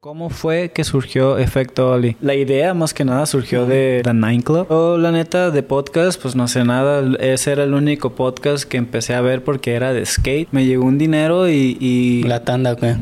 ¿Cómo 0.00 0.30
fue 0.30 0.70
que 0.70 0.84
surgió 0.84 1.38
Efecto 1.38 1.90
Oli? 1.90 2.16
La 2.20 2.36
idea 2.36 2.72
más 2.72 2.94
que 2.94 3.04
nada 3.04 3.26
surgió 3.26 3.66
de 3.66 4.00
The 4.04 4.14
Nine 4.14 4.44
Club. 4.44 4.68
Yo, 4.70 4.96
la 4.96 5.10
neta, 5.10 5.50
de 5.50 5.64
podcast, 5.64 6.22
pues 6.22 6.36
no 6.36 6.46
sé 6.46 6.62
nada. 6.62 7.02
Ese 7.18 7.50
era 7.50 7.64
el 7.64 7.74
único 7.74 8.14
podcast 8.14 8.62
que 8.62 8.76
empecé 8.76 9.16
a 9.16 9.20
ver 9.22 9.42
porque 9.42 9.74
era 9.74 9.92
de 9.92 10.06
skate. 10.06 10.46
Me 10.52 10.66
llegó 10.66 10.84
un 10.84 10.98
dinero 10.98 11.48
y... 11.48 11.76
y... 11.80 12.22
La 12.22 12.44
tanda, 12.44 12.74
güey. 12.74 12.94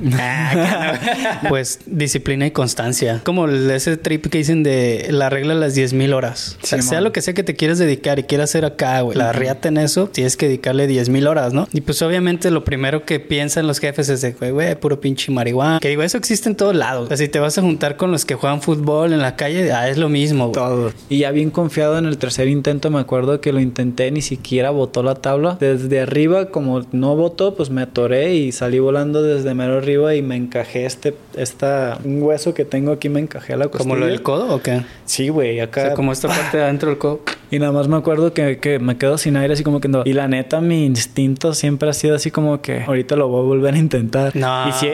pues 1.51 1.81
disciplina 1.85 2.47
y 2.47 2.53
constancia. 2.53 3.21
Como 3.25 3.47
ese 3.47 3.99
trip 3.99 4.29
que 4.29 4.39
dicen 4.39 4.63
de 4.63 5.09
la 5.11 5.29
regla 5.29 5.53
de 5.53 5.61
las 5.61 5.77
10.000 5.77 6.15
horas. 6.15 6.57
O 6.63 6.67
sea, 6.67 6.81
Sí, 6.81 6.89
sea 6.89 6.97
man. 6.97 7.05
lo 7.05 7.13
que 7.13 7.21
sea 7.21 7.35
que 7.35 7.43
te 7.43 7.57
quieras 7.57 7.77
dedicar 7.77 8.19
y 8.21 8.23
quieras 8.23 8.49
hacer 8.49 8.65
acá, 8.65 9.03
güey. 9.03 9.19
La 9.19 9.35
riata 9.35 9.69
en 9.69 9.77
eso, 9.77 10.07
tienes 10.07 10.39
que 10.39 10.47
dedicarle 10.47 10.89
10.000 10.89 11.29
horas, 11.29 11.53
¿no? 11.53 11.69
Y 11.75 11.83
pues 11.83 12.01
obviamente 12.01 12.51
lo 12.51 12.65
primero 12.65 13.05
que 13.05 13.21
piensan 13.21 13.67
los 13.67 13.81
jefes 13.81 14.09
es 14.09 14.23
de, 14.23 14.33
güey, 14.33 14.51
güey, 14.51 14.75
puro 14.77 14.99
pinche 14.99 15.31
marihuana. 15.31 15.79
Que 15.79 15.91
digo, 15.91 16.03
eso 16.03 16.17
existe 16.17 16.49
en 16.49 16.57
todos 16.57 16.75
lados. 16.75 16.86
O 16.95 17.07
sea, 17.07 17.17
si 17.17 17.29
te 17.29 17.39
vas 17.41 17.57
a 17.59 17.63
juntar 17.63 17.97
con 17.97 18.11
los 18.13 18.25
que 18.25 18.35
juegan 18.35 18.63
fútbol 18.63 19.13
en 19.13 19.21
la 19.21 19.37
calle, 19.37 19.73
ah, 19.73 19.89
es 19.89 19.99
lo 19.99 20.09
mismo, 20.09 20.45
güey. 20.49 20.55
Todo. 20.55 20.93
Y 21.09 21.19
ya 21.19 21.31
bien 21.31 21.51
confiado 21.51 21.99
en 21.99 22.07
el 22.07 22.19
tercer 22.19 22.49
intento, 22.49 22.91
me 22.91 23.01
acuerdo 23.01 23.41
que 23.41 23.53
lo 23.53 23.61
intenté, 23.61 24.11
ni 24.11 24.23
siquiera 24.23 24.71
botó 24.71 25.03
la 25.03 25.15
tabla. 25.17 25.57
Desde 25.61 26.01
arriba, 26.01 26.47
como 26.47 26.83
no 26.93 27.17
botó, 27.17 27.55
pues 27.55 27.71
me 27.71 27.83
atoré 27.83 28.35
y 28.35 28.53
salí 28.53 28.79
volando 28.79 29.23
desde 29.23 29.55
mero 29.55 29.79
arriba 29.79 30.15
y 30.15 30.23
me 30.23 30.37
encajé 30.37 30.87
este, 30.87 31.15
esta, 31.37 31.99
un 32.05 32.23
hueso 32.23 32.55
que 32.55 32.65
tengo 32.65 32.93
aquí 32.93 33.09
me 33.09 33.21
encajé 33.21 33.53
a 33.55 33.57
la 33.57 33.65
costilla. 33.69 33.83
¿Como 33.85 33.97
lo 33.97 34.07
del 34.07 34.23
codo 34.23 34.55
o 34.55 34.61
qué? 34.63 34.83
Sí, 35.05 35.29
güey, 35.29 35.61
O 35.61 35.65
acá. 35.65 35.81
sea, 35.83 35.95
como 35.95 36.13
esta 36.13 36.29
parte 36.29 36.57
de 36.59 36.63
adentro 36.65 36.89
del 36.91 36.99
codo. 36.99 37.21
Y 37.49 37.61
nada 37.61 37.71
más 37.71 37.87
me 37.87 37.97
acuerdo 37.97 38.35
que, 38.35 38.59
que 38.59 38.81
me 38.81 38.99
quedo 38.99 39.19
sin 39.19 39.37
aire, 39.37 39.55
así 39.55 39.63
como 39.63 39.81
que 39.81 39.87
no. 39.87 40.03
Y 40.05 40.15
la 40.15 40.27
neta, 40.27 40.61
mi 40.61 40.85
instinto 40.85 41.55
siempre 41.55 41.89
ha 41.89 41.93
sido 41.93 42.17
así 42.17 42.33
como 42.33 42.61
que 42.61 42.83
ahorita 42.83 43.15
lo 43.15 43.29
voy 43.29 43.39
a 43.39 43.45
volver 43.45 43.75
a 43.75 43.79
intentar. 43.79 44.35
No. 44.35 44.69
Y 44.69 44.73
si- 44.73 44.91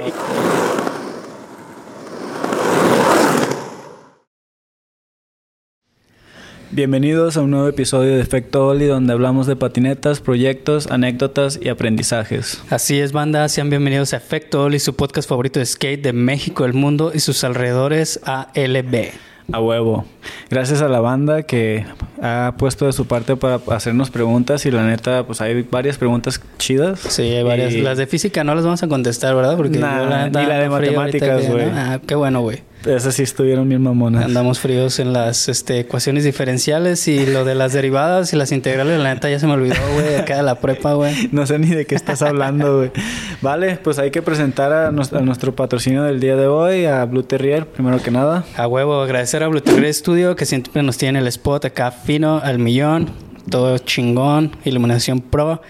Bienvenidos 6.74 7.36
a 7.36 7.42
un 7.42 7.50
nuevo 7.50 7.68
episodio 7.68 8.14
de 8.14 8.22
Efecto 8.22 8.66
Oli, 8.68 8.86
donde 8.86 9.12
hablamos 9.12 9.46
de 9.46 9.56
patinetas, 9.56 10.20
proyectos, 10.20 10.86
anécdotas 10.90 11.58
y 11.62 11.68
aprendizajes. 11.68 12.62
Así 12.70 12.98
es, 12.98 13.12
banda. 13.12 13.46
Sean 13.50 13.68
bienvenidos 13.68 14.14
a 14.14 14.16
Efecto 14.16 14.64
Oli, 14.64 14.78
su 14.78 14.94
podcast 14.96 15.28
favorito 15.28 15.60
de 15.60 15.66
skate 15.66 16.02
de 16.02 16.14
México, 16.14 16.64
el 16.64 16.72
mundo 16.72 17.12
y 17.14 17.20
sus 17.20 17.44
alrededores 17.44 18.20
ALB. 18.24 19.10
A 19.52 19.60
huevo. 19.60 20.06
Gracias 20.48 20.80
a 20.80 20.88
la 20.88 21.00
banda 21.00 21.42
que 21.42 21.84
ha 22.22 22.54
puesto 22.56 22.86
de 22.86 22.92
su 22.94 23.06
parte 23.06 23.36
para 23.36 23.56
hacernos 23.68 24.08
preguntas 24.10 24.64
y 24.64 24.70
la 24.70 24.86
neta, 24.86 25.26
pues 25.26 25.42
hay 25.42 25.66
varias 25.70 25.98
preguntas 25.98 26.40
chidas. 26.56 27.00
Sí, 27.00 27.22
hay 27.22 27.42
varias. 27.42 27.74
Y- 27.74 27.82
Las 27.82 27.98
de 27.98 28.06
física 28.06 28.44
no 28.44 28.54
las 28.54 28.64
vamos 28.64 28.82
a 28.82 28.88
contestar, 28.88 29.34
¿verdad? 29.34 29.58
Porque 29.58 29.78
Nah, 29.78 30.04
yo, 30.04 30.08
neta, 30.24 30.40
ni 30.40 30.46
la 30.46 30.58
de 30.58 30.70
matemáticas, 30.70 31.50
güey. 31.50 31.66
Ah, 31.70 32.00
qué 32.06 32.14
bueno, 32.14 32.40
güey. 32.40 32.62
Esas 32.86 33.14
sí 33.14 33.22
estuvieron 33.22 33.68
bien 33.68 33.80
mamonas. 33.82 34.24
Andamos 34.24 34.58
fríos 34.58 34.98
en 34.98 35.12
las 35.12 35.48
este, 35.48 35.78
ecuaciones 35.80 36.24
diferenciales 36.24 37.06
y 37.06 37.24
lo 37.26 37.44
de 37.44 37.54
las 37.54 37.72
derivadas 37.72 38.32
y 38.32 38.36
las 38.36 38.50
integrales, 38.50 38.98
la 39.00 39.14
neta 39.14 39.30
ya 39.30 39.38
se 39.38 39.46
me 39.46 39.52
olvidó, 39.52 39.76
güey, 39.94 40.16
acá 40.16 40.36
de 40.36 40.42
la 40.42 40.56
prepa, 40.56 40.94
güey. 40.94 41.28
No 41.32 41.46
sé 41.46 41.58
ni 41.58 41.68
de 41.68 41.86
qué 41.86 41.94
estás 41.94 42.22
hablando, 42.22 42.78
güey. 42.78 42.90
Vale, 43.40 43.76
pues 43.82 43.98
hay 44.00 44.10
que 44.10 44.20
presentar 44.22 44.72
a, 44.72 44.90
nos- 44.90 45.12
a 45.12 45.20
nuestro 45.20 45.54
patrocinio 45.54 46.02
del 46.02 46.18
día 46.20 46.34
de 46.36 46.46
hoy, 46.48 46.84
a 46.86 47.04
Blue 47.04 47.22
Terrier, 47.22 47.66
primero 47.66 48.02
que 48.02 48.10
nada. 48.10 48.44
A 48.56 48.66
huevo, 48.66 49.00
agradecer 49.00 49.42
a 49.44 49.48
Bluetooth 49.48 49.84
Studio 49.92 50.34
que 50.34 50.44
siempre 50.44 50.82
nos 50.82 50.98
tiene 50.98 51.20
el 51.20 51.26
spot 51.28 51.64
acá 51.66 51.90
fino, 51.92 52.40
al 52.42 52.58
millón, 52.58 53.10
todo 53.48 53.78
chingón, 53.78 54.56
iluminación 54.64 55.20
pro. 55.20 55.60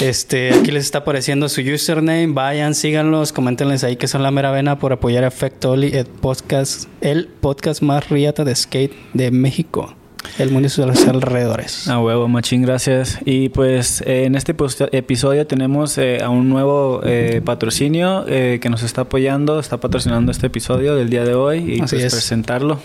Este, 0.00 0.52
aquí 0.54 0.70
les 0.70 0.84
está 0.84 0.98
apareciendo 0.98 1.48
su 1.48 1.60
username, 1.60 2.28
vayan, 2.28 2.74
síganlos, 2.74 3.32
coméntenles 3.32 3.84
ahí 3.84 3.96
que 3.96 4.08
son 4.08 4.22
la 4.22 4.30
mera 4.30 4.50
vena 4.50 4.78
por 4.78 4.92
apoyar 4.92 5.24
a 5.24 5.28
Effect 5.28 5.64
Oli, 5.64 5.88
el 5.96 6.06
podcast, 6.06 6.88
el 7.00 7.26
podcast 7.26 7.82
más 7.82 8.08
riata 8.08 8.44
de 8.44 8.54
skate 8.54 8.92
de 9.14 9.30
México, 9.30 9.94
el 10.38 10.50
mundo 10.50 10.66
y 10.66 10.70
sus 10.70 10.84
alrededores. 11.08 11.88
A 11.88 11.98
huevo, 12.00 12.28
machín, 12.28 12.62
gracias. 12.62 13.18
Y 13.24 13.48
pues 13.48 14.02
eh, 14.06 14.24
en 14.24 14.34
este 14.36 14.54
episodio 14.92 15.46
tenemos 15.46 15.98
eh, 15.98 16.22
a 16.22 16.28
un 16.30 16.48
nuevo 16.48 17.00
eh, 17.04 17.40
patrocinio 17.44 18.24
eh, 18.28 18.58
que 18.62 18.70
nos 18.70 18.82
está 18.82 19.02
apoyando, 19.02 19.58
está 19.58 19.78
patrocinando 19.78 20.30
este 20.30 20.46
episodio 20.46 20.94
del 20.94 21.10
día 21.10 21.24
de 21.24 21.34
hoy 21.34 21.58
y 21.58 21.80
Así 21.80 21.96
pues 21.96 22.04
es. 22.04 22.12
presentarlo. 22.12 22.78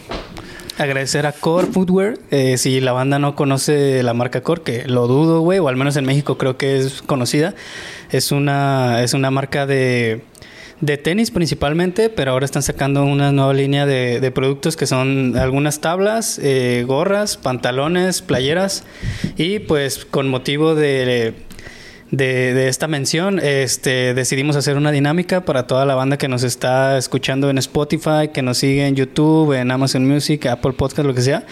Agradecer 0.77 1.25
a 1.25 1.31
Core 1.31 1.67
Footwear. 1.67 2.19
Eh, 2.29 2.57
si 2.57 2.79
la 2.81 2.91
banda 2.91 3.17
no 3.17 3.35
conoce 3.35 4.03
la 4.03 4.13
marca 4.13 4.41
Core, 4.41 4.61
que 4.61 4.87
lo 4.87 5.07
dudo, 5.07 5.41
güey, 5.41 5.57
o 5.57 5.67
al 5.67 5.75
menos 5.75 5.95
en 5.97 6.05
México 6.05 6.37
creo 6.37 6.57
que 6.57 6.77
es 6.77 7.01
conocida. 7.01 7.55
Es 8.11 8.31
una, 8.31 9.01
es 9.01 9.13
una 9.13 9.31
marca 9.31 9.65
de, 9.65 10.21
de 10.79 10.97
tenis 10.97 11.31
principalmente, 11.31 12.09
pero 12.09 12.31
ahora 12.31 12.45
están 12.45 12.61
sacando 12.61 13.03
una 13.03 13.31
nueva 13.31 13.53
línea 13.53 13.87
de, 13.87 14.31
productos 14.31 14.77
que 14.77 14.85
son 14.85 15.35
algunas 15.35 15.81
tablas, 15.81 16.39
eh, 16.43 16.83
gorras, 16.87 17.37
pantalones, 17.37 18.21
playeras. 18.21 18.83
Y 19.35 19.59
pues 19.59 20.05
con 20.05 20.29
motivo 20.29 20.75
de 20.75 21.33
de, 22.11 22.53
de 22.53 22.67
esta 22.69 22.87
mención, 22.87 23.39
este, 23.39 24.13
decidimos 24.13 24.55
hacer 24.55 24.77
una 24.77 24.91
dinámica 24.91 25.41
para 25.41 25.67
toda 25.67 25.85
la 25.85 25.95
banda 25.95 26.17
que 26.17 26.27
nos 26.27 26.43
está 26.43 26.97
escuchando 26.97 27.49
en 27.49 27.57
Spotify, 27.57 28.29
que 28.33 28.41
nos 28.41 28.59
sigue 28.59 28.87
en 28.87 28.95
YouTube, 28.95 29.53
en 29.53 29.71
Amazon 29.71 30.07
Music, 30.07 30.45
Apple 30.45 30.73
Podcast, 30.73 31.05
lo 31.05 31.13
que 31.13 31.21
sea. 31.21 31.45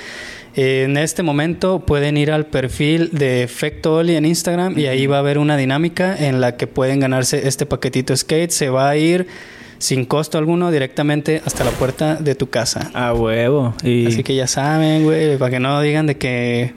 En 0.56 0.96
este 0.96 1.22
momento 1.22 1.80
pueden 1.80 2.16
ir 2.16 2.32
al 2.32 2.46
perfil 2.46 3.10
de 3.12 3.44
Efecto 3.44 3.96
Oli 3.96 4.16
en 4.16 4.24
Instagram 4.24 4.80
y 4.80 4.86
ahí 4.86 5.06
va 5.06 5.18
a 5.18 5.20
haber 5.20 5.38
una 5.38 5.58
dinámica 5.58 6.16
en 6.18 6.40
la 6.40 6.56
que 6.56 6.66
pueden 6.66 7.02
ganarse 7.02 7.46
este 7.46 7.66
paquetito 7.66 8.16
skate. 8.16 8.52
Se 8.52 8.70
va 8.70 8.88
a 8.88 8.96
ir 8.96 9.28
sin 9.80 10.06
costo 10.06 10.38
alguno 10.38 10.72
directamente 10.72 11.42
hasta 11.44 11.66
la 11.66 11.72
puerta 11.72 12.16
de 12.16 12.36
tu 12.36 12.50
casa. 12.50 12.90
A 12.94 13.14
huevo. 13.14 13.76
Y 13.84 14.06
Así 14.06 14.24
que 14.24 14.34
ya 14.34 14.48
saben, 14.48 15.04
güey, 15.04 15.38
para 15.38 15.52
que 15.52 15.60
no 15.60 15.82
digan 15.82 16.08
de 16.08 16.16
que 16.16 16.74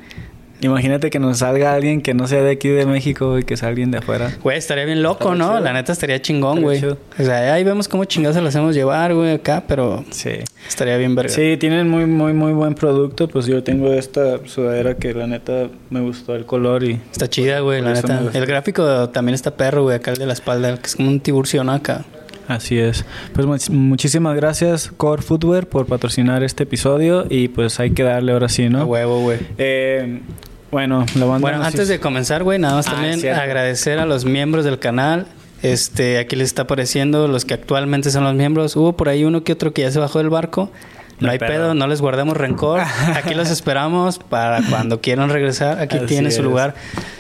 imagínate 0.61 1.11
que 1.11 1.19
nos 1.19 1.39
salga 1.39 1.73
alguien 1.75 2.01
que 2.01 2.15
no 2.15 2.27
sea 2.27 2.43
de 2.43 2.51
aquí 2.53 2.69
de 2.69 2.85
México, 2.87 3.31
güey, 3.31 3.45
que 3.45 3.57
sea 3.57 3.69
alguien 3.69 3.91
de 3.91 3.99
afuera. 3.99 4.33
Güey, 4.43 4.59
estaría 4.59 4.85
bien 4.85 5.03
loco, 5.03 5.33
Estaría 5.33 5.39
¿no? 5.45 5.51
chido. 5.53 5.61
La 5.65 5.73
neta 5.73 5.93
estaría 5.93 6.21
chingón, 6.21 6.59
Estaría 6.59 6.65
güey. 6.67 6.81
chido. 6.81 6.99
O 7.19 7.25
sea, 7.25 7.55
ahí 7.55 7.65
vemos 7.65 7.89
cómo 7.89 8.05
chingados 8.05 8.37
se 8.37 8.43
lo 8.43 8.49
hacemos 8.49 8.75
llevar, 8.75 9.15
güey, 9.15 9.33
acá, 9.35 9.65
pero 9.67 10.05
Sí. 10.11 10.31
estaría 10.67 10.97
bien 10.97 11.15
verga. 11.15 11.33
Sí, 11.33 11.57
tienen 11.59 11.89
muy, 11.89 12.07
muy, 12.07 12.33
muy 12.33 12.53
buen 12.53 12.75
producto. 12.75 13.29
Pues 13.29 13.47
yo 13.47 13.63
tengo 13.63 13.93
esta 13.93 14.39
sudadera 14.47 14.95
que 14.97 15.15
la 15.15 15.27
neta 15.27 15.69
me 15.91 16.01
gustó 16.01 16.35
el 16.35 16.45
color 16.47 16.85
y 16.85 17.01
Está 17.13 17.29
chida, 17.29 17.61
güey, 17.61 17.81
la 17.83 17.93
neta. 17.95 18.23
El 18.33 18.47
gráfico 18.47 19.09
también 19.11 19.35
está 19.35 19.57
perro, 19.57 19.83
güey, 19.85 19.97
acá 19.97 20.11
el 20.13 20.19
de 20.19 20.27
la 20.27 20.33
espalda, 20.33 20.77
que 20.79 20.87
es 20.87 20.97
como 20.97 21.09
un 21.09 21.21
tiburcio, 21.21 21.63
¿no? 21.65 21.73
Acá. 21.73 22.05
Así 22.49 22.79
es. 22.79 23.05
Pues 23.35 23.47
much- 23.47 23.69
muchísimas 23.69 24.35
gracias 24.35 24.91
Core 24.97 25.21
Footwear 25.21 25.67
por 25.67 25.85
patrocinar 25.85 26.43
este 26.43 26.63
episodio 26.63 27.27
y 27.29 27.49
pues 27.49 27.79
hay 27.79 27.91
que 27.91 28.03
darle 28.03 28.33
ahora 28.33 28.49
sí, 28.49 28.65
A 28.65 28.71
¿no? 28.71 28.85
huevo, 28.87 29.21
güey. 29.21 29.39
Eh, 29.59 30.21
bueno, 30.71 31.07
la 31.15 31.25
banda 31.25 31.39
Bueno, 31.41 31.63
antes 31.65 31.83
hizo- 31.83 31.93
de 31.93 32.01
comenzar, 32.01 32.43
güey, 32.45 32.59
nada 32.59 32.75
más 32.77 32.89
Ah, 32.89 32.93
también 32.93 33.35
agradecer 33.35 33.99
a 33.99 34.07
los 34.07 34.25
miembros 34.25 34.65
del 34.65 34.79
canal. 34.79 35.27
Este, 35.63 36.19
aquí 36.19 36.37
les 36.37 36.47
está 36.47 36.63
apareciendo 36.63 37.27
los 37.27 37.45
que 37.45 37.55
actualmente 37.55 38.11
son 38.11 38.25
los 38.25 38.35
miembros. 38.35 38.77
Hubo 38.77 38.93
por 38.97 39.09
ahí 39.09 39.25
uno 39.25 39.43
que 39.43 39.53
otro 39.53 39.73
que 39.73 39.83
ya 39.83 39.91
se 39.91 39.99
bajó 39.99 40.19
del 40.19 40.31
barco. 40.31 40.71
No 41.21 41.27
No 41.27 41.33
hay 41.33 41.39
pedo, 41.41 41.49
pedo. 41.51 41.75
no 41.75 41.89
les 41.89 42.01
guardamos 42.01 42.37
rencor. 42.37 42.81
Aquí 43.17 43.35
los 43.35 43.51
esperamos 43.51 44.21
para 44.21 44.61
cuando 44.71 45.01
quieran 45.01 45.31
regresar. 45.31 45.81
Aquí 45.81 45.97
Así 45.97 46.07
tienen 46.07 46.31
su 46.31 46.45
lugar. 46.45 46.75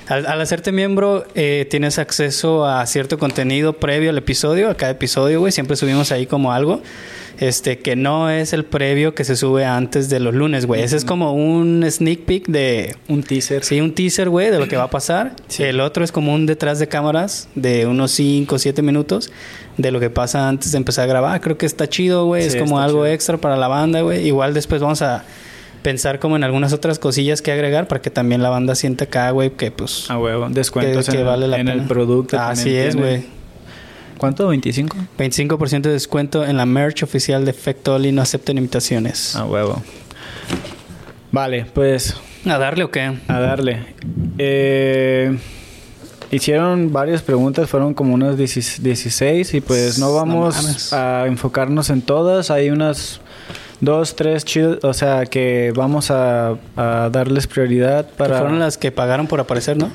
Al, 0.08 0.24
al 0.26 0.40
hacerte 0.40 0.70
miembro, 0.70 1.24
eh, 1.34 1.66
tienes 1.68 1.98
acceso 1.98 2.64
a 2.64 2.86
cierto 2.86 3.18
contenido 3.18 3.72
previo 3.72 4.10
al 4.10 4.18
episodio. 4.18 4.70
A 4.70 4.74
cada 4.76 4.92
episodio, 4.92 5.40
güey, 5.40 5.50
siempre 5.50 5.74
subimos 5.74 6.12
ahí 6.12 6.26
como 6.26 6.52
algo. 6.52 6.80
Este, 7.38 7.78
que 7.78 7.94
no 7.94 8.30
es 8.30 8.52
el 8.52 8.64
previo 8.64 9.14
que 9.14 9.22
se 9.22 9.36
sube 9.36 9.64
antes 9.64 10.08
de 10.08 10.18
los 10.18 10.34
lunes, 10.34 10.66
güey. 10.66 10.82
Ese 10.82 10.96
es 10.96 11.04
como 11.04 11.34
un 11.34 11.84
sneak 11.88 12.24
peek 12.24 12.48
de, 12.48 12.96
un 13.08 13.22
teaser. 13.22 13.64
Sí, 13.64 13.80
un 13.80 13.94
teaser, 13.94 14.28
güey, 14.28 14.50
de 14.50 14.58
lo 14.58 14.66
que 14.66 14.76
va 14.76 14.84
a 14.84 14.90
pasar. 14.90 15.36
Sí. 15.46 15.62
El 15.62 15.80
otro 15.80 16.02
es 16.02 16.10
como 16.10 16.34
un 16.34 16.46
detrás 16.46 16.80
de 16.80 16.88
cámaras 16.88 17.48
de 17.54 17.86
unos 17.86 18.10
5 18.10 18.52
o 18.52 18.58
7 18.58 18.82
minutos 18.82 19.30
de 19.76 19.92
lo 19.92 20.00
que 20.00 20.10
pasa 20.10 20.48
antes 20.48 20.72
de 20.72 20.78
empezar 20.78 21.04
a 21.04 21.06
grabar. 21.06 21.40
Creo 21.40 21.56
que 21.56 21.66
está 21.66 21.88
chido, 21.88 22.26
güey. 22.26 22.42
Sí, 22.42 22.48
es 22.48 22.56
como 22.56 22.80
algo 22.80 23.04
chido. 23.04 23.06
extra 23.14 23.36
para 23.38 23.56
la 23.56 23.68
banda, 23.68 24.00
güey. 24.00 24.26
Igual 24.26 24.52
después 24.52 24.82
vamos 24.82 25.02
a 25.02 25.24
pensar 25.82 26.18
como 26.18 26.34
en 26.34 26.42
algunas 26.42 26.72
otras 26.72 26.98
cosillas 26.98 27.40
que 27.40 27.52
agregar 27.52 27.86
para 27.86 28.02
que 28.02 28.10
también 28.10 28.42
la 28.42 28.48
banda 28.48 28.74
sienta 28.74 29.04
acá, 29.04 29.30
güey, 29.30 29.50
que 29.50 29.70
pues... 29.70 30.10
A 30.10 30.18
huevo, 30.18 30.48
descuentos 30.50 31.06
que, 31.06 31.12
que 31.12 31.20
en, 31.20 31.26
vale 31.26 31.46
la 31.46 31.58
en 31.58 31.66
pena. 31.66 31.80
el 31.80 31.88
producto. 31.88 32.36
Así 32.36 32.74
es, 32.74 32.96
güey. 32.96 33.38
¿Cuánto? 34.18 34.52
¿25? 34.52 34.88
25% 35.16 35.82
de 35.82 35.92
descuento 35.92 36.44
en 36.44 36.56
la 36.56 36.66
merch 36.66 37.02
oficial 37.02 37.44
de 37.44 37.52
Fectoli. 37.52 38.12
No 38.12 38.20
acepten 38.22 38.58
invitaciones. 38.58 39.34
A 39.36 39.44
huevo. 39.44 39.82
Vale, 41.32 41.66
pues 41.74 42.16
¿A 42.46 42.58
darle 42.58 42.84
o 42.84 42.90
qué? 42.90 43.18
a 43.28 43.40
darle. 43.40 43.94
Eh, 44.38 45.38
hicieron 46.30 46.92
varias 46.92 47.22
preguntas, 47.22 47.68
fueron 47.68 47.94
como 47.94 48.14
unas 48.14 48.36
10 48.36 48.82
16 48.82 49.54
y 49.54 49.60
pues 49.60 49.98
no 49.98 50.14
vamos 50.14 50.92
a 50.92 51.24
enfocarnos 51.26 51.90
en 51.90 52.02
todas. 52.02 52.50
Hay 52.50 52.70
unas 52.70 53.20
dos, 53.80 54.16
tres 54.16 54.44
chidas, 54.44 54.78
o 54.82 54.92
sea 54.94 55.26
que 55.26 55.72
vamos 55.76 56.10
a, 56.10 56.56
a 56.76 57.10
darles 57.12 57.46
prioridad 57.46 58.06
Que 58.06 58.14
para... 58.16 58.38
fueron 58.38 58.58
las 58.58 58.78
que 58.78 58.90
pagaron 58.90 59.26
por 59.26 59.40
aparecer, 59.40 59.76
¿no? 59.76 59.90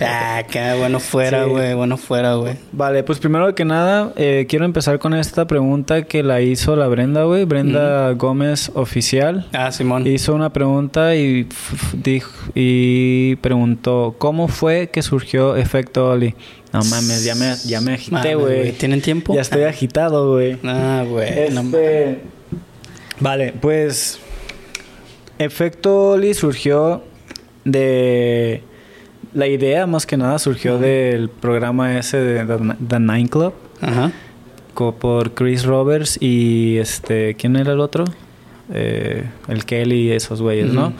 Ah, 0.00 0.42
qué 0.50 0.74
bueno 0.78 0.98
fuera, 1.00 1.44
Sí. 1.44 1.50
güey. 1.50 1.74
Bueno 1.74 1.96
fuera, 1.96 2.34
güey. 2.34 2.54
Vale, 2.72 3.02
pues 3.04 3.18
primero 3.18 3.54
que 3.54 3.64
nada, 3.64 4.12
eh, 4.16 4.46
quiero 4.48 4.64
empezar 4.64 4.98
con 4.98 5.14
esta 5.14 5.46
pregunta 5.46 6.02
que 6.02 6.22
la 6.22 6.40
hizo 6.40 6.74
la 6.76 6.88
Brenda, 6.88 7.24
güey. 7.24 7.44
Brenda 7.44 8.10
Gómez 8.12 8.70
Oficial. 8.74 9.46
Ah, 9.52 9.70
Simón. 9.70 10.06
Hizo 10.06 10.34
una 10.34 10.52
pregunta 10.52 11.14
y, 11.14 11.48
dijo, 11.92 12.30
y 12.54 13.36
preguntó, 13.36 14.16
¿cómo 14.18 14.48
fue 14.48 14.88
que 14.90 15.02
surgió 15.02 15.56
Efecto 15.56 16.08
Oli? 16.10 16.34
No 16.72 16.80
mames, 16.84 17.22
ya 17.24 17.36
me, 17.36 17.54
ya 17.64 17.80
me 17.80 17.94
agité, 17.94 18.10
Mames, 18.34 18.36
güey. 18.36 18.72
¿Tienen 18.72 19.00
tiempo? 19.00 19.32
Ya 19.34 19.42
estoy 19.42 19.62
agitado, 19.62 20.32
güey. 20.32 20.58
Ah, 20.64 21.04
güey. 21.08 21.50
no. 21.50 21.60
Este, 21.60 22.18
Vale, 23.20 23.52
pues 23.60 24.18
Efecto 25.38 26.10
Oli 26.10 26.34
surgió 26.34 27.04
de... 27.64 28.62
La 29.34 29.46
idea 29.46 29.86
más 29.86 30.06
que 30.06 30.16
nada 30.16 30.38
surgió 30.38 30.78
del 30.78 31.28
programa 31.28 31.98
ese 31.98 32.18
de 32.18 32.44
The, 32.44 32.76
The 32.88 33.00
Nine 33.00 33.28
Club 33.28 33.52
Ajá. 33.80 34.12
por 34.74 35.34
Chris 35.34 35.64
Roberts 35.64 36.18
y 36.20 36.78
este... 36.78 37.34
¿Quién 37.34 37.56
era 37.56 37.72
el 37.72 37.80
otro? 37.80 38.04
Eh, 38.72 39.24
el 39.48 39.64
Kelly 39.64 40.08
y 40.08 40.12
esos 40.12 40.40
güeyes, 40.40 40.72
¿no? 40.72 40.92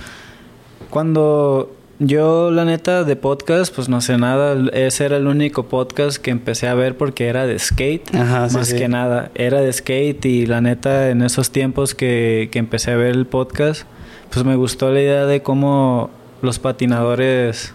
Cuando 0.90 1.70
yo, 2.00 2.50
la 2.50 2.64
neta, 2.64 3.04
de 3.04 3.14
podcast, 3.14 3.72
pues 3.75 3.88
no 3.88 4.00
sé 4.00 4.19
nada. 4.19 4.56
Ese 4.72 5.04
era 5.04 5.16
el 5.16 5.28
único 5.28 5.66
podcast 5.66 6.19
que 6.19 6.32
empecé 6.32 6.66
a 6.66 6.75
ver 6.75 6.96
porque 6.96 7.28
era 7.28 7.46
de 7.46 7.58
skate. 7.58 8.14
Ajá, 8.14 8.48
sí, 8.48 8.56
más 8.56 8.69
sí. 8.69 8.76
que 8.76 8.88
nada. 8.88 9.31
Era 9.36 9.60
de 9.60 9.72
skate 9.72 10.25
y 10.26 10.46
la 10.46 10.60
neta, 10.60 11.10
en 11.10 11.22
esos 11.22 11.50
tiempos 11.50 11.94
que, 11.94 12.48
que 12.50 12.58
empecé 12.58 12.90
a 12.90 12.96
ver 12.96 13.12
el 13.12 13.26
podcast, 13.26 13.86
pues 14.31 14.44
me 14.44 14.56
gustó 14.56 14.90
la 14.90 15.00
idea 15.00 15.26
de 15.26 15.42
cómo 15.42 16.10
los 16.42 16.58
patinadores, 16.58 17.73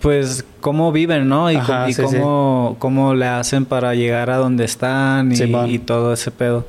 pues, 0.00 0.44
cómo 0.60 0.92
viven, 0.92 1.28
¿no? 1.28 1.50
Y, 1.50 1.56
Ajá, 1.56 1.84
co- 1.84 1.90
y 1.90 1.92
sí, 1.94 2.02
sí. 2.08 2.16
cómo, 2.16 2.76
cómo 2.78 3.14
le 3.14 3.26
hacen 3.26 3.64
para 3.64 3.94
llegar 3.94 4.30
a 4.30 4.36
donde 4.36 4.64
están 4.64 5.32
y, 5.32 5.78
todo 5.78 6.12
ese 6.12 6.30
pedo. 6.30 6.66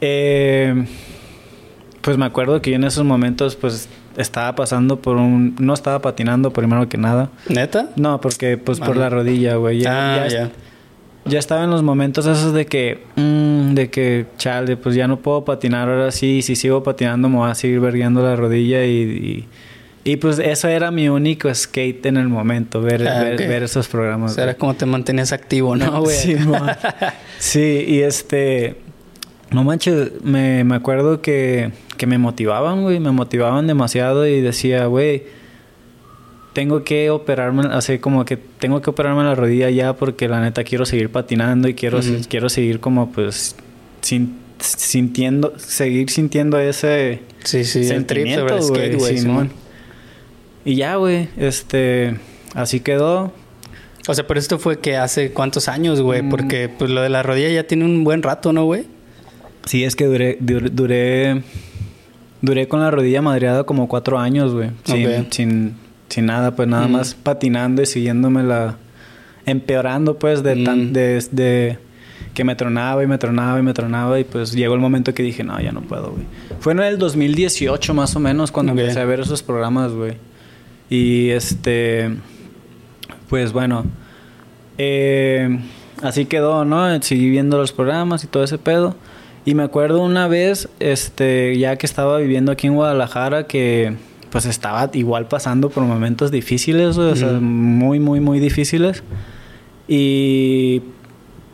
Eh, 0.00 0.86
pues 2.00 2.16
me 2.16 2.24
acuerdo 2.24 2.62
que 2.62 2.70
yo 2.70 2.76
en 2.76 2.84
esos 2.84 3.04
momentos 3.04 3.56
pues 3.56 3.88
estaba 4.16 4.54
pasando 4.54 5.00
por 5.00 5.16
un... 5.16 5.54
No 5.58 5.74
estaba 5.74 6.00
patinando 6.00 6.52
primero 6.52 6.88
que 6.88 6.98
nada. 6.98 7.30
¿Neta? 7.48 7.90
No, 7.96 8.20
porque 8.20 8.56
pues 8.56 8.80
por 8.80 8.96
la 8.96 9.08
rodilla, 9.08 9.56
güey. 9.56 9.80
Ya, 9.80 10.14
ah, 10.14 10.28
ya, 10.28 10.28
ya. 10.28 10.50
ya 11.24 11.38
estaba 11.38 11.64
en 11.64 11.70
los 11.70 11.82
momentos 11.82 12.26
esos 12.26 12.52
de 12.52 12.66
que... 12.66 13.04
mm, 13.16 13.74
de 13.74 13.90
que, 13.90 14.26
chale, 14.38 14.76
pues 14.76 14.94
ya 14.94 15.06
no 15.06 15.18
puedo 15.18 15.44
patinar 15.44 15.88
ahora 15.88 16.10
sí. 16.10 16.38
Y 16.38 16.42
si 16.42 16.56
sigo 16.56 16.82
patinando 16.82 17.28
me 17.28 17.36
voy 17.36 17.50
a 17.50 17.54
seguir 17.54 17.80
vergueando 17.80 18.22
la 18.22 18.36
rodilla 18.36 18.84
y... 18.84 18.90
y 18.90 19.48
y, 20.12 20.16
pues 20.16 20.38
eso 20.38 20.68
era 20.68 20.90
mi 20.90 21.08
único 21.08 21.52
skate 21.54 22.06
en 22.06 22.16
el 22.16 22.28
momento, 22.28 22.80
ver, 22.80 23.06
Ah, 23.08 23.22
ver, 23.24 23.62
esos 23.62 23.88
programas. 23.88 24.32
O 24.32 24.34
sea, 24.34 24.44
era 24.44 24.54
como 24.54 24.74
te 24.74 24.86
mantenías 24.86 25.32
activo, 25.32 25.76
¿no, 25.76 26.00
güey? 26.02 26.16
Sí, 27.38 27.84
y 27.86 28.00
este... 28.00 28.76
No 29.50 29.64
manches, 29.64 30.10
me, 30.22 30.62
me 30.64 30.74
acuerdo 30.76 31.22
que, 31.22 31.70
que 31.96 32.06
me 32.06 32.18
motivaban, 32.18 32.82
güey. 32.82 33.00
Me 33.00 33.12
motivaban 33.12 33.66
demasiado 33.66 34.26
y 34.26 34.42
decía, 34.42 34.84
güey, 34.86 35.22
tengo 36.52 36.84
que 36.84 37.08
operarme, 37.10 37.62
así 37.70 37.98
como 37.98 38.24
que 38.24 38.36
tengo 38.36 38.82
que 38.82 38.90
operarme 38.90 39.22
la 39.22 39.34
rodilla 39.34 39.70
ya 39.70 39.94
porque 39.94 40.28
la 40.28 40.40
neta 40.40 40.64
quiero 40.64 40.84
seguir 40.84 41.10
patinando 41.10 41.66
y 41.68 41.74
quiero, 41.74 42.00
quiero 42.28 42.48
seguir 42.48 42.80
como 42.80 43.10
pues 43.12 43.54
sin- 44.00 44.36
sintiendo, 44.58 45.54
seguir 45.58 46.10
sintiendo 46.10 46.58
ese 46.58 47.20
Sí, 47.44 47.64
sí. 47.64 47.88
El 47.88 48.04
trip 48.06 48.26
sentimiento, 48.26 48.60
sobre 48.62 48.86
el 48.86 49.00
skate. 49.00 49.18
Simón. 49.18 49.48
Simón. 49.48 49.67
Y 50.64 50.74
ya, 50.76 50.96
güey, 50.96 51.28
este, 51.36 52.16
así 52.54 52.80
quedó. 52.80 53.32
O 54.06 54.14
sea, 54.14 54.26
pero 54.26 54.40
esto 54.40 54.58
fue 54.58 54.78
que 54.80 54.96
hace 54.96 55.32
cuántos 55.32 55.68
años, 55.68 56.00
güey. 56.00 56.22
Mm. 56.22 56.28
Porque 56.30 56.68
pues 56.68 56.90
lo 56.90 57.00
de 57.02 57.08
la 57.08 57.22
rodilla 57.22 57.48
ya 57.50 57.64
tiene 57.66 57.84
un 57.84 58.04
buen 58.04 58.22
rato, 58.22 58.52
¿no, 58.52 58.64
güey? 58.64 58.86
Sí, 59.66 59.84
es 59.84 59.96
que 59.96 60.06
duré, 60.06 60.38
dur- 60.40 60.70
duré, 60.70 61.42
duré 62.40 62.68
con 62.68 62.80
la 62.80 62.90
rodilla 62.90 63.20
madreada 63.22 63.64
como 63.64 63.86
cuatro 63.88 64.18
años, 64.18 64.54
güey. 64.54 64.70
Sin, 64.84 65.06
Ok. 65.06 65.12
sin, 65.30 65.74
sin 66.08 66.26
nada, 66.26 66.56
pues 66.56 66.66
nada 66.68 66.88
Mm. 66.88 66.92
más 66.92 67.14
patinando 67.14 67.82
y 67.82 67.86
siguiéndome 67.86 68.42
la... 68.42 68.76
Empeorando, 69.46 70.18
pues, 70.18 70.42
de, 70.42 70.62
tan, 70.62 70.90
Mm. 70.90 70.92
de, 70.92 71.24
de 71.32 71.78
que 72.34 72.44
me 72.44 72.54
tronaba 72.54 73.02
y 73.02 73.06
me 73.06 73.16
tronaba 73.16 73.58
y 73.58 73.62
me 73.62 73.72
tronaba. 73.72 74.20
Y 74.20 74.24
pues 74.24 74.52
llegó 74.52 74.74
el 74.74 74.80
momento 74.80 75.14
que 75.14 75.22
dije, 75.22 75.42
no, 75.42 75.58
ya 75.60 75.72
no 75.72 75.80
puedo, 75.82 76.10
güey. 76.12 76.24
Fue 76.60 76.72
en 76.74 76.80
el 76.80 76.98
2018 76.98 77.94
más 77.94 78.14
o 78.16 78.20
menos 78.20 78.50
cuando 78.52 78.72
empecé 78.72 79.00
a 79.00 79.04
ver 79.06 79.20
esos 79.20 79.42
programas, 79.42 79.92
güey. 79.92 80.14
Y 80.88 81.30
este... 81.30 82.10
Pues 83.28 83.52
bueno... 83.52 83.84
Eh, 84.78 85.58
así 86.02 86.26
quedó, 86.26 86.64
¿no? 86.64 87.02
Seguí 87.02 87.28
viendo 87.28 87.58
los 87.58 87.72
programas 87.72 88.24
y 88.24 88.28
todo 88.28 88.44
ese 88.44 88.58
pedo. 88.58 88.94
Y 89.44 89.54
me 89.54 89.62
acuerdo 89.62 90.02
una 90.02 90.28
vez, 90.28 90.68
este, 90.78 91.56
ya 91.58 91.76
que 91.76 91.86
estaba 91.86 92.18
viviendo 92.18 92.52
aquí 92.52 92.66
en 92.66 92.74
Guadalajara, 92.74 93.46
que 93.46 93.94
pues 94.30 94.44
estaba 94.44 94.90
igual 94.92 95.26
pasando 95.26 95.70
por 95.70 95.84
momentos 95.84 96.30
difíciles, 96.30 96.98
o 96.98 97.16
sea, 97.16 97.32
muy, 97.40 97.98
muy, 97.98 98.20
muy 98.20 98.40
difíciles. 98.40 99.02
Y 99.88 100.82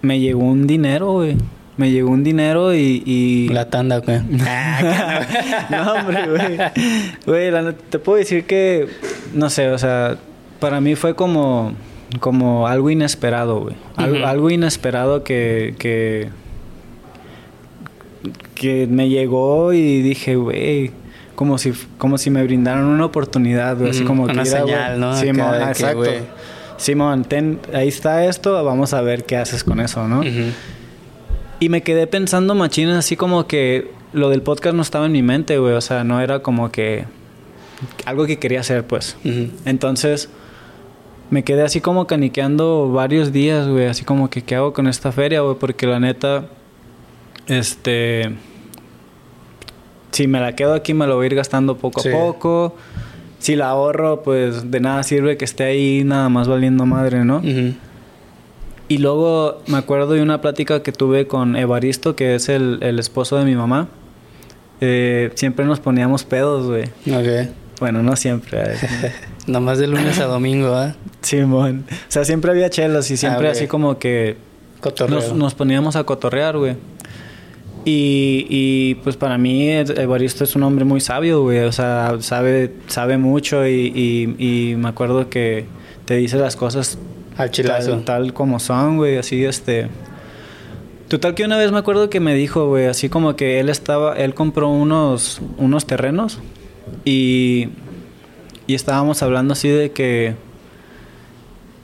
me 0.03 0.19
llegó 0.19 0.41
un 0.41 0.67
dinero, 0.67 1.13
güey. 1.13 1.37
Me 1.77 1.91
llegó 1.91 2.11
un 2.11 2.23
dinero 2.23 2.75
y... 2.75 3.03
y... 3.05 3.49
La 3.49 3.69
tanda, 3.69 3.99
güey. 3.99 4.21
no, 5.71 5.93
hombre, 5.93 6.59
güey. 7.27 7.75
Te 7.91 7.99
puedo 7.99 8.19
decir 8.19 8.45
que, 8.45 8.89
no 9.33 9.51
sé, 9.51 9.71
o 9.71 9.79
sea, 9.79 10.17
para 10.61 10.81
mí 10.81 10.95
fue 10.95 11.17
como, 11.17 11.73
como 12.21 12.69
algo 12.69 12.91
inesperado, 12.91 13.61
güey. 13.61 13.75
Algo, 13.97 14.51
inesperado 14.51 15.25
que, 15.25 15.75
que, 15.79 16.29
que 18.55 18.87
me 18.87 19.09
llegó 19.09 19.73
y 19.73 20.01
dije, 20.03 20.37
güey, 20.37 20.93
como 21.35 21.59
si, 21.59 21.73
como 21.99 22.19
si 22.19 22.31
me 22.31 22.45
brindaran 22.45 22.85
una 22.85 23.05
oportunidad, 23.05 23.77
güey. 23.77 23.91
Así 23.91 24.01
Ujú, 24.01 24.09
como 24.09 24.23
una 24.25 24.45
que, 24.45 24.51
güey, 24.51 24.63
señal, 24.63 25.01
¿no? 25.01 25.17
Simón, 25.17 25.55
exacto. 25.63 26.05
Simón, 26.77 27.25
ten, 27.25 27.61
ahí 27.73 27.89
está 27.89 28.25
esto, 28.27 28.63
vamos 28.65 28.95
a 28.95 29.01
ver 29.01 29.25
qué 29.25 29.37
haces 29.37 29.65
con 29.65 29.81
eso, 29.81 30.07
¿no? 30.07 30.21
Ujú. 30.21 30.53
Y 31.61 31.69
me 31.69 31.83
quedé 31.83 32.07
pensando 32.07 32.55
machines 32.55 32.97
así 32.97 33.17
como 33.17 33.47
que 33.47 33.91
lo 34.13 34.29
del 34.31 34.43
podcast 34.43 34.75
no 34.77 34.83
estaba 34.83 35.07
en 35.07 35.13
mi 35.13 35.23
mente, 35.23 35.59
güey. 35.59 35.75
O 35.75 35.81
sea, 35.81 36.05
no 36.05 36.21
era 36.21 36.41
como 36.41 36.71
que 36.71 37.05
algo 38.05 38.27
que 38.27 38.39
quería 38.39 38.61
hacer, 38.61 38.87
pues. 38.87 39.17
Entonces, 39.65 40.29
me 41.31 41.43
quedé 41.45 41.63
así 41.63 41.81
como 41.81 42.07
caniqueando 42.07 42.91
varios 42.93 43.33
días, 43.33 43.67
güey. 43.69 43.87
Así 43.87 44.05
como 44.05 44.31
que, 44.31 44.43
¿qué 44.43 44.57
hago 44.57 44.73
con 44.73 44.87
esta 44.89 45.13
feria, 45.13 45.41
güey? 45.41 45.57
Porque 45.59 45.87
la 45.87 46.01
neta, 46.01 46.47
este... 47.47 48.35
Si 50.13 50.29
me 50.29 50.39
la 50.39 50.55
quedo 50.55 50.75
aquí, 50.75 50.95
me 50.95 51.07
lo 51.09 51.17
voy 51.17 51.25
a 51.25 51.27
ir 51.27 51.35
gastando 51.35 51.77
poco 51.77 52.01
Sí. 52.01 52.09
a 52.09 52.13
poco. 52.13 52.77
Si 53.41 53.57
la 53.57 53.71
ahorro, 53.71 54.23
pues 54.23 54.71
de 54.71 54.79
nada 54.81 55.03
sirve 55.03 55.37
que 55.37 55.45
esté 55.45 55.65
ahí 55.65 56.03
nada 56.05 56.29
más 56.29 56.47
valiendo 56.47 56.87
madre, 56.87 57.25
¿no? 57.25 57.43
Y 58.89 58.99
luego 58.99 59.63
me 59.67 59.79
acuerdo 59.79 60.13
de 60.13 60.23
una 60.23 60.41
plática 60.41 60.83
que 60.83 60.93
tuve 60.93 61.27
con 61.27 61.57
Evaristo, 61.57 62.15
que 62.17 62.35
es 62.35 62.49
el, 62.49 62.79
el 62.83 62.99
esposo 62.99 63.37
de 63.39 63.45
mi 63.45 63.55
mamá. 63.55 63.89
Eh, 64.81 65.31
siempre 65.37 65.65
nos 65.65 65.81
poníamos 65.81 66.25
pedos, 66.25 66.67
güey. 66.67 66.85
Ok. 67.11 67.49
Bueno, 67.81 68.03
no 68.03 68.15
siempre. 68.17 68.61
eh. 68.63 68.77
Nomás 69.47 69.79
de 69.79 69.87
lunes 69.87 70.19
a 70.21 70.25
domingo, 70.27 70.75
¿ah? 70.75 70.95
Simón. 71.23 71.85
O 71.91 71.95
sea, 72.09 72.25
siempre 72.25 72.51
había 72.51 72.71
chelos 72.71 73.11
y 73.11 73.17
siempre 73.17 73.49
Ah, 73.49 73.53
así 73.53 73.67
como 73.67 73.99
que 73.99 74.37
nos, 75.09 75.35
nos 75.35 75.55
poníamos 75.55 75.97
a 75.97 76.05
cotorrear, 76.05 76.57
güey. 76.57 76.77
Y, 77.87 78.47
y 78.49 78.95
pues 78.97 79.17
para 79.17 79.37
mí 79.37 79.69
Evaristo 79.69 80.45
es 80.45 80.57
un 80.57 80.63
hombre 80.63 80.85
muy 80.87 81.01
sabio, 81.01 81.43
güey. 81.43 81.61
O 81.61 81.73
sea, 81.73 82.17
sabe, 82.21 82.73
sabe 82.87 83.19
mucho 83.19 83.67
y, 83.67 83.93
y, 83.95 84.71
y 84.73 84.77
me 84.77 84.89
acuerdo 84.89 85.29
que 85.29 85.67
te 86.07 86.17
dice 86.17 86.37
las 86.39 86.57
cosas 86.57 86.99
Al 87.37 87.51
chilazo. 87.51 87.91
Tal, 87.91 88.05
tal 88.05 88.33
como 88.33 88.61
son, 88.61 88.97
güey, 88.97 89.17
así 89.17 89.45
este. 89.45 89.89
Total 91.09 91.35
que 91.35 91.45
una 91.45 91.59
vez 91.59 91.71
me 91.71 91.79
acuerdo 91.79 92.09
que 92.09 92.21
me 92.21 92.35
dijo, 92.35 92.67
güey, 92.69 92.87
así 92.87 93.09
como 93.09 93.37
que 93.37 93.61
él 93.61 93.69
estaba, 93.69 94.17
él 94.17 94.35
compró 94.35 94.69
unos, 94.71 95.41
unos 95.59 95.87
terrenos 95.87 96.39
y, 97.05 97.69
y 98.67 98.75
estábamos 98.75 99.23
hablando 99.23 99.53
así 99.53 99.69
de 99.69 99.93
que, 99.93 100.35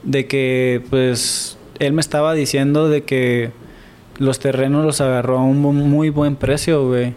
de 0.03 0.25
que, 0.25 0.83
pues, 0.89 1.57
él 1.79 1.93
me 1.93 2.01
estaba 2.01 2.33
diciendo 2.33 2.89
de 2.89 3.03
que 3.03 3.51
los 4.17 4.39
terrenos 4.39 4.85
los 4.85 5.01
agarró 5.01 5.39
a 5.39 5.43
un 5.43 5.59
muy 5.59 6.09
buen 6.09 6.35
precio, 6.35 6.87
güey. 6.87 7.13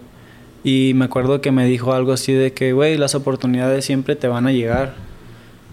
Y 0.63 0.93
me 0.95 1.05
acuerdo 1.05 1.41
que 1.41 1.53
me 1.53 1.67
dijo 1.67 1.93
algo 1.93 2.13
así 2.13 2.33
de 2.33 2.53
que, 2.53 2.73
güey, 2.73 2.97
las 2.97 3.15
oportunidades 3.15 3.85
siempre 3.85 4.17
te 4.17 4.29
van 4.29 4.47
a 4.47 4.53
llegar. 4.53 4.95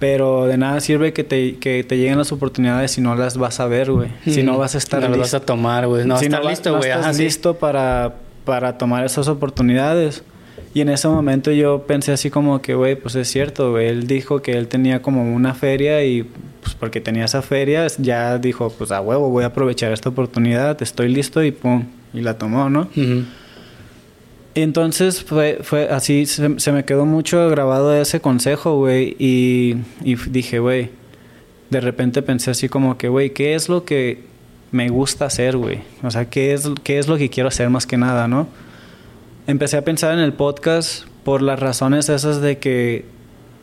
Pero 0.01 0.47
de 0.47 0.57
nada 0.57 0.79
sirve 0.81 1.13
que 1.13 1.23
te, 1.23 1.57
que 1.57 1.83
te 1.83 1.95
lleguen 1.95 2.17
las 2.17 2.31
oportunidades 2.31 2.89
si 2.89 3.01
no 3.01 3.13
las 3.15 3.37
vas 3.37 3.59
a 3.59 3.67
ver, 3.67 3.91
güey. 3.91 4.09
Si 4.25 4.41
no 4.41 4.57
vas 4.57 4.73
a 4.73 4.79
estar 4.79 4.99
no 4.99 5.07
listo. 5.09 5.19
vas 5.21 5.33
a 5.35 5.39
tomar, 5.41 5.85
güey. 5.87 6.05
No, 6.07 6.17
si 6.17 6.25
estar 6.25 6.43
va- 6.43 6.49
listo, 6.49 6.71
no 6.71 6.77
güey. 6.79 6.89
estás 6.89 7.05
Ajá, 7.05 7.13
sí. 7.13 7.23
listo 7.23 7.53
para, 7.57 8.15
para 8.43 8.79
tomar 8.79 9.05
esas 9.05 9.27
oportunidades. 9.27 10.23
Y 10.73 10.81
en 10.81 10.89
ese 10.89 11.07
momento 11.07 11.51
yo 11.51 11.83
pensé 11.85 12.13
así 12.13 12.31
como 12.31 12.63
que, 12.63 12.73
güey, 12.73 12.95
pues 12.95 13.13
es 13.13 13.27
cierto, 13.29 13.69
güey. 13.71 13.89
Él 13.89 14.07
dijo 14.07 14.41
que 14.41 14.53
él 14.57 14.67
tenía 14.67 15.03
como 15.03 15.35
una 15.35 15.53
feria 15.53 16.03
y 16.03 16.23
pues 16.63 16.73
porque 16.73 16.99
tenía 16.99 17.25
esa 17.25 17.43
feria, 17.43 17.85
ya 17.99 18.39
dijo, 18.39 18.71
pues 18.75 18.91
a 18.91 19.01
huevo, 19.01 19.29
voy 19.29 19.43
a 19.43 19.47
aprovechar 19.47 19.91
esta 19.91 20.09
oportunidad, 20.09 20.81
estoy 20.81 21.09
listo 21.09 21.43
y 21.43 21.51
pum, 21.51 21.85
y 22.13 22.21
la 22.21 22.39
tomó, 22.39 22.69
¿no? 22.71 22.87
Entonces 24.55 25.23
fue, 25.23 25.59
fue 25.61 25.89
así, 25.89 26.25
se, 26.25 26.59
se 26.59 26.71
me 26.71 26.83
quedó 26.83 27.05
mucho 27.05 27.49
grabado 27.49 27.93
ese 27.95 28.19
consejo, 28.19 28.77
güey. 28.77 29.15
Y, 29.17 29.77
y 30.03 30.15
dije, 30.15 30.59
güey, 30.59 30.89
de 31.69 31.79
repente 31.79 32.21
pensé 32.21 32.51
así 32.51 32.67
como 32.67 32.97
que, 32.97 33.07
güey, 33.07 33.31
¿qué 33.31 33.55
es 33.55 33.69
lo 33.69 33.85
que 33.85 34.23
me 34.71 34.89
gusta 34.89 35.25
hacer, 35.25 35.57
güey? 35.57 35.79
O 36.03 36.11
sea, 36.11 36.29
¿qué 36.29 36.53
es, 36.53 36.69
¿qué 36.83 36.99
es 36.99 37.07
lo 37.07 37.17
que 37.17 37.29
quiero 37.29 37.47
hacer 37.47 37.69
más 37.69 37.87
que 37.87 37.97
nada, 37.97 38.27
no? 38.27 38.47
Empecé 39.47 39.77
a 39.77 39.83
pensar 39.83 40.13
en 40.13 40.19
el 40.19 40.33
podcast 40.33 41.05
por 41.23 41.41
las 41.41 41.59
razones 41.59 42.09
esas 42.09 42.41
de 42.41 42.57
que 42.57 43.05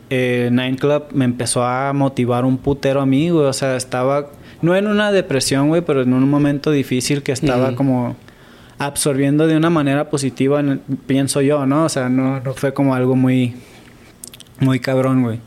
eh, 0.09 0.49
Nine 0.51 0.77
Club 0.77 1.05
me 1.13 1.25
empezó 1.25 1.63
a 1.63 1.93
motivar 1.93 2.45
un 2.45 2.57
putero 2.57 3.01
a 3.01 3.05
mí, 3.05 3.29
güey. 3.29 3.45
O 3.45 3.53
sea, 3.53 3.75
estaba, 3.75 4.31
no 4.61 4.75
en 4.75 4.87
una 4.87 5.11
depresión, 5.11 5.67
güey, 5.67 5.81
pero 5.81 6.01
en 6.01 6.13
un 6.13 6.27
momento 6.29 6.71
difícil 6.71 7.21
que 7.21 7.31
estaba 7.31 7.75
como 7.75 8.15
absorbiendo 8.79 9.45
de 9.45 9.55
una 9.57 9.69
manera 9.69 10.09
positiva, 10.09 10.63
pienso 11.05 11.41
yo, 11.41 11.65
¿no? 11.65 11.85
O 11.85 11.89
sea, 11.89 12.09
no, 12.09 12.39
no 12.39 12.53
fue 12.53 12.73
como 12.73 12.95
algo 12.95 13.15
muy, 13.15 13.53
muy 14.59 14.79
cabrón, 14.79 15.21
güey. 15.21 15.39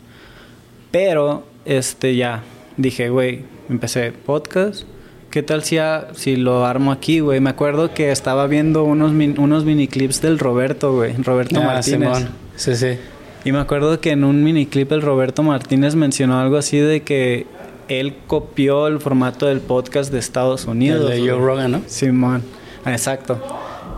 Pero, 0.91 1.45
este, 1.65 2.15
ya, 2.17 2.43
dije, 2.77 3.09
güey, 3.09 3.45
empecé 3.69 4.13
podcast. 4.13 4.85
¿Qué 5.31 5.43
tal 5.43 5.65
si, 5.65 5.79
a- 5.79 6.09
si 6.15 6.37
lo 6.37 6.67
armo 6.67 6.93
aquí, 6.93 7.21
güey? 7.21 7.41
Me 7.41 7.49
acuerdo 7.51 7.95
que 7.95 8.11
estaba 8.13 8.47
viendo 8.47 8.85
unos, 8.85 9.13
min- 9.13 9.39
unos 9.41 9.65
miniclips 9.65 10.21
del 10.21 10.39
Roberto, 10.39 10.95
güey. 10.95 11.15
Roberto 11.17 11.59
Ah, 11.61 11.65
Martínez. 11.65 12.19
Simón. 12.19 12.29
Sí, 12.57 12.77
sí. 12.77 12.99
Y 13.47 13.51
me 13.53 13.59
acuerdo 13.59 13.99
que 13.99 14.11
en 14.11 14.25
un 14.25 14.45
miniclip 14.45 14.93
el 14.93 15.01
Roberto 15.01 15.43
Martínez 15.43 15.95
mencionó 15.95 16.39
algo 16.39 16.59
así 16.59 16.77
de 16.79 17.01
que 17.03 17.47
él 17.89 18.15
copió 18.27 18.87
el 18.87 19.01
formato 19.01 19.47
del 19.47 19.61
podcast 19.61 20.13
de 20.13 20.19
Estados 20.19 20.67
Unidos. 20.67 21.11
El 21.11 21.25
de 21.25 21.31
Joe. 21.31 21.41
Rogan, 21.41 21.73
¿no? 21.73 21.83
Simón, 21.87 22.43
exacto. 22.87 23.41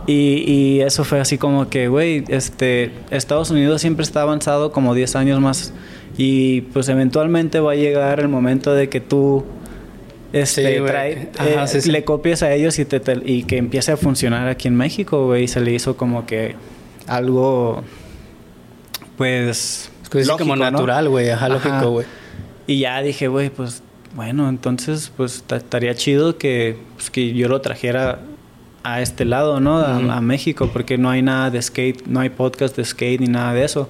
Y, 0.07 0.43
y 0.51 0.81
eso 0.81 1.03
fue 1.03 1.19
así 1.19 1.37
como 1.37 1.69
que, 1.69 1.87
güey, 1.87 2.23
este, 2.27 2.91
Estados 3.09 3.49
Unidos 3.49 3.81
siempre 3.81 4.03
está 4.03 4.21
avanzado 4.21 4.71
como 4.71 4.93
10 4.93 5.15
años 5.15 5.39
más 5.41 5.73
y 6.17 6.61
pues 6.61 6.87
eventualmente 6.89 7.59
va 7.59 7.71
a 7.71 7.75
llegar 7.75 8.19
el 8.19 8.27
momento 8.27 8.73
de 8.73 8.87
que 8.87 9.01
tú 9.01 9.43
este, 10.31 10.73
Sí, 10.75 10.79
güey. 10.79 10.91
trae- 10.91 11.29
Ajá, 11.37 11.63
eh, 11.63 11.67
sí, 11.67 11.81
sí. 11.81 11.91
le 11.91 12.03
copies 12.03 12.43
a 12.43 12.53
ellos 12.53 12.77
y, 12.77 12.85
te, 12.85 12.99
te- 12.99 13.21
y 13.25 13.43
que 13.43 13.57
empiece 13.57 13.91
a 13.93 13.97
funcionar 13.97 14.47
aquí 14.47 14.67
en 14.67 14.75
México, 14.75 15.25
güey, 15.25 15.45
y 15.45 15.47
se 15.47 15.59
le 15.61 15.71
hizo 15.73 15.97
como 15.97 16.25
que 16.27 16.55
algo, 17.07 17.83
pues... 19.17 19.91
Es 20.03 20.09
que 20.09 20.25
como 20.37 20.55
¿no? 20.55 20.69
natural, 20.71 21.09
güey. 21.09 21.29
Ajá, 21.29 21.47
Ajá. 21.47 21.53
lógico, 21.55 21.91
güey. 21.91 22.05
Y 22.67 22.79
ya 22.79 23.01
dije, 23.01 23.27
güey, 23.27 23.49
pues 23.49 23.81
bueno, 24.15 24.47
entonces 24.49 25.11
pues 25.17 25.43
ta- 25.45 25.57
estaría 25.57 25.93
chido 25.95 26.37
que, 26.37 26.77
pues, 26.95 27.09
que 27.09 27.33
yo 27.33 27.47
lo 27.49 27.59
trajera 27.61 28.19
a 28.85 29.01
este 29.01 29.25
lado, 29.25 29.59
¿no? 29.59 29.79
A, 29.79 30.21
México, 30.21 30.69
porque 30.71 30.99
no 30.99 31.09
hay 31.09 31.23
nada 31.23 31.49
de 31.49 31.59
skate, 31.59 32.05
no 32.05 32.19
hay 32.19 32.29
podcast 32.29 32.77
de 32.77 32.85
skate 32.85 33.19
ni 33.19 33.27
nada 33.27 33.51
de 33.53 33.65
eso. 33.65 33.89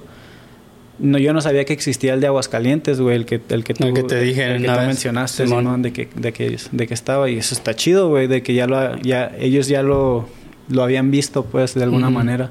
No, 0.98 1.18
yo 1.18 1.34
no 1.34 1.42
sabía 1.42 1.66
que 1.66 1.74
existía 1.74 2.14
el 2.14 2.22
de 2.22 2.28
Aguascalientes, 2.28 2.98
güey, 2.98 3.14
el 3.14 3.26
que, 3.26 3.42
el 3.50 3.62
que 3.62 3.74
tú, 3.74 3.86
El 3.86 3.92
que 3.92 4.02
te 4.04 4.18
dije 4.18 4.56
el 4.56 4.62
que 4.62 4.68
tú 4.68 4.80
mencionaste, 4.86 5.46
Simón. 5.46 5.82
De 5.82 5.92
que, 5.92 6.08
de 6.16 6.32
que, 6.32 6.56
de 6.72 6.86
que 6.86 6.94
estaba. 6.94 7.28
Y 7.28 7.36
eso 7.36 7.54
está 7.54 7.76
chido, 7.76 8.08
güey, 8.08 8.26
de 8.26 8.42
que 8.42 8.54
ya 8.54 8.66
lo, 8.66 8.96
ya, 9.02 9.30
ellos 9.38 9.68
ya 9.68 9.82
lo, 9.82 10.30
lo 10.70 10.82
habían 10.82 11.10
visto, 11.10 11.44
pues, 11.44 11.74
de 11.74 11.82
alguna 11.82 12.08
manera. 12.08 12.48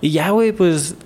Y 0.00 0.10
ya, 0.10 0.30
güey, 0.30 0.50
pues 0.50 0.96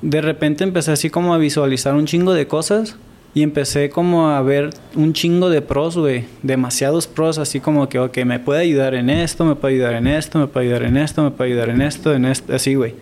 de 0.00 0.20
repente 0.20 0.62
empecé 0.62 0.92
así 0.92 1.10
como 1.10 1.34
a 1.34 1.38
visualizar 1.38 1.94
un 1.94 2.06
chingo 2.06 2.34
de 2.34 2.46
cosas 2.46 2.96
y 3.32 3.42
empecé 3.42 3.90
como 3.90 4.30
a 4.30 4.42
ver 4.42 4.70
un 4.96 5.12
chingo 5.12 5.50
de 5.50 5.62
pros, 5.62 5.96
güey, 5.96 6.24
demasiados 6.42 7.06
pros, 7.06 7.38
así 7.38 7.60
como 7.60 7.88
que, 7.88 7.98
ok, 7.98 8.18
me 8.24 8.40
puede 8.40 8.62
ayudar 8.62 8.94
en 8.94 9.08
esto, 9.08 9.44
me 9.44 9.54
puede 9.54 9.74
ayudar 9.74 9.94
en 9.94 10.06
esto, 10.08 10.38
me 10.38 10.46
puede 10.48 10.66
ayudar 10.66 10.82
en 10.84 10.96
esto, 10.96 11.22
me 11.22 11.30
puede 11.30 11.50
ayudar 11.50 11.68
en 11.70 11.82
esto, 11.82 12.12
en 12.14 12.24
esto, 12.24 12.54
así, 12.54 12.74
güey. 12.74 12.94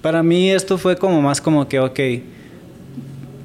Para 0.00 0.22
mí 0.22 0.50
esto 0.50 0.78
fue 0.78 0.96
como 0.96 1.20
más 1.20 1.42
como 1.42 1.68
que, 1.68 1.78
ok, 1.78 2.00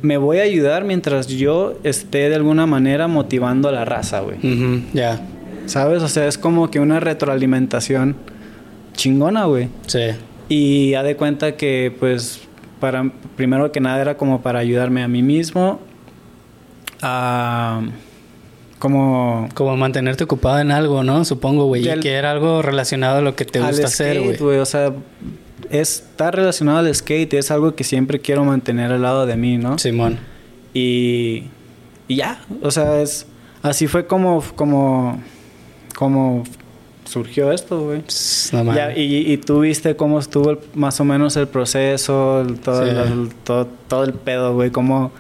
me 0.02 0.18
voy 0.18 0.38
a 0.38 0.44
ayudar 0.44 0.86
mientras 0.86 1.28
yo 1.28 1.78
esté 1.84 2.30
de 2.30 2.36
alguna 2.36 2.66
manera 2.66 3.08
motivando 3.08 3.68
a 3.68 3.72
la 3.74 3.84
raza, 3.84 4.22
güey. 4.22 4.38
Ujú, 4.38 4.82
Ya. 4.94 5.22
¿Sabes? 5.66 6.04
O 6.04 6.08
sea, 6.08 6.28
es 6.28 6.38
como 6.38 6.70
que 6.70 6.80
una 6.80 7.00
retroalimentación 7.00 8.16
chingona, 8.94 9.46
güey. 9.46 9.68
Sí. 9.88 10.12
Y 10.48 10.94
ha 10.94 11.02
de 11.02 11.16
cuenta 11.16 11.58
que, 11.58 11.92
pues, 12.00 12.42
para 12.80 13.12
primero 13.36 13.72
que 13.72 13.80
nada 13.80 14.00
era 14.00 14.16
como 14.16 14.42
para 14.44 14.60
ayudarme 14.60 15.02
a 15.02 15.08
mí 15.08 15.24
mismo 15.24 15.80
a 17.08 17.82
como 18.80 19.48
Como 19.54 19.78
mantenerte 19.78 20.24
ocupado 20.26 20.60
en 20.60 20.72
algo, 20.72 21.04
¿no? 21.04 21.24
Supongo, 21.26 21.66
güey. 21.66 21.88
Y 21.90 22.00
que 22.00 22.14
era 22.14 22.32
algo 22.32 22.62
relacionado 22.62 23.20
a 23.20 23.22
lo 23.22 23.36
que 23.36 23.46
te 23.46 23.60
al 23.60 23.68
gusta 23.70 23.88
hacer, 23.88 24.18
skate, 24.18 24.42
güey. 24.42 24.60
O 24.60 24.66
sea, 24.66 24.92
está 25.70 26.32
relacionado 26.32 26.80
al 26.80 26.94
skate, 26.94 27.34
es 27.36 27.52
algo 27.52 27.76
que 27.76 27.84
siempre 27.84 28.20
quiero 28.20 28.44
mantener 28.44 28.92
al 28.92 29.02
lado 29.02 29.26
de 29.26 29.36
mí, 29.38 29.58
¿no? 29.58 29.78
Simón. 29.80 30.20
Y, 30.74 31.46
y 32.08 32.18
ya, 32.18 32.42
o 32.62 32.70
sea, 32.72 33.02
es 33.02 33.28
así 33.64 33.88
fue 33.88 34.06
como 34.08 34.44
como 34.56 35.22
como 35.96 36.44
surgió 37.06 37.52
esto, 37.52 37.80
güey. 37.86 38.04
No 38.52 38.92
y, 38.96 39.32
y 39.32 39.38
tú 39.38 39.62
viste 39.62 39.96
cómo 39.96 40.20
estuvo 40.20 40.50
el- 40.52 40.60
más 40.74 41.00
o 41.00 41.06
menos 41.06 41.36
el 41.38 41.48
proceso, 41.48 42.42
el- 42.42 42.60
todo, 42.60 42.84
Sí. 42.84 42.90
el, 42.92 43.30
todo, 43.44 43.68
todo 43.88 44.04
el 44.04 44.14
pedo, 44.14 44.54
güey. 44.54 44.72
Cómo 44.72 45.12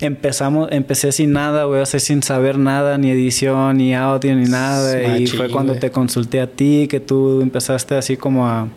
empezamos, 0.00 0.68
empecé 0.72 1.12
sin 1.12 1.32
nada, 1.32 1.64
güey. 1.64 1.80
O 1.80 1.86
sea, 1.86 2.00
sin 2.00 2.22
saber 2.22 2.58
nada, 2.58 2.98
ni 2.98 3.10
edición, 3.10 3.78
ni 3.78 3.94
audio, 3.94 4.34
ni 4.34 4.48
nada. 4.48 5.18
y 5.18 5.26
fue 5.26 5.48
cuando 5.48 5.72
güey. 5.72 5.80
te 5.80 5.90
consulté 5.90 6.40
a 6.40 6.46
ti, 6.46 6.86
que 6.88 7.00
tú 7.00 7.40
empezaste 7.40 7.94
así 7.96 8.16
como 8.16 8.46
a, 8.48 8.68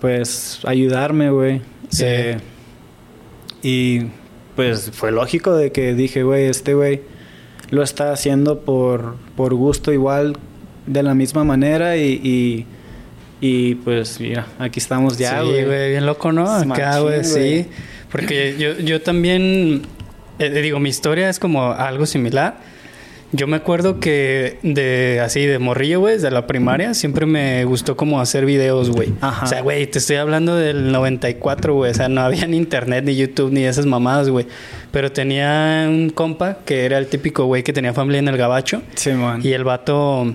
pues, 0.00 0.60
ayudarme, 0.64 1.30
güey. 1.30 1.60
Sí. 1.88 2.04
Eh, 2.06 2.38
y 3.62 4.02
pues 4.56 4.90
fue 4.92 5.12
lógico 5.12 5.54
de 5.54 5.70
que 5.70 5.94
dije, 5.94 6.22
güey, 6.22 6.46
este 6.46 6.74
güey 6.74 7.02
lo 7.70 7.82
está 7.82 8.12
haciendo 8.12 8.60
por, 8.60 9.16
por 9.36 9.54
gusto 9.54 9.92
igual, 9.92 10.36
de 10.86 11.02
la 11.02 11.14
misma 11.14 11.44
manera 11.44 11.96
y, 11.96 12.20
y, 12.22 12.66
y, 13.40 13.74
pues 13.76 14.20
mira, 14.20 14.46
aquí 14.58 14.78
estamos 14.78 15.18
ya, 15.18 15.40
sí, 15.40 15.46
güey. 15.46 15.64
güey, 15.64 15.90
bien 15.90 16.06
loco, 16.06 16.32
¿no? 16.32 16.48
Acá, 16.48 17.00
güey, 17.00 17.20
güey. 17.20 17.24
sí. 17.24 17.66
Porque 18.10 18.56
yo, 18.58 18.78
yo 18.78 19.02
también, 19.02 19.82
eh, 20.38 20.50
digo, 20.50 20.78
mi 20.78 20.88
historia 20.88 21.28
es 21.28 21.38
como 21.38 21.72
algo 21.72 22.06
similar. 22.06 22.58
Yo 23.32 23.48
me 23.48 23.56
acuerdo 23.56 23.98
que 23.98 24.58
de 24.62 25.20
así, 25.20 25.44
de 25.46 25.58
morrillo, 25.58 26.00
güey, 26.00 26.18
de 26.18 26.30
la 26.30 26.46
primaria, 26.46 26.94
siempre 26.94 27.26
me 27.26 27.64
gustó 27.64 27.96
como 27.96 28.20
hacer 28.20 28.46
videos, 28.46 28.90
güey. 28.90 29.12
O 29.42 29.46
sea, 29.46 29.62
güey, 29.62 29.86
te 29.88 29.98
estoy 29.98 30.16
hablando 30.16 30.54
del 30.54 30.92
94, 30.92 31.74
güey. 31.74 31.90
O 31.90 31.94
sea, 31.94 32.08
no 32.08 32.20
había 32.20 32.46
ni 32.46 32.56
internet, 32.56 33.04
ni 33.04 33.16
YouTube, 33.16 33.52
ni 33.52 33.64
esas 33.64 33.84
mamadas, 33.84 34.30
güey. 34.30 34.46
Pero 34.92 35.10
tenía 35.10 35.86
un 35.88 36.10
compa 36.10 36.58
que 36.64 36.84
era 36.84 36.98
el 36.98 37.08
típico 37.08 37.46
güey 37.46 37.64
que 37.64 37.72
tenía 37.72 37.92
familia 37.92 38.20
en 38.20 38.28
el 38.28 38.36
gabacho. 38.36 38.82
Simón. 38.94 39.40
Y 39.42 39.52
el 39.52 39.64
vato 39.64 40.32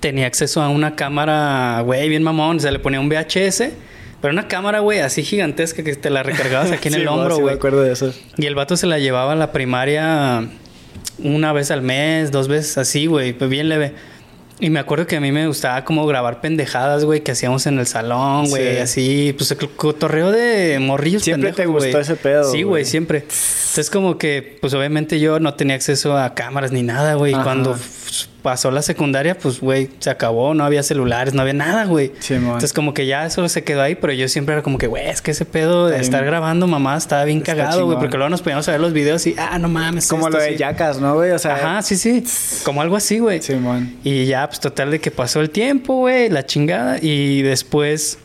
tenía 0.00 0.26
acceso 0.26 0.62
a 0.62 0.70
una 0.70 0.96
cámara, 0.96 1.82
güey, 1.84 2.08
bien 2.08 2.22
mamón. 2.22 2.56
O 2.56 2.60
sea, 2.60 2.70
le 2.70 2.78
ponía 2.78 3.00
un 3.00 3.10
VHS. 3.10 3.64
Pero 4.20 4.32
una 4.32 4.48
cámara, 4.48 4.80
güey, 4.80 4.98
así 5.00 5.22
gigantesca 5.22 5.82
que 5.84 5.94
te 5.94 6.10
la 6.10 6.22
recargabas 6.22 6.72
aquí 6.72 6.88
en 6.88 6.94
el 6.96 7.00
Sí, 7.02 7.06
hombro, 7.06 7.36
sí 7.36 7.40
güey. 7.42 7.54
me 7.54 7.58
acuerdo 7.58 7.82
de 7.82 7.92
eso. 7.92 8.12
y 8.36 8.46
el 8.46 8.54
vato 8.54 8.76
se 8.76 8.86
la 8.86 8.98
llevaba 8.98 9.32
a 9.32 9.36
la 9.36 9.52
primaria 9.52 10.48
una 11.22 11.52
vez 11.52 11.70
al 11.70 11.82
mes, 11.82 12.30
dos 12.30 12.48
veces 12.48 12.78
así, 12.78 13.06
güey, 13.06 13.32
pues 13.32 13.48
bien 13.50 13.68
leve. 13.68 13.94
Y 14.60 14.70
me 14.70 14.80
acuerdo 14.80 15.06
que 15.06 15.14
a 15.16 15.20
mí 15.20 15.30
me 15.30 15.46
gustaba 15.46 15.84
como 15.84 16.04
grabar 16.04 16.40
pendejadas, 16.40 17.04
güey, 17.04 17.20
que 17.20 17.30
hacíamos 17.30 17.66
en 17.68 17.78
el 17.78 17.86
salón, 17.86 18.48
güey, 18.48 18.74
Sí. 18.74 18.80
así, 18.80 19.34
pues 19.38 19.52
el 19.52 19.58
cotorreo 19.70 20.32
de 20.32 20.80
morrillos 20.80 21.22
Siempre 21.22 21.52
te 21.52 21.66
gustó 21.66 22.00
ese 22.00 22.16
pedo, 22.16 22.50
Sí, 22.50 22.64
güey. 22.64 22.84
siempre. 22.84 23.18
Entonces 23.20 23.88
como 23.88 24.18
que, 24.18 24.58
pues 24.60 24.74
obviamente 24.74 25.20
yo 25.20 25.38
no 25.38 25.54
tenía 25.54 25.76
acceso 25.76 26.16
a 26.18 26.34
cámaras 26.34 26.72
ni 26.72 26.82
nada, 26.82 27.14
güey. 27.14 27.34
Cuando 27.34 27.78
f- 28.08 28.26
pasó 28.42 28.70
la 28.70 28.82
secundaria, 28.82 29.36
pues, 29.38 29.60
güey, 29.60 29.90
se 29.98 30.10
acabó, 30.10 30.54
no 30.54 30.64
había 30.64 30.82
celulares, 30.82 31.34
no 31.34 31.42
había 31.42 31.54
nada, 31.54 31.84
güey. 31.84 32.12
Simón. 32.18 32.44
Entonces 32.46 32.72
como 32.72 32.94
que 32.94 33.06
ya 33.06 33.26
eso 33.26 33.48
se 33.48 33.62
quedó 33.64 33.82
ahí, 33.82 33.94
pero 33.94 34.12
yo 34.12 34.26
siempre 34.28 34.54
era 34.54 34.62
como 34.62 34.78
que, 34.78 34.86
güey, 34.86 35.06
es 35.08 35.20
que 35.22 35.30
ese 35.32 35.44
pedo 35.44 35.86
de 35.88 36.00
estar 36.00 36.24
grabando 36.24 36.66
mamá 36.66 36.96
estaba 36.96 37.24
bien 37.24 37.38
Está 37.38 37.54
cagado, 37.56 37.86
güey, 37.86 37.98
porque 37.98 38.16
luego 38.16 38.30
nos 38.30 38.42
poníamos 38.42 38.66
a 38.68 38.72
ver 38.72 38.80
los 38.80 38.92
videos 38.92 39.26
y, 39.26 39.34
ah, 39.38 39.58
no 39.58 39.68
mames. 39.68 40.08
Como 40.08 40.26
esto 40.28 40.38
lo 40.38 40.42
de 40.44 40.50
sí. 40.52 40.56
Yacas, 40.56 40.98
¿no, 41.00 41.14
güey? 41.14 41.30
O 41.32 41.38
sea, 41.38 41.54
Ajá, 41.56 41.82
sí, 41.82 41.96
sí. 41.96 42.24
Como 42.64 42.80
algo 42.82 42.96
así, 42.96 43.18
güey. 43.18 43.42
Simón. 43.42 43.94
Y 44.04 44.26
ya, 44.26 44.46
pues 44.48 44.60
total 44.60 44.90
de 44.90 45.00
que 45.00 45.10
pasó 45.10 45.40
el 45.40 45.50
tiempo, 45.50 45.94
güey, 45.96 46.28
la 46.30 46.46
chingada. 46.46 46.98
Y 47.00 47.42
después, 47.42 48.18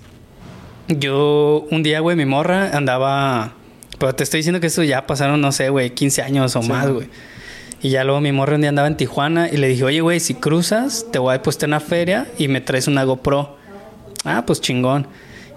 yo, 0.87 1.65
un 1.71 1.83
día, 1.83 1.99
güey, 1.99 2.15
mi 2.15 2.25
morra 2.25 2.71
andaba. 2.75 3.53
Pero 3.99 4.13
te 4.15 4.23
estoy 4.23 4.39
diciendo 4.39 4.59
que 4.59 4.67
eso 4.67 4.83
ya 4.83 5.05
pasaron, 5.05 5.39
no 5.39 5.51
sé, 5.51 5.69
güey, 5.69 5.91
15 5.91 6.21
años 6.23 6.55
o 6.55 6.61
Sí. 6.61 6.67
más, 6.69 6.89
güey. 6.89 7.07
Y 7.83 7.89
ya 7.89 8.03
luego 8.03 8.19
mi 8.21 8.31
morra 8.31 8.55
un 8.55 8.61
día 8.61 8.69
andaba 8.69 8.87
en 8.87 8.97
Tijuana 8.97 9.49
y 9.51 9.57
le 9.57 9.67
dije, 9.67 9.83
oye, 9.83 10.01
güey, 10.01 10.19
si 10.19 10.33
cruzas, 10.33 11.05
te 11.11 11.19
voy 11.19 11.35
a 11.35 11.43
puesto 11.43 11.65
una 11.65 11.79
feria 11.79 12.25
y 12.37 12.47
me 12.47 12.61
traes 12.61 12.87
una 12.87 13.03
GoPro. 13.03 13.57
Ah, 14.23 14.43
pues 14.47 14.61
chingón. 14.61 15.05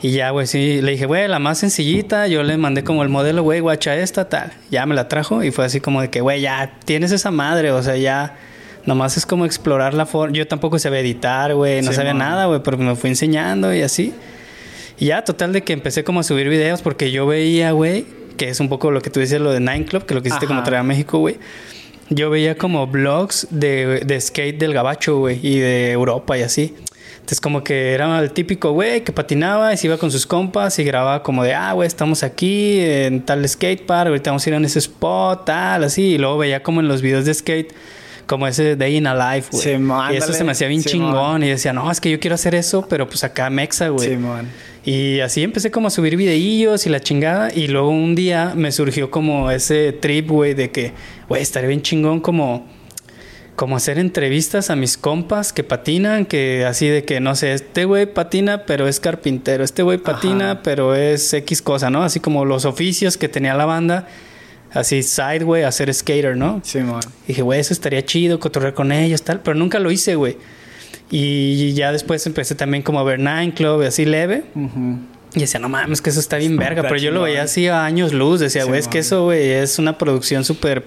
Y 0.03 0.11
ya, 0.11 0.31
güey, 0.31 0.47
sí, 0.47 0.83
le 0.83 0.93
dije, 0.93 1.07
güey, 1.07 1.27
la 1.29 1.39
más 1.39 1.59
sencillita, 1.59 2.27
yo 2.27 2.43
le 2.43 2.57
mandé 2.59 2.85
como 2.85 3.03
el 3.03 3.09
modelo, 3.09 3.43
güey, 3.45 3.61
guacha 3.61 3.97
esta, 3.97 4.29
tal. 4.29 4.53
Ya 4.71 4.85
me 4.87 4.95
la 4.95 5.09
trajo 5.09 5.43
y 5.43 5.53
fue 5.53 5.65
así 5.65 5.81
como 5.81 6.03
de 6.03 6.11
que, 6.11 6.21
güey, 6.21 6.41
ya 6.43 6.79
tienes 6.85 7.13
esa 7.13 7.31
madre, 7.31 7.71
o 7.71 7.83
sea, 7.83 7.97
ya 7.97 8.37
nomás 8.85 9.17
es 9.17 9.25
como 9.25 9.47
explorar 9.47 9.95
la 9.95 10.05
forma. 10.05 10.35
Yo 10.37 10.47
tampoco 10.47 10.79
sabía 10.79 11.01
editar, 11.01 11.55
güey, 11.55 11.81
no 11.81 11.93
Sí, 11.93 11.97
sabía 11.97 12.13
man. 12.13 12.29
nada, 12.29 12.47
güey, 12.47 12.61
pero 12.63 12.77
me 12.77 12.95
fui 12.97 13.09
enseñando 13.09 13.73
y 13.73 13.83
así. 13.83 14.13
Y 14.99 15.07
ya, 15.07 15.23
total 15.25 15.53
de 15.53 15.63
que 15.63 15.73
empecé 15.73 16.03
como 16.05 16.21
a 16.21 16.23
subir 16.25 16.49
videos 16.49 16.83
porque 16.83 17.11
yo 17.13 17.25
veía, 17.27 17.71
güey, 17.71 18.05
que 18.37 18.49
es 18.49 18.59
un 18.61 18.69
poco 18.69 18.91
lo 18.91 19.01
que 19.01 19.11
tú 19.11 19.21
dices, 19.21 19.41
lo 19.41 19.53
de 19.53 19.61
Nine 19.61 19.85
Club, 19.87 20.05
que 20.05 20.15
lo 20.15 20.23
que 20.23 20.29
hiciste 20.29 20.47
como 20.47 20.59
Ajá. 20.61 20.67
traer 20.67 20.81
a 20.81 20.85
México, 20.85 21.19
güey. 21.19 21.39
Yo 22.09 22.31
veía 22.31 22.57
como 22.57 22.87
blogs 22.87 23.49
de, 23.51 24.01
de 24.05 24.21
skate 24.21 24.59
del 24.59 24.73
gabacho, 24.73 25.19
güey, 25.19 25.41
y 25.43 25.59
de 25.59 25.93
Europa 25.93 26.39
y 26.39 26.43
así. 26.43 26.75
Entonces 27.27 27.41
como 27.41 27.65
que 27.65 27.93
era 27.93 28.21
el 28.21 28.31
típico 28.31 28.71
güey 28.71 29.03
que 29.03 29.11
patinaba 29.11 29.75
y 29.75 29.77
se 29.77 29.89
iba 29.89 29.99
con 29.99 30.13
sus 30.13 30.29
compas 30.29 30.79
y 30.79 30.85
grababa 30.85 31.25
como 31.25 31.43
de, 31.43 31.55
ah, 31.55 31.73
güey, 31.73 31.89
estamos 31.89 32.23
aquí 32.23 32.79
en 32.81 33.23
tal 33.23 33.49
skatepark, 33.49 34.07
ahorita 34.09 34.31
vamos 34.31 34.47
a 34.47 34.51
ir 34.51 34.55
a 34.55 34.59
ese 34.59 34.79
spot, 34.79 35.45
tal, 35.45 35.83
así. 35.83 36.03
Y 36.13 36.19
luego 36.19 36.39
veía 36.39 36.63
como 36.63 36.81
en 36.81 36.87
los 36.87 37.03
videos 37.03 37.25
de 37.25 37.35
skate, 37.35 37.75
como 38.27 38.47
ese 38.47 38.77
Day 38.77 38.97
in 38.97 39.09
a 39.09 39.35
Life, 39.35 39.49
güey. 39.51 39.65
Simón, 39.65 40.15
y 40.15 40.19
eso 40.19 40.33
se 40.33 40.45
me 40.45 40.53
hacía 40.53 40.69
bien 40.69 40.85
chingón. 40.85 41.43
Y 41.43 41.49
decía, 41.49 41.73
no, 41.73 41.91
es 41.91 42.01
que 42.01 42.13
yo 42.13 42.21
quiero 42.21 42.37
hacer 42.37 42.55
eso, 42.55 42.87
pero 42.89 43.09
pues 43.09 43.25
acá 43.25 43.51
mexa, 43.51 43.89
güey. 43.89 44.11
Simón. 44.11 44.47
Y 44.87 45.19
así 45.19 45.43
empecé 45.43 45.73
como 45.73 45.89
a 45.89 45.91
subir 45.91 46.17
videillos 46.17 46.87
y 46.87 46.91
la 46.91 47.01
chingada. 47.01 47.53
Y 47.53 47.67
luego 47.67 47.89
un 47.91 48.15
día 48.15 48.53
me 48.55 48.71
surgió 48.71 49.11
como 49.11 49.51
ese 49.51 49.93
trip, 49.93 50.29
güey, 50.29 50.55
de 50.55 50.71
que, 50.71 50.93
güey, 51.29 51.43
estaría 51.43 51.69
bien 51.69 51.83
chingón 51.83 52.21
como, 52.21 52.69
como 53.57 53.75
hacer 53.77 53.99
entrevistas 53.99 54.71
a 54.71 54.77
mis 54.77 54.97
compas 54.97 55.53
que 55.53 55.65
patinan, 55.65 56.25
que 56.25 56.65
así 56.65 56.87
de 56.87 57.05
que, 57.05 57.19
no 57.19 57.35
sé, 57.35 57.53
este 57.55 57.85
güey 57.85 58.07
patina, 58.07 58.65
pero 58.65 58.87
es 58.87 59.01
carpintero. 59.01 59.65
Este 59.65 59.83
güey 59.83 59.99
patina, 59.99 60.53
Ajá. 60.53 60.63
pero 60.63 60.95
es 60.95 61.35
X 61.35 61.63
cosa, 61.63 61.91
¿no? 61.91 62.05
Así 62.05 62.21
como 62.21 62.45
los 62.45 62.65
oficios 62.65 63.17
que 63.17 63.29
tenía 63.29 63.55
la 63.55 63.65
banda. 63.65 64.07
Así, 64.73 65.03
side, 65.03 65.41
güey, 65.43 65.65
hacer 65.65 65.93
skater, 65.93 66.37
¿no? 66.37 66.61
Simón. 66.63 67.01
Dije, 67.27 67.43
güey, 67.43 67.59
eso 67.59 67.73
estaría 67.73 68.05
chido, 68.05 68.39
cotorrear 68.39 68.75
con 68.75 68.93
ellos, 68.93 69.23
tal, 69.23 69.41
pero 69.41 69.57
nunca 69.57 69.81
lo 69.81 69.91
hice, 69.91 70.15
güey. 70.15 70.37
Y 71.11 71.73
ya 71.75 71.93
después 71.93 72.27
empecé 72.27 72.55
también 72.55 72.83
como 72.83 72.99
a 73.01 73.05
ver 73.05 73.19
Nine 73.21 73.55
Club, 73.55 73.83
así 73.83 74.05
leve. 74.05 74.45
Y 75.35 75.41
decía, 75.41 75.61
no 75.61 75.69
mames, 75.69 76.01
que 76.03 76.11
eso 76.11 76.21
está 76.21 76.37
bien 76.37 76.57
verga. 76.57 76.81
Está 76.81 76.89
Pero 76.89 77.01
yo 77.01 77.11
lo 77.11 77.23
veía 77.23 77.43
así 77.43 77.69
a 77.69 77.85
años 77.85 78.13
luz. 78.13 78.41
Decía, 78.41 78.65
güey, 78.65 78.81
es 78.81 78.89
que 78.89 78.99
eso, 78.99 79.25
güey, 79.25 79.51
es 79.51 79.79
una 79.79 79.99
producción 79.99 80.45
súper 80.45 80.85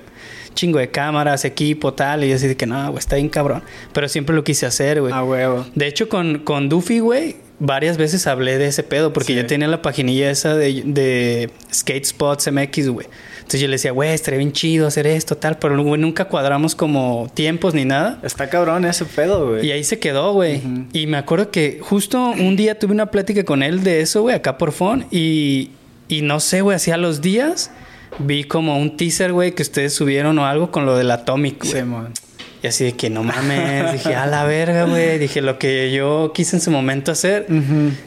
chingo 0.55 0.79
de 0.79 0.89
cámaras, 0.89 1.45
equipo, 1.45 1.93
tal. 1.93 2.23
Y 2.23 2.29
yo 2.29 2.35
así 2.35 2.47
de 2.47 2.57
que, 2.57 2.65
no, 2.65 2.83
güey, 2.89 2.99
está 2.99 3.15
bien 3.15 3.29
cabrón. 3.29 3.63
Pero 3.93 4.09
siempre 4.09 4.35
lo 4.35 4.43
quise 4.43 4.65
hacer, 4.65 4.99
güey. 5.01 5.13
A 5.13 5.23
huevo. 5.23 5.65
De 5.75 5.87
hecho, 5.87 6.09
con, 6.09 6.39
con 6.39 6.67
Duffy, 6.67 6.99
güey, 6.99 7.37
varias 7.59 7.97
veces 7.97 8.25
hablé 8.27 8.57
de 8.57 8.65
ese 8.67 8.83
pedo. 8.83 9.13
Porque 9.13 9.33
Sí. 9.33 9.35
yo 9.35 9.45
tenía 9.45 9.67
la 9.67 9.81
paginilla 9.81 10.31
esa 10.31 10.55
de, 10.55 10.81
de 10.85 11.51
Skate 11.73 12.05
Spots 12.05 12.51
MX, 12.51 12.89
güey. 12.89 13.07
Entonces 13.49 13.61
yo 13.61 13.67
le 13.67 13.77
decía, 13.77 13.91
güey, 13.93 14.11
estaría 14.11 14.37
bien 14.37 14.51
chido 14.51 14.85
hacer 14.85 15.07
esto, 15.07 15.35
tal. 15.35 15.57
Pero, 15.57 15.81
güey, 15.81 15.99
nunca 15.99 16.25
cuadramos 16.25 16.75
como 16.75 17.31
tiempos 17.33 17.73
ni 17.73 17.83
nada. 17.83 18.19
Está 18.21 18.47
cabrón 18.47 18.85
ese 18.85 19.05
pedo, 19.05 19.47
güey. 19.49 19.65
Y 19.65 19.71
ahí 19.71 19.83
se 19.83 19.97
quedó, 19.97 20.33
güey. 20.33 20.61
Y 20.93 21.07
me 21.07 21.17
acuerdo 21.17 21.49
que 21.49 21.79
justo 21.81 22.29
un 22.29 22.55
día 22.55 22.77
tuve 22.77 22.91
una 22.91 23.07
plática 23.07 23.43
con 23.43 23.63
él 23.63 23.83
de 23.83 24.01
eso, 24.01 24.21
güey, 24.21 24.35
acá 24.35 24.59
por 24.59 24.71
phone. 24.71 25.07
Y, 25.09 25.71
y 26.07 26.21
no 26.21 26.39
sé, 26.39 26.61
güey, 26.61 26.75
hacía 26.75 26.95
los 26.97 27.21
días 27.21 27.71
vi 28.19 28.43
como 28.43 28.77
un 28.77 28.97
teaser, 28.97 29.33
güey, 29.33 29.53
que 29.53 29.63
ustedes 29.63 29.95
subieron 29.95 30.37
o 30.37 30.45
algo 30.45 30.69
con 30.69 30.85
lo 30.85 30.95
del 30.95 31.09
Atomic, 31.09 31.63
güey. 31.63 31.71
Simón. 31.71 32.13
Y 32.61 32.67
así 32.67 32.83
de 32.83 32.91
que 32.93 33.09
no 33.09 33.23
mames, 33.23 33.93
dije, 33.93 34.15
a 34.15 34.27
la 34.27 34.43
verga, 34.43 34.83
güey. 34.83 35.17
Dije, 35.17 35.41
lo 35.41 35.57
que 35.57 35.91
yo 35.93 36.33
quise 36.33 36.57
en 36.57 36.61
su 36.61 36.71
momento 36.71 37.11
hacer, 37.11 37.47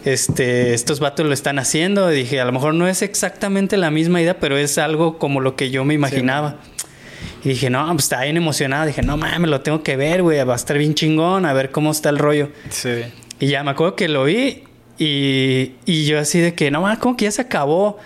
este, 0.04 0.74
estos 0.74 1.00
vatos 1.00 1.24
lo 1.24 1.32
están 1.32 1.58
haciendo. 1.58 2.08
Dije, 2.08 2.38
a 2.40 2.44
lo 2.44 2.52
mejor 2.52 2.74
no 2.74 2.86
es 2.86 3.00
exactamente 3.00 3.78
la 3.78 3.90
misma 3.90 4.20
idea, 4.20 4.38
pero 4.38 4.58
es 4.58 4.76
algo 4.76 5.18
como 5.18 5.40
lo 5.40 5.56
que 5.56 5.70
yo 5.70 5.84
me 5.84 5.94
imaginaba. 5.94 6.56
y 7.42 7.50
dije, 7.50 7.70
no, 7.70 7.86
pues 7.92 8.04
estaba 8.04 8.24
bien 8.24 8.36
emocionado. 8.36 8.86
Dije, 8.86 9.02
no 9.02 9.16
mames, 9.16 9.50
lo 9.50 9.62
tengo 9.62 9.82
que 9.82 9.96
ver, 9.96 10.22
güey. 10.22 10.44
Va 10.44 10.52
a 10.52 10.56
estar 10.56 10.76
bien 10.76 10.94
chingón, 10.94 11.46
a 11.46 11.54
ver 11.54 11.70
cómo 11.70 11.90
está 11.90 12.10
el 12.10 12.18
rollo. 12.18 12.50
Sí. 12.68 13.04
Y 13.40 13.46
ya 13.46 13.64
me 13.64 13.70
acuerdo 13.70 13.96
que 13.96 14.08
lo 14.08 14.24
vi 14.24 14.64
y, 14.98 15.72
y 15.84 16.04
yo 16.06 16.18
así 16.20 16.38
de 16.38 16.54
que, 16.54 16.70
no 16.70 16.82
mames, 16.82 16.98
como 16.98 17.16
que 17.16 17.24
ya 17.24 17.30
se 17.32 17.42
acabó. 17.42 17.98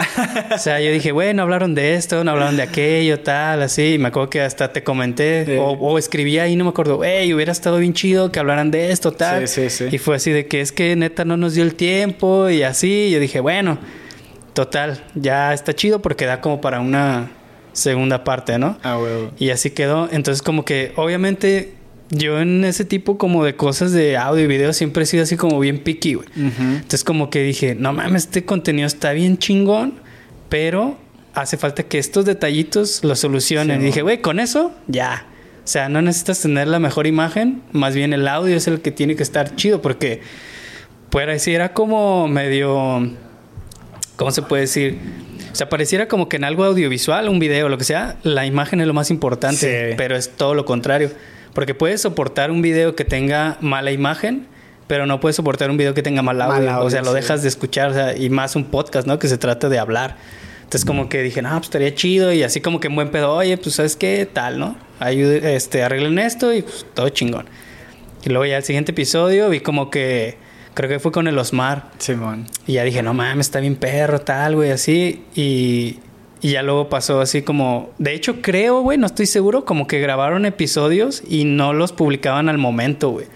o 0.54 0.58
sea, 0.58 0.80
yo 0.80 0.90
dije, 0.90 1.10
güey, 1.12 1.34
no 1.34 1.42
hablaron 1.42 1.74
de 1.74 1.94
esto, 1.94 2.24
no 2.24 2.30
hablaron 2.30 2.56
de 2.56 2.62
aquello, 2.62 3.20
tal, 3.20 3.62
así. 3.62 3.94
Y 3.94 3.98
me 3.98 4.08
acuerdo 4.08 4.30
que 4.30 4.40
hasta 4.40 4.72
te 4.72 4.82
comenté 4.82 5.44
Sí. 5.44 5.52
o, 5.58 5.70
o 5.72 5.98
escribí 5.98 6.38
ahí, 6.38 6.56
no 6.56 6.64
me 6.64 6.70
acuerdo, 6.70 6.96
güey, 6.96 7.32
hubiera 7.34 7.52
estado 7.52 7.78
bien 7.78 7.92
chido 7.92 8.32
que 8.32 8.38
hablaran 8.38 8.70
de 8.70 8.92
esto, 8.92 9.12
tal. 9.12 9.46
Sí, 9.48 9.68
sí, 9.68 9.88
sí. 9.88 9.94
Y 9.94 9.98
fue 9.98 10.16
así 10.16 10.30
de 10.30 10.46
que 10.46 10.60
es 10.60 10.72
que 10.72 10.96
neta 10.96 11.24
no 11.24 11.36
nos 11.36 11.54
dio 11.54 11.64
el 11.64 11.74
tiempo 11.74 12.48
y 12.48 12.62
así. 12.62 13.10
Yo 13.10 13.20
dije, 13.20 13.40
bueno, 13.40 13.78
total, 14.54 15.02
ya 15.14 15.52
está 15.52 15.74
chido 15.74 16.00
porque 16.00 16.24
da 16.24 16.40
como 16.40 16.60
para 16.60 16.80
una 16.80 17.30
segunda 17.72 18.24
parte, 18.24 18.58
¿no? 18.58 18.78
A 18.82 18.96
huevo. 18.98 19.30
Y 19.38 19.50
así 19.50 19.70
quedó. 19.70 20.08
Entonces, 20.10 20.40
como 20.42 20.64
que, 20.64 20.92
obviamente, 20.96 21.74
yo 22.10 22.40
en 22.40 22.64
ese 22.64 22.84
tipo 22.84 23.18
como 23.18 23.44
de 23.44 23.56
cosas 23.56 23.92
de 23.92 24.16
audio 24.16 24.44
y 24.44 24.46
video 24.46 24.72
siempre 24.72 25.02
he 25.02 25.06
sido 25.06 25.22
así 25.24 25.36
como 25.36 25.58
bien 25.58 25.78
picky, 25.78 26.14
güey. 26.14 26.28
Entonces, 26.36 27.02
como 27.04 27.30
que 27.30 27.42
dije, 27.42 27.74
no 27.74 27.92
mames, 27.92 28.24
este 28.24 28.44
contenido 28.44 28.86
está 28.86 29.12
bien 29.12 29.38
chingón, 29.38 29.94
pero 30.48 30.96
hace 31.34 31.56
falta 31.56 31.82
que 31.82 31.98
estos 31.98 32.24
detallitos 32.24 33.02
lo 33.04 33.16
solucionen. 33.16 33.78
Sí, 33.78 33.82
y 33.82 33.86
dije, 33.86 34.02
güey, 34.02 34.20
con 34.20 34.38
eso, 34.40 34.72
ya. 34.86 35.26
O 35.64 35.68
sea, 35.68 35.88
no 35.88 36.00
necesitas 36.00 36.40
tener 36.40 36.68
la 36.68 36.78
mejor 36.78 37.08
imagen, 37.08 37.60
más 37.72 37.94
bien 37.94 38.12
el 38.12 38.28
audio 38.28 38.56
es 38.56 38.68
el 38.68 38.80
que 38.80 38.92
tiene 38.92 39.16
que 39.16 39.24
estar 39.24 39.56
chido, 39.56 39.82
porque, 39.82 40.20
pues, 41.10 41.26
decir, 41.26 41.56
era 41.56 41.72
como 41.72 42.28
medio. 42.28 43.10
¿Cómo 44.14 44.30
se 44.30 44.42
puede 44.42 44.62
decir? 44.62 44.98
O 45.52 45.56
sea, 45.56 45.68
pareciera 45.68 46.06
como 46.08 46.28
que 46.28 46.36
en 46.36 46.44
algo 46.44 46.64
audiovisual, 46.64 47.28
un 47.28 47.38
video, 47.38 47.68
lo 47.68 47.78
que 47.78 47.84
sea, 47.84 48.16
la 48.22 48.46
imagen 48.46 48.80
es 48.80 48.86
lo 48.86 48.94
más 48.94 49.10
importante, 49.10 49.90
Sí. 49.90 49.94
pero 49.98 50.16
es 50.16 50.30
todo 50.30 50.54
lo 50.54 50.64
contrario. 50.64 51.10
Porque 51.56 51.74
puedes 51.74 52.02
soportar 52.02 52.50
un 52.50 52.60
video 52.60 52.94
que 52.94 53.06
tenga 53.06 53.56
mala 53.62 53.90
imagen, 53.90 54.46
pero 54.88 55.06
no 55.06 55.20
puedes 55.20 55.36
soportar 55.36 55.70
un 55.70 55.78
video 55.78 55.94
que 55.94 56.02
tenga 56.02 56.20
mal 56.20 56.38
audio. 56.42 56.54
Mal 56.56 56.68
audio, 56.68 56.86
o 56.86 56.90
sea, 56.90 57.00
lo 57.00 57.12
sí. 57.12 57.14
dejas 57.14 57.40
de 57.40 57.48
escuchar, 57.48 57.92
o 57.92 57.94
sea, 57.94 58.14
y 58.14 58.28
más 58.28 58.56
un 58.56 58.66
podcast, 58.66 59.08
¿no? 59.08 59.18
Que 59.18 59.26
se 59.26 59.38
trata 59.38 59.70
de 59.70 59.78
hablar. 59.78 60.18
Entonces, 60.58 60.84
como 60.84 61.08
que 61.08 61.22
dije, 61.22 61.40
no, 61.40 61.48
pues 61.52 61.68
estaría 61.68 61.94
chido, 61.94 62.30
y 62.30 62.42
así 62.42 62.60
como 62.60 62.78
que 62.78 62.88
en 62.88 62.94
buen 62.94 63.10
pedo, 63.10 63.32
oye, 63.32 63.56
pues, 63.56 63.74
¿sabes 63.74 63.96
qué? 63.96 64.28
Tal, 64.30 64.58
¿no? 64.58 64.76
Ayude, 65.00 65.56
este, 65.56 65.82
arreglen 65.82 66.18
esto 66.18 66.52
y 66.52 66.60
pues 66.60 66.84
todo 66.92 67.08
chingón. 67.08 67.46
Y 68.22 68.28
luego 68.28 68.44
ya 68.44 68.58
el 68.58 68.62
siguiente 68.62 68.92
episodio 68.92 69.48
vi 69.48 69.60
como 69.60 69.90
que, 69.90 70.36
creo 70.74 70.90
que 70.90 70.98
fue 70.98 71.10
con 71.10 71.26
el 71.26 71.38
Osmar. 71.38 71.86
Simón. 71.96 72.48
Y 72.66 72.74
ya 72.74 72.84
dije, 72.84 73.02
no 73.02 73.14
mames, 73.14 73.46
está 73.46 73.60
bien 73.60 73.76
perro, 73.76 74.20
tal, 74.20 74.56
güey, 74.56 74.72
así. 74.72 75.24
Y, 75.34 76.00
y 76.42 76.52
ya 76.52 76.62
luego 76.62 76.88
pasó 76.88 77.20
así 77.20 77.42
como... 77.42 77.90
De 77.98 78.14
hecho, 78.14 78.42
creo, 78.42 78.80
güey, 78.82 78.98
no 78.98 79.06
estoy 79.06 79.26
seguro, 79.26 79.64
como 79.64 79.86
que 79.86 80.00
grabaron 80.00 80.46
episodios 80.46 81.22
y 81.28 81.44
no 81.44 81.72
los 81.72 81.92
publicaban 81.92 82.48
al 82.48 82.58
momento, 82.58 83.10
güey. 83.10 83.26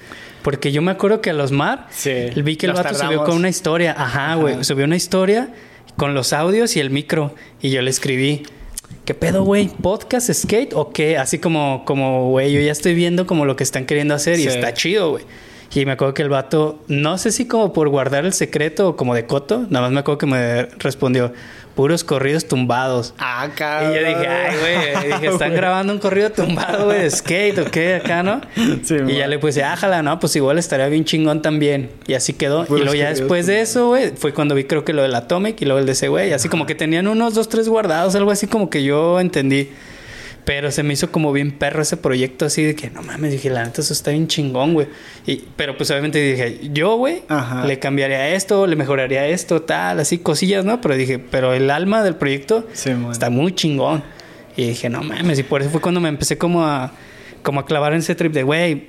Porque 0.43 0.73
yo 0.73 0.83
me 0.83 0.91
acuerdo 0.91 1.21
que 1.21 1.31
a 1.31 1.33
los 1.35 1.53
Mar, 1.53 1.87
Sí. 1.91 2.13
vi 2.37 2.57
que 2.57 2.67
el 2.67 2.73
vato 2.73 2.95
subió 2.95 3.25
con 3.25 3.37
una 3.37 3.49
historia. 3.49 3.95
Ajá, 3.97 4.35
güey. 4.37 4.65
Subió 4.65 4.85
una 4.85 4.97
historia 4.97 5.53
con 5.97 6.15
los 6.15 6.33
audios 6.33 6.77
y 6.77 6.81
el 6.81 6.91
micro. 6.91 7.35
Y 7.61 7.71
yo 7.71 7.83
le 7.83 7.91
escribí... 7.91 8.43
¿Qué 9.05 9.15
pedo, 9.15 9.45
güey? 9.45 9.69
¿Podcast 9.69 10.33
skate 10.33 10.73
o 10.75 10.93
qué? 10.93 11.17
Así 11.17 11.39
como, 11.39 11.85
como, 11.85 12.31
güey, 12.31 12.53
yo 12.53 12.61
ya 12.61 12.71
estoy 12.71 12.95
viendo 12.95 13.27
como 13.27 13.45
lo 13.45 13.57
que 13.57 13.65
están 13.65 13.87
queriendo 13.87 14.15
hacer 14.15 14.39
y 14.39 14.47
está 14.47 14.73
chido, 14.75 15.11
güey. 15.11 15.25
Y 15.75 15.85
me 15.87 15.93
acuerdo 15.93 16.15
que 16.15 16.23
el 16.23 16.29
vato, 16.29 16.83
no 16.89 17.17
sé 17.19 17.31
si 17.33 17.47
como 17.47 17.73
por 17.73 17.89
guardar 17.89 18.25
el 18.25 18.33
secreto 18.33 18.89
o 18.89 18.97
como 18.97 19.15
de 19.15 19.27
coto, 19.27 19.67
nada 19.71 19.83
más 19.87 19.93
me 19.93 20.01
acuerdo 20.01 20.19
que 20.19 20.27
me 20.27 20.65
respondió, 20.79 21.33
puros 21.81 22.05
corridos 22.05 22.45
tumbados. 22.47 23.15
Ah, 23.17 23.49
Y 23.51 23.57
cabrón. 23.57 23.95
yo 23.95 24.01
dije, 24.01 24.29
ay, 24.29 24.57
güey, 24.61 25.07
dije, 25.13 25.27
¿están 25.29 25.55
grabando 25.57 25.95
un 25.95 25.99
corrido 25.99 26.31
tumbado, 26.31 26.85
güey, 26.85 27.01
de 27.01 27.11
skate 27.11 27.59
o 27.61 27.65
qué 27.71 27.95
acá, 27.95 28.23
no? 28.23 28.43
Sí, 28.85 28.97
y 28.97 28.99
man. 29.01 29.09
ya 29.09 29.27
le 29.27 29.39
puse, 29.39 29.65
ájala, 29.65 30.03
no, 30.03 30.21
pues 30.21 30.37
igual 30.37 30.59
estaría 30.59 30.89
bien 30.89 31.07
chingón 31.07 31.41
también. 31.41 31.89
Y 32.07 32.13
así 32.13 32.35
quedó. 32.35 32.67
Puros 32.67 32.83
y 32.83 32.85
luego 32.85 33.01
ya 33.01 33.09
después 33.09 33.47
de 33.47 33.63
eso, 33.63 33.87
güey, 33.89 34.11
fue 34.15 34.35
cuando 34.35 34.55
vi 34.55 34.65
creo 34.65 34.85
que 34.85 34.93
lo 34.93 35.01
del 35.01 35.15
Atomic 35.15 35.59
y 35.63 35.65
luego 35.65 35.79
el 35.81 35.87
de 35.87 35.93
ese 35.93 36.09
güey. 36.09 36.35
Así 36.35 36.51
como 36.51 36.67
que 36.67 36.75
tenían 36.75 37.07
unos 37.07 37.33
dos, 37.33 37.49
tres 37.49 37.67
guardados, 37.67 38.15
algo 38.15 38.31
así 38.31 38.47
como 38.47 38.69
que 38.69 38.83
yo 38.83 39.19
entendí. 39.19 39.71
Pero 40.51 40.73
se 40.73 40.83
me 40.83 40.95
hizo 40.95 41.13
como 41.13 41.31
bien 41.33 41.53
perro 41.53 41.81
ese 41.81 41.97
proyecto 41.97 42.45
así 42.45 42.65
de 42.65 42.75
que 42.75 42.91
no 42.91 43.03
mames, 43.03 43.31
dije, 43.31 43.51
la 43.51 43.63
neta, 43.63 43.83
eso 43.83 43.93
está 43.93 44.11
bien 44.11 44.27
chingón, 44.27 44.75
güey. 44.75 44.89
Y, 45.25 45.45
pero 45.55 45.77
pues 45.77 45.93
obviamente 45.93 46.21
dije, 46.21 46.71
yo, 46.73 46.97
güey, 46.97 47.23
le 47.65 47.79
cambiaría 47.79 48.31
esto, 48.31 48.67
le 48.67 48.75
mejoraría 48.75 49.29
esto, 49.29 49.63
tal, 49.63 50.01
así 50.01 50.19
cosillas, 50.19 50.65
¿no? 50.65 50.81
Pero 50.81 50.97
dije, 50.97 51.21
pero 51.21 51.55
el 51.55 51.71
alma 51.71 52.03
del 52.03 52.17
proyecto 52.17 52.67
Simón. 52.73 53.13
está 53.13 53.31
muy 53.31 53.55
chingón. 53.55 54.03
Y 54.57 54.67
dije, 54.71 54.89
no 54.89 55.05
mames, 55.05 55.39
y 55.39 55.45
por 55.45 55.61
eso 55.61 55.71
fue 55.71 55.81
cuando 55.81 56.01
me 56.01 56.09
empecé 56.09 56.37
como 56.37 56.65
a, 56.65 56.95
como 57.45 57.61
a 57.61 57.65
clavar 57.65 57.93
en 57.93 58.01
ese 58.01 58.17
trip 58.17 58.33
de, 58.33 58.43
güey, 58.43 58.89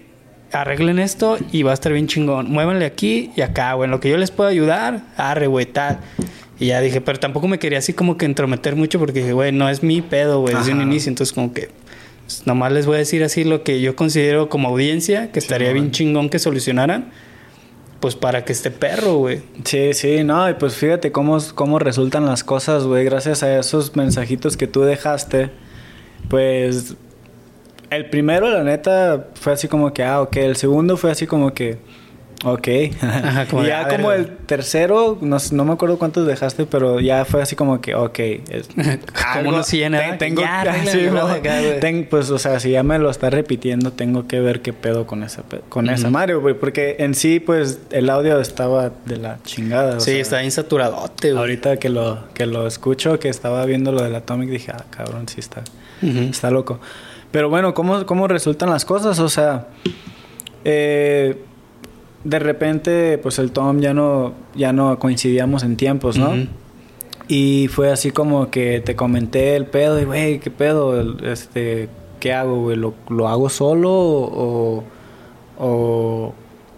arreglen 0.52 0.98
esto 0.98 1.38
y 1.52 1.62
va 1.62 1.70
a 1.70 1.74
estar 1.76 1.94
bien 1.94 2.08
chingón. 2.08 2.50
Muévanle 2.50 2.86
aquí 2.86 3.30
y 3.36 3.42
acá, 3.42 3.74
güey, 3.74 3.86
en 3.86 3.92
lo 3.92 4.00
que 4.00 4.10
yo 4.10 4.18
les 4.18 4.32
pueda 4.32 4.50
ayudar, 4.50 5.04
arre, 5.16 5.46
güey, 5.46 5.68
tal. 5.68 6.00
Y 6.62 6.68
ya 6.68 6.80
dije, 6.80 7.02
pero 7.02 7.20
tampoco 7.20 7.48
me 7.48 7.58
quería 7.58 7.80
así 7.80 7.92
como 7.92 8.18
que 8.18 8.26
entrometer 8.26 8.76
mucho 8.76 9.00
porque 9.00 9.20
dije, 9.20 9.34
güey, 9.34 9.52
no 9.52 9.68
es 9.68 9.82
mi 9.82 10.04
pedo, 10.04 10.42
güey, 10.42 10.54
desde 10.54 10.74
un 10.74 10.82
inicio. 10.84 11.10
Entonces, 11.10 11.34
como 11.34 11.52
que 11.54 11.70
pues, 12.28 12.46
nomás 12.46 12.72
les 12.72 12.86
voy 12.86 12.96
a 12.96 13.00
decir 13.00 13.24
así 13.24 13.44
lo 13.44 13.64
que 13.64 13.82
yo 13.82 13.96
considero 13.96 14.48
como 14.48 14.70
audiencia, 14.70 15.32
que 15.32 15.40
estaría 15.40 15.74
bien 15.74 15.90
chingón 15.90 16.30
que 16.30 16.38
solucionaran. 16.38 17.12
pues 18.00 18.16
para 18.16 18.44
que 18.46 18.52
esté 18.52 18.72
perro, 18.72 19.16
güey. 19.18 19.42
Sí, 19.64 19.94
sí, 19.94 20.24
no, 20.24 20.50
y 20.50 20.54
pues 20.56 20.76
fíjate 20.76 21.12
cómo, 21.12 21.38
cómo 21.56 21.80
resultan 21.80 22.26
las 22.26 22.44
cosas, 22.44 22.84
güey, 22.84 23.06
gracias 23.06 23.44
a 23.44 23.60
esos 23.60 23.96
mensajitos 23.96 24.58
que 24.58 24.68
tú 24.68 24.82
dejaste, 24.82 25.50
pues 26.30 26.96
el 27.92 28.10
primero, 28.10 28.50
la 28.50 28.64
neta, 28.64 29.28
fue 29.36 29.54
así 29.54 29.68
como 29.68 29.94
que, 29.94 30.04
ah, 30.04 30.22
ok, 30.22 30.38
el 30.38 30.56
segundo 30.56 30.98
fue 30.98 31.12
así 31.12 31.28
como 31.28 31.54
que, 31.54 31.78
Ok. 32.44 32.68
Ajá, 33.02 33.46
como 33.46 33.64
y 33.64 33.68
ya 33.68 33.88
como 33.88 34.12
el 34.12 34.28
tercero, 34.28 35.18
no, 35.22 35.38
no, 35.52 35.66
me 35.66 35.74
acuerdo 35.74 36.00
cuántos 36.00 36.26
dejaste, 36.26 36.66
pero 36.66 37.00
ya 37.00 37.24
fue 37.24 37.42
así 37.42 37.56
como 37.56 37.82
que, 37.82 37.94
ok. 37.94 38.20
Es, 38.20 38.70
como 39.34 39.52
no 39.52 39.64
llena. 39.64 40.18
tengo 40.18 40.42
pues, 42.10 42.32
o 42.32 42.40
sea, 42.40 42.60
si 42.60 42.72
ya 42.72 42.84
me 42.84 42.98
lo 42.98 43.12
está 43.12 43.30
repitiendo, 43.30 43.92
tengo 43.92 44.28
que 44.28 44.40
ver 44.40 44.62
qué 44.62 44.74
pedo 44.74 45.06
con 45.06 45.24
esa, 45.24 45.44
con 45.70 45.90
esa 45.90 46.10
Mario, 46.10 46.42
güey. 46.42 46.56
Porque 46.56 46.96
en 47.00 47.14
sí, 47.14 47.40
pues, 47.40 47.80
el 47.92 48.10
audio 48.10 48.40
estaba 48.40 48.92
de 49.06 49.18
la 49.18 49.38
chingada. 49.44 50.00
Sí, 50.00 50.20
está 50.20 50.44
insaturadote, 50.44 51.32
güey. 51.32 51.40
Ahorita 51.40 51.78
que 51.78 51.90
lo, 51.90 52.28
que 52.34 52.48
lo 52.48 52.66
escucho, 52.66 53.20
que 53.20 53.30
estaba 53.30 53.64
viendo 53.66 53.92
lo 53.92 54.02
del 54.02 54.16
Atomic, 54.16 54.50
dije, 54.50 54.72
ah, 54.72 54.86
cabrón, 54.90 55.28
sí 55.28 55.40
está, 55.40 55.64
está 56.02 56.50
loco. 56.50 56.80
Pero 57.30 57.50
bueno, 57.50 57.74
¿cómo, 57.74 58.06
¿cómo 58.06 58.28
resultan 58.28 58.72
las 58.72 58.84
cosas? 58.84 59.20
O 59.20 59.30
sea, 59.30 59.68
eh 60.66 61.38
de 62.24 62.40
repente, 62.40 63.18
pues 63.18 63.40
el 63.40 63.52
Tom 63.52 63.80
ya 63.80 63.94
no, 63.94 64.34
ya 64.56 64.74
no 64.74 65.00
coincidíamos 65.00 65.64
en 65.64 65.76
tiempos, 65.76 66.18
¿no? 66.18 66.34
Y 67.28 67.68
fue 67.70 67.92
así 67.92 68.12
como 68.12 68.52
que 68.52 68.82
te 68.82 68.96
comenté 68.96 69.56
el 69.56 69.66
pedo 69.66 70.00
y, 70.00 70.04
güey, 70.04 70.40
¿qué 70.40 70.52
pedo? 70.52 71.18
Este, 71.24 71.90
¿Qué 72.20 72.34
hago, 72.34 72.62
güey? 72.62 72.78
¿Lo, 72.78 73.28
hago 73.28 73.50
solo 73.50 73.90
o, 73.92 74.84
o, 75.58 76.34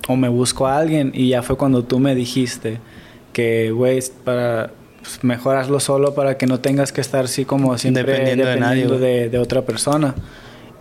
o, 0.08 0.15
me 0.15 0.29
busco 0.29 0.67
a 0.67 0.77
alguien? 0.77 1.12
Y 1.13 1.29
ya 1.29 1.41
fue 1.41 1.58
cuando 1.58 1.84
tú 1.84 1.99
me 1.99 2.15
dijiste 2.15 2.79
que, 3.32 3.71
güey, 3.71 3.99
para... 4.23 4.71
Pues 4.99 5.21
mejor 5.21 5.58
hazlo 5.58 5.82
solo 5.82 6.13
para 6.13 6.38
que 6.38 6.47
no 6.47 6.62
tengas 6.62 6.93
que 6.93 7.01
estar 7.01 7.25
así 7.25 7.43
como 7.43 7.77
siempre 7.77 8.03
dependiendo, 8.03 8.45
de, 8.45 8.56
nadie, 8.56 8.88
de, 8.88 9.27
de 9.27 9.38
otra 9.38 9.63
persona. 9.63 10.15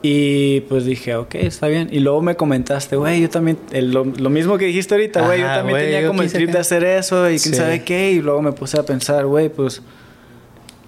Y 0.04 0.62
pues 0.62 0.84
dije, 0.84 1.14
ok, 1.14 1.36
está 1.36 1.68
bien. 1.68 1.88
Y 1.92 2.00
luego 2.00 2.20
me 2.22 2.34
comentaste, 2.34 2.96
güey, 2.96 3.20
yo 3.20 3.30
también, 3.30 3.56
lo, 3.72 4.04
mismo 4.04 4.58
que 4.58 4.64
dijiste 4.64 4.94
ahorita, 4.94 5.24
güey, 5.24 5.40
yo 5.40 5.46
también 5.46 5.78
tenía 5.78 6.06
como 6.08 6.22
el 6.22 6.32
trip 6.32 6.50
de 6.50 6.58
hacer 6.58 6.82
eso 6.82 7.30
y 7.30 7.38
quién 7.38 7.54
sabe 7.54 7.84
qué. 7.84 8.10
Y 8.10 8.20
luego 8.20 8.42
me 8.42 8.50
puse 8.50 8.80
a 8.80 8.84
pensar, 8.84 9.26
güey, 9.26 9.48
pues, 9.48 9.80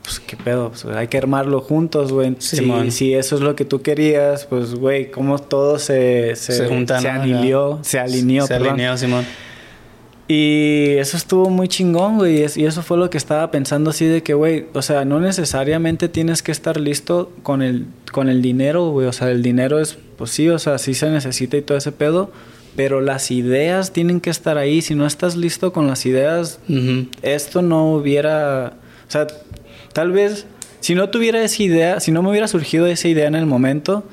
pues 0.03 0.19
qué 0.19 0.37
pedo, 0.37 0.71
pues, 0.71 0.85
hay 0.85 1.07
que 1.07 1.17
armarlo 1.17 1.61
juntos, 1.61 2.13
güey. 2.13 2.35
si, 2.41 2.91
si, 2.91 3.15
eso 3.15 3.37
es 3.37 3.41
lo 3.41 3.55
que 3.55 3.65
tú 3.65 3.83
querías, 3.83 4.47
pues, 4.47 4.75
güey, 4.75 5.13
cómo 5.13 5.39
todo 5.39 5.79
se, 5.79 6.35
se, 6.35 6.53
se, 6.53 6.67
se 6.67 7.09
alineó, 7.09 7.79
se 7.83 8.01
alineó, 8.01 8.47
se 8.49 8.55
alineó, 8.55 8.97
Simón. 8.99 9.25
Y 10.27 10.95
eso 10.99 11.17
estuvo 11.17 11.51
muy 11.51 11.69
chingón, 11.69 12.17
güey. 12.17 12.41
Y 12.57 12.65
eso 12.65 12.83
fue 12.83 12.97
lo 12.97 13.11
que 13.11 13.19
estaba 13.19 13.51
pensando 13.51 13.91
así 13.91 14.07
de 14.07 14.23
que, 14.23 14.35
güey, 14.35 14.67
o 14.73 14.83
sea, 14.83 15.05
no 15.05 15.21
necesariamente 15.21 16.09
tienes 16.09 16.43
que 16.43 16.53
estar 16.53 16.81
listo 16.81 17.31
con 17.43 17.63
el, 17.63 17.87
con 18.11 18.29
el 18.29 18.41
dinero, 18.41 18.91
güey. 18.91 19.07
O 19.07 19.13
sea, 19.13 19.31
el 19.31 19.43
dinero 19.43 19.79
es, 19.79 19.99
pues 20.17 20.31
sí, 20.31 20.49
o 20.49 20.59
sea, 20.59 20.79
sí 20.79 20.95
se 20.95 21.11
necesita 21.11 21.57
y 21.57 21.63
todo 21.63 21.77
ese 21.77 21.93
pedo. 21.93 22.31
Pero 22.77 23.01
las 23.01 23.31
ideas 23.31 23.93
tienen 23.93 24.21
que 24.21 24.31
estar 24.31 24.59
ahí. 24.59 24.83
Si 24.83 24.95
no 24.95 25.07
estás 25.07 25.37
listo 25.37 25.73
con 25.73 25.87
las 25.87 26.07
ideas, 26.07 26.59
esto 27.23 27.63
no 27.63 27.93
hubiera... 27.95 28.75
O 29.07 29.11
sea, 29.11 29.27
tal 29.93 30.11
vez 30.11 30.47
si 30.85 30.95
no 30.95 31.09
tuviera 31.09 31.43
esa 31.43 31.63
idea, 31.63 31.99
si 31.99 32.13
no 32.13 32.23
me 32.23 32.29
hubiera 32.29 32.47
surgido 32.47 32.87
esa 32.87 33.09
idea 33.09 33.27
en 33.27 33.35
el 33.35 33.47
momento, 33.47 34.05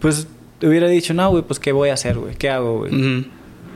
pues 0.00 0.26
hubiera 0.62 0.86
dicho, 0.86 1.14
no, 1.14 1.30
güey, 1.30 1.42
pues 1.42 1.58
¿qué 1.58 1.72
voy 1.72 1.88
a 1.88 1.94
hacer, 1.94 2.18
güey? 2.18 2.34
¿Qué 2.34 2.50
hago, 2.50 2.80
güey? 2.80 3.26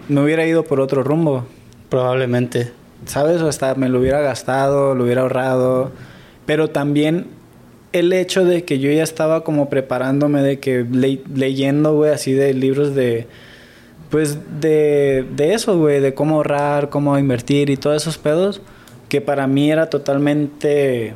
Me 0.09 0.21
hubiera 0.21 0.45
ido 0.47 0.63
por 0.63 0.79
otro 0.79 1.03
rumbo. 1.03 1.47
Probablemente. 1.95 2.73
¿Sabes? 3.07 3.41
O 3.41 3.49
hasta 3.49 3.77
me 3.77 3.89
lo 3.89 4.01
hubiera 4.01 4.21
gastado, 4.21 4.97
lo 4.97 5.05
hubiera 5.05 5.21
ahorrado. 5.21 5.93
Pero 6.45 6.69
también 6.69 7.29
el 7.93 8.13
hecho 8.13 8.45
de 8.45 8.65
que 8.65 8.81
yo 8.81 8.91
ya 8.91 9.05
estaba 9.05 9.45
como 9.45 9.71
preparándome, 9.71 10.43
de 10.43 10.59
que 10.59 10.85
leyendo, 11.33 11.95
güey, 11.95 12.11
así 12.11 12.33
de 12.33 12.53
libros 12.53 12.97
de. 12.97 13.29
Pues 14.11 14.39
de, 14.61 15.25
de 15.37 15.55
eso, 15.55 15.79
güey, 15.79 16.01
de 16.01 16.15
cómo 16.15 16.35
ahorrar, 16.35 16.89
cómo 16.89 17.17
invertir 17.17 17.71
y 17.71 17.77
todos 17.77 18.03
esos 18.03 18.19
pedos, 18.19 18.61
que 19.09 19.21
para 19.21 19.47
mí 19.47 19.71
era 19.71 19.89
totalmente. 19.89 21.15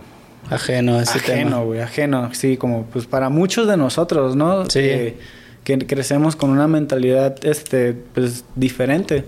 Ajeno 0.48 0.94
a 0.94 1.02
ese 1.02 1.18
tema. 1.18 1.40
Ajeno, 1.40 1.66
güey, 1.66 1.80
ajeno. 1.80 2.32
Sí, 2.34 2.56
como 2.56 2.84
pues 2.84 3.06
para 3.06 3.30
muchos 3.30 3.66
de 3.66 3.76
nosotros, 3.76 4.36
¿no? 4.36 4.70
Sí. 4.70 4.78
Que, 4.78 5.16
que 5.64 5.78
crecemos 5.88 6.36
con 6.36 6.50
una 6.50 6.68
mentalidad, 6.68 7.44
este, 7.44 7.96
pues 8.14 8.44
diferente. 8.54 9.24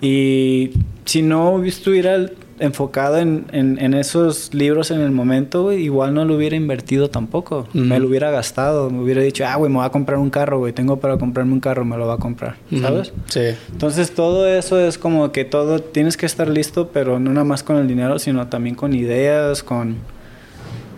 Y 0.00 0.70
si 1.04 1.22
no 1.22 1.62
estuviera 1.64 2.26
enfocado 2.60 3.18
en, 3.18 3.46
en, 3.52 3.94
esos 3.94 4.52
libros 4.52 4.90
en 4.90 5.00
el 5.00 5.10
momento, 5.10 5.72
igual 5.72 6.12
no 6.12 6.26
lo 6.26 6.36
hubiera 6.36 6.56
invertido 6.56 7.08
tampoco. 7.08 7.66
Me 7.72 7.98
lo 7.98 8.06
hubiera 8.06 8.30
gastado, 8.30 8.90
me 8.90 9.02
hubiera 9.02 9.22
dicho, 9.22 9.44
ah, 9.46 9.56
güey, 9.56 9.70
me 9.70 9.78
voy 9.78 9.86
a 9.86 9.90
comprar 9.90 10.18
un 10.18 10.28
carro, 10.28 10.58
güey, 10.58 10.74
tengo 10.74 11.00
para 11.00 11.16
comprarme 11.16 11.54
un 11.54 11.60
carro, 11.60 11.84
me 11.86 11.96
lo 11.96 12.06
va 12.06 12.14
a 12.14 12.18
comprar, 12.18 12.56
¿sabes? 12.80 13.12
Sí. 13.26 13.56
Entonces 13.72 14.14
todo 14.14 14.46
eso 14.46 14.78
es 14.78 14.98
como 14.98 15.32
que 15.32 15.46
todo, 15.46 15.80
tienes 15.80 16.18
que 16.18 16.26
estar 16.26 16.48
listo, 16.48 16.90
pero 16.92 17.18
no 17.18 17.30
nada 17.30 17.44
más 17.44 17.62
con 17.62 17.76
el 17.76 17.88
dinero, 17.88 18.18
sino 18.18 18.46
también 18.48 18.76
con 18.76 18.94
ideas, 18.94 19.62
con... 19.62 19.96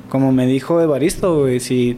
Como 0.09 0.31
me 0.31 0.47
dijo 0.47 0.79
Evaristo, 0.81 1.41
güey, 1.41 1.59
si 1.59 1.97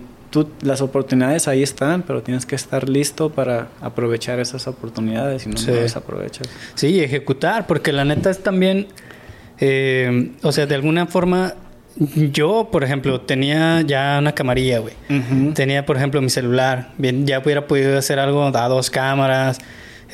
las 0.63 0.81
oportunidades 0.81 1.49
ahí 1.49 1.63
están, 1.63 2.03
pero 2.03 2.23
tienes 2.23 2.47
que 2.47 2.55
estar 2.55 2.89
listo 2.89 3.31
para 3.31 3.69
aprovechar 3.81 4.41
esas 4.41 4.67
oportunidades 4.67 5.47
y 5.47 5.51
no, 5.51 5.81
las 5.81 5.97
aprovechas. 5.97 6.49
Sí, 6.75 7.01
ejecutar, 7.01 7.67
porque 7.67 7.93
la 7.93 8.05
neta 8.05 8.31
es 8.31 8.43
también, 8.43 8.89
eh, 9.61 10.33
o 10.43 10.53
sea, 10.53 10.67
de 10.67 10.75
alguna 10.75 11.07
forma, 11.07 11.55
yo, 12.33 12.69
por 12.73 12.83
ejemplo, 12.85 13.21
tenía 13.21 13.83
ya 13.83 14.17
una 14.19 14.33
camarilla, 14.33 14.81
güey. 14.81 14.95
Tenía, 15.55 15.87
por 15.87 15.97
ejemplo, 15.97 16.21
mi 16.21 16.31
celular. 16.31 16.91
Bien, 16.99 17.27
ya 17.27 17.39
hubiera 17.39 17.67
podido 17.67 17.97
hacer 17.97 18.19
algo 18.19 18.45
a 18.45 18.69
dos 18.69 18.91
cámaras 18.91 19.59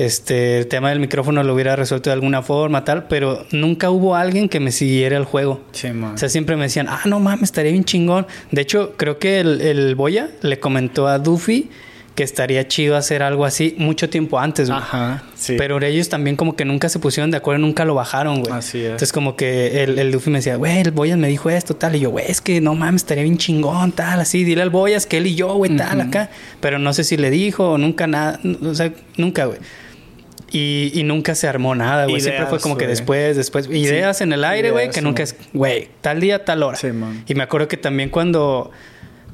este, 0.05 0.59
el 0.59 0.67
tema 0.67 0.89
del 0.89 0.99
micrófono 0.99 1.43
lo 1.43 1.55
hubiera 1.55 1.77
resuelto 1.77 2.09
de 2.09 2.15
alguna 2.15 2.43
forma, 2.43 2.85
tal, 2.85 3.05
pero 3.05 3.45
nunca 3.53 3.91
hubo 3.91 4.17
alguien 4.17 4.49
que 4.49 4.59
me 4.59 4.73
siguiera 4.73 5.17
el 5.17 5.25
juego. 5.25 5.61
Sí, 5.73 5.89
o 5.89 6.17
sea, 6.17 6.29
siempre 6.31 6.57
me 6.57 6.63
decían, 6.63 6.87
ah, 6.89 7.03
no 7.05 7.21
mames, 7.21 7.45
estaría 7.45 7.73
bien 7.73 7.85
chingón. 7.85 8.27
De 8.51 8.63
hecho, 8.63 8.95
creo 8.97 9.19
que 9.19 9.41
el, 9.41 9.61
el 9.61 9.95
Boya 9.95 10.31
le 10.41 10.59
comentó 10.59 11.07
a 11.07 11.19
Duffy 11.19 11.69
que 12.15 12.25
estaría 12.25 12.67
chido 12.67 12.97
hacer 12.97 13.23
algo 13.23 13.45
así 13.45 13.75
mucho 13.79 14.11
tiempo 14.11 14.39
antes, 14.39 14.69
güey. 14.69 14.81
Ajá, 14.81 15.23
sí. 15.35 15.55
Pero 15.57 15.81
ellos 15.83 16.09
también 16.09 16.37
como 16.37 16.57
que 16.57 16.65
nunca 16.65 16.89
se 16.89 16.99
pusieron 16.99 17.31
de 17.31 17.37
acuerdo, 17.37 17.61
nunca 17.61 17.85
lo 17.85 17.95
bajaron, 17.95 18.41
güey. 18.41 18.53
Así 18.53 18.79
es. 18.79 18.85
Entonces 18.87 19.13
como 19.13 19.37
que 19.37 19.83
el, 19.83 19.99
el 19.99 20.13
Duffy 20.13 20.31
me 20.31 20.39
decía, 20.39 20.57
güey, 20.57 20.81
el 20.81 20.91
Boyas 20.91 21.19
me 21.19 21.29
dijo 21.29 21.51
esto, 21.51 21.77
tal. 21.77 21.97
Y 21.97 22.01
yo, 22.01 22.11
güey, 22.11 22.25
es 22.29 22.41
que 22.41 22.61
no 22.61 22.75
mames, 22.75 23.03
estaría 23.03 23.25
bien 23.25 23.39
chingón, 23.39 23.93
tal, 23.93 24.21
así. 24.21 24.45
Dile 24.45 24.63
al 24.63 24.71
Boyas 24.71 25.07
que 25.07 25.19
él 25.19 25.27
y 25.27 25.35
yo, 25.35 25.55
güey, 25.55 25.77
tal, 25.77 26.01
acá. 26.01 26.31
Pero 26.61 26.79
no 26.79 26.93
sé 26.93 27.05
si 27.05 27.17
le 27.17 27.31
dijo 27.31 27.73
o 27.73 27.79
nunca 27.79 28.07
nada. 28.07 28.41
O 28.63 28.75
sea, 28.75 28.93
nunca, 29.17 29.45
güey. 29.45 29.59
Y, 30.51 30.91
y, 30.95 31.05
nunca 31.05 31.35
se 31.35 31.47
armó 31.47 31.75
nada, 31.75 32.07
güey. 32.07 32.21
Siempre 32.21 32.47
fue 32.47 32.59
como 32.59 32.77
que 32.77 32.87
después, 32.87 33.37
después. 33.37 33.69
Ideas 33.69 34.21
en 34.21 34.33
el 34.33 34.45
aire, 34.45 34.71
güey, 34.71 34.91
que 34.91 35.01
nunca 35.01 35.23
es, 35.23 35.37
güey, 35.53 35.89
tal 36.01 36.21
día, 36.21 36.45
tal 36.45 36.63
hora. 36.63 36.79
y 37.27 37.35
me 37.35 37.43
acuerdo 37.43 37.69
que 37.69 37.77
también 37.77 38.11
cuando 38.11 38.71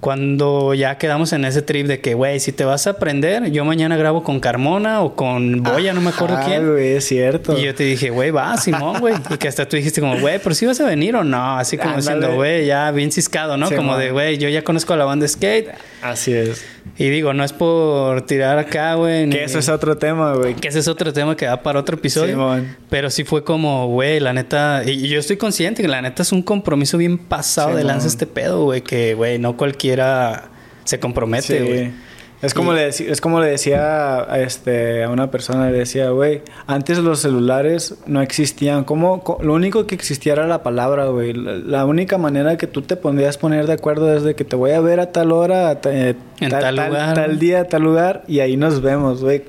cuando 0.00 0.74
ya 0.74 0.98
quedamos 0.98 1.32
en 1.32 1.44
ese 1.44 1.62
trip 1.62 1.86
de 1.86 2.00
que, 2.00 2.14
güey, 2.14 2.40
si 2.40 2.52
te 2.52 2.64
vas 2.64 2.86
a 2.86 2.90
aprender, 2.90 3.50
yo 3.50 3.64
mañana 3.64 3.96
grabo 3.96 4.22
con 4.22 4.40
Carmona 4.40 5.00
o 5.00 5.14
con 5.14 5.62
Boya, 5.62 5.92
no 5.92 6.00
me 6.00 6.10
acuerdo 6.10 6.38
quién. 6.44 6.70
güey, 6.70 6.92
es 6.92 7.06
cierto. 7.06 7.58
Y 7.58 7.64
yo 7.64 7.74
te 7.74 7.84
dije, 7.84 8.10
güey, 8.10 8.30
va, 8.30 8.56
Simón, 8.60 9.00
güey. 9.00 9.14
y 9.30 9.36
que 9.36 9.48
hasta 9.48 9.66
tú 9.66 9.76
dijiste 9.76 10.00
como, 10.00 10.18
güey, 10.20 10.38
pero 10.38 10.54
si 10.54 10.66
vas 10.66 10.80
a 10.80 10.84
venir 10.84 11.16
o 11.16 11.24
no. 11.24 11.56
Así 11.56 11.76
como 11.78 11.96
diciendo, 11.96 12.34
güey, 12.34 12.66
ya 12.66 12.90
bien 12.90 13.10
ciscado, 13.10 13.56
¿no? 13.56 13.70
como 13.70 13.96
de, 13.96 14.10
güey, 14.10 14.38
yo 14.38 14.48
ya 14.48 14.62
conozco 14.62 14.92
a 14.92 14.96
la 14.96 15.04
banda 15.04 15.26
skate. 15.26 15.70
Así 16.02 16.32
es. 16.32 16.64
Y 16.98 17.10
digo, 17.10 17.34
no 17.34 17.44
es 17.44 17.52
por 17.52 18.22
tirar 18.22 18.58
acá, 18.58 18.94
güey. 18.94 19.28
Que 19.28 19.44
eso 19.44 19.58
es 19.58 19.68
otro 19.68 19.98
tema, 19.98 20.34
güey. 20.34 20.54
Que 20.54 20.68
ese 20.68 20.78
es 20.78 20.88
otro 20.88 21.12
tema 21.12 21.36
que 21.36 21.46
da 21.46 21.62
para 21.62 21.80
otro 21.80 21.96
episodio. 21.96 22.32
Simón. 22.32 22.76
Pero 22.88 23.10
sí 23.10 23.24
fue 23.24 23.44
como, 23.44 23.88
güey, 23.88 24.20
la 24.20 24.32
neta. 24.32 24.82
Y 24.84 25.08
yo 25.08 25.18
estoy 25.18 25.36
consciente 25.36 25.82
que 25.82 25.88
la 25.88 26.00
neta 26.00 26.22
es 26.22 26.32
un 26.32 26.42
compromiso 26.42 26.96
bien 26.98 27.18
pasado 27.18 27.76
de 27.76 27.84
lanza 27.84 28.06
este 28.06 28.26
pedo, 28.26 28.64
güey. 28.64 28.82
Que, 28.82 29.14
güey, 29.14 29.38
no 29.38 29.56
cualquiera 29.56 30.50
se 30.84 30.98
compromete, 31.00 31.60
güey. 31.62 32.05
Es 32.42 32.52
como, 32.52 32.74
le 32.74 32.88
es 32.88 33.20
como 33.22 33.40
le 33.40 33.46
decía 33.46 34.18
a, 34.30 34.38
este, 34.40 35.04
a 35.04 35.08
una 35.08 35.30
persona, 35.30 35.70
le 35.70 35.78
decía, 35.78 36.10
güey, 36.10 36.42
antes 36.66 36.98
los 36.98 37.20
celulares 37.20 37.94
no 38.06 38.20
existían. 38.20 38.84
¿Cómo, 38.84 39.22
lo 39.42 39.54
único 39.54 39.86
que 39.86 39.94
existía 39.94 40.34
era 40.34 40.46
la 40.46 40.62
palabra, 40.62 41.06
güey. 41.06 41.32
La, 41.32 41.86
única 41.86 42.18
manera 42.18 42.58
que 42.58 42.66
tú 42.66 42.82
te 42.82 42.96
podías 42.96 43.38
poner 43.38 43.66
de 43.66 43.72
acuerdo 43.72 44.14
es 44.14 44.22
de 44.22 44.34
que 44.34 44.44
te 44.44 44.54
voy 44.54 44.72
a 44.72 44.80
ver 44.80 45.00
a 45.00 45.12
tal 45.12 45.32
hora, 45.32 45.70
a 45.70 45.80
eh, 45.84 46.14
tal, 46.50 46.76
lugar. 46.76 47.14
tal 47.14 47.38
día, 47.38 47.68
tal 47.68 47.82
lugar, 47.82 48.22
y 48.28 48.40
ahí 48.40 48.56
nos 48.58 48.82
vemos, 48.82 49.22
güey. 49.22 49.44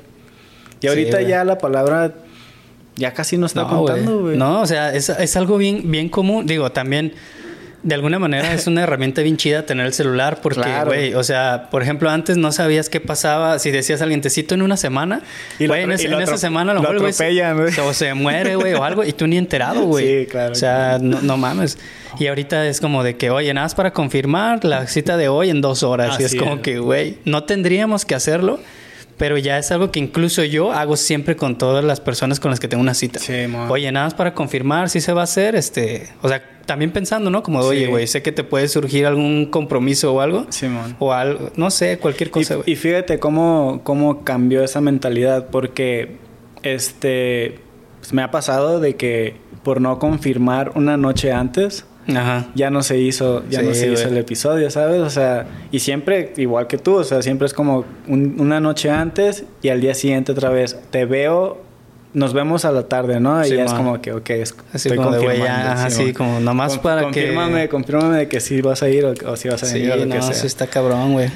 Y 0.79 0.87
ahorita 0.87 1.21
ya 1.21 1.43
la 1.43 1.57
palabra 1.57 2.13
ya 2.95 3.13
casi 3.13 3.37
no 3.37 3.47
está 3.47 3.67
contando, 3.67 4.21
güey. 4.21 4.37
No, 4.37 4.61
o 4.61 4.65
sea, 4.65 4.93
es, 4.95 5.09
es 5.09 5.35
algo 5.35 5.57
bien, 5.57 5.91
bien 5.91 6.07
común. 6.07 6.47
Digo, 6.47 6.71
también 6.71 7.13
de 7.87 7.95
alguna 7.95 8.19
manera 8.19 8.53
es 8.53 8.67
una 8.67 8.83
herramienta 8.83 9.21
bien 9.21 9.37
chida 9.37 9.65
tener 9.65 9.85
el 9.85 9.93
celular 9.93 10.41
porque, 10.41 10.69
güey, 10.85 11.13
o 11.13 11.23
sea, 11.23 11.69
por 11.71 11.81
ejemplo, 11.81 12.09
antes 12.09 12.35
no 12.35 12.51
sabías 12.51 12.89
qué 12.89 12.99
pasaba 12.99 13.59
si 13.59 13.71
decías 13.71 14.01
al 14.01 14.17
te 14.19 14.53
en 14.53 14.61
una 14.61 14.75
semana, 14.75 15.21
y 15.57 15.67
güey, 15.67 15.83
en, 15.83 15.91
esa 15.91 16.37
semana 16.37 16.73
a 16.73 16.75
lo, 16.75 16.81
mejor, 16.81 16.97
o 17.81 17.93
se 17.93 18.13
muere, 18.13 18.55
güey, 18.55 18.73
o 18.73 18.83
algo, 18.83 19.05
y 19.05 19.13
tú 19.13 19.25
ni 19.25 19.37
enterado, 19.37 19.85
güey. 19.85 20.25
Sí, 20.25 20.25
claro. 20.29 20.51
O 20.51 20.55
sea, 20.55 20.99
no, 20.99 21.37
mames. 21.37 21.77
Y 22.19 22.27
ahorita 22.27 22.67
es 22.67 22.81
como 22.81 23.03
de 23.03 23.15
que, 23.15 23.29
oye, 23.29 23.53
nada 23.53 23.65
más 23.65 23.75
para 23.75 23.93
confirmar 23.93 24.65
la 24.65 24.87
cita 24.87 25.15
de 25.15 25.29
hoy 25.29 25.49
en 25.49 25.61
dos 25.61 25.83
horas. 25.83 26.19
y 26.19 26.23
es 26.23 26.35
como 26.35 26.61
que, 26.61 26.79
güey, 26.79 27.17
no 27.23 27.43
tendríamos 27.43 28.05
que 28.05 28.15
hacerlo 28.15 28.59
pero 29.17 29.35
ya 29.39 29.57
es 29.57 29.71
algo 29.71 29.91
que 29.91 29.97
incluso 29.99 30.43
yo 30.43 30.71
hago 30.71 30.95
siempre 30.95 31.35
con 31.35 31.57
todas 31.57 31.83
las 31.83 31.99
personas 31.99 32.39
con 32.39 32.51
las 32.51 32.59
que 32.59 32.67
tengo 32.67 32.81
una 32.81 32.93
cita. 32.93 33.17
Sí, 33.17 33.33
oye, 33.67 33.91
nada 33.91 34.05
más 34.05 34.13
para 34.13 34.35
confirmar 34.35 34.91
si 34.91 35.01
se 35.01 35.11
va 35.11 35.21
a 35.21 35.23
hacer, 35.23 35.55
este, 35.55 36.07
o 36.21 36.29
sea, 36.29 36.56
también 36.67 36.91
pensando, 36.91 37.31
¿no? 37.31 37.41
Como, 37.41 37.59
oye, 37.59 37.87
güey, 37.87 38.05
sé 38.05 38.21
que 38.21 38.31
te 38.31 38.43
puede 38.43 38.67
surgir 38.67 39.07
algún 39.07 39.47
compromiso 39.47 40.13
o 40.13 40.21
algo. 40.21 40.45
Sí, 40.49 40.67
O 40.99 41.13
algo, 41.13 41.49
no 41.55 41.71
sé, 41.71 41.97
cualquier 41.97 42.29
cosa, 42.29 42.55
güey. 42.55 42.69
Y, 42.71 42.75
fíjate 42.75 43.17
cómo, 43.17 43.81
cómo 43.83 44.23
cambió 44.23 44.63
esa 44.63 44.81
mentalidad, 44.81 45.47
porque, 45.49 46.17
este, 46.61 47.59
pues 47.99 48.13
me 48.13 48.21
ha 48.21 48.29
pasado 48.29 48.79
de 48.79 48.95
que 48.95 49.35
por 49.63 49.81
no 49.81 49.97
confirmar 49.97 50.73
una 50.75 50.97
noche 50.97 51.31
antes, 51.31 51.85
Ajá. 52.09 52.47
ya 52.53 52.69
no 52.69 52.83
se 52.83 52.99
hizo, 52.99 53.43
ya 53.49 53.61
no 53.61 53.73
se 53.73 53.91
hizo 53.91 54.07
el 54.07 54.17
episodio, 54.17 54.69
¿sabes? 54.69 55.01
O 55.01 55.09
sea, 55.09 55.47
y 55.71 55.79
siempre, 55.79 56.33
igual 56.37 56.67
que 56.67 56.77
tú, 56.77 56.95
o 56.95 57.03
sea, 57.03 57.21
siempre 57.21 57.47
es 57.47 57.53
como 57.53 57.85
una 58.07 58.59
noche 58.59 58.89
antes 58.89 59.45
y 59.61 59.69
al 59.69 59.81
día 59.81 59.95
siguiente 59.95 60.33
otra 60.33 60.49
vez, 60.49 60.77
te 60.91 61.05
veo, 61.05 61.61
nos 62.17 62.33
vemos 62.33 62.65
a 62.65 62.71
la 62.71 62.87
tarde, 62.87 63.19
¿no? 63.19 63.45
y 63.45 63.49
ya 63.49 63.63
es 63.63 63.73
como 63.73 64.01
que, 64.01 64.11
ok, 64.11 64.29
así 64.73 64.95
como 64.95 65.11
de 65.11 65.47
así 65.47 66.13
como 66.13 66.39
nomás 66.39 66.79
para 66.79 67.03
confírmame, 67.03 67.61
que... 67.61 67.69
Confírmame 67.69 68.17
de 68.17 68.27
que 68.27 68.39
sí 68.39 68.59
vas 68.61 68.81
a 68.81 68.89
ir 68.89 69.05
o, 69.05 69.35
si 69.35 69.47
vas 69.49 69.61
a 69.61 69.71
venir 69.71 69.91
o 69.91 69.95
lo 69.97 70.09
que 70.09 70.21
sea. 70.23 70.33
Sí, 70.33 70.47
está 70.47 70.65
cabrón, 70.65 71.13
güey. 71.13 71.29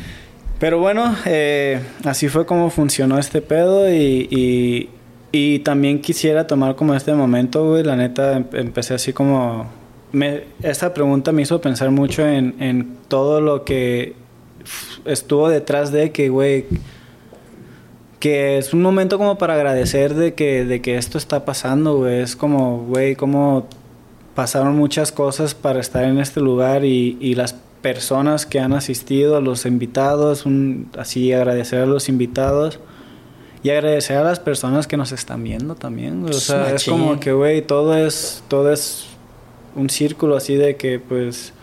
Pero 0.59 0.79
bueno, 0.79 1.15
eh, 1.25 1.79
así 2.03 2.29
fue 2.29 2.47
como 2.47 2.71
funcionó 2.71 3.19
este 3.19 3.43
pedo 3.43 3.93
y, 3.93 4.27
y, 4.31 4.89
y 5.31 5.59
también 5.59 6.01
quisiera 6.01 6.47
tomar 6.47 6.75
como 6.75 6.95
este 6.95 7.13
momento, 7.13 7.69
güey, 7.69 7.83
la 7.83 7.95
neta, 7.95 8.37
em, 8.37 8.45
empecé 8.53 8.95
así 8.95 9.13
como 9.13 9.69
me, 10.11 10.45
esta 10.63 10.95
pregunta 10.95 11.31
me 11.31 11.43
hizo 11.43 11.61
pensar 11.61 11.91
mucho 11.91 12.27
en, 12.27 12.55
en 12.59 12.97
todo 13.07 13.39
lo 13.39 13.65
que 13.65 14.15
estuvo 15.05 15.47
detrás 15.47 15.91
de 15.91 16.11
que, 16.11 16.29
güey, 16.29 16.65
que 18.21 18.59
es 18.59 18.73
un 18.73 18.81
momento 18.81 19.17
como 19.17 19.37
para 19.37 19.55
agradecer 19.55 20.13
de 20.13 20.35
que, 20.35 20.63
de 20.63 20.81
que 20.81 20.95
esto 20.95 21.17
está 21.17 21.43
pasando, 21.43 21.97
güey. 21.97 22.21
Es 22.21 22.37
como, 22.37 22.85
güey, 22.85 23.17
como 23.17 23.67
pasaron 24.35 24.77
muchas 24.77 25.11
cosas 25.11 25.55
para 25.55 25.81
estar 25.81 26.05
en 26.05 26.19
este 26.19 26.39
lugar 26.39 26.85
y, 26.85 27.17
y 27.19 27.33
las 27.35 27.55
personas 27.81 28.45
que 28.45 28.59
han 28.59 28.73
asistido, 28.73 29.35
a 29.35 29.41
los 29.41 29.65
invitados, 29.65 30.45
un, 30.45 30.89
así 30.97 31.33
agradecer 31.33 31.79
a 31.81 31.85
los 31.87 32.09
invitados 32.09 32.79
y 33.63 33.71
agradecer 33.71 34.17
a 34.17 34.23
las 34.23 34.39
personas 34.39 34.85
que 34.85 34.97
nos 34.97 35.11
están 35.11 35.43
viendo 35.43 35.73
también. 35.73 36.23
O 36.23 36.33
sea, 36.33 36.73
es 36.75 36.85
como 36.85 37.19
que, 37.19 37.33
güey, 37.33 37.63
todo 37.63 37.97
es, 37.97 38.43
todo 38.47 38.71
es 38.71 39.07
un 39.75 39.89
círculo 39.89 40.35
así 40.35 40.55
de 40.55 40.75
que 40.75 40.99
pues 40.99 41.53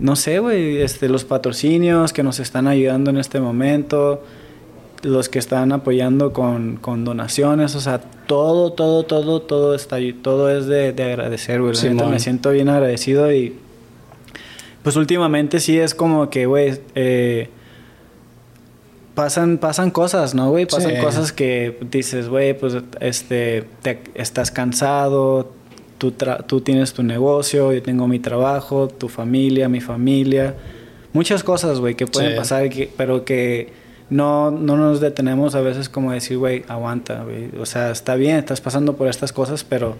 no 0.00 0.16
sé, 0.16 0.40
güey, 0.40 0.82
este, 0.82 1.08
los 1.08 1.24
patrocinios 1.24 2.12
que 2.12 2.24
nos 2.24 2.40
están 2.40 2.66
ayudando 2.66 3.10
en 3.10 3.18
este 3.18 3.40
momento, 3.40 4.24
los 5.04 5.28
que 5.28 5.38
están 5.38 5.72
apoyando 5.72 6.32
con, 6.32 6.76
con 6.76 7.04
donaciones, 7.04 7.74
o 7.74 7.80
sea, 7.80 7.98
todo, 7.98 8.72
todo, 8.72 9.04
todo, 9.04 9.42
todo 9.42 9.74
está 9.74 9.98
todo 10.22 10.50
es 10.50 10.66
de, 10.66 10.92
de 10.92 11.02
agradecer, 11.04 11.60
güey. 11.60 11.74
me 12.08 12.18
siento 12.18 12.50
bien 12.50 12.68
agradecido 12.68 13.32
y 13.32 13.56
pues 14.82 14.96
últimamente 14.96 15.60
sí 15.60 15.78
es 15.78 15.94
como 15.94 16.28
que, 16.30 16.46
güey, 16.46 16.78
eh, 16.94 17.48
pasan, 19.14 19.58
pasan 19.58 19.90
cosas, 19.90 20.34
¿no, 20.34 20.50
güey? 20.50 20.66
Pasan 20.66 21.00
cosas 21.00 21.32
que 21.32 21.78
dices, 21.90 22.28
güey, 22.28 22.58
pues 22.58 22.76
este, 23.00 23.64
te, 23.82 24.00
estás 24.14 24.50
cansado, 24.50 25.52
tú, 25.98 26.12
tú 26.46 26.60
tienes 26.60 26.92
tu 26.92 27.02
negocio, 27.02 27.72
yo 27.72 27.82
tengo 27.82 28.08
mi 28.08 28.18
trabajo, 28.18 28.88
tu 28.88 29.08
familia, 29.08 29.68
mi 29.68 29.80
familia. 29.80 30.54
Muchas 31.12 31.44
cosas, 31.44 31.80
güey, 31.80 31.94
que 31.94 32.06
pueden 32.06 32.36
pasar, 32.36 32.68
pero 32.96 33.24
que 33.24 33.83
no, 34.14 34.50
no 34.50 34.76
nos 34.76 35.00
detenemos 35.00 35.54
a 35.54 35.60
veces 35.60 35.88
como 35.88 36.12
decir, 36.12 36.38
güey, 36.38 36.64
aguanta, 36.68 37.24
güey. 37.24 37.50
O 37.60 37.66
sea, 37.66 37.90
está 37.90 38.14
bien, 38.14 38.36
estás 38.36 38.60
pasando 38.60 38.96
por 38.96 39.08
estas 39.08 39.32
cosas, 39.32 39.64
pero, 39.64 39.96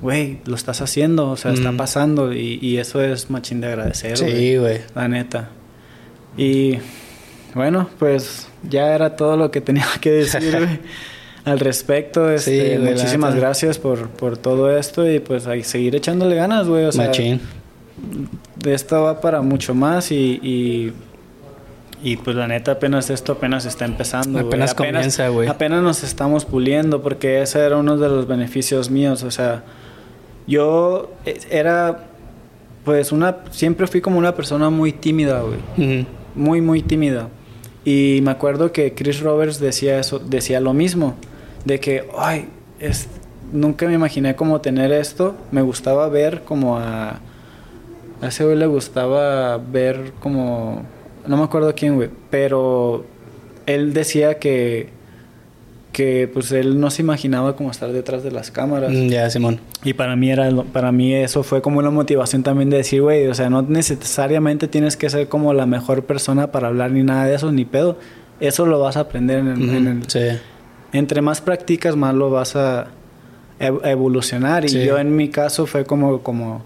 güey, 0.00 0.38
lo 0.46 0.54
estás 0.56 0.80
haciendo, 0.80 1.30
o 1.30 1.36
sea, 1.36 1.52
está 1.52 1.72
pasando 1.72 2.32
y, 2.32 2.58
y, 2.60 2.78
eso 2.78 3.00
es 3.00 3.30
machín 3.30 3.60
de 3.60 3.68
agradecer, 3.68 4.16
Sí, 4.16 4.56
güey. 4.56 4.80
La 4.94 5.08
neta. 5.08 5.50
Y 6.36 6.78
bueno, 7.54 7.88
pues 7.98 8.48
ya 8.68 8.94
era 8.94 9.16
todo 9.16 9.36
lo 9.36 9.50
que 9.50 9.60
tenía 9.60 9.86
que 10.00 10.10
decir, 10.10 10.56
güey 10.56 10.80
al 11.44 11.60
respecto. 11.60 12.30
Este, 12.30 12.78
muchísimas 12.78 13.34
gracias 13.34 13.78
por, 13.78 14.08
por 14.08 14.36
todo 14.36 14.76
esto 14.76 15.08
y 15.10 15.20
pues 15.20 15.46
hay 15.46 15.62
seguir 15.62 15.94
echándole 15.96 16.36
ganas, 16.36 16.68
güey. 16.68 16.84
O 16.84 16.92
sea, 16.92 17.10
De 17.10 18.74
esto 18.74 19.02
va 19.02 19.20
para 19.20 19.42
mucho 19.42 19.74
más 19.74 20.12
y, 20.12 20.40
y, 20.42 20.92
pues 22.16 22.36
la 22.36 22.48
neta 22.48 22.72
apenas 22.72 23.10
esto 23.10 23.32
apenas 23.32 23.64
está 23.64 23.84
empezando. 23.84 24.38
Apenas, 24.38 24.74
comienza, 24.74 25.28
güey. 25.28 25.48
Apenas 25.48 25.82
nos 25.82 26.02
estamos 26.02 26.44
puliendo 26.44 27.02
porque 27.02 27.42
ese 27.42 27.60
era 27.60 27.76
uno 27.76 27.96
de 27.96 28.08
los 28.08 28.26
beneficios 28.26 28.90
míos. 28.90 29.22
O 29.22 29.30
sea, 29.30 29.62
yo 30.46 31.12
eh, 31.24 31.38
era 31.50 32.08
pues 32.84 33.12
una 33.12 33.36
siempre 33.50 33.86
fui 33.86 34.00
como 34.00 34.18
una 34.18 34.34
persona 34.34 34.70
muy 34.70 34.92
tímida, 34.92 35.42
güey. 35.42 36.06
Muy 36.34 36.60
muy 36.60 36.82
tímida. 36.82 37.28
Y 37.84 38.20
me 38.22 38.30
acuerdo 38.30 38.72
que 38.72 38.94
Chris 38.94 39.20
Roberts 39.20 39.58
decía 39.58 39.98
eso, 39.98 40.18
decía 40.18 40.60
lo 40.60 40.72
mismo 40.72 41.14
de 41.64 41.80
que, 41.80 42.08
ay, 42.16 42.48
es, 42.78 43.08
nunca 43.52 43.86
me 43.86 43.94
imaginé 43.94 44.36
como 44.36 44.60
tener 44.60 44.92
esto. 44.92 45.34
Me 45.50 45.62
gustaba 45.62 46.08
ver 46.08 46.42
como 46.42 46.78
a... 46.78 47.20
A 48.20 48.28
ese 48.28 48.44
güey 48.44 48.56
le 48.56 48.66
gustaba 48.66 49.58
ver 49.58 50.12
como... 50.20 50.82
No 51.26 51.36
me 51.36 51.44
acuerdo 51.44 51.74
quién, 51.74 51.96
güey. 51.96 52.10
Pero 52.30 53.04
él 53.66 53.92
decía 53.92 54.38
que... 54.38 54.90
Que 55.92 56.26
pues 56.32 56.52
él 56.52 56.80
no 56.80 56.90
se 56.90 57.02
imaginaba 57.02 57.54
como 57.54 57.70
estar 57.70 57.92
detrás 57.92 58.22
de 58.22 58.30
las 58.30 58.50
cámaras. 58.50 58.92
Mm, 58.92 59.08
ya, 59.08 59.28
Simón. 59.28 59.60
Y 59.84 59.92
para 59.92 60.16
mí 60.16 60.30
era... 60.30 60.50
Para 60.72 60.90
mí 60.90 61.14
eso 61.14 61.42
fue 61.42 61.60
como 61.60 61.80
una 61.80 61.90
motivación 61.90 62.42
también 62.42 62.70
de 62.70 62.78
decir, 62.78 63.02
güey, 63.02 63.26
o 63.26 63.34
sea, 63.34 63.50
no 63.50 63.60
necesariamente 63.60 64.68
tienes 64.68 64.96
que 64.96 65.10
ser 65.10 65.28
como 65.28 65.52
la 65.52 65.66
mejor 65.66 66.04
persona 66.04 66.50
para 66.50 66.68
hablar 66.68 66.92
ni 66.92 67.02
nada 67.02 67.26
de 67.26 67.34
eso, 67.34 67.52
ni 67.52 67.66
pedo. 67.66 67.98
Eso 68.40 68.64
lo 68.64 68.80
vas 68.80 68.96
a 68.96 69.00
aprender 69.00 69.40
en 69.40 69.48
el... 69.48 69.62
en 69.68 69.86
el 69.86 70.08
sí 70.08 70.38
entre 70.92 71.22
más 71.22 71.40
practicas, 71.40 71.96
más 71.96 72.14
lo 72.14 72.30
vas 72.30 72.54
a, 72.54 72.88
evolucionar. 73.58 74.64
Y 74.64 74.84
yo 74.84 74.98
en 74.98 75.14
mi 75.14 75.28
caso 75.28 75.66
fue 75.66 75.84
como, 75.84 76.20
como 76.22 76.62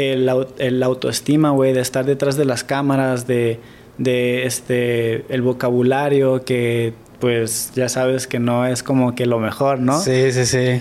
el, 0.00 0.30
el 0.58 0.82
autoestima, 0.82 1.50
güey, 1.50 1.72
de 1.72 1.80
estar 1.80 2.04
detrás 2.04 2.36
de 2.36 2.44
las 2.44 2.64
cámaras, 2.64 3.26
de, 3.26 3.60
de 3.98 4.46
este, 4.46 5.24
el 5.32 5.42
vocabulario 5.42 6.44
que 6.44 6.94
pues 7.20 7.72
ya 7.74 7.88
sabes 7.88 8.26
que 8.26 8.38
no 8.38 8.66
es 8.66 8.82
como 8.82 9.14
que 9.14 9.26
lo 9.26 9.38
mejor, 9.38 9.78
¿no? 9.78 10.00
Sí, 10.00 10.32
sí, 10.32 10.46
sí. 10.46 10.80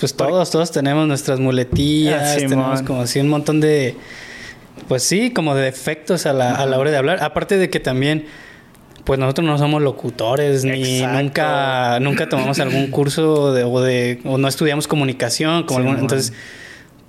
Pues 0.00 0.14
todos, 0.14 0.50
todos 0.50 0.72
tenemos 0.72 1.06
nuestras 1.06 1.38
muletillas, 1.38 2.36
tenemos 2.36 2.82
como 2.82 3.02
así 3.02 3.20
un 3.20 3.28
montón 3.28 3.60
de, 3.60 3.96
pues 4.88 5.02
sí, 5.02 5.30
como 5.30 5.54
de 5.54 5.62
defectos 5.62 6.26
a 6.26 6.32
la, 6.32 6.56
a 6.56 6.66
la 6.66 6.78
hora 6.78 6.90
de 6.90 6.96
hablar. 6.96 7.22
Aparte 7.22 7.56
de 7.56 7.70
que 7.70 7.80
también 7.80 8.26
pues 9.04 9.18
nosotros 9.18 9.46
no 9.46 9.58
somos 9.58 9.82
locutores 9.82 10.64
ni 10.64 11.02
nunca 11.02 11.98
nunca 12.00 12.28
tomamos 12.28 12.60
algún 12.60 12.88
curso 12.88 13.52
de, 13.52 13.64
o 13.64 13.80
de 13.80 14.20
o 14.24 14.38
no 14.38 14.46
estudiamos 14.46 14.86
comunicación 14.86 15.64
como 15.64 15.94
entonces 15.94 16.32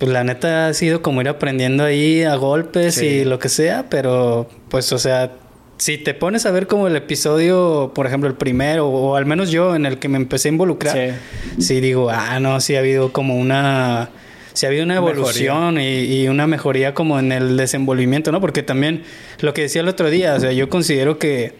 pues 0.02 0.12
la 0.12 0.24
neta 0.24 0.66
ha 0.66 0.74
sido 0.74 1.00
como 1.00 1.20
ir 1.20 1.28
aprendiendo 1.28 1.84
ahí 1.84 2.24
a 2.24 2.34
golpes 2.34 3.00
y 3.00 3.24
lo 3.24 3.38
que 3.38 3.48
sea 3.48 3.86
pero 3.88 4.48
pues 4.68 4.92
o 4.92 4.98
sea 4.98 5.30
si 5.76 5.96
te 5.96 6.12
pones 6.12 6.44
a 6.44 6.50
ver 6.50 6.66
como 6.66 6.88
el 6.88 6.96
episodio 6.96 7.92
por 7.94 8.08
ejemplo 8.08 8.28
el 8.28 8.34
primero 8.34 8.88
o 8.88 9.14
al 9.14 9.26
menos 9.26 9.52
yo 9.52 9.76
en 9.76 9.86
el 9.86 10.00
que 10.00 10.08
me 10.08 10.16
empecé 10.16 10.48
a 10.48 10.50
involucrar 10.50 11.14
sí, 11.60 11.80
digo 11.80 12.10
ah 12.10 12.40
no 12.40 12.60
sí 12.60 12.74
ha 12.74 12.80
habido 12.80 13.12
como 13.12 13.36
una 13.36 14.10
sí 14.54 14.66
ha 14.66 14.70
habido 14.70 14.82
una 14.82 14.96
evolución 14.96 15.80
y, 15.80 15.98
y, 15.98 16.26
una 16.26 16.48
mejoría 16.48 16.94
como 16.94 17.20
en 17.20 17.30
el 17.30 17.56
desenvolvimiento, 17.56 18.32
¿no? 18.32 18.40
Porque 18.40 18.62
también 18.62 19.04
lo 19.38 19.54
que 19.54 19.62
decía 19.62 19.80
el 19.80 19.88
otro 19.88 20.10
día, 20.10 20.34
o 20.34 20.40
sea, 20.40 20.52
yo 20.52 20.68
considero 20.68 21.18
que 21.18 21.54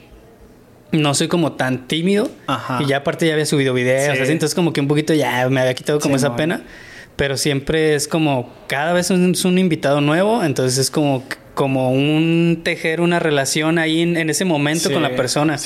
no 0.90 1.14
soy 1.14 1.28
como 1.28 1.52
tan 1.52 1.88
tímido. 1.88 2.31
Y 2.81 2.87
ya 2.87 2.98
aparte 2.98 3.26
ya 3.26 3.33
había 3.33 3.46
subido 3.46 3.72
videos, 3.72 4.18
así, 4.20 4.31
entonces 4.31 4.55
como 4.55 4.74
que 4.74 4.83
un 4.83 4.88
poquito 4.88 5.14
ya 5.14 5.48
me 5.48 5.61
había 5.62 5.72
quitado 5.72 6.00
como 6.00 6.16
esa 6.16 6.37
pena. 6.37 6.64
Pero 7.22 7.37
siempre 7.37 7.94
es 7.94 8.08
como, 8.08 8.52
cada 8.66 8.92
vez 8.92 9.12
es 9.12 9.44
un 9.44 9.56
invitado 9.56 10.00
nuevo, 10.00 10.42
entonces 10.42 10.76
es 10.76 10.90
como, 10.90 11.22
como 11.54 11.92
un 11.92 12.62
tejer 12.64 13.00
una 13.00 13.20
relación 13.20 13.78
ahí 13.78 14.00
en, 14.02 14.28
ese 14.28 14.44
momento 14.44 14.92
con 14.92 15.04
la 15.04 15.14
persona. 15.14 15.56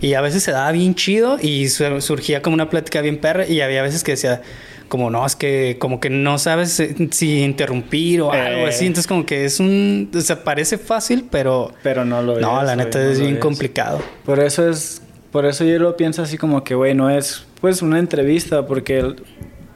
y 0.00 0.14
a 0.14 0.20
veces 0.20 0.44
se 0.44 0.52
daba 0.52 0.70
bien 0.70 0.94
chido 0.94 1.36
y 1.42 1.68
surgía 1.68 2.42
como 2.42 2.54
una 2.54 2.70
plática 2.70 3.00
bien 3.00 3.18
perra 3.18 3.44
y 3.44 3.60
había 3.60 3.82
veces 3.82 4.04
que 4.04 4.12
decía, 4.12 4.42
como 4.86 5.10
no, 5.10 5.26
es 5.26 5.34
que 5.34 5.78
como 5.80 5.98
que 5.98 6.10
no 6.10 6.38
sabes 6.38 6.78
eh, 6.78 6.94
si 7.10 7.42
interrumpir 7.42 8.20
o 8.20 8.30
algo 8.30 8.68
así. 8.68 8.84
Eh. 8.84 8.86
Entonces 8.86 9.08
como 9.08 9.26
que 9.26 9.44
es 9.44 9.58
un... 9.58 10.12
O 10.14 10.20
sea, 10.20 10.44
parece 10.44 10.78
fácil, 10.78 11.26
pero... 11.28 11.72
Pero 11.82 12.04
no 12.04 12.22
lo 12.22 12.38
No, 12.38 12.60
es, 12.60 12.66
la 12.68 12.74
güey, 12.74 12.86
neta 12.86 13.00
no 13.00 13.10
es 13.10 13.18
bien 13.18 13.38
complicado. 13.38 14.00
Por 14.24 14.38
eso 14.38 14.70
es, 14.70 15.02
por 15.32 15.44
eso 15.44 15.64
yo 15.64 15.80
lo 15.80 15.96
pienso 15.96 16.22
así 16.22 16.38
como 16.38 16.62
que, 16.62 16.76
güey, 16.76 16.94
no 16.94 17.10
es 17.10 17.46
pues 17.60 17.82
una 17.82 17.98
entrevista, 17.98 18.66
porque 18.66 19.02
la 19.02 19.14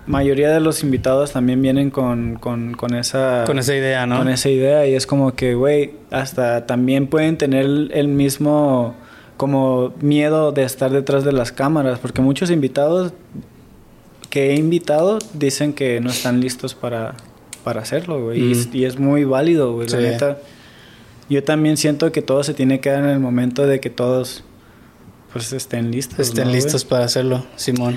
mayoría 0.06 0.50
de 0.50 0.60
los 0.60 0.82
invitados 0.82 1.32
también 1.32 1.62
vienen 1.62 1.90
con, 1.90 2.36
con, 2.36 2.74
con 2.74 2.94
esa... 2.94 3.44
Con 3.46 3.58
esa 3.58 3.74
idea, 3.74 4.06
¿no? 4.06 4.18
Con 4.18 4.28
esa 4.28 4.48
idea 4.50 4.86
y 4.86 4.94
es 4.94 5.06
como 5.06 5.34
que, 5.34 5.54
güey, 5.54 5.92
hasta 6.10 6.66
también 6.66 7.06
pueden 7.06 7.36
tener 7.38 7.64
el 7.92 8.08
mismo 8.08 8.94
como 9.36 9.92
miedo 10.00 10.52
de 10.52 10.62
estar 10.62 10.90
detrás 10.92 11.24
de 11.24 11.32
las 11.32 11.50
cámaras, 11.52 11.98
porque 11.98 12.20
muchos 12.22 12.50
invitados 12.50 13.12
que 14.30 14.50
he 14.50 14.56
invitado 14.56 15.18
dicen 15.32 15.72
que 15.72 16.00
no 16.00 16.10
están 16.10 16.40
listos 16.40 16.74
para, 16.74 17.14
para 17.64 17.80
hacerlo, 17.80 18.22
güey. 18.24 18.40
Y 18.42 18.52
es- 18.52 18.66
Ujú. 18.66 18.76
Y, 18.76 18.84
es 18.84 18.98
muy 18.98 19.24
válido, 19.24 19.72
güey. 19.74 19.88
La 19.88 19.96
Sí. 19.98 20.02
neta. 20.04 20.38
Yo 21.30 21.42
también 21.42 21.76
siento 21.76 22.12
que 22.12 22.20
todo 22.20 22.44
se 22.44 22.52
tiene 22.52 22.80
que 22.80 22.90
dar 22.90 23.02
en 23.04 23.10
el 23.10 23.18
momento 23.20 23.66
de 23.66 23.80
que 23.80 23.90
todos 23.90 24.44
pues 25.32 25.52
estén 25.52 25.90
listos. 25.90 26.18
Estén 26.20 26.52
listos 26.52 26.84
para 26.84 27.04
hacerlo, 27.06 27.44
Simón. 27.56 27.96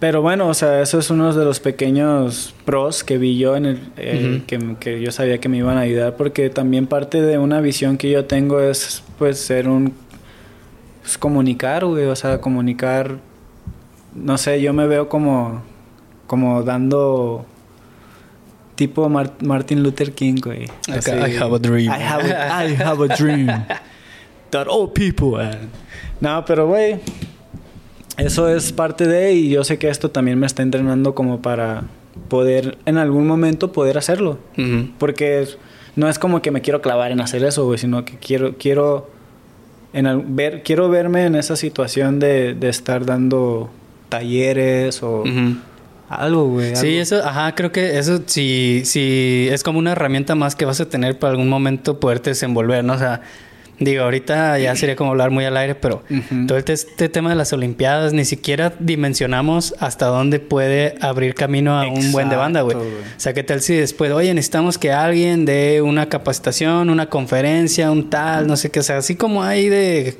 Pero 0.00 0.22
bueno, 0.22 0.46
o 0.48 0.54
sea, 0.54 0.80
eso 0.80 0.98
es 1.00 1.10
uno 1.10 1.32
de 1.34 1.44
los 1.44 1.58
pequeños 1.58 2.54
pros 2.64 3.02
que 3.02 3.18
vi 3.18 3.36
yo 3.36 3.56
en 3.56 3.66
el 3.66 3.80
eh, 3.96 4.36
Ujú. 4.36 4.46
que, 4.46 4.76
que 4.78 5.00
yo 5.00 5.10
sabía 5.10 5.38
que 5.38 5.48
me 5.48 5.56
iban 5.58 5.76
a 5.76 5.80
ayudar 5.80 6.14
porque 6.16 6.50
también 6.50 6.86
parte 6.86 7.20
de 7.20 7.36
una 7.38 7.60
visión 7.60 7.98
que 7.98 8.08
yo 8.10 8.24
tengo 8.24 8.60
es 8.60 9.02
pues 9.18 9.38
ser 9.40 9.68
un 9.68 9.92
pues, 11.02 11.18
comunicar, 11.18 11.84
güey, 11.84 12.04
o 12.04 12.14
sea, 12.14 12.40
comunicar 12.40 13.16
no 14.14 14.38
sé, 14.38 14.60
yo 14.60 14.72
me 14.72 14.86
veo 14.86 15.08
como 15.08 15.62
como 16.28 16.62
dando 16.62 17.44
tipo 18.76 19.08
Mar- 19.08 19.32
Martin 19.40 19.82
Luther 19.82 20.12
King, 20.12 20.36
güey. 20.42 20.66
Así, 20.92 21.10
I 21.10 21.36
have 21.36 21.54
a 21.54 21.58
dream. 21.58 21.90
I 21.92 22.00
have 22.02 22.24
a, 22.32 22.64
I 22.64 22.76
have 22.76 23.02
a 23.04 23.08
dream 23.16 23.46
that 24.50 24.68
all 24.68 24.88
people 24.92 25.40
have. 25.44 25.58
No, 26.20 26.44
pero 26.44 26.68
güey, 26.68 27.00
eso 28.18 28.48
es 28.48 28.72
parte 28.72 29.06
de 29.06 29.32
y 29.32 29.48
yo 29.50 29.64
sé 29.64 29.78
que 29.78 29.88
esto 29.88 30.10
también 30.10 30.38
me 30.38 30.46
está 30.46 30.62
entrenando 30.62 31.14
como 31.14 31.40
para 31.40 31.84
poder 32.28 32.76
en 32.84 32.98
algún 32.98 33.26
momento 33.26 33.72
poder 33.72 33.96
hacerlo, 33.98 34.38
porque 34.98 35.46
no 35.96 36.08
es 36.08 36.18
como 36.18 36.42
que 36.42 36.50
me 36.50 36.60
quiero 36.60 36.80
clavar 36.82 37.10
en 37.12 37.20
hacer 37.20 37.42
eso, 37.44 37.64
güey, 37.64 37.78
sino 37.78 38.04
que 38.04 38.16
quiero 38.18 38.54
quiero 38.58 39.08
en 39.92 40.06
al- 40.06 40.24
ver 40.26 40.62
quiero 40.62 40.88
verme 40.88 41.24
en 41.26 41.34
esa 41.34 41.56
situación 41.56 42.18
de, 42.18 42.54
de 42.54 42.68
estar 42.68 43.06
dando 43.06 43.70
talleres 44.08 45.02
o 45.02 45.24
algo, 46.08 46.44
güey. 46.48 46.74
Sí, 46.74 46.86
algo. 46.88 47.00
eso, 47.02 47.16
ajá, 47.24 47.54
creo 47.54 47.70
que 47.70 47.98
eso 47.98 48.20
sí, 48.26 48.82
sí 48.84 49.48
es 49.50 49.62
como 49.62 49.78
una 49.78 49.92
herramienta 49.92 50.34
más 50.34 50.56
que 50.56 50.64
vas 50.64 50.80
a 50.80 50.88
tener 50.88 51.18
para 51.18 51.32
algún 51.32 51.48
momento 51.48 52.00
poderte 52.00 52.30
desenvolver, 52.30 52.82
¿no? 52.84 52.94
O 52.94 52.98
sea, 52.98 53.20
digo, 53.80 54.02
ahorita 54.02 54.58
ya 54.58 54.74
sería 54.76 54.96
como 54.96 55.10
hablar 55.10 55.30
muy 55.30 55.44
al 55.44 55.56
aire, 55.56 55.74
pero 55.74 56.02
todo 56.46 56.58
este, 56.58 56.72
este 56.72 57.08
tema 57.08 57.30
de 57.30 57.36
las 57.36 57.52
Olimpiadas 57.52 58.12
ni 58.12 58.24
siquiera 58.24 58.72
dimensionamos 58.78 59.74
hasta 59.78 60.06
dónde 60.06 60.40
puede 60.40 60.94
abrir 61.00 61.34
camino 61.34 61.78
a 61.78 61.88
un 61.88 62.12
buen 62.12 62.28
de 62.28 62.36
banda, 62.36 62.62
güey. 62.62 62.76
O 62.76 62.82
sea, 63.16 63.32
¿qué 63.34 63.42
tal 63.42 63.60
si 63.60 63.74
después, 63.74 64.12
oye, 64.12 64.32
necesitamos 64.34 64.78
que 64.78 64.92
alguien 64.92 65.44
dé 65.44 65.82
una 65.82 66.08
capacitación, 66.08 66.90
una 66.90 67.08
conferencia, 67.08 67.90
un 67.90 68.10
tal, 68.10 68.46
no 68.46 68.56
sé 68.56 68.70
qué, 68.70 68.80
o 68.80 68.82
sea, 68.82 68.98
así 68.98 69.14
como 69.14 69.42
hay 69.42 69.68
de 69.68 70.16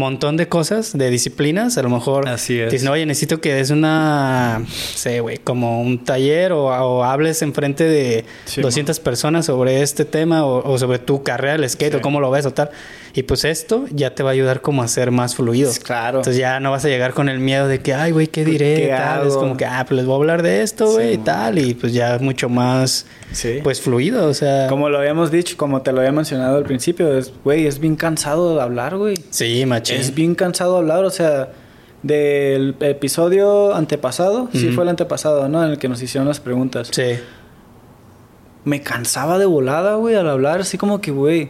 montón 0.00 0.36
de 0.36 0.48
cosas, 0.48 0.96
de 0.96 1.10
disciplinas, 1.10 1.76
a 1.78 1.82
lo 1.82 1.88
mejor 1.90 2.28
Así 2.28 2.58
es. 2.60 2.70
dicen, 2.70 2.88
oye, 2.88 3.06
necesito 3.06 3.40
que 3.40 3.54
des 3.54 3.70
una, 3.70 4.62
sé, 4.68 5.20
güey, 5.20 5.38
como 5.38 5.80
un 5.80 6.04
taller 6.04 6.52
o, 6.52 6.66
o 6.66 7.04
hables 7.04 7.42
enfrente 7.42 7.84
de 7.84 8.24
Sí, 8.44 8.60
200 8.60 9.00
personas 9.00 9.46
sobre 9.46 9.82
este 9.82 10.04
tema 10.04 10.44
o, 10.44 10.70
o 10.70 10.78
sobre 10.78 10.98
tu 10.98 11.22
carrera 11.22 11.54
del 11.56 11.68
skate 11.68 11.92
Sí. 11.92 11.98
o 11.98 12.00
cómo 12.02 12.20
lo 12.20 12.30
ves 12.30 12.46
o 12.46 12.52
tal. 12.52 12.70
Y 13.16 13.22
pues 13.22 13.46
esto 13.46 13.86
ya 13.90 14.14
te 14.14 14.22
va 14.22 14.28
a 14.28 14.32
ayudar 14.34 14.60
como 14.60 14.82
a 14.82 14.88
ser 14.88 15.10
más 15.10 15.34
fluido. 15.36 15.72
Claro. 15.82 16.18
Entonces 16.18 16.38
ya 16.38 16.60
no 16.60 16.70
vas 16.70 16.84
a 16.84 16.88
llegar 16.88 17.14
con 17.14 17.30
el 17.30 17.38
miedo 17.38 17.66
de 17.66 17.80
que, 17.80 17.94
ay, 17.94 18.12
güey, 18.12 18.26
¿qué 18.26 18.44
diré? 18.44 18.74
¿Qué 18.76 18.88
tal. 18.88 19.26
Es 19.26 19.32
como 19.34 19.56
que, 19.56 19.64
ah, 19.64 19.86
pues 19.88 19.96
les 19.96 20.04
voy 20.06 20.12
a 20.12 20.16
hablar 20.18 20.42
de 20.42 20.60
esto, 20.62 20.86
Sí, 20.88 20.92
güey, 20.96 21.14
y 21.14 21.16
tal. 21.18 21.58
Y 21.58 21.72
pues 21.72 21.94
ya 21.94 22.18
mucho 22.20 22.50
más, 22.50 23.06
Sí. 23.32 23.60
pues 23.64 23.80
fluido, 23.80 24.26
o 24.28 24.34
sea. 24.34 24.66
Como 24.68 24.90
lo 24.90 24.98
habíamos 24.98 25.30
dicho, 25.30 25.56
como 25.56 25.80
te 25.80 25.92
lo 25.92 26.00
había 26.00 26.12
mencionado 26.12 26.58
al 26.58 26.64
principio, 26.64 27.16
es, 27.16 27.32
güey, 27.42 27.66
es 27.66 27.78
bien 27.78 27.96
cansado 27.96 28.54
de 28.54 28.60
hablar, 28.60 28.98
güey. 28.98 29.14
Sí, 29.30 29.64
machín. 29.64 29.96
Es 29.96 30.14
bien 30.14 30.34
cansado 30.34 30.76
hablar, 30.76 31.02
o 31.06 31.10
sea, 31.10 31.48
del 32.02 32.74
episodio 32.80 33.74
antepasado, 33.74 34.50
sí 34.52 34.68
fue 34.72 34.84
el 34.84 34.90
antepasado, 34.90 35.48
¿no? 35.48 35.64
En 35.64 35.70
el 35.70 35.78
que 35.78 35.88
nos 35.88 36.02
hicieron 36.02 36.28
las 36.28 36.40
preguntas. 36.40 36.88
Sí. 36.92 37.14
Me 38.66 38.82
cansaba 38.82 39.38
de 39.38 39.46
volada, 39.46 39.94
güey, 39.94 40.14
al 40.16 40.28
hablar, 40.28 40.60
así 40.60 40.76
como 40.76 41.00
que, 41.00 41.10
güey, 41.12 41.48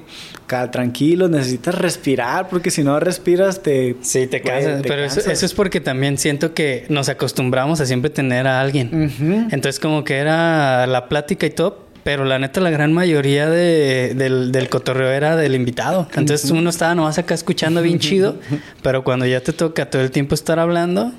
tranquilo, 0.71 1.29
necesitas 1.29 1.75
respirar, 1.75 2.49
porque 2.49 2.71
si 2.71 2.85
no 2.85 3.01
respiras 3.01 3.63
te... 3.63 3.97
Sí, 4.03 4.27
te 4.27 4.41
güey, 4.41 4.53
cansas. 4.55 4.83
te 4.83 4.89
Pero 4.89 5.03
eso, 5.03 5.15
cansas. 5.17 5.33
eso 5.33 5.47
es 5.47 5.55
porque 5.55 5.81
también 5.81 6.19
siento 6.19 6.55
que 6.55 6.87
nos 6.89 7.09
acostumbramos 7.09 7.81
a 7.81 7.87
siempre 7.87 8.11
tener 8.11 8.47
a 8.47 8.61
alguien. 8.61 9.49
Entonces, 9.51 9.81
como 9.81 10.05
que 10.05 10.17
era 10.19 10.87
la 10.87 11.09
plática 11.09 11.47
y 11.47 11.51
todo, 11.51 11.85
pero 12.05 12.25
la 12.25 12.39
neta, 12.39 12.61
la 12.61 12.71
gran 12.71 12.93
mayoría 12.93 13.49
de- 13.51 14.13
del, 14.15 14.53
del 14.53 14.69
cotorreo 14.69 15.11
era 15.11 15.35
del 15.37 15.55
invitado. 15.57 16.07
Entonces, 16.15 16.51
uno 16.53 16.71
estaba 16.71 16.95
nomás 16.95 17.19
acá 17.19 17.35
escuchando 17.35 17.83
bien 17.83 17.99
chido, 17.99 18.37
pero 18.83 19.03
cuando 19.05 19.27
ya 19.27 19.41
te 19.41 19.53
toca 19.53 19.89
todo 19.91 20.03
el 20.03 20.11
tiempo 20.13 20.35
estar 20.35 20.59
hablando, 20.61 21.13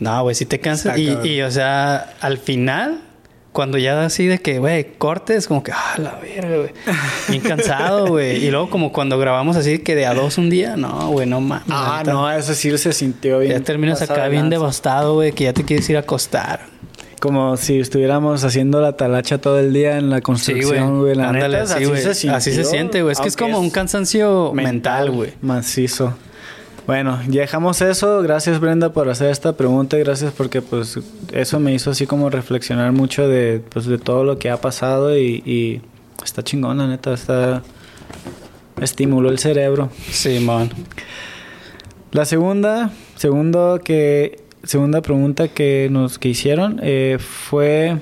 no, 0.00 0.22
güey, 0.22 0.34
sí 0.34 0.44
te 0.46 0.58
cansas. 0.58 0.98
Y, 0.98 1.10
y, 1.22 1.42
o 1.42 1.50
sea, 1.50 2.14
al 2.20 2.38
final, 2.38 3.02
cuando 3.58 3.76
ya 3.76 4.04
así 4.04 4.28
de 4.28 4.38
que, 4.38 4.60
güey, 4.60 4.86
cortes, 4.98 5.48
como 5.48 5.64
que, 5.64 5.72
ah, 5.72 5.96
la 5.98 6.14
verga, 6.22 6.58
güey. 6.58 6.70
Bien 7.28 7.42
cansado, 7.42 8.06
güey. 8.06 8.36
Y 8.36 8.52
luego, 8.52 8.70
como 8.70 8.92
cuando 8.92 9.18
grabamos 9.18 9.56
así 9.56 9.80
que 9.80 9.96
de 9.96 10.06
a 10.06 10.14
dos 10.14 10.38
un 10.38 10.48
día, 10.48 10.76
no, 10.76 11.08
güey, 11.08 11.26
no 11.26 11.40
mames. 11.40 11.66
Ah, 11.68 11.96
neta. 11.98 12.12
no, 12.12 12.30
eso 12.30 12.54
sí 12.54 12.78
se 12.78 12.92
sintió 12.92 13.40
bien. 13.40 13.50
Ya 13.50 13.60
terminas 13.60 14.00
acá 14.00 14.22
de 14.22 14.28
bien 14.28 14.42
lanza. 14.42 14.58
devastado, 14.60 15.14
güey, 15.14 15.32
que 15.32 15.42
ya 15.42 15.52
te 15.52 15.64
quieres 15.64 15.90
ir 15.90 15.96
a 15.96 16.00
acostar. 16.00 16.66
Como 17.20 17.56
si 17.56 17.80
estuviéramos 17.80 18.44
haciendo 18.44 18.80
la 18.80 18.92
talacha 18.92 19.38
todo 19.38 19.58
el 19.58 19.72
día 19.72 19.98
en 19.98 20.08
la 20.08 20.20
construcción, 20.20 21.00
güey. 21.00 21.16
La 21.16 21.30
Ándale, 21.30 21.58
neta, 21.58 21.74
así, 21.74 21.82
así 21.82 21.96
se 21.96 22.14
sintió, 22.14 22.36
Así 22.36 22.52
se 22.52 22.62
siente, 22.62 23.02
güey. 23.02 23.12
Es 23.12 23.18
que 23.18 23.26
es 23.26 23.36
como 23.36 23.58
un 23.58 23.70
cansancio 23.70 24.52
mental, 24.54 25.10
güey. 25.10 25.32
Macizo. 25.40 26.16
Bueno, 26.88 27.20
ya 27.28 27.42
dejamos 27.42 27.82
eso. 27.82 28.22
Gracias 28.22 28.60
Brenda 28.60 28.94
por 28.94 29.10
hacer 29.10 29.30
esta 29.30 29.52
pregunta 29.52 29.98
y 29.98 30.00
gracias 30.00 30.32
porque 30.32 30.62
pues 30.62 30.98
eso 31.34 31.60
me 31.60 31.74
hizo 31.74 31.90
así 31.90 32.06
como 32.06 32.30
reflexionar 32.30 32.92
mucho 32.92 33.28
de 33.28 33.60
pues 33.68 33.84
de 33.84 33.98
todo 33.98 34.24
lo 34.24 34.38
que 34.38 34.48
ha 34.48 34.58
pasado 34.62 35.14
y, 35.14 35.42
y 35.44 35.82
está 36.24 36.42
chingón, 36.42 36.78
la 36.78 36.86
neta, 36.86 37.12
está 37.12 37.62
estimuló 38.80 39.28
el 39.28 39.38
cerebro. 39.38 39.90
Simón. 40.10 40.70
La 42.10 42.24
segunda, 42.24 42.90
segundo 43.16 43.80
que 43.84 44.40
segunda 44.62 45.02
pregunta 45.02 45.48
que 45.48 45.88
nos 45.90 46.18
que 46.18 46.30
hicieron 46.30 46.80
eh, 46.82 47.18
fue 47.20 47.98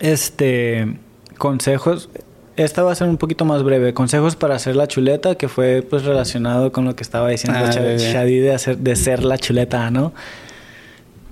este 0.00 0.98
consejos. 1.38 2.10
Esta 2.56 2.82
va 2.82 2.92
a 2.92 2.94
ser 2.94 3.08
un 3.08 3.18
poquito 3.18 3.44
más 3.44 3.62
breve. 3.62 3.92
Consejos 3.92 4.36
para 4.36 4.54
hacer 4.54 4.76
la 4.76 4.88
chuleta, 4.88 5.34
que 5.34 5.48
fue 5.48 5.82
pues 5.88 6.04
relacionado 6.04 6.72
con 6.72 6.84
lo 6.84 6.96
que 6.96 7.02
estaba 7.02 7.28
diciendo 7.28 7.60
Ah. 7.62 7.70
Shadi 7.70 8.38
de 8.38 8.54
hacer 8.54 8.78
de 8.78 8.96
ser 8.96 9.24
la 9.24 9.36
chuleta, 9.38 9.90
¿no? 9.90 10.14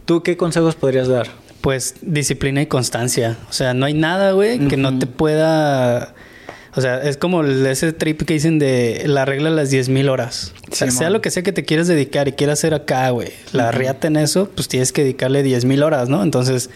¿Tú 0.05 0.23
qué 0.23 0.37
consejos 0.37 0.75
podrías 0.75 1.09
dar? 1.09 1.29
Pues 1.63 1.95
disciplina 2.03 2.61
y 2.61 2.67
constancia. 2.67 3.39
O 3.49 3.53
sea, 3.53 3.73
no 3.73 3.87
hay 3.87 3.95
nada, 3.95 4.33
güey, 4.33 4.69
que 4.69 4.77
no 4.77 4.99
te 4.99 5.07
pueda... 5.07 6.15
O 6.77 6.81
sea, 6.81 7.01
es 7.03 7.17
como 7.17 7.45
ese 7.45 7.93
trip 7.93 8.23
que 8.23 8.35
dicen 8.35 8.59
de 8.59 9.05
la 9.07 9.25
regla 9.25 9.49
de 9.49 9.57
las 9.57 9.73
10.000 9.73 10.11
horas. 10.11 10.53
O 10.71 10.75
sea, 10.75 10.91
sea 10.91 11.09
lo 11.09 11.21
que 11.21 11.31
sea 11.31 11.45
que 11.45 11.53
te 11.53 11.65
quieras 11.65 11.87
dedicar 11.87 12.27
y 12.27 12.33
quieras 12.33 12.59
hacer 12.59 12.75
acá, 12.75 13.09
güey. 13.11 13.29
La 13.53 13.71
riata 13.71 14.09
en 14.09 14.17
eso, 14.17 14.51
pues 14.55 14.67
tienes 14.67 14.93
que 14.93 15.03
dedicarle 15.03 15.45
10.000 15.45 15.85
horas, 15.85 16.09
¿no? 16.09 16.23
Entonces, 16.23 16.71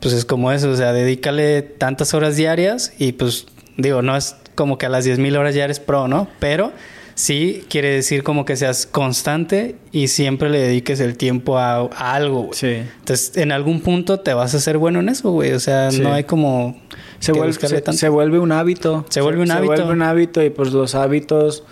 pues 0.00 0.12
es 0.14 0.24
como 0.24 0.50
eso. 0.50 0.68
O 0.68 0.76
sea, 0.76 0.92
dedícale 0.92 1.62
tantas 1.62 2.12
horas 2.12 2.36
diarias 2.36 2.92
y 2.98 3.12
pues, 3.12 3.46
digo, 3.76 4.02
no 4.02 4.16
es 4.16 4.36
como 4.54 4.78
que 4.78 4.86
a 4.86 4.88
las 4.88 5.06
10.000 5.06 5.36
horas 5.36 5.54
ya 5.54 5.64
eres 5.64 5.80
pro, 5.80 6.08
¿no? 6.08 6.28
Pero 6.38 6.72
sí 7.14 7.64
quiere 7.70 7.90
decir 7.90 8.22
como 8.22 8.44
que 8.44 8.56
seas 8.56 8.86
constante 8.86 9.76
y 9.90 10.08
siempre 10.08 10.50
le 10.50 10.58
dediques 10.58 11.00
el 11.00 11.16
tiempo 11.16 11.58
a, 11.58 11.76
a 11.94 12.14
algo, 12.14 12.42
güey. 12.42 12.54
Sí. 12.58 12.66
Entonces, 12.98 13.36
en 13.36 13.52
algún 13.52 13.80
punto 13.80 14.20
te 14.20 14.34
vas 14.34 14.54
a 14.54 14.58
hacer 14.58 14.78
bueno 14.78 15.00
en 15.00 15.08
eso, 15.08 15.30
güey. 15.30 15.52
O 15.52 15.60
sea, 15.60 15.90
Sí. 15.90 16.00
no 16.00 16.12
hay 16.12 16.24
como. 16.24 16.80
Se 17.18 17.32
vuelve, 17.32 17.54
se 17.54 18.08
vuelve 18.08 18.38
un 18.38 18.52
hábito. 18.52 19.06
Se 19.08 19.20
vuelve 19.20 19.42
un 19.42 19.50
hábito. 19.50 19.72
Se 19.76 19.82
vuelve 19.82 19.92
un 19.94 20.02
hábito 20.02 20.42
y 20.44 20.50
pues 20.50 20.72
los 20.72 20.94
hábitos 20.94 21.64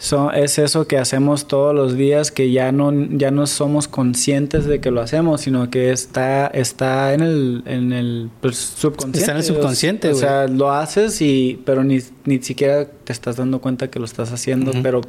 son, 0.00 0.34
es 0.34 0.58
eso 0.58 0.86
que 0.86 0.96
hacemos 0.96 1.46
todos 1.46 1.74
los 1.74 1.94
días 1.94 2.32
que 2.32 2.50
ya 2.50 2.72
no, 2.72 2.90
ya 2.90 3.30
no 3.30 3.46
somos 3.46 3.86
conscientes 3.86 4.64
de 4.64 4.80
que 4.80 4.90
lo 4.90 5.02
hacemos, 5.02 5.42
sino 5.42 5.68
que 5.68 5.92
está, 5.92 6.46
está 6.46 7.12
en 7.12 7.20
el, 7.20 7.62
en 7.66 7.92
el 7.92 8.30
pues, 8.40 8.56
subconsciente. 8.56 9.18
Está 9.18 9.32
en 9.32 9.36
el 9.36 9.44
subconsciente, 9.44 10.10
O 10.10 10.14
sea, 10.14 10.48
lo 10.48 10.72
haces 10.72 11.20
y, 11.20 11.60
pero 11.66 11.84
ni, 11.84 11.98
ni 12.24 12.40
siquiera 12.40 12.86
te 12.86 13.12
estás 13.12 13.36
dando 13.36 13.60
cuenta 13.60 13.90
que 13.90 13.98
lo 13.98 14.06
estás 14.06 14.32
haciendo, 14.32 14.72
pero 14.82 15.02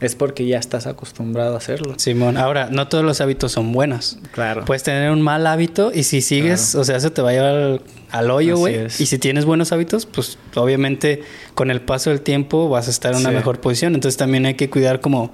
es 0.00 0.14
porque 0.14 0.46
ya 0.46 0.58
estás 0.58 0.86
acostumbrado 0.86 1.54
a 1.54 1.58
hacerlo. 1.58 1.94
Simón, 1.96 2.36
ahora, 2.36 2.68
no 2.70 2.88
todos 2.88 3.04
los 3.04 3.20
hábitos 3.20 3.52
son 3.52 3.72
buenos. 3.72 4.18
Claro. 4.32 4.64
Puedes 4.64 4.82
tener 4.82 5.10
un 5.10 5.22
mal 5.22 5.46
hábito 5.46 5.90
y 5.94 6.02
si 6.02 6.20
sigues, 6.20 6.74
o 6.74 6.84
sea, 6.84 6.96
eso 6.96 7.12
te 7.12 7.22
va 7.22 7.30
a 7.30 7.32
llevar 7.32 7.54
al, 7.54 7.80
al 8.10 8.30
hoyo, 8.30 8.56
güey. 8.58 8.86
Y 8.98 9.06
si 9.06 9.18
tienes 9.18 9.44
buenos 9.46 9.72
hábitos, 9.72 10.04
pues 10.06 10.36
obviamente 10.54 11.22
con 11.54 11.70
el 11.70 11.80
paso 11.80 12.10
del 12.10 12.20
tiempo 12.20 12.68
vas 12.68 12.88
a 12.88 12.90
estar 12.90 13.12
en 13.14 13.20
una 13.20 13.30
Sí. 13.30 13.34
mejor 13.36 13.60
posición. 13.60 13.94
Entonces 13.94 14.18
también 14.18 14.44
hay 14.46 14.54
que 14.54 14.68
cuidar 14.68 15.00
como 15.00 15.32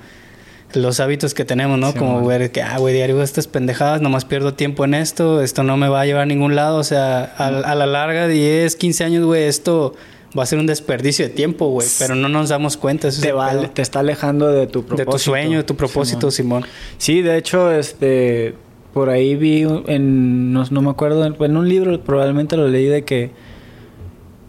los 0.74 1.00
hábitos 1.00 1.34
que 1.34 1.44
tenemos, 1.44 1.78
¿no? 1.78 1.92
Sí, 1.92 1.98
como 1.98 2.16
man. 2.20 2.26
ver 2.28 2.50
que, 2.50 2.62
ah, 2.62 2.78
güey, 2.78 2.94
diario 2.94 3.20
estas 3.22 3.46
pendejadas, 3.46 4.00
nomás 4.00 4.24
pierdo 4.24 4.54
tiempo 4.54 4.84
en 4.86 4.94
esto, 4.94 5.42
esto 5.42 5.64
no 5.64 5.76
me 5.76 5.88
va 5.88 6.00
a 6.00 6.06
llevar 6.06 6.22
a 6.22 6.26
ningún 6.26 6.54
lado. 6.54 6.78
O 6.78 6.84
sea, 6.84 7.34
a, 7.36 7.48
a 7.48 7.74
la 7.74 7.86
larga, 7.86 8.26
10, 8.28 8.76
15 8.76 9.04
años, 9.04 9.24
güey, 9.24 9.42
esto 9.44 9.94
va 10.36 10.42
a 10.44 10.46
ser 10.46 10.58
un 10.58 10.66
desperdicio 10.66 11.26
de 11.26 11.30
tiempo, 11.30 11.68
güey. 11.68 11.86
Pero 11.98 12.14
no 12.14 12.28
nos 12.28 12.48
damos 12.48 12.76
cuenta. 12.76 13.08
Eso 13.08 13.20
te, 13.20 13.32
va, 13.32 13.68
te 13.68 13.82
está 13.82 14.00
alejando 14.00 14.48
de 14.48 14.66
tu 14.66 14.84
propósito. 14.84 15.10
de 15.10 15.12
tu 15.12 15.18
sueño, 15.18 15.58
de 15.58 15.64
tu 15.64 15.76
propósito, 15.76 16.30
Simón. 16.30 16.62
Simón. 16.62 16.76
Sí, 16.98 17.22
de 17.22 17.36
hecho, 17.36 17.70
este, 17.70 18.54
por 18.92 19.10
ahí 19.10 19.36
vi 19.36 19.66
en, 19.86 20.52
no, 20.52 20.64
no 20.70 20.82
me 20.82 20.90
acuerdo, 20.90 21.24
en 21.24 21.56
un 21.56 21.68
libro 21.68 22.00
probablemente 22.02 22.56
lo 22.56 22.68
leí 22.68 22.86
de 22.86 23.04
que 23.04 23.30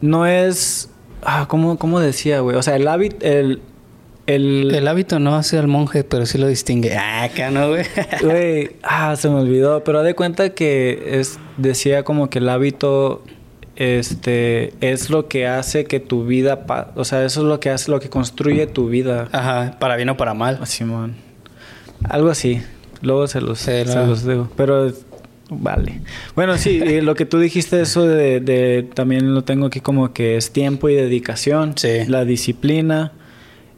no 0.01 0.25
es, 0.25 0.89
ah, 1.21 1.47
¿cómo, 1.47 1.77
cómo 1.77 1.99
decía, 1.99 2.41
güey? 2.41 2.57
O 2.57 2.61
sea, 2.61 2.75
el 2.75 2.87
hábito, 2.87 3.25
el, 3.25 3.61
el, 4.25 4.73
El 4.73 4.87
hábito 4.87 5.19
no 5.19 5.35
hace 5.35 5.57
al 5.57 5.67
monje, 5.67 6.03
pero 6.03 6.25
sí 6.25 6.37
lo 6.37 6.47
distingue. 6.47 6.95
Ah, 6.95 7.23
acá 7.23 7.51
no, 7.51 7.69
güey. 7.69 7.83
güey, 8.21 8.71
ah, 8.83 9.15
se 9.15 9.29
me 9.29 9.35
olvidó, 9.35 9.83
pero 9.83 10.01
de 10.01 10.13
cuenta 10.15 10.51
que 10.51 11.19
es, 11.19 11.39
decía 11.57 12.03
como 12.03 12.29
que 12.29 12.39
el 12.39 12.47
hábito, 12.47 13.21
este, 13.75 14.73
es 14.81 15.09
lo 15.09 15.27
que 15.27 15.47
hace 15.47 15.85
que 15.85 15.99
tu 15.99 16.25
vida, 16.25 16.65
pa- 16.65 16.91
o 16.95 17.05
sea, 17.05 17.25
eso 17.25 17.41
es 17.41 17.47
lo 17.47 17.59
que 17.59 17.69
hace, 17.69 17.89
lo 17.91 17.99
que 17.99 18.09
construye 18.09 18.67
tu 18.67 18.87
vida. 18.89 19.29
Ajá, 19.31 19.77
para 19.79 19.95
bien 19.95 20.09
o 20.09 20.17
para 20.17 20.33
mal. 20.33 20.59
Simón. 20.67 21.15
Algo 22.09 22.29
así. 22.29 22.61
Luego 23.01 23.27
se 23.27 23.41
los, 23.41 23.59
se 23.59 23.85
los 23.85 24.25
digo. 24.25 24.49
Pero 24.55 24.91
vale. 25.49 26.01
Bueno, 26.35 26.57
sí, 26.57 26.79
eh, 26.85 27.01
lo 27.01 27.15
que 27.15 27.25
tú 27.25 27.39
dijiste, 27.39 27.81
eso 27.81 28.05
de, 28.05 28.39
de- 28.39 28.83
También 28.93 29.33
lo 29.33 29.43
tengo 29.43 29.65
aquí 29.67 29.79
como 29.79 30.13
que 30.13 30.37
es 30.37 30.51
tiempo 30.51 30.89
y 30.89 30.95
dedicación. 30.95 31.73
Sí. 31.77 32.05
La 32.07 32.25
disciplina. 32.25 33.11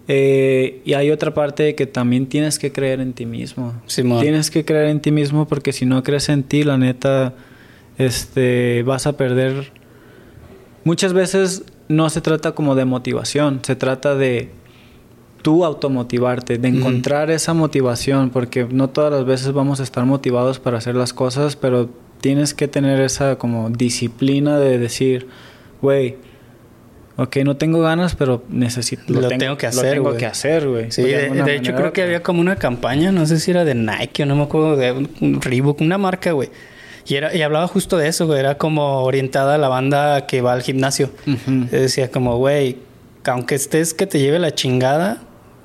Eh, 0.07 0.81
y 0.85 0.93
hay 0.93 1.09
otra 1.09 1.33
parte 1.33 1.73
que 1.73 1.87
también 1.87 2.27
tienes 2.27 2.59
que 2.59 2.71
creer 2.71 2.99
en 2.99 3.13
ti 3.13 3.25
mismo. 3.25 3.73
Simón. 3.87 4.21
Tienes 4.21 4.51
que 4.51 4.63
creer 4.63 4.87
en 4.89 4.99
ti 4.99 5.11
mismo 5.11 5.47
porque 5.47 5.73
si 5.73 5.85
no 5.87 6.03
crees 6.03 6.29
en 6.29 6.43
ti, 6.43 6.63
la 6.63 6.77
neta, 6.77 7.33
este, 7.97 8.83
vas 8.83 9.07
a 9.07 9.17
perder. 9.17 9.71
Muchas 10.85 11.13
veces 11.13 11.63
no 11.87 12.09
se 12.11 12.21
trata 12.21 12.53
como 12.53 12.75
de 12.75 12.85
motivación, 12.85 13.59
se 13.63 13.75
trata 13.75 14.13
de 14.15 14.49
tú 15.41 15.65
automotivarte, 15.65 16.59
de 16.59 16.67
encontrar 16.67 17.31
esa 17.31 17.55
motivación, 17.55 18.29
porque 18.29 18.67
no 18.69 18.89
todas 18.89 19.11
las 19.11 19.25
veces 19.25 19.51
vamos 19.51 19.79
a 19.79 19.83
estar 19.83 20.05
motivados 20.05 20.59
para 20.59 20.77
hacer 20.77 20.95
las 20.95 21.11
cosas, 21.11 21.55
pero 21.55 21.89
tienes 22.21 22.53
que 22.53 22.67
tener 22.67 23.01
esa 23.01 23.37
como 23.37 23.71
disciplina 23.71 24.59
de 24.59 24.77
decir, 24.77 25.27
güey, 25.81 26.17
ok, 27.17 27.37
no 27.37 27.57
tengo 27.57 27.81
ganas, 27.81 28.15
pero 28.15 28.43
necesito, 28.49 29.11
Lo 29.11 29.27
tengo 29.27 29.57
que 29.57 29.65
hacer, 29.65 29.85
Lo 29.85 29.91
tengo 29.91 30.09
güey. 30.09 30.17
que 30.17 30.25
hacer, 30.27 30.67
güey. 30.67 30.91
Sí, 30.91 31.01
de, 31.01 31.55
hecho 31.55 31.73
creo 31.73 31.93
que 31.93 32.03
había 32.03 32.21
como 32.21 32.41
una 32.41 32.57
campaña, 32.57 33.11
no 33.11 33.25
sé 33.25 33.39
si 33.39 33.49
era 33.49 33.65
de 33.65 33.73
Nike 33.73 34.21
o 34.21 34.25
no 34.27 34.35
me 34.35 34.43
acuerdo, 34.43 34.75
de 34.75 34.91
un, 34.91 35.09
un 35.21 35.41
Reebok, 35.41 35.81
una 35.81 35.97
marca, 35.97 36.31
güey. 36.31 36.49
Y, 37.07 37.15
era, 37.15 37.35
y 37.35 37.41
hablaba 37.41 37.67
justo 37.67 37.97
de 37.97 38.07
eso, 38.07 38.25
güey. 38.25 38.39
Era 38.39 38.57
como 38.57 39.03
orientada 39.03 39.55
a 39.55 39.57
la 39.57 39.67
banda 39.67 40.25
que 40.27 40.41
va 40.41 40.53
al 40.53 40.61
gimnasio. 40.63 41.11
Ujú. 41.27 41.67
Decía 41.71 42.09
como, 42.09 42.37
güey, 42.37 42.77
aunque 43.25 43.55
estés 43.55 43.93
que 43.93 44.07
te 44.07 44.19
lleve 44.19 44.39
la 44.39 44.53
chingada, 44.53 45.19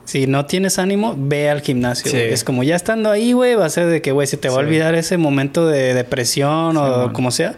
si 0.04 0.26
no 0.26 0.46
tienes 0.46 0.78
ánimo, 0.78 1.14
ve 1.16 1.48
al 1.50 1.60
gimnasio. 1.60 2.10
Sí. 2.10 2.16
Es 2.16 2.44
como 2.44 2.62
ya 2.62 2.76
estando 2.76 3.10
ahí, 3.10 3.32
güey, 3.32 3.54
va 3.54 3.64
a 3.66 3.70
ser 3.70 3.86
de 3.86 4.02
que, 4.02 4.12
güey, 4.12 4.26
se 4.26 4.36
te 4.36 4.48
va 4.48 4.56
a 4.56 4.58
olvidar 4.58 4.94
ese 4.94 5.16
momento 5.16 5.66
de 5.66 5.94
depresión 5.94 6.72
Sí, 6.72 6.78
o 6.78 6.82
man. 7.06 7.12
como 7.12 7.30
sea. 7.30 7.54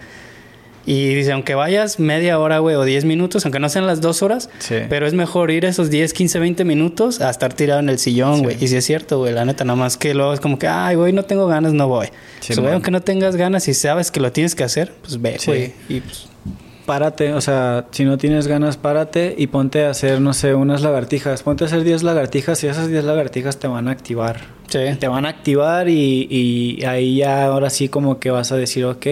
Y 0.84 1.14
dice, 1.14 1.32
aunque 1.32 1.54
vayas 1.54 2.00
media 2.00 2.38
hora, 2.38 2.58
güey, 2.58 2.74
o 2.76 2.84
10 2.84 3.04
minutos, 3.04 3.44
aunque 3.44 3.60
no 3.60 3.68
sean 3.68 3.86
las 3.86 4.00
dos 4.00 4.22
horas, 4.22 4.50
Sí. 4.58 4.76
pero 4.88 5.06
es 5.06 5.14
mejor 5.14 5.50
ir 5.50 5.64
esos 5.64 5.90
10, 5.90 6.12
15, 6.12 6.38
20 6.40 6.64
minutos 6.64 7.20
a 7.20 7.30
estar 7.30 7.52
tirado 7.54 7.80
en 7.80 7.88
el 7.88 7.98
sillón, 7.98 8.38
Sí. 8.38 8.42
güey. 8.44 8.56
Y 8.60 8.68
si 8.68 8.76
es 8.76 8.84
cierto, 8.84 9.18
güey, 9.18 9.32
la 9.32 9.44
neta, 9.44 9.64
nada 9.64 9.76
más 9.76 9.96
que 9.96 10.12
luego 10.14 10.32
es 10.32 10.40
como 10.40 10.58
que, 10.58 10.66
ay, 10.66 10.96
güey, 10.96 11.12
no 11.12 11.24
tengo 11.24 11.46
ganas, 11.46 11.72
no 11.72 11.86
voy. 11.88 12.06
Sí, 12.40 12.54
Pues, 12.54 12.72
aunque 12.72 12.90
no 12.90 13.00
tengas 13.02 13.36
ganas 13.36 13.68
y 13.68 13.74
sabes 13.74 14.10
que 14.10 14.18
lo 14.20 14.32
tienes 14.32 14.54
que 14.56 14.64
hacer, 14.64 14.92
pues 15.02 15.20
ve, 15.22 15.36
Sí. 15.38 15.46
güey. 15.50 15.72
Y 15.88 16.00
pues, 16.00 16.26
Párate, 16.84 17.32
o 17.32 17.40
sea, 17.40 17.86
si 17.92 18.04
no 18.04 18.18
tienes 18.18 18.48
ganas, 18.48 18.76
párate 18.76 19.36
y 19.38 19.46
ponte 19.46 19.84
a 19.84 19.90
hacer, 19.90 20.20
no 20.20 20.32
sé, 20.34 20.52
unas 20.56 20.82
lagartijas. 20.82 21.44
Ponte 21.44 21.62
a 21.62 21.68
hacer 21.68 21.84
10 21.84 22.02
lagartijas 22.02 22.62
y 22.64 22.66
esas 22.66 22.88
10 22.88 23.04
lagartijas 23.04 23.58
te 23.58 23.68
van 23.68 23.86
a 23.86 23.92
activar. 23.92 24.40
sí. 24.68 24.80
Te 24.98 25.06
van 25.06 25.24
a 25.24 25.28
activar 25.28 25.88
y, 25.88 26.26
y 26.28 26.84
ahí 26.84 27.18
ya 27.18 27.44
ahora 27.44 27.70
sí 27.70 27.88
como 27.88 28.18
que 28.18 28.32
vas 28.32 28.50
a 28.50 28.56
decir, 28.56 28.84
ok, 28.84 29.06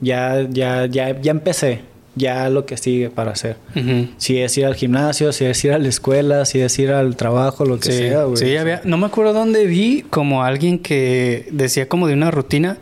ya, 0.00 0.46
ya, 0.50 0.86
ya, 0.86 1.20
ya 1.20 1.30
empecé, 1.30 1.80
ya 2.14 2.48
lo 2.50 2.66
que 2.66 2.76
sigue 2.76 3.10
para 3.10 3.32
hacer. 3.32 3.56
Ujú. 3.76 4.08
Si 4.16 4.38
es 4.38 4.56
ir 4.58 4.66
al 4.66 4.74
gimnasio, 4.74 5.32
si 5.32 5.44
es 5.44 5.64
ir 5.64 5.72
a 5.72 5.78
la 5.78 5.88
escuela, 5.88 6.44
si 6.44 6.60
es 6.60 6.78
ir 6.78 6.90
al 6.90 7.16
trabajo, 7.16 7.64
lo 7.64 7.78
que 7.78 7.90
Sí, 7.92 7.98
sea, 7.98 8.24
güey. 8.24 8.36
sí, 8.36 8.56
había, 8.56 8.80
no 8.84 8.96
me 8.98 9.06
acuerdo 9.06 9.32
dónde 9.32 9.66
vi 9.66 10.04
como 10.10 10.42
alguien 10.42 10.78
que 10.78 11.46
decía 11.52 11.88
como 11.88 12.06
de 12.06 12.14
una 12.14 12.30
rutina 12.30 12.78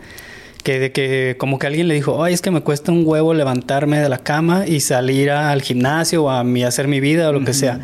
que 0.62 0.80
de 0.80 0.90
que 0.90 1.36
como 1.38 1.60
que 1.60 1.68
alguien 1.68 1.86
le 1.86 1.94
dijo, 1.94 2.24
ay, 2.24 2.34
es 2.34 2.42
que 2.42 2.50
me 2.50 2.60
cuesta 2.60 2.90
un 2.90 3.02
huevo 3.06 3.34
levantarme 3.34 4.00
de 4.00 4.08
la 4.08 4.18
cama 4.18 4.66
y 4.66 4.80
salir 4.80 5.30
al 5.30 5.62
gimnasio 5.62 6.24
o 6.24 6.30
a 6.30 6.42
mi, 6.42 6.64
hacer 6.64 6.88
mi 6.88 6.98
vida 6.98 7.28
o 7.28 7.32
lo 7.32 7.44
que 7.44 7.54
sea. 7.54 7.78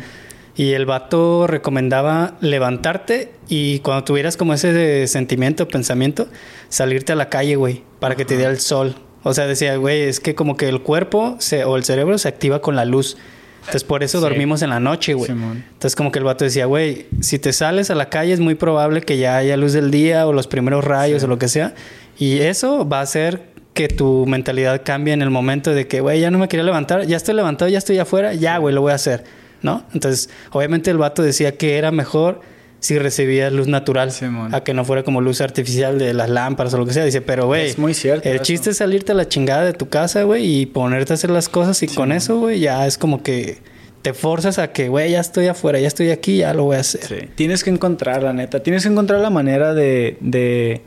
Y 0.57 0.73
el 0.73 0.85
vato 0.85 1.47
recomendaba 1.47 2.35
levantarte 2.41 3.31
y 3.47 3.79
cuando 3.79 4.03
tuvieras 4.03 4.35
como 4.35 4.53
ese 4.53 4.73
de 4.73 5.07
sentimiento, 5.07 5.67
pensamiento, 5.67 6.27
salirte 6.69 7.13
a 7.13 7.15
la 7.15 7.29
calle, 7.29 7.55
güey, 7.55 7.83
para 7.99 8.15
que 8.15 8.25
te 8.25 8.35
diera 8.35 8.51
el 8.51 8.59
sol. 8.59 8.95
O 9.23 9.33
sea, 9.33 9.47
decía, 9.47 9.75
güey, 9.77 10.01
es 10.01 10.19
que 10.19 10.35
como 10.35 10.57
que 10.57 10.67
el 10.69 10.81
cuerpo 10.81 11.35
se, 11.39 11.63
o 11.65 11.75
el 11.77 11.83
cerebro 11.83 12.17
se 12.17 12.27
activa 12.27 12.61
con 12.61 12.75
la 12.75 12.85
luz. 12.85 13.17
Entonces 13.61 13.85
por 13.85 14.03
eso 14.03 14.17
Sí. 14.17 14.23
dormimos 14.23 14.61
en 14.61 14.69
la 14.71 14.81
noche, 14.81 15.13
güey. 15.13 15.27
Simón. 15.31 15.63
Entonces 15.71 15.95
como 15.95 16.11
que 16.11 16.19
el 16.19 16.25
vato 16.25 16.43
decía, 16.43 16.65
güey, 16.65 17.05
si 17.21 17.39
te 17.39 17.53
sales 17.53 17.89
a 17.89 17.95
la 17.95 18.09
calle 18.09 18.33
es 18.33 18.41
muy 18.41 18.55
probable 18.55 19.01
que 19.01 19.17
ya 19.17 19.37
haya 19.37 19.55
luz 19.55 19.71
del 19.71 19.89
día 19.89 20.27
o 20.27 20.33
los 20.33 20.47
primeros 20.47 20.83
rayos 20.83 21.21
Sí. 21.21 21.25
o 21.25 21.29
lo 21.29 21.37
que 21.39 21.47
sea. 21.47 21.73
Y 22.19 22.39
eso 22.39 22.87
va 22.87 22.99
a 22.99 23.03
hacer 23.03 23.53
que 23.73 23.87
tu 23.87 24.25
mentalidad 24.27 24.81
cambie 24.83 25.13
en 25.13 25.21
el 25.21 25.29
momento 25.29 25.71
de 25.73 25.87
que, 25.87 26.01
güey, 26.01 26.19
ya 26.19 26.29
no 26.29 26.37
me 26.37 26.47
quería 26.49 26.63
levantar, 26.65 27.07
ya 27.07 27.15
estoy 27.17 27.33
levantado, 27.35 27.69
ya 27.71 27.77
estoy 27.77 27.97
afuera, 27.99 28.33
ya, 28.33 28.57
güey, 28.57 28.75
lo 28.75 28.81
voy 28.81 28.91
a 28.91 28.95
hacer, 28.95 29.23
¿no? 29.61 29.83
Entonces, 29.93 30.29
obviamente 30.51 30.91
el 30.91 30.97
vato 30.97 31.23
decía 31.23 31.55
que 31.57 31.77
era 31.77 31.91
mejor 31.91 32.41
si 32.83 32.99
recibías 32.99 33.53
luz 33.53 33.67
natural 33.67 34.11
a 34.51 34.61
que 34.65 34.73
no 34.73 34.83
fuera 34.83 35.03
como 35.03 35.21
luz 35.21 35.39
artificial 35.39 35.97
de 35.97 36.13
las 36.13 36.29
lámparas 36.29 36.73
o 36.73 36.77
lo 36.77 36.85
que 36.85 36.91
sea. 36.91 37.05
Dice, 37.05 37.21
pero, 37.21 37.45
güey, 37.45 37.67
Es 37.69 37.77
muy 37.77 37.93
cierto 37.93 38.27
el 38.27 38.35
eso. 38.35 38.43
chiste 38.43 38.71
es 38.71 38.77
salirte 38.77 39.13
a 39.13 39.15
la 39.15 39.25
chingada 39.29 39.63
de 39.63 39.71
tu 39.71 39.87
casa, 39.87 40.23
güey, 40.23 40.45
y 40.45 40.65
ponerte 40.65 41.13
a 41.13 41.15
hacer 41.15 41.29
las 41.29 41.47
cosas 41.47 41.81
y 41.81 41.87
con 41.87 42.11
eso, 42.11 42.39
güey, 42.41 42.59
ya 42.59 42.85
es 42.85 42.97
como 42.97 43.23
que 43.23 43.59
te 44.01 44.13
forzas 44.13 44.59
a 44.59 44.73
que, 44.73 44.89
güey, 44.89 45.11
ya 45.11 45.21
estoy 45.21 45.47
afuera, 45.47 45.79
ya 45.79 45.87
estoy 45.87 46.09
aquí, 46.09 46.39
ya 46.39 46.53
lo 46.53 46.65
voy 46.65 46.75
a 46.75 46.81
hacer. 46.81 47.05
Sí. 47.05 47.29
Tienes 47.35 47.63
que 47.63 47.69
encontrar, 47.69 48.21
la 48.21 48.33
neta. 48.33 48.61
Tienes 48.61 48.83
que 48.83 48.89
encontrar 48.89 49.21
la 49.21 49.29
manera 49.29 49.73
de, 49.73 50.17
de, 50.19 50.81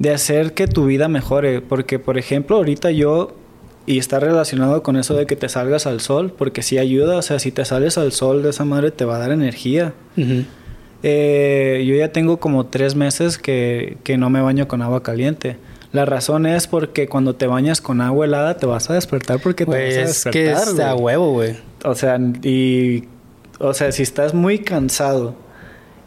de 0.00 0.10
hacer 0.12 0.52
que 0.52 0.66
tu 0.66 0.86
vida 0.86 1.06
mejore. 1.06 1.60
Porque, 1.60 2.00
por 2.00 2.18
ejemplo, 2.18 2.56
ahorita 2.56 2.90
yo, 2.90 3.36
y 3.86 3.98
está 3.98 4.18
relacionado 4.18 4.82
con 4.82 4.96
eso 4.96 5.14
de 5.14 5.26
que 5.26 5.36
te 5.36 5.48
salgas 5.48 5.86
al 5.86 6.00
sol, 6.00 6.34
porque 6.36 6.62
sí 6.62 6.76
ayuda. 6.76 7.18
O 7.18 7.22
sea, 7.22 7.38
si 7.38 7.52
te 7.52 7.64
sales 7.64 7.98
al 7.98 8.10
sol 8.10 8.42
de 8.42 8.50
esa 8.50 8.64
madre, 8.64 8.90
te 8.90 9.04
va 9.04 9.14
a 9.14 9.18
dar 9.20 9.30
energía. 9.30 9.92
Ujú. 10.16 10.42
Eh, 11.02 11.84
yo 11.86 11.94
ya 11.94 12.12
tengo 12.12 12.38
como 12.38 12.66
tres 12.66 12.94
meses 12.94 13.38
que, 13.38 13.98
que 14.02 14.18
no 14.18 14.30
me 14.30 14.40
baño 14.40 14.66
con 14.68 14.82
agua 14.82 15.02
caliente. 15.02 15.56
La 15.92 16.04
razón 16.04 16.44
es 16.46 16.66
porque 16.66 17.08
cuando 17.08 17.34
te 17.34 17.46
bañas 17.46 17.80
con 17.80 18.00
agua 18.00 18.26
helada 18.26 18.56
te 18.56 18.66
vas 18.66 18.90
a 18.90 18.94
despertar 18.94 19.40
porque 19.40 19.64
te 19.64 19.70
Güey, 19.70 19.96
vas 20.04 20.26
a 20.26 20.28
es 20.28 20.34
que 20.34 20.52
está 20.52 20.94
huevo, 20.94 21.32
güey. 21.32 21.56
O 21.84 21.94
sea, 21.94 22.18
y. 22.42 23.04
O 23.60 23.74
sea, 23.74 23.90
si 23.90 24.02
estás 24.02 24.34
muy 24.34 24.60
cansado 24.60 25.34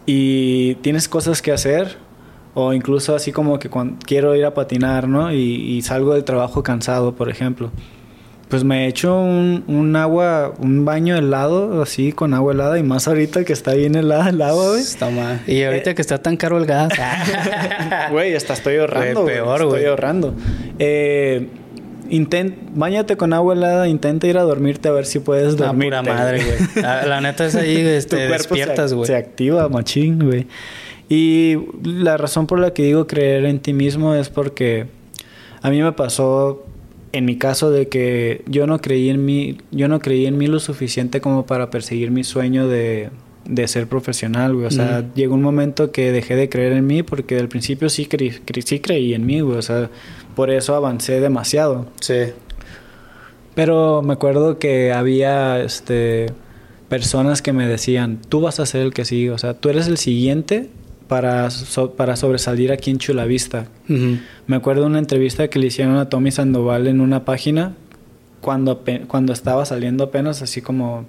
y 0.06 0.76
tienes 0.76 1.10
cosas 1.10 1.42
que 1.42 1.52
hacer, 1.52 1.98
o 2.54 2.74
incluso 2.74 3.16
así 3.16 3.32
como 3.32 3.60
que 3.60 3.70
cuando 3.70 3.98
quiero 4.06 4.36
ir 4.36 4.46
a 4.46 4.54
patinar, 4.54 5.08
¿no? 5.08 5.34
Y, 5.34 5.38
y 5.38 5.82
salgo 5.82 6.14
del 6.14 6.24
trabajo 6.24 6.64
cansado, 6.64 7.16
por 7.16 7.30
ejemplo. 7.30 7.72
Pues 8.52 8.66
me 8.66 8.86
echo 8.86 9.18
un, 9.18 9.64
un 9.68 9.96
agua, 9.96 10.54
un 10.60 10.84
baño 10.84 11.16
helado, 11.16 11.82
así 11.82 12.12
con 12.12 12.34
agua 12.34 12.52
helada, 12.52 12.78
y 12.78 12.84
más 12.84 13.08
ahorita 13.08 13.46
que 13.46 13.54
está 13.54 13.74
bien 13.74 13.96
helada 13.96 14.28
el 14.28 14.42
agua, 14.42 14.72
güey. 14.72 14.82
Está 14.82 15.10
mal. 15.10 15.40
Y 15.48 15.64
ahorita 15.64 15.96
que 15.96 16.02
está 16.02 16.18
tan 16.18 16.36
caro 16.36 16.58
el 16.58 16.66
gas. 16.66 16.92
Güey, 18.12 18.36
hasta 18.36 18.52
estoy 18.54 18.76
ahorrando. 18.76 19.22
Güey, 19.24 19.38
Estoy 19.38 19.86
ahorrando. 19.86 20.36
Eh, 20.80 21.48
intent, 22.10 22.56
bañate 22.74 23.16
con 23.16 23.32
agua 23.32 23.54
helada, 23.54 23.88
intenta 23.88 24.28
ir 24.28 24.38
a 24.38 24.42
dormirte 24.42 24.90
a 24.90 24.92
ver 24.92 25.06
si 25.06 25.20
puedes 25.20 25.58
La 25.58 25.68
dormirte. 25.68 25.98
pura 26.02 26.14
madre, 26.14 26.44
güey. 26.44 26.84
La, 26.84 27.06
la 27.06 27.22
neta 27.22 27.46
es 27.46 27.56
ahí, 27.56 27.76
Tu 27.84 27.88
este, 27.88 28.28
cuerpo 28.28 28.34
despiertas, 28.56 28.90
se, 28.90 28.96
güey. 28.98 29.08
se 29.08 29.16
activa, 29.16 29.70
machín, 29.70 30.26
güey. 30.26 30.48
Y 31.08 31.58
la 31.84 32.18
razón 32.18 32.48
por 32.48 32.60
la 32.60 32.74
que 32.74 32.84
digo 32.84 33.08
creer 33.08 33.46
en 33.46 33.60
ti 33.60 33.72
mismo 33.72 34.14
es 34.14 34.30
porque 34.30 34.88
a 35.62 35.70
mí 35.70 35.82
me 35.82 35.94
pasó 35.94 36.66
en 37.14 37.26
mi 37.26 37.38
caso 37.38 37.72
de 37.72 37.88
que 37.88 38.44
yo 38.48 38.68
no 38.68 38.80
creí 38.80 39.10
en 39.10 39.26
mí, 39.26 39.58
yo 39.72 39.88
no 39.88 40.00
creí 40.00 40.26
en 40.26 40.38
mí 40.38 40.48
lo 40.48 40.60
suficiente 40.60 41.22
como 41.22 41.46
para 41.46 41.70
perseguir 41.70 42.12
mi 42.12 42.24
sueño 42.24 42.68
de, 42.68 43.10
de 43.46 43.68
ser 43.68 43.88
profesional, 43.88 44.54
güey. 44.54 44.68
O 44.68 44.72
sea, 44.72 45.06
llegó 45.14 45.36
un 45.36 45.42
momento 45.42 45.92
que 45.92 46.12
dejé 46.12 46.36
de 46.36 46.50
creer 46.50 46.74
en 46.74 46.88
mí 46.88 47.04
porque 47.04 47.38
al 47.38 47.50
principio 47.50 47.90
sí, 47.90 48.08
sí 48.66 48.80
creí 48.80 49.14
en 49.14 49.26
mí, 49.26 49.42
güey. 49.42 49.58
O 49.58 49.62
sea, 49.62 49.90
por 50.36 50.50
eso 50.50 50.76
avancé 50.76 51.20
demasiado. 51.20 51.88
Sí. 52.00 52.34
Pero 53.56 54.02
me 54.02 54.14
acuerdo 54.14 54.60
que 54.60 54.94
había 54.94 55.62
este 55.62 56.28
personas 56.88 57.42
que 57.42 57.54
me 57.54 57.68
decían, 57.68 58.20
tú 58.28 58.42
vas 58.42 58.60
a 58.60 58.66
ser 58.66 58.82
el 58.82 58.94
que 58.94 59.06
sigue, 59.06 59.32
o 59.32 59.38
sea, 59.38 59.54
tú 59.54 59.70
eres 59.70 59.88
el 59.88 59.98
siguiente 59.98 60.70
para, 61.12 61.50
para 61.98 62.16
sobresalir 62.16 62.72
aquí 62.72 62.90
en 62.90 62.98
Chulavista. 62.98 63.66
Me 64.48 64.56
acuerdo 64.56 64.84
de 64.84 64.88
una 64.88 65.00
entrevista 65.00 65.50
que 65.50 65.60
le 65.60 65.68
hicieron 65.68 65.98
a 65.98 66.08
Tommy 66.08 66.32
Sandoval 66.32 66.88
en 66.88 67.02
una 67.02 67.26
página 67.26 67.74
cuando, 68.40 68.82
cuando 69.10 69.34
estaba 69.34 69.66
saliendo 69.66 70.06
apenas, 70.06 70.42
así 70.42 70.62
como 70.62 71.06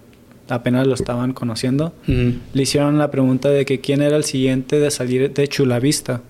apenas 0.49 0.89
lo 0.89 0.95
estaban 0.95 1.33
conociendo. 1.33 1.93
Le 2.09 2.63
hicieron 2.63 2.99
la 2.99 3.13
pregunta 3.13 3.49
de 3.51 3.65
que 3.65 3.81
quién 3.81 4.03
era 4.03 4.17
el 4.17 4.25
siguiente 4.25 4.81
de 4.81 4.91
salir 4.91 5.33
de 5.33 5.47
Chulavista. 5.47 6.21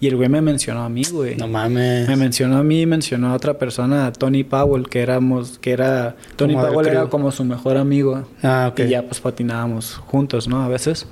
Y 0.00 0.08
el 0.08 0.16
güey 0.16 0.30
me 0.30 0.40
mencionó 0.40 0.82
a 0.82 0.88
mí, 0.88 1.02
güey. 1.12 1.36
No 1.36 1.46
mames. 1.46 2.08
Me 2.08 2.16
mencionó 2.16 2.56
a 2.56 2.62
mí, 2.62 2.86
mencionó 2.86 3.28
a 3.28 3.34
otra 3.34 3.58
persona, 3.58 4.06
a 4.06 4.12
Tony 4.12 4.42
Powell, 4.42 4.88
que 4.88 5.00
éramos, 5.00 5.58
que 5.58 5.72
era, 5.72 6.16
Tony 6.36 6.54
Powell 6.54 6.88
era 6.88 7.10
como 7.10 7.30
su 7.30 7.44
mejor 7.44 7.76
amigo. 7.76 8.26
Ah, 8.42 8.70
ok. 8.72 8.80
Y 8.80 8.88
ya 8.88 9.02
pues 9.02 9.20
patinábamos 9.20 9.96
juntos, 9.96 10.48
¿no? 10.48 10.62
A 10.62 10.68
veces. 10.68 11.06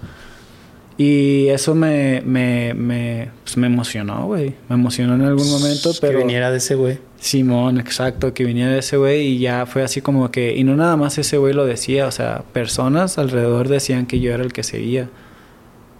Y 1.02 1.48
eso 1.48 1.74
me, 1.74 2.20
me, 2.26 2.74
me, 2.74 3.30
pues, 3.42 3.56
me 3.56 3.68
emocionó, 3.68 4.26
güey. 4.26 4.52
Me 4.68 4.74
emocionó 4.74 5.14
en 5.14 5.22
algún 5.22 5.50
momento, 5.50 5.92
pero... 5.98 6.18
Que 6.18 6.24
viniera 6.26 6.50
de 6.50 6.58
ese 6.58 6.74
güey. 6.74 6.98
Simón, 7.18 7.80
exacto, 7.80 8.34
que 8.34 8.44
viniera 8.44 8.72
de 8.72 8.80
ese 8.80 8.98
güey 8.98 9.28
y 9.28 9.38
ya 9.38 9.64
fue 9.64 9.82
así 9.82 10.02
como 10.02 10.30
que... 10.30 10.54
Y 10.54 10.62
no 10.62 10.76
nada 10.76 10.98
más 10.98 11.16
ese 11.16 11.38
güey 11.38 11.54
lo 11.54 11.64
decía, 11.64 12.06
o 12.06 12.10
sea, 12.10 12.44
personas 12.52 13.16
alrededor 13.16 13.68
decían 13.68 14.04
que 14.04 14.20
yo 14.20 14.34
era 14.34 14.42
el 14.42 14.52
que 14.52 14.62
seguía. 14.62 15.08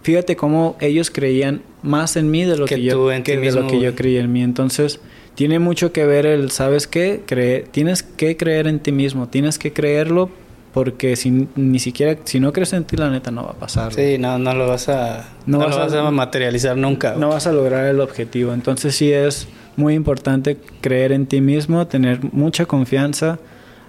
Fíjate 0.03 0.35
cómo 0.35 0.77
ellos 0.79 1.09
creían 1.09 1.63
más 1.81 2.15
en 2.15 2.29
mí 2.29 2.43
de 2.43 2.57
lo 2.57 2.67
que, 2.67 2.83
yo, 2.83 3.07
que 3.23 3.37
de 3.37 3.51
lo 3.53 3.65
que 3.65 3.79
yo 3.79 3.95
creía 3.95 4.21
en 4.21 4.31
mí. 4.31 4.43
Entonces, 4.43 4.99
tiene 5.33 5.57
mucho 5.57 5.91
que 5.91 6.05
ver 6.05 6.27
el, 6.27 6.51
¿sabes 6.51 6.85
qué? 6.85 7.23
tienes 7.71 8.03
que 8.03 8.37
creer 8.37 8.67
en 8.67 8.79
ti 8.79 8.91
mismo, 8.91 9.29
tienes 9.29 9.57
que 9.57 9.73
creerlo 9.73 10.29
porque 10.73 11.15
si 11.15 11.47
ni 11.55 11.79
siquiera 11.79 12.17
si 12.23 12.39
no 12.39 12.53
crees 12.53 12.73
en 12.73 12.85
ti 12.85 12.95
la 12.95 13.09
neta 13.09 13.31
no 13.31 13.43
va 13.43 13.51
a 13.51 13.55
pasar. 13.55 13.93
Sí, 13.93 14.17
no 14.17 14.39
no 14.39 14.53
lo 14.53 14.67
vas 14.67 14.89
a 14.89 15.25
no, 15.45 15.59
vas, 15.59 15.69
lo 15.69 15.77
vas 15.77 15.93
a, 15.93 16.11
materializar 16.11 16.77
nunca. 16.77 17.15
No 17.15 17.29
vas 17.29 17.47
a 17.47 17.51
lograr 17.51 17.87
el 17.87 17.99
objetivo. 17.99 18.53
Entonces, 18.53 18.95
sí 18.95 19.11
es 19.11 19.47
muy 19.75 19.95
importante 19.95 20.57
creer 20.81 21.11
en 21.11 21.25
ti 21.25 21.41
mismo, 21.41 21.87
tener 21.87 22.19
mucha 22.31 22.65
confianza, 22.65 23.39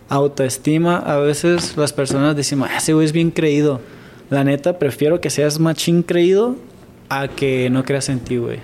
autoestima. 0.09 0.99
A 0.99 1.19
veces 1.19 1.77
las 1.77 1.93
personas 1.93 2.37
decimos, 2.37 2.69
ah, 2.73 2.79
ese 2.79 2.95
güey 2.95 3.07
es 3.07 3.13
bien 3.13 3.31
creído 3.31 3.81
la 4.31 4.45
neta, 4.45 4.79
prefiero 4.79 5.21
que 5.21 5.29
seas 5.29 5.59
machín 5.59 6.03
creído 6.03 6.57
a 7.11 7.29
que 7.29 7.69
no 7.69 7.85
creas 7.85 8.09
en 8.09 8.21
ti, 8.21 8.39
güey. 8.39 8.61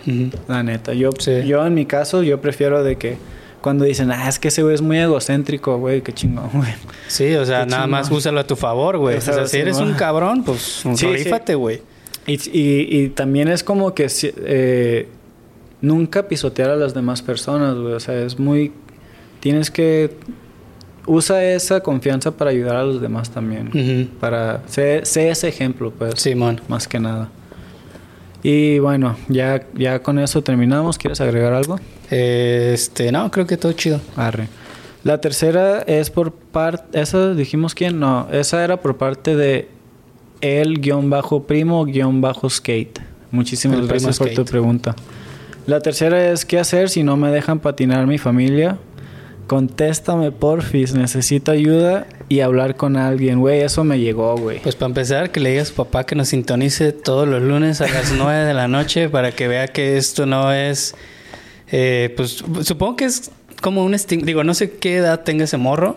La 0.49 0.63
neta. 0.63 0.95
Yo, 0.95 1.11
yo, 1.45 1.67
en 1.67 1.75
mi 1.75 1.85
caso, 1.85 2.23
yo 2.23 2.41
prefiero 2.41 2.83
de 2.83 2.97
que 2.97 3.19
cuando 3.61 3.85
dicen, 3.85 4.11
ah, 4.11 4.29
es 4.29 4.39
que 4.39 4.49
ese 4.49 4.63
güey 4.63 4.75
es 4.75 4.83
muy 4.83 4.99
egocéntrico, 4.99 5.79
güey, 5.79 6.03
qué 6.03 6.13
chingón, 6.13 6.51
güey. 6.53 6.73
Sí, 7.09 7.35
o 7.35 7.45
sea, 7.45 7.67
nada 7.67 7.87
más 7.87 8.11
úsalo 8.11 8.41
a 8.41 8.45
tu 8.45 8.57
favor, 8.57 8.99
güey. 8.99 9.17
O 9.17 9.21
sea, 9.21 9.47
si 9.47 9.59
eres 9.59 9.79
un 9.79 9.95
cabrón, 9.95 10.45
pues 10.45 10.83
rífate, 11.01 11.55
güey. 11.55 11.83
Y, 12.27 12.39
y, 12.53 13.09
también 13.09 13.49
es 13.49 13.65
como 13.65 13.95
que 13.95 14.07
eh, 14.23 15.09
nunca 15.81 16.29
pisotear 16.29 16.69
a 16.71 16.77
las 16.77 16.93
demás 16.93 17.23
personas, 17.23 17.77
güey. 17.77 17.95
O 17.95 18.01
sea, 18.01 18.21
es 18.23 18.39
muy. 18.39 18.73
Tienes 19.41 19.71
que 19.71 20.11
usa 21.07 21.43
esa 21.43 21.81
confianza 21.81 22.33
para 22.33 22.51
ayudar 22.51 22.77
a 22.77 22.85
los 22.85 23.01
demás 23.01 23.31
también. 23.31 24.11
Para 24.21 24.63
ser, 24.69 25.05
ese 25.05 25.49
ejemplo, 25.49 25.91
pues. 25.91 26.21
Simón. 26.21 26.61
Más 26.69 26.87
que 26.87 27.01
nada. 27.01 27.31
Y 28.43 28.79
bueno, 28.79 29.17
ya, 29.29 29.65
ya 29.75 30.01
con 30.03 30.19
eso 30.19 30.43
terminamos. 30.43 30.99
¿Quieres 30.99 31.21
agregar 31.21 31.53
algo? 31.53 31.79
Este, 32.11 33.11
no, 33.13 33.31
creo 33.31 33.47
que 33.47 33.57
todo 33.57 33.73
chido. 33.73 34.01
Arre. 34.17 34.49
La 35.05 35.21
tercera 35.21 35.83
es 35.83 36.11
por 36.11 36.33
parte. 36.33 37.01
¿Esa 37.01 37.35
dijimos 37.35 37.75
quién? 37.75 37.99
No, 38.01 38.29
esa 38.31 38.63
era 38.65 38.81
por 38.81 38.97
parte 38.97 39.37
de 39.37 39.69
el 40.41 40.81
guion 40.81 41.11
bajo 41.11 41.45
primo 41.45 41.85
guion 41.85 42.21
bajo 42.21 42.49
skate. 42.49 43.01
Muchísimas 43.31 43.87
gracias 43.87 44.19
por 44.19 44.31
tu 44.31 44.45
pregunta. 44.45 44.95
La 45.67 45.81
tercera 45.81 46.31
es: 46.31 46.45
¿qué 46.45 46.59
hacer 46.59 46.89
si 46.89 47.03
no 47.03 47.17
me 47.17 47.31
dejan 47.31 47.59
patinar 47.59 48.07
mi 48.07 48.19
familia? 48.19 48.79
Contéstame, 49.49 50.31
porfis, 50.31 50.93
necesito 50.93 51.53
ayuda 51.53 52.07
y 52.29 52.41
hablar 52.41 52.77
con 52.77 52.99
alguien, 52.99 53.41
güey, 53.41 53.63
eso 53.63 53.83
me 53.83 53.99
llegó, 53.99 54.37
güey. 54.37 54.61
Pues 54.61 54.77
para 54.77 54.89
empezar, 54.89 55.31
que 55.31 55.41
le 55.41 55.51
digas 55.53 55.69
a 55.69 55.71
su 55.71 55.75
papá 55.75 56.05
que 56.05 56.15
nos 56.15 56.29
sintonice 56.29 56.93
todos 56.93 57.27
los 57.27 57.43
lunes 57.43 57.81
a 57.81 57.89
las 57.89 58.13
9 58.17 58.45
de 58.45 58.53
la 58.53 58.69
noche 58.69 59.09
para 59.09 59.33
que 59.33 59.49
vea 59.49 59.67
que 59.67 59.97
esto 59.97 60.27
no 60.27 60.53
es, 60.53 60.95
eh, 61.73 62.13
pues 62.15 62.45
supongo 62.61 62.97
que 62.97 63.07
es 63.07 63.31
como 63.63 63.85
un 63.87 63.97
digo, 64.23 64.45
no 64.45 64.53
sé 64.53 64.73
qué 64.73 64.99
edad 64.99 65.21
tenga 65.21 65.45
ese 65.45 65.57
morro, 65.57 65.97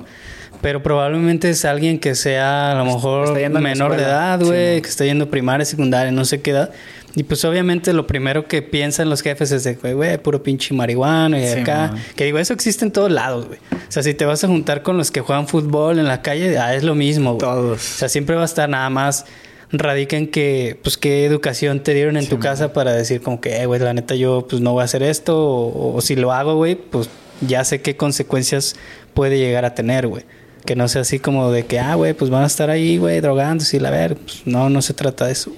pero 0.62 0.82
probablemente 0.82 1.50
es 1.50 1.66
alguien 1.66 2.00
que 2.00 2.16
sea 2.16 2.72
a 2.72 2.76
lo 2.76 2.86
mejor 2.86 3.34
menor 3.60 3.98
de 3.98 4.04
edad, 4.04 4.40
güey, 4.42 4.82
que 4.82 4.88
está 4.88 5.04
yendo 5.04 5.30
primaria, 5.30 5.66
secundaria, 5.66 6.14
no 6.14 6.24
sé 6.24 6.42
qué 6.42 6.52
edad. 6.52 6.72
Y 7.16 7.24
pues 7.24 7.44
obviamente 7.44 7.94
lo 7.94 8.08
primero 8.08 8.48
que 8.48 8.62
piensan 8.62 9.10
los 9.10 9.22
jefes 9.22 9.52
es 9.52 9.64
de, 9.64 9.74
güey, 9.76 10.18
puro 10.18 10.44
pinche 10.44 10.74
marihuana 10.74 11.40
y 11.40 11.46
acá. 11.46 11.94
Que 12.16 12.26
digo, 12.26 12.40
eso 12.40 12.54
existe 12.54 12.86
en 12.86 12.92
todos 12.92 13.12
lados, 13.12 13.48
güey. 13.48 13.60
O 13.72 13.92
sea, 13.92 14.02
si 14.04 14.14
te 14.14 14.26
vas 14.26 14.44
a 14.44 14.48
juntar 14.48 14.82
con 14.82 14.98
los 14.98 15.12
que 15.12 15.22
juegan 15.22 15.48
fútbol 15.48 16.00
en 16.00 16.08
la 16.08 16.22
calle, 16.22 16.58
ah, 16.58 16.74
es 16.76 16.84
lo 16.84 16.96
mismo, 16.96 17.36
güey. 17.36 17.40
Todos. 17.40 17.96
O 17.96 17.98
sea, 17.98 18.10
siempre 18.10 18.36
va 18.36 18.44
a 18.44 18.46
estar 18.46 18.70
nada 18.70 18.90
más 18.90 19.26
radica 19.74 20.18
en 20.18 20.28
que, 20.28 20.80
pues, 20.84 20.98
qué 20.98 21.26
educación 21.26 21.82
te 21.82 21.94
dieron 21.94 22.18
en 22.18 22.28
tu 22.28 22.40
casa 22.40 22.74
para 22.74 22.94
decir 22.94 23.22
como 23.22 23.42
que, 23.42 23.62
eh, 23.62 23.66
güey, 23.66 23.80
la 23.80 23.94
neta 23.94 24.16
yo, 24.16 24.46
pues, 24.50 24.62
no 24.62 24.74
voy 24.74 24.82
a 24.82 24.86
hacer 24.86 25.04
esto. 25.04 25.38
O, 25.38 25.96
o 25.96 26.02
si 26.02 26.16
lo 26.16 26.32
hago, 26.32 26.56
güey, 26.56 26.76
pues, 26.76 27.10
ya 27.42 27.64
sé 27.64 27.82
qué 27.82 27.98
consecuencias 27.98 28.76
puede 29.14 29.38
llegar 29.38 29.66
a 29.66 29.76
tener, 29.76 30.08
güey. 30.08 30.24
Que 30.66 30.76
no 30.76 30.88
sea 30.88 31.02
así 31.02 31.20
como 31.20 31.52
de 31.52 31.66
que, 31.66 31.80
ah, 31.80 31.96
güey, 31.96 32.14
pues 32.14 32.30
van 32.30 32.44
a 32.44 32.48
estar 32.48 32.70
ahí, 32.70 32.98
güey, 32.98 33.20
drogándose 33.20 33.78
y 33.78 33.80
la 33.80 33.90
ver. 33.90 34.16
Pues 34.16 34.44
no, 34.46 34.70
no 34.70 34.82
se 34.82 34.94
trata 34.94 35.26
de 35.26 35.32
eso. 35.32 35.52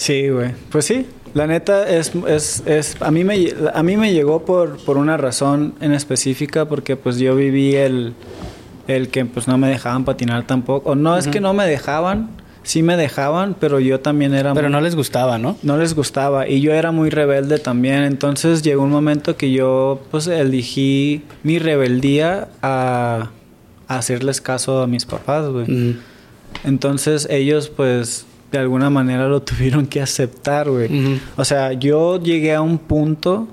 Sí, 0.00 0.30
güey. 0.30 0.52
Pues 0.70 0.86
sí, 0.86 1.06
la 1.34 1.46
neta 1.46 1.86
es, 1.86 2.12
es, 2.26 2.62
es 2.64 2.96
a, 3.00 3.10
mí 3.10 3.22
me, 3.22 3.52
a 3.74 3.82
mí 3.82 3.98
me 3.98 4.14
llegó 4.14 4.46
por, 4.46 4.78
por 4.78 4.96
una 4.96 5.18
razón 5.18 5.74
en 5.82 5.92
específica, 5.92 6.64
porque 6.64 6.96
pues 6.96 7.18
yo 7.18 7.36
viví 7.36 7.76
el, 7.76 8.14
el 8.88 9.10
que 9.10 9.26
pues 9.26 9.46
no 9.46 9.58
me 9.58 9.68
dejaban 9.68 10.06
patinar 10.06 10.46
tampoco. 10.46 10.92
O 10.92 10.94
no 10.94 11.18
es 11.18 11.28
que 11.28 11.42
no 11.42 11.52
me 11.52 11.66
dejaban, 11.66 12.30
sí 12.62 12.82
me 12.82 12.96
dejaban, 12.96 13.54
pero 13.60 13.78
yo 13.78 14.00
también 14.00 14.32
era... 14.32 14.54
Pero 14.54 14.70
no 14.70 14.80
les 14.80 14.96
gustaba, 14.96 15.36
¿no? 15.36 15.58
No 15.62 15.76
les 15.76 15.94
gustaba 15.94 16.48
y 16.48 16.62
yo 16.62 16.72
era 16.72 16.92
muy 16.92 17.10
rebelde 17.10 17.58
también. 17.58 18.04
Entonces 18.04 18.62
llegó 18.62 18.82
un 18.82 18.90
momento 18.90 19.36
que 19.36 19.52
yo 19.52 20.00
pues 20.10 20.26
elegí 20.28 21.24
mi 21.42 21.58
rebeldía 21.58 22.48
a, 22.62 23.32
hacerles 23.86 24.40
caso 24.40 24.80
a 24.80 24.86
mis 24.86 25.04
papás, 25.04 25.46
güey. 25.50 25.98
Entonces 26.64 27.28
ellos 27.30 27.68
pues 27.68 28.24
de 28.50 28.58
alguna 28.58 28.90
manera 28.90 29.28
lo 29.28 29.42
tuvieron 29.42 29.86
que 29.86 30.00
aceptar, 30.00 30.68
güey. 30.70 31.20
O 31.36 31.44
sea, 31.44 31.72
yo 31.72 32.20
llegué 32.20 32.54
a 32.54 32.60
un 32.60 32.78
punto 32.78 33.48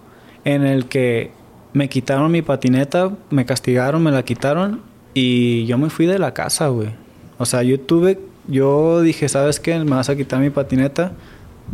en 0.45 0.65
el 0.65 0.85
que 0.85 1.31
me 1.73 1.89
quitaron 1.89 2.31
mi 2.31 2.41
patineta, 2.41 3.11
me 3.29 3.45
castigaron, 3.45 4.01
me 4.01 4.11
la 4.11 4.23
quitaron 4.23 4.81
y 5.13 5.65
yo 5.65 5.77
me 5.77 5.89
fui 5.89 6.05
de 6.05 6.19
la 6.19 6.33
casa, 6.33 6.67
güey. 6.67 6.89
O 7.37 7.45
sea, 7.45 7.63
yo 7.63 7.79
tuve, 7.79 8.19
yo 8.47 9.01
dije, 9.01 9.29
¿sabes 9.29 9.59
qué? 9.59 9.77
Me 9.79 9.91
vas 9.91 10.09
a 10.09 10.15
quitar 10.15 10.39
mi 10.39 10.49
patineta. 10.49 11.11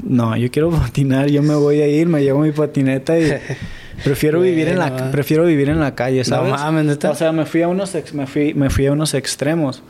No, 0.01 0.35
yo 0.35 0.49
quiero 0.51 0.69
patinar, 0.71 1.29
yo 1.29 1.41
me 1.43 1.55
voy 1.55 1.81
a 1.81 1.87
ir, 1.87 2.07
me 2.07 2.21
llevo 2.23 2.39
mi 2.41 2.51
patineta 2.51 3.17
y 3.17 3.31
prefiero 4.03 4.41
vivir 4.41 4.67
en 4.67 4.79
la 4.79 5.11
prefiero 5.11 5.45
vivir 5.45 5.69
en 5.69 5.79
la 5.79 5.95
calle, 5.95 6.23
¿sabes? 6.23 6.51
No 6.51 6.57
mames, 6.57 6.97
O 7.05 7.15
sea, 7.15 7.31
me 7.31 7.45
fui 7.45 7.61
a 7.61 7.67
unos 7.67 7.95
me 8.13 8.27
fui 8.27 8.53
me 8.53 8.69
fui 8.69 8.87
a 8.87 8.91
unos 8.91 9.13
extremos. 9.13 9.83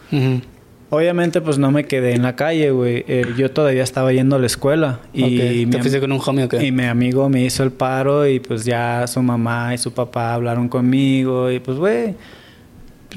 Obviamente, 0.93 1.41
pues 1.41 1.57
no 1.57 1.71
me 1.71 1.85
quedé 1.85 2.13
en 2.13 2.21
la 2.21 2.35
calle, 2.35 2.69
güey. 2.69 3.03
Eh, 3.07 3.25
yo 3.35 3.49
todavía 3.49 3.81
estaba 3.81 4.13
yendo 4.13 4.35
a 4.35 4.39
la 4.39 4.45
escuela. 4.45 4.99
Y 5.11 5.65
¿Te 5.65 5.79
fuiste 5.79 5.99
con 5.99 6.11
un 6.11 6.21
homie 6.23 6.43
o 6.43 6.49
qué? 6.49 6.63
Y 6.63 6.71
mi 6.71 6.83
amigo 6.83 7.27
me 7.29 7.43
hizo 7.43 7.63
el 7.63 7.71
paro 7.71 8.27
y 8.27 8.39
pues 8.39 8.63
ya 8.63 9.07
su 9.07 9.23
mamá 9.23 9.73
y 9.73 9.79
su 9.79 9.91
papá 9.91 10.35
hablaron 10.35 10.69
conmigo. 10.69 11.49
Y 11.49 11.59
pues, 11.59 11.79
güey, 11.79 12.13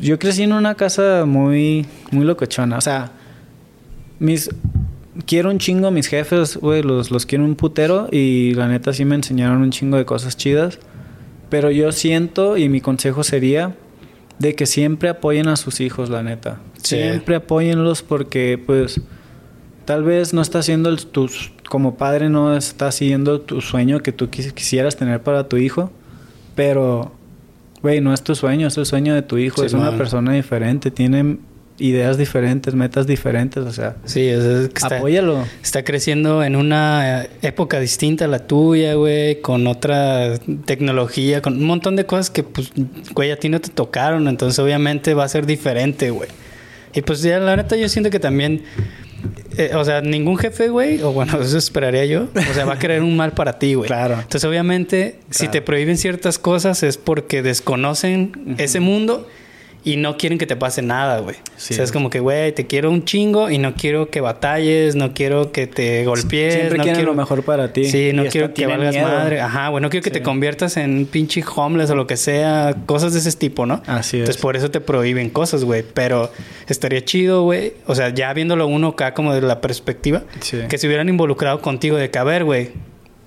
yo 0.01 0.18
crecí 0.18 0.45
en 0.45 0.55
una 0.55 0.74
casa 0.74 1.27
muy, 1.27 1.85
muy 2.12 2.24
locochona. 2.24 2.79
O 2.79 2.81
sea, 2.81 3.12
mis... 4.20 4.49
Quiero 5.27 5.51
un 5.51 5.59
chingo 5.59 5.89
a 5.89 5.91
mis 5.91 6.07
jefes, 6.07 6.57
güey, 6.57 6.83
los, 6.83 7.11
los 7.11 7.27
quiero 7.27 7.45
un 7.45 7.57
putero. 7.57 8.09
Y 8.11 8.55
la 8.55 8.68
neta 8.68 8.95
sí 8.95 9.05
me 9.05 9.16
enseñaron 9.16 9.61
un 9.61 9.70
chingo 9.70 9.99
de 9.99 10.07
cosas 10.07 10.39
chidas. 10.39 10.79
Pero 11.51 11.70
yo 11.70 11.93
siento, 11.93 12.57
y 12.57 12.70
mi 12.70 12.81
consejo 12.81 13.22
sería 13.22 13.74
de 14.39 14.55
que 14.55 14.66
siempre 14.66 15.09
apoyen 15.09 15.49
a 15.49 15.57
sus 15.57 15.80
hijos, 15.80 16.11
la 16.11 16.22
neta. 16.22 16.61
Siempre 16.82 17.37
apóyenlos 17.37 18.03
porque, 18.03 18.62
pues, 18.64 19.01
tal 19.84 20.05
vez 20.05 20.34
no 20.34 20.43
está 20.43 20.59
haciendo 20.59 20.91
el, 20.91 21.07
tus, 21.07 21.53
como 21.68 21.97
padre 21.97 22.28
no 22.28 22.57
está 22.57 22.93
siguiendo 22.93 23.41
tu 23.41 23.61
sueño 23.61 24.01
que 24.03 24.12
tú 24.12 24.28
quisieras 24.30 24.97
tener 24.97 25.22
para 25.22 25.49
tu 25.49 25.57
hijo, 25.57 25.91
pero, 26.55 27.12
güey, 27.82 28.01
no 28.01 28.12
es 28.12 28.22
tu 28.22 28.34
sueño, 28.34 28.68
es 28.68 28.76
el 28.76 28.87
sueño 28.87 29.14
de 29.14 29.22
tu 29.22 29.39
hijo, 29.39 29.64
es 29.64 29.72
una 29.72 29.97
persona 29.97 30.32
diferente, 30.32 30.91
tiene 30.91 31.39
ideas 31.79 32.18
diferentes, 32.18 32.74
metas 32.74 33.07
diferentes, 33.07 33.64
o 33.64 33.72
sea. 33.72 33.97
Sí, 34.05 34.27
es, 34.27 34.45
es 34.45 34.68
que 34.68 34.79
está, 34.79 34.97
apóyalo. 34.97 35.45
Está 35.62 35.85
creciendo 35.85 36.43
en 36.43 36.57
una 36.57 37.27
época 37.43 37.81
distinta 37.81 38.27
a 38.27 38.29
la 38.29 38.47
tuya, 38.47 38.95
güey, 38.95 39.41
con 39.41 39.66
otra 39.66 40.39
tecnología, 40.64 41.43
con 41.43 41.55
un 41.55 41.64
montón 41.64 41.97
de 41.97 42.07
cosas 42.07 42.31
que, 42.31 42.43
pues, 42.43 42.72
güey, 43.12 43.31
a 43.31 43.37
ti 43.39 43.49
no 43.49 43.61
te 43.61 43.70
tocaron, 43.70 44.29
entonces 44.29 44.59
obviamente 44.59 45.14
va 45.14 45.24
a 45.24 45.29
ser 45.29 45.47
diferente, 45.47 46.11
güey. 46.11 46.29
Y 46.95 47.03
pues 47.03 47.20
ya 47.20 47.39
la 47.39 47.57
neta 47.57 47.77
yo 47.77 47.91
siento 47.91 48.09
que 48.09 48.18
también 48.18 48.62
eh, 49.59 49.72
o 49.74 49.85
sea, 49.85 50.03
ningún 50.03 50.37
jefe, 50.37 50.68
güey, 50.68 51.01
o 51.03 51.12
bueno, 51.12 51.41
eso 51.43 51.57
esperaría 51.57 52.05
yo, 52.05 52.29
o 52.35 52.55
sea, 52.55 52.64
va 52.64 52.74
a 52.74 52.79
querer 52.79 53.03
un 53.03 53.16
mal 53.16 53.33
para 53.33 53.59
ti, 53.59 53.74
güey. 53.74 53.87
Claro. 53.87 54.14
Entonces, 54.14 54.45
obviamente, 54.45 55.20
si 55.31 55.49
te 55.49 55.62
prohíben 55.62 55.97
ciertas 55.97 56.39
cosas 56.39 56.83
es 56.83 56.99
porque 56.99 57.43
desconocen 57.43 58.57
ese 58.59 58.81
mundo 58.81 59.27
y 59.87 59.97
no 59.99 60.16
quieren 60.16 60.37
que 60.37 60.47
te 60.47 60.57
pase 60.57 60.82
nada, 60.82 61.20
güey. 61.20 61.37
Sí, 61.57 61.72
o 61.72 61.76
sea, 61.76 61.84
es 61.84 61.93
como 61.93 62.11
que, 62.11 62.18
güey, 62.18 62.51
te 62.53 62.66
quiero 62.66 62.91
un 62.91 63.05
chingo 63.05 63.51
y 63.51 63.59
no 63.59 63.74
quiero 63.74 64.11
que 64.11 64.20
batalles, 64.20 64.97
no 64.97 65.14
quiero 65.14 65.53
que 65.53 65.68
te 65.68 66.05
golpees, 66.05 66.55
Siempre 66.55 66.78
no 66.78 66.82
quieren 66.82 66.97
quiero 66.97 67.12
lo 67.12 67.16
mejor 67.16 67.45
para 67.45 67.72
ti. 67.72 67.84
Sí, 67.84 68.11
no 68.12 68.24
quiero 68.26 68.53
que 68.53 68.66
valgas 68.66 68.95
miedo. 68.97 69.07
madre. 69.07 69.41
Ajá, 69.41 69.68
güey, 69.68 69.80
no 69.80 69.89
quiero 69.89 70.03
que 70.03 70.11
Sí. 70.11 70.14
te 70.14 70.22
conviertas 70.22 70.76
en 70.76 70.91
un 70.99 71.07
pinche 71.07 71.45
homeless 71.55 71.89
o 71.91 71.95
lo 71.95 72.09
que 72.09 72.16
sea, 72.16 72.74
cosas 72.87 73.12
de 73.12 73.20
ese 73.20 73.30
tipo, 73.39 73.64
¿no? 73.64 73.80
Así 73.87 74.16
es. 74.16 74.22
Entonces, 74.22 74.43
por 74.43 74.57
eso 74.57 74.72
te 74.72 74.80
prohíben 74.80 75.30
cosas, 75.30 75.62
güey. 75.62 75.84
Pero 75.95 76.32
estaría 76.66 77.05
chido, 77.05 77.45
güey. 77.45 77.74
O 77.87 77.95
sea, 77.95 78.09
ya 78.09 78.32
viéndolo 78.32 78.66
uno 78.66 78.89
acá 78.89 79.14
como 79.14 79.32
de 79.34 79.41
la 79.41 79.61
perspectiva, 79.61 80.24
Sí. 80.41 80.59
que 80.68 80.78
se 80.78 80.89
hubieran 80.89 81.09
involucrado 81.09 81.61
contigo 81.61 81.97
de 81.97 82.11
que, 82.11 82.18
a 82.18 82.24
ver, 82.24 82.43
güey, 82.43 82.70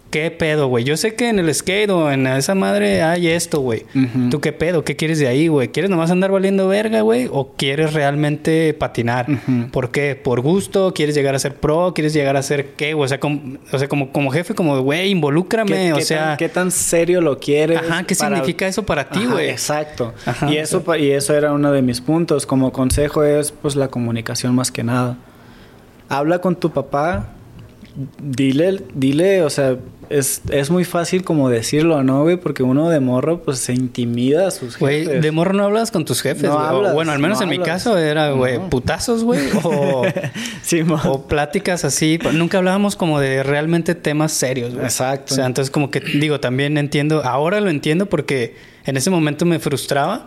¿qué 0.09 0.31
pedo, 0.31 0.67
güey? 0.67 0.83
Yo 0.83 0.97
sé 0.97 1.13
que 1.15 1.29
en 1.29 1.39
el 1.39 1.53
skate 1.53 1.89
o 1.91 2.11
en 2.11 2.25
esa 2.27 2.55
madre 2.55 3.03
hay 3.03 3.27
esto, 3.27 3.59
güey. 3.61 3.85
¿Tú 4.31 4.41
qué 4.41 4.51
pedo? 4.51 4.83
¿Qué 4.83 4.95
quieres 4.95 5.19
de 5.19 5.27
ahí, 5.27 5.47
güey? 5.47 5.69
¿Quieres 5.69 5.89
nomás 5.91 6.09
andar 6.11 6.31
valiendo 6.31 6.67
verga, 6.67 7.01
güey? 7.01 7.27
¿O 7.31 7.53
quieres 7.55 7.93
realmente 7.93 8.73
patinar? 8.73 9.27
¿Por 9.71 9.91
qué? 9.91 10.15
¿Por 10.15 10.41
gusto? 10.41 10.93
¿Quieres 10.93 11.15
llegar 11.15 11.35
a 11.35 11.39
ser 11.39 11.55
pro? 11.55 11.93
¿Quieres 11.93 12.13
llegar 12.13 12.37
a 12.37 12.41
ser 12.41 12.71
qué? 12.71 12.93
O 12.93 13.07
sea, 13.07 13.19
como, 13.19 13.57
o 13.71 13.77
sea, 13.79 13.87
como, 13.87 14.11
como 14.11 14.31
jefe, 14.31 14.55
como, 14.55 14.79
güey, 14.81 15.09
involúcrame. 15.11 15.71
¿Qué, 15.71 15.93
o 15.93 15.97
qué 15.97 16.01
sea, 16.05 16.23
tan, 16.29 16.37
qué 16.37 16.49
tan 16.49 16.71
serio 16.71 17.21
lo 17.21 17.39
quieres? 17.39 17.77
Ajá, 17.79 18.03
¿qué 18.03 18.15
para- 18.15 18.35
significa 18.37 18.67
eso 18.67 18.83
para 18.83 19.09
ti, 19.09 19.25
güey? 19.25 19.49
Exacto. 19.49 20.13
Ajá, 20.25 20.51
y, 20.51 20.57
eso, 20.57 20.83
pa- 20.83 20.97
y 20.97 21.11
eso 21.11 21.35
era 21.35 21.53
uno 21.53 21.71
de 21.71 21.81
mis 21.81 22.01
puntos. 22.01 22.45
Como 22.45 22.71
consejo 22.71 23.23
es 23.23 23.51
pues 23.51 23.75
la 23.75 23.89
comunicación 23.89 24.55
más 24.55 24.71
que 24.71 24.83
nada. 24.83 25.17
Habla 26.07 26.39
con 26.39 26.55
tu 26.55 26.71
papá, 26.71 27.29
dile, 28.21 28.81
dile, 28.93 29.43
o 29.43 29.49
sea, 29.49 29.77
es, 30.09 30.41
es 30.49 30.71
muy 30.71 30.85
fácil 30.85 31.23
como 31.23 31.49
decirlo, 31.49 32.01
¿no, 32.03 32.23
güey? 32.23 32.37
Porque 32.37 32.63
uno 32.63 32.89
de 32.89 32.99
morro 32.99 33.43
pues 33.43 33.59
se 33.59 33.73
intimida 33.73 34.47
a 34.47 34.51
sus 34.51 34.77
Güey, 34.79 35.05
jefes. 35.05 35.21
de 35.21 35.31
morro 35.31 35.53
no 35.53 35.63
hablas 35.65 35.91
con 35.91 36.03
tus 36.05 36.21
jefes, 36.21 36.43
No 36.49 36.55
güey. 36.55 36.65
Hablas, 36.65 36.93
bueno, 36.93 37.11
al 37.11 37.19
menos 37.19 37.37
no 37.39 37.43
en 37.43 37.49
mi 37.49 37.59
caso 37.59 37.95
era, 37.97 38.31
güey, 38.31 38.57
No. 38.57 38.69
putazos, 38.69 39.23
güey. 39.23 39.39
O, 39.63 40.03
Sí, 40.63 40.81
o 41.05 41.27
pláticas 41.27 41.85
así. 41.85 42.17
Nunca 42.33 42.57
hablábamos 42.57 42.95
como 42.95 43.19
de 43.19 43.43
realmente 43.43 43.93
temas 43.95 44.31
serios, 44.31 44.73
güey. 44.73 44.85
Exacto. 44.85 45.33
O 45.33 45.35
sea, 45.35 45.45
entonces 45.45 45.69
como 45.69 45.91
que 45.91 45.99
digo, 45.99 46.39
también 46.39 46.77
entiendo, 46.77 47.23
ahora 47.23 47.59
lo 47.61 47.69
entiendo 47.69 48.07
porque 48.07 48.55
en 48.85 48.97
ese 48.97 49.09
momento 49.11 49.45
me 49.45 49.59
frustraba, 49.59 50.25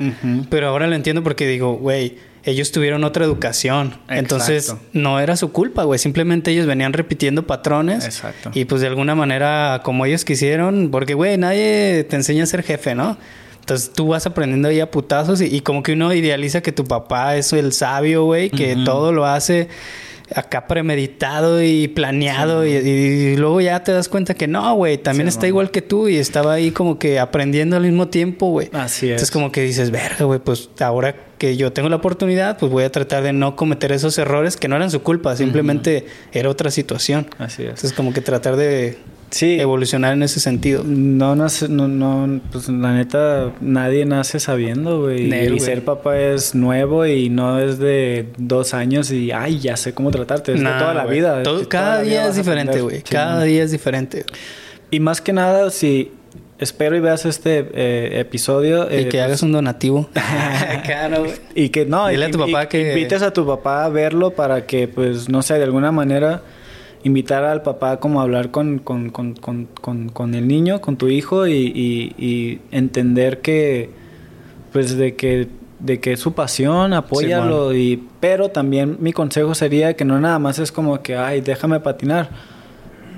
pero 0.48 0.68
ahora 0.68 0.86
lo 0.86 0.94
entiendo 0.94 1.24
porque 1.24 1.46
digo, 1.48 1.74
güey, 1.74 2.18
ellos 2.45 2.72
tuvieron 2.72 3.05
otra 3.05 3.24
educación. 3.24 3.95
Entonces 4.09 4.70
Exacto. 4.70 4.84
no 4.93 5.20
era 5.20 5.36
su 5.36 5.53
culpa, 5.53 5.84
güey. 5.84 5.99
Simplemente 5.99 6.51
ellos 6.51 6.66
venían 6.66 6.93
repitiendo 6.93 7.47
patrones. 7.47 8.05
Exacto. 8.05 8.51
Y 8.55 8.64
pues 8.64 8.80
de 8.80 8.88
alguna 8.88 9.14
manera, 9.14 9.80
como 9.84 10.07
ellos 10.07 10.24
quisieron, 10.24 10.90
porque, 10.90 11.14
güey, 11.14 11.38
nadie 11.38 12.05
te 12.09 12.16
enseña 12.16 12.43
a 12.43 12.47
ser 12.47 12.62
jefe, 12.62 12.95
¿no? 12.95 13.16
Entonces 13.61 13.93
tú 13.93 14.09
vas 14.09 14.26
aprendiendo 14.26 14.68
ahí 14.68 14.80
a 14.80 14.90
putazos 14.90 15.40
y, 15.40 15.45
y 15.47 15.61
como 15.61 15.84
que 15.84 15.93
uno 15.93 16.12
idealiza 16.12 16.62
que 16.62 16.72
tu 16.72 16.84
papá 16.84 17.36
es 17.36 17.53
el 17.53 17.72
sabio, 17.72 18.24
güey, 18.24 18.51
que 18.51 18.74
todo 18.84 19.12
lo 19.12 19.24
hace 19.24 19.68
acá 20.34 20.66
premeditado 20.66 21.62
y 21.62 21.88
planeado 21.88 22.66
y, 22.66 22.70
y 22.72 23.36
luego 23.36 23.61
ya 23.61 23.84
te 23.84 23.93
das 23.93 24.09
cuenta 24.09 24.34
que 24.34 24.49
no, 24.49 24.74
güey, 24.74 24.99
también 24.99 25.26
Sí, 25.26 25.28
está 25.28 25.40
mamá. 25.40 25.49
igual 25.49 25.70
que 25.70 25.82
tú 25.82 26.09
y 26.09 26.16
estaba 26.16 26.55
ahí 26.55 26.70
como 26.70 26.99
que 26.99 27.18
aprendiendo 27.20 27.76
al 27.76 27.82
mismo 27.82 28.09
tiempo, 28.09 28.49
güey. 28.51 28.68
Así 28.72 29.07
es. 29.07 29.12
Entonces 29.12 29.30
como 29.30 29.53
que 29.53 29.61
dices, 29.62 29.90
verga, 29.90 30.24
güey, 30.24 30.40
pues 30.40 30.70
ahora 30.80 31.14
que 31.43 31.57
yo 31.57 31.72
tengo 31.72 31.88
la 31.88 31.97
oportunidad, 31.97 32.57
pues 32.57 32.70
voy 32.70 32.84
a 32.84 32.93
tratar 32.93 33.24
de 33.24 33.32
no 33.32 33.57
cometer 33.57 33.90
esos 33.90 34.16
errores 34.16 34.57
que 34.57 34.68
no 34.68 34.76
eran 34.76 34.93
su 34.93 35.03
culpa, 35.03 35.34
simplemente 35.34 36.07
era 36.32 36.49
otra 36.49 36.70
situación. 36.70 37.26
Así 37.38 37.62
es. 37.64 37.70
Entonces 37.70 37.93
como 37.95 38.12
que 38.12 38.20
tratar 38.20 38.55
de 38.55 38.97
Sí. 39.30 39.59
evolucionar 39.59 40.12
en 40.12 40.22
ese 40.22 40.38
sentido. 40.38 40.84
No, 40.86 41.34
nace- 41.34 41.68
no, 41.68 41.88
no, 41.88 42.40
pues 42.53 42.68
la 42.68 42.93
neta, 42.95 43.51
nadie 43.61 44.05
nace 44.05 44.38
sabiendo, 44.38 45.01
güey. 45.01 45.22
Y 45.24 45.49
güey. 45.49 45.59
ser 45.59 45.84
papá 45.84 46.16
es 46.16 46.55
nuevo 46.55 47.07
y 47.07 47.28
no 47.28 47.59
es 47.59 47.78
de 47.80 48.28
dos 48.38 48.72
años 48.72 49.11
y, 49.11 49.32
ay, 49.32 49.59
ya 49.59 49.76
sé 49.76 49.95
cómo 49.95 50.12
tratarte. 50.12 50.53
Es 50.53 50.61
Nah, 50.61 50.74
de 50.74 50.78
toda 50.78 50.95
la 50.95 51.05
güey. 51.07 51.16
vida. 51.16 51.43
Todo- 51.43 51.68
cada 51.68 51.97
la 51.97 52.03
vida 52.03 52.11
día 52.20 52.28
es 52.28 52.36
diferente, 52.36 52.80
güey. 52.82 53.03
Cada 53.03 53.43
día 53.43 53.64
es 53.64 53.72
diferente. 53.72 54.24
Y 54.93 55.01
más 55.01 55.20
que 55.20 55.32
nada, 55.32 55.70
si 55.70 56.12
espero 56.62 56.96
y 56.96 57.00
veas 57.00 57.24
este 57.26 57.68
eh, 57.74 58.20
episodio. 58.20 58.88
y 58.90 58.94
eh, 58.94 59.04
que 59.04 59.10
pues, 59.10 59.22
hagas 59.22 59.42
un 59.42 59.52
donativo. 59.52 60.08
claro. 60.84 61.24
Y 61.54 61.68
que 61.68 61.84
no, 61.84 62.08
y 62.10 62.12
Dile 62.14 62.24
a 62.24 62.28
que- 62.28 62.32
tu 62.32 62.38
papá 62.38 62.64
y- 62.64 62.66
que- 62.68 62.88
invites 62.92 63.22
a 63.22 63.32
tu 63.32 63.46
papá 63.46 63.84
a 63.84 63.88
verlo 63.88 64.30
para 64.30 64.66
que, 64.66 64.88
pues, 64.88 65.28
no 65.28 65.42
sé, 65.42 65.54
de 65.54 65.64
alguna 65.64 65.92
manera 65.92 66.42
invitar 67.04 67.44
al 67.44 67.62
papá 67.62 67.98
como 67.98 68.20
a 68.20 68.22
hablar 68.22 68.50
con, 68.50 68.78
con, 68.78 69.10
con, 69.10 69.34
con, 69.34 70.08
con, 70.08 70.34
el 70.34 70.46
niño, 70.46 70.80
con 70.80 70.96
tu 70.96 71.08
hijo 71.08 71.46
y, 71.48 71.52
y, 71.54 72.14
y 72.16 72.60
entender 72.70 73.40
que, 73.40 73.90
pues, 74.72 74.96
de 74.96 75.14
que 75.16 75.48
de 75.80 75.98
que 75.98 76.12
es 76.12 76.20
su 76.20 76.32
pasión, 76.32 76.92
apóyalo 76.92 77.74
y 77.74 78.00
pero 78.20 78.50
también 78.50 78.98
mi 79.00 79.12
consejo 79.12 79.52
sería 79.56 79.94
que 79.94 80.04
no 80.04 80.20
nada 80.20 80.38
más 80.38 80.60
es 80.60 80.70
como 80.70 81.02
que 81.02 81.16
ay, 81.16 81.40
déjame 81.40 81.80
patinar. 81.80 82.28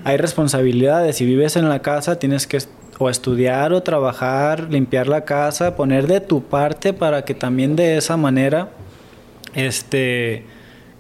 Hay 0.05 0.17
responsabilidades, 0.17 1.17
si 1.17 1.27
vives 1.27 1.57
en 1.57 1.69
la 1.69 1.81
casa 1.83 2.19
tienes 2.19 2.47
que 2.47 2.59
o 2.99 3.11
estudiar 3.11 3.73
o 3.73 3.83
trabajar, 3.83 4.69
limpiar 4.71 5.09
la 5.09 5.25
casa, 5.25 5.77
poner 5.77 6.07
de 6.07 6.21
tu 6.21 6.43
parte 6.43 6.93
para 6.93 7.25
que 7.25 7.35
también 7.35 7.77
de 7.77 7.97
esa 7.97 8.17
manera 8.17 8.69
este 9.55 10.45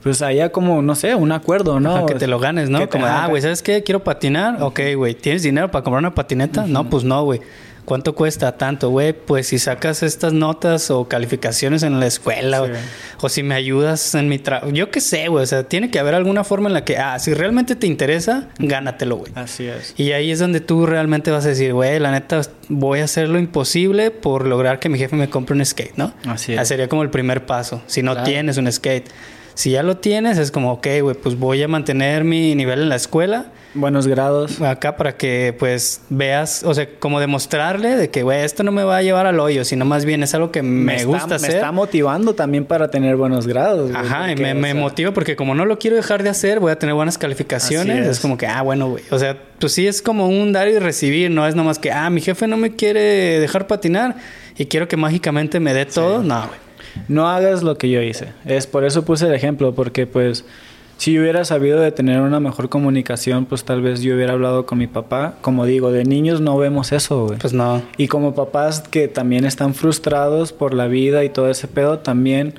pues 0.03 0.21
haya 0.21 0.53
como 0.53 0.83
no 0.83 0.95
sé, 0.95 1.15
un 1.15 1.33
acuerdo, 1.33 1.81
¿no? 1.81 1.97
Ajá, 1.97 2.07
que 2.07 2.15
te 2.15 2.27
lo 2.27 2.39
ganes, 2.39 2.69
¿no? 2.69 2.89
Como, 2.91 3.07
ah, 3.07 3.27
güey, 3.29 3.41
¿sabes 3.41 3.63
qué? 3.63 3.83
Quiero 3.83 4.05
patinar. 4.05 4.63
Ok, 4.63 4.81
güey. 4.97 5.15
¿Tienes 5.15 5.43
dinero 5.43 5.71
para 5.71 5.83
comprar 5.83 6.01
una 6.01 6.15
patineta? 6.15 6.67
No, 6.67 6.91
pues 6.91 7.05
no, 7.05 7.25
güey. 7.25 7.41
¿Cuánto 7.85 8.15
cuesta 8.15 8.57
tanto, 8.57 8.89
güey? 8.89 9.13
Pues 9.13 9.49
si 9.49 9.59
sacas 9.59 10.03
estas 10.03 10.33
notas 10.33 10.91
o 10.91 11.07
calificaciones 11.07 11.83
en 11.83 12.01
la 12.01 12.07
escuela 12.07 12.63
o- 12.63 12.67
Sí. 12.67 12.73
o, 13.21 13.29
si 13.29 13.43
me 13.43 13.55
ayudas 13.55 14.15
en 14.15 14.29
mi 14.29 14.39
trabajo. 14.39 14.71
Yo 14.73 14.91
qué 14.91 15.01
sé, 15.01 15.29
güey. 15.29 15.43
O 15.45 15.47
sea, 15.47 15.65
tiene 15.65 15.91
que 15.91 15.99
haber 15.99 16.15
alguna 16.15 16.45
forma 16.45 16.69
en 16.69 16.73
la 16.75 16.85
que, 16.85 16.97
ah, 16.97 17.19
si 17.19 17.35
realmente 17.35 17.77
te 17.77 17.87
interesa, 17.87 18.49
gánatelo, 18.59 19.17
güey. 19.17 19.33
Así 19.35 19.67
es. 19.67 19.95
Y 19.99 20.13
ahí 20.13 20.31
es 20.31 20.39
donde 20.39 20.61
tú 20.61 20.87
realmente 20.87 21.31
vas 21.31 21.45
a 21.45 21.49
decir, 21.49 21.75
güey, 21.75 21.99
la 21.99 22.11
neta, 22.11 22.41
voy 22.69 23.01
a 23.01 23.05
hacer 23.05 23.29
lo 23.29 23.39
imposible 23.39 24.11
por 24.11 24.47
lograr 24.47 24.79
que 24.81 24.89
mi 24.89 24.99
jefe 24.99 25.17
me 25.17 25.29
compre 25.29 25.55
un 25.55 25.65
skate, 25.65 25.97
¿no? 25.97 26.15
Así 26.27 26.55
es. 26.55 26.67
Sería 26.69 26.89
como 26.89 27.03
el 27.03 27.11
primer 27.11 27.45
paso. 27.45 27.83
Si 27.87 28.03
no 28.03 28.13
Claro. 28.13 28.27
tienes 28.27 28.57
un 28.57 28.71
skate. 28.73 29.09
Si 29.55 29.71
ya 29.71 29.83
lo 29.85 29.97
tienes, 29.99 30.37
es 30.39 30.51
como, 30.51 30.73
ok, 30.73 30.87
güey, 31.03 31.15
pues 31.17 31.39
voy 31.39 31.63
a 31.63 31.69
mantener 31.69 32.25
mi 32.25 32.55
nivel 32.57 32.81
en 32.83 32.89
la 32.89 32.97
escuela 32.97 33.47
Buenos 33.75 34.07
grados. 34.09 34.61
acá 34.61 34.97
para 34.97 35.17
que, 35.17 35.55
pues, 35.59 36.01
veas, 36.11 36.63
o 36.65 36.75
sea, 36.75 36.89
como 36.99 37.21
demostrarle 37.21 37.97
de 37.97 38.11
que, 38.11 38.23
güey, 38.25 38.43
esto 38.45 38.63
no 38.65 38.73
me 38.73 38.83
va 38.85 38.97
a 38.97 39.03
llevar 39.03 39.27
al 39.27 39.39
hoyo, 39.39 39.65
sino 39.65 39.85
más 39.85 40.05
bien 40.05 40.23
es 40.25 40.35
algo 40.35 40.51
que 40.51 40.63
me, 40.63 40.97
está- 40.97 41.07
gusta 41.07 41.27
Me 41.29 41.35
hacer. 41.37 41.51
está 41.53 41.71
motivando 41.73 42.35
también 42.35 42.65
para 42.65 42.91
tener 42.91 43.15
buenos 43.17 43.47
grados. 43.47 43.91
güey, 43.93 44.05
Ajá, 44.05 44.27
y 44.27 44.35
porque, 44.35 44.43
me, 44.43 44.55
me 44.55 44.73
sea, 44.73 44.81
motiva 44.81 45.11
porque 45.13 45.37
como 45.37 45.55
no 45.55 45.65
lo 45.67 45.79
quiero 45.79 45.97
dejar 45.97 46.23
de 46.25 46.31
hacer, 46.31 46.59
voy 46.59 46.73
a 46.73 46.79
tener 46.79 46.95
buenas 46.97 47.17
calificaciones. 47.17 47.99
Es. 48.07 48.09
es. 48.09 48.21
como 48.21 48.37
que, 48.37 48.47
ah, 48.49 48.63
bueno, 48.63 48.89
güey. 48.91 49.05
O 49.11 49.19
sea, 49.21 49.37
pues 49.61 49.73
sí 49.73 49.87
es 49.87 50.03
como 50.03 50.29
un 50.29 50.53
dar 50.53 50.67
y 50.69 50.79
recibir, 50.81 51.31
no 51.31 51.47
es 51.47 51.55
nomás 51.55 51.79
que, 51.79 51.93
ah, 51.93 52.11
mi 52.11 52.21
jefe 52.21 52.47
no 52.49 52.57
me 52.57 52.75
quiere 52.75 53.39
dejar 53.41 53.67
patinar 53.69 54.17
y 54.59 54.67
quiero 54.67 54.89
que 54.89 54.97
mágicamente 54.97 55.61
me 55.61 55.75
dé 55.75 55.87
todo. 55.87 56.23
No, 56.25 56.47
güey. 56.49 56.65
No 57.09 57.29
hagas 57.29 57.63
lo 57.63 57.77
que 57.79 57.91
yo 57.91 58.01
hice. 58.03 58.29
Es 58.45 58.67
por 58.67 58.85
eso 58.85 59.05
puse 59.05 59.27
el 59.27 59.35
ejemplo, 59.35 59.75
porque 59.75 60.07
pues 60.07 60.45
si 60.97 61.13
yo 61.13 61.23
hubiera 61.23 61.45
sabido 61.45 61.81
de 61.81 61.91
tener 61.93 62.21
una 62.21 62.39
mejor 62.41 62.69
comunicación, 62.69 63.47
pues 63.47 63.65
tal 63.65 63.83
vez 63.83 64.01
yo 64.01 64.15
hubiera 64.15 64.33
hablado 64.35 64.65
con 64.67 64.79
mi 64.79 64.87
papá. 64.87 65.35
Como 65.41 65.67
digo, 65.67 65.91
de 65.91 66.05
niños 66.05 66.41
no 66.41 66.57
vemos 66.57 66.93
eso, 66.93 67.27
güey. 67.27 67.39
Pues 67.39 67.53
no. 67.53 67.83
Y 67.97 68.07
como 68.09 68.35
papás 68.35 68.81
que 68.81 69.09
también 69.09 69.45
están 69.45 69.75
frustrados 69.75 70.53
por 70.53 70.73
la 70.75 70.87
vida 70.87 71.25
y 71.25 71.31
todo 71.31 71.51
ese 71.51 71.67
pedo, 71.69 71.99
también 71.99 72.55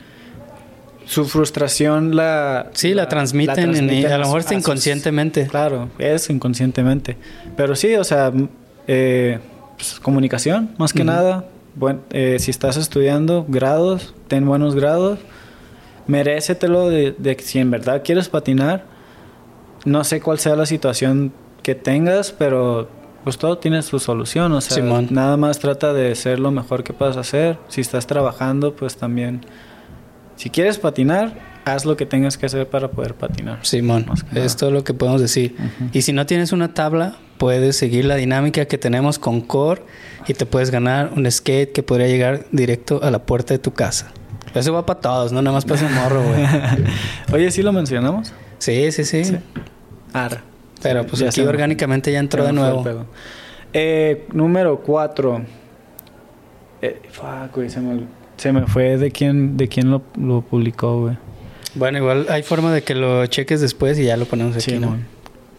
su 1.05 1.25
frustración 1.25 2.15
la... 2.15 2.67
Sí, 2.73 2.93
la, 2.95 3.07
transmiten, 3.07 3.59
en- 3.59 3.71
transmiten 3.73 4.11
a 4.11 4.17
lo 4.17 4.23
mejor 4.25 4.39
está 4.39 4.53
sus- 4.53 4.59
inconscientemente. 4.59 5.45
Claro, 5.47 5.89
es 5.99 6.29
inconscientemente. 6.31 7.15
Pero 7.55 7.75
sí, 7.75 7.93
o 7.95 8.03
sea, 8.03 8.33
eh, 8.87 9.37
pues, 9.77 9.99
comunicación, 9.99 10.71
más 10.77 10.93
que 10.93 11.03
nada. 11.03 11.45
Eh, 12.11 12.37
si 12.39 12.49
estás 12.51 12.77
estudiando 12.77 13.45
grados, 13.47 14.14
ten 14.27 14.45
buenos 14.45 14.75
grados. 14.75 15.19
Merécetelo 16.07 16.89
de, 16.89 17.15
de 17.17 17.37
si 17.39 17.59
en 17.59 17.71
verdad 17.71 18.01
quieres 18.03 18.29
patinar. 18.29 18.85
No 19.85 20.03
sé 20.03 20.21
cuál 20.21 20.39
sea 20.39 20.55
la 20.55 20.65
situación 20.65 21.33
que 21.63 21.75
tengas, 21.75 22.31
pero 22.31 22.89
pues 23.23 23.39
todo 23.39 23.57
tiene 23.57 23.81
su 23.81 23.97
solución. 23.97 24.51
O 24.51 24.61
sea, 24.61 24.75
Simón. 24.75 25.07
nada 25.09 25.35
más 25.35 25.57
trata 25.57 25.93
de 25.93 26.13
ser 26.13 26.39
lo 26.39 26.51
mejor 26.51 26.83
que 26.83 26.93
puedas 26.93 27.17
hacer. 27.17 27.57
Si 27.67 27.81
estás 27.81 28.05
trabajando, 28.05 28.75
pues 28.75 28.97
también 28.97 29.41
Si 30.35 30.49
quieres 30.49 30.77
patinar, 30.77 31.33
haz 31.65 31.85
lo 31.85 31.95
que 31.97 32.05
tengas 32.05 32.37
que 32.37 32.45
hacer 32.45 32.69
para 32.69 32.89
poder 32.89 33.15
patinar. 33.15 33.59
Simón, 33.65 34.05
es 34.33 34.55
todo 34.57 34.69
lo 34.69 34.83
que 34.83 34.93
podemos 34.93 35.21
decir. 35.21 35.55
Y 35.93 36.01
si 36.03 36.13
no 36.13 36.25
tienes 36.25 36.51
una 36.51 36.73
tabla, 36.73 37.15
puedes 37.45 37.75
seguir 37.75 38.05
la 38.05 38.15
dinámica 38.15 38.65
que 38.65 38.79
tenemos 38.79 39.19
con 39.19 39.39
Core 39.39 39.83
y 40.27 40.33
te 40.33 40.47
puedes 40.47 40.71
ganar 40.71 41.11
un 41.15 41.31
skate 41.31 41.71
que 41.71 41.83
podría 41.83 42.07
llegar 42.07 42.47
directo 42.51 43.01
a 43.03 43.11
la 43.11 43.19
puerta 43.19 43.53
de 43.53 43.59
tu 43.59 43.71
casa. 43.71 44.11
Eso 44.55 44.73
va 44.73 44.83
para 44.83 44.99
todos, 44.99 45.31
no 45.31 45.43
nada 45.43 45.53
más 45.53 45.63
para 45.63 45.75
ese 45.75 45.87
morro, 45.93 46.23
güey. 46.23 46.43
Oye, 47.33 47.51
¿sí 47.51 47.61
lo 47.61 47.71
mencionamos? 47.71 48.33
Sí, 48.57 48.91
sí, 48.91 49.03
sí. 49.03 49.25
Sí. 49.25 49.37
Pero 50.81 51.05
pues 51.05 51.19
Ya 51.19 51.27
aquí 51.27 51.41
se 51.41 51.47
orgánicamente 51.47 52.11
ya 52.11 52.17
entró 52.17 52.43
de 52.43 52.51
nuevo. 52.51 53.05
Eh, 53.73 54.25
número 54.33 54.79
4. 54.79 55.41
Eh, 56.81 56.99
fuck, 57.11 57.53
güey, 57.53 57.69
se 57.69 57.79
me, 57.79 58.05
se 58.37 58.51
me 58.53 58.65
fue 58.65 58.97
de 58.97 59.11
quién, 59.11 59.55
de 59.55 59.67
quién 59.67 59.91
lo, 59.91 60.01
lo 60.19 60.41
publicó, 60.41 60.99
güey. 60.99 61.17
Bueno, 61.75 61.99
igual 61.99 62.25
hay 62.27 62.41
forma 62.41 62.73
de 62.73 62.81
que 62.81 62.95
lo 62.95 63.23
cheques 63.27 63.61
después 63.61 63.99
y 63.99 64.05
ya 64.05 64.17
lo 64.17 64.25
ponemos 64.25 64.55
aquí, 64.55 64.79
¿no? 64.79 64.97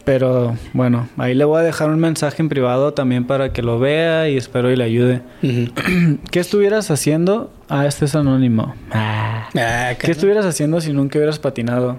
Pero 0.07 0.57
bueno, 0.73 1.09
ahí 1.19 1.35
le 1.35 1.45
voy 1.45 1.59
a 1.59 1.63
dejar 1.65 1.91
un 1.91 1.99
mensaje 1.99 2.41
en 2.41 2.49
privado 2.49 2.95
también 2.95 3.27
para 3.27 3.53
que 3.53 3.61
lo 3.61 3.81
vea 3.81 4.29
y 4.29 4.37
espero 4.37 4.71
y 4.71 4.77
le 4.77 4.85
ayude. 4.85 5.21
¿Qué 6.31 6.39
estuvieras 6.41 6.91
haciendo? 6.93 7.53
Ah, 7.69 7.87
este 7.87 8.05
es 8.05 8.15
anónimo. 8.15 8.77
Ah, 8.93 9.49
¿Qué 9.53 9.59
cara. 9.59 10.13
estuvieras 10.13 10.47
haciendo 10.47 10.81
si 10.81 10.93
nunca 10.93 11.19
hubieras 11.19 11.41
patinado? 11.41 11.99